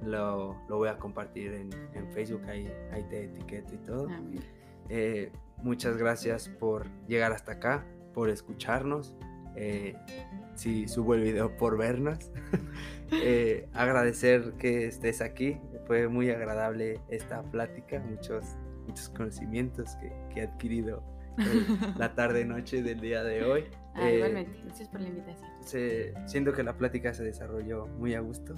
Lo, 0.05 0.59
lo 0.69 0.77
voy 0.77 0.91
a 0.91 0.99
compartir 0.99 1.55
en, 1.55 1.71
en, 1.95 2.13
Facebook, 2.13 2.43
ahí, 2.45 2.71
ahí 2.93 3.03
te 3.09 3.25
etiqueto 3.25 3.75
y 3.75 3.79
todo. 3.79 4.09
Eh, 4.91 5.33
muchas 5.63 5.97
gracias 5.97 6.51
por 6.51 6.87
llegar 7.09 7.33
hasta 7.33 7.53
acá, 7.53 7.87
por 8.13 8.29
escucharnos. 8.29 9.17
Eh, 9.57 9.95
si 10.55 10.89
subo 10.89 11.15
el 11.15 11.23
video 11.23 11.57
por 11.57 11.77
vernos. 11.77 12.31
eh, 13.13 13.69
agradecer 13.73 14.55
que 14.59 14.87
estés 14.87 15.21
aquí. 15.21 15.59
Fue 15.87 16.09
muy 16.09 16.31
agradable 16.31 17.01
esta 17.09 17.43
plática, 17.43 18.01
muchos, 18.01 18.45
muchos 18.87 19.09
conocimientos 19.11 19.97
que, 19.97 20.13
que 20.33 20.41
he 20.41 20.43
adquirido 20.45 21.03
la 21.97 22.15
tarde-noche 22.15 22.83
del 22.83 23.01
día 23.01 23.23
de 23.25 23.45
hoy. 23.45 23.65
Ah, 23.95 24.11
eh, 24.11 24.17
igualmente, 24.17 24.59
gracias 24.65 24.89
por 24.89 25.01
la 25.01 25.09
invitación. 25.09 25.51
siento 26.27 26.53
que 26.53 26.63
la 26.63 26.77
plática 26.77 27.13
se 27.13 27.25
desarrolló 27.25 27.87
muy 27.99 28.15
a 28.15 28.21
gusto. 28.21 28.55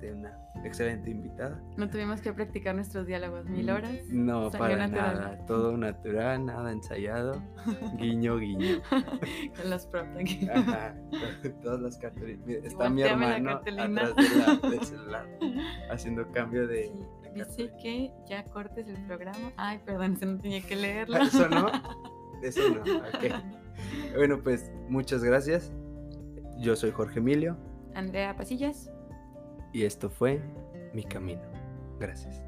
De 0.00 0.12
una 0.12 0.38
excelente 0.64 1.10
invitada. 1.10 1.60
No 1.76 1.88
tuvimos 1.88 2.20
que 2.20 2.32
practicar 2.32 2.74
nuestros 2.74 3.06
diálogos 3.06 3.46
mil 3.46 3.70
horas. 3.70 3.94
No, 4.08 4.50
para 4.50 4.86
nada. 4.86 5.38
Todo 5.46 5.76
natural, 5.76 6.44
nada 6.44 6.72
ensayado. 6.72 7.42
Guiño, 7.98 8.38
guiño. 8.38 8.82
Con 9.56 9.70
los 9.70 9.86
props 9.86 10.16
aquí. 10.16 10.48
todas 11.62 11.80
las 11.80 11.98
cartulinas. 11.98 12.46
Está 12.64 12.90
mi 12.90 13.02
hermano 13.02 13.50
atrás 13.50 14.16
de 14.16 14.36
la, 14.36 14.56
del 14.70 14.84
celular 14.84 15.26
haciendo 15.90 16.30
cambio 16.32 16.66
de. 16.66 16.92
Dice 17.34 17.70
que 17.82 18.12
ya 18.28 18.44
cortes 18.44 18.88
el 18.88 19.04
programa. 19.06 19.52
Ay, 19.56 19.80
perdón, 19.84 20.14
eso 20.14 20.26
no 20.26 20.38
tenía 20.38 20.62
que 20.62 20.76
leerlo. 20.76 21.18
Eso 21.18 21.48
no. 21.48 21.70
Eso 22.42 22.62
no. 22.70 22.80
Ok. 22.80 23.34
Bueno, 24.16 24.40
pues 24.42 24.70
muchas 24.88 25.22
gracias. 25.22 25.70
Yo 26.58 26.76
soy 26.76 26.90
Jorge 26.90 27.18
Emilio. 27.18 27.58
Andrea 27.94 28.36
Pasillas. 28.36 28.90
Y 29.76 29.84
esto 29.84 30.08
fue 30.08 30.40
mi 30.94 31.04
camino. 31.04 31.42
Gracias. 32.00 32.42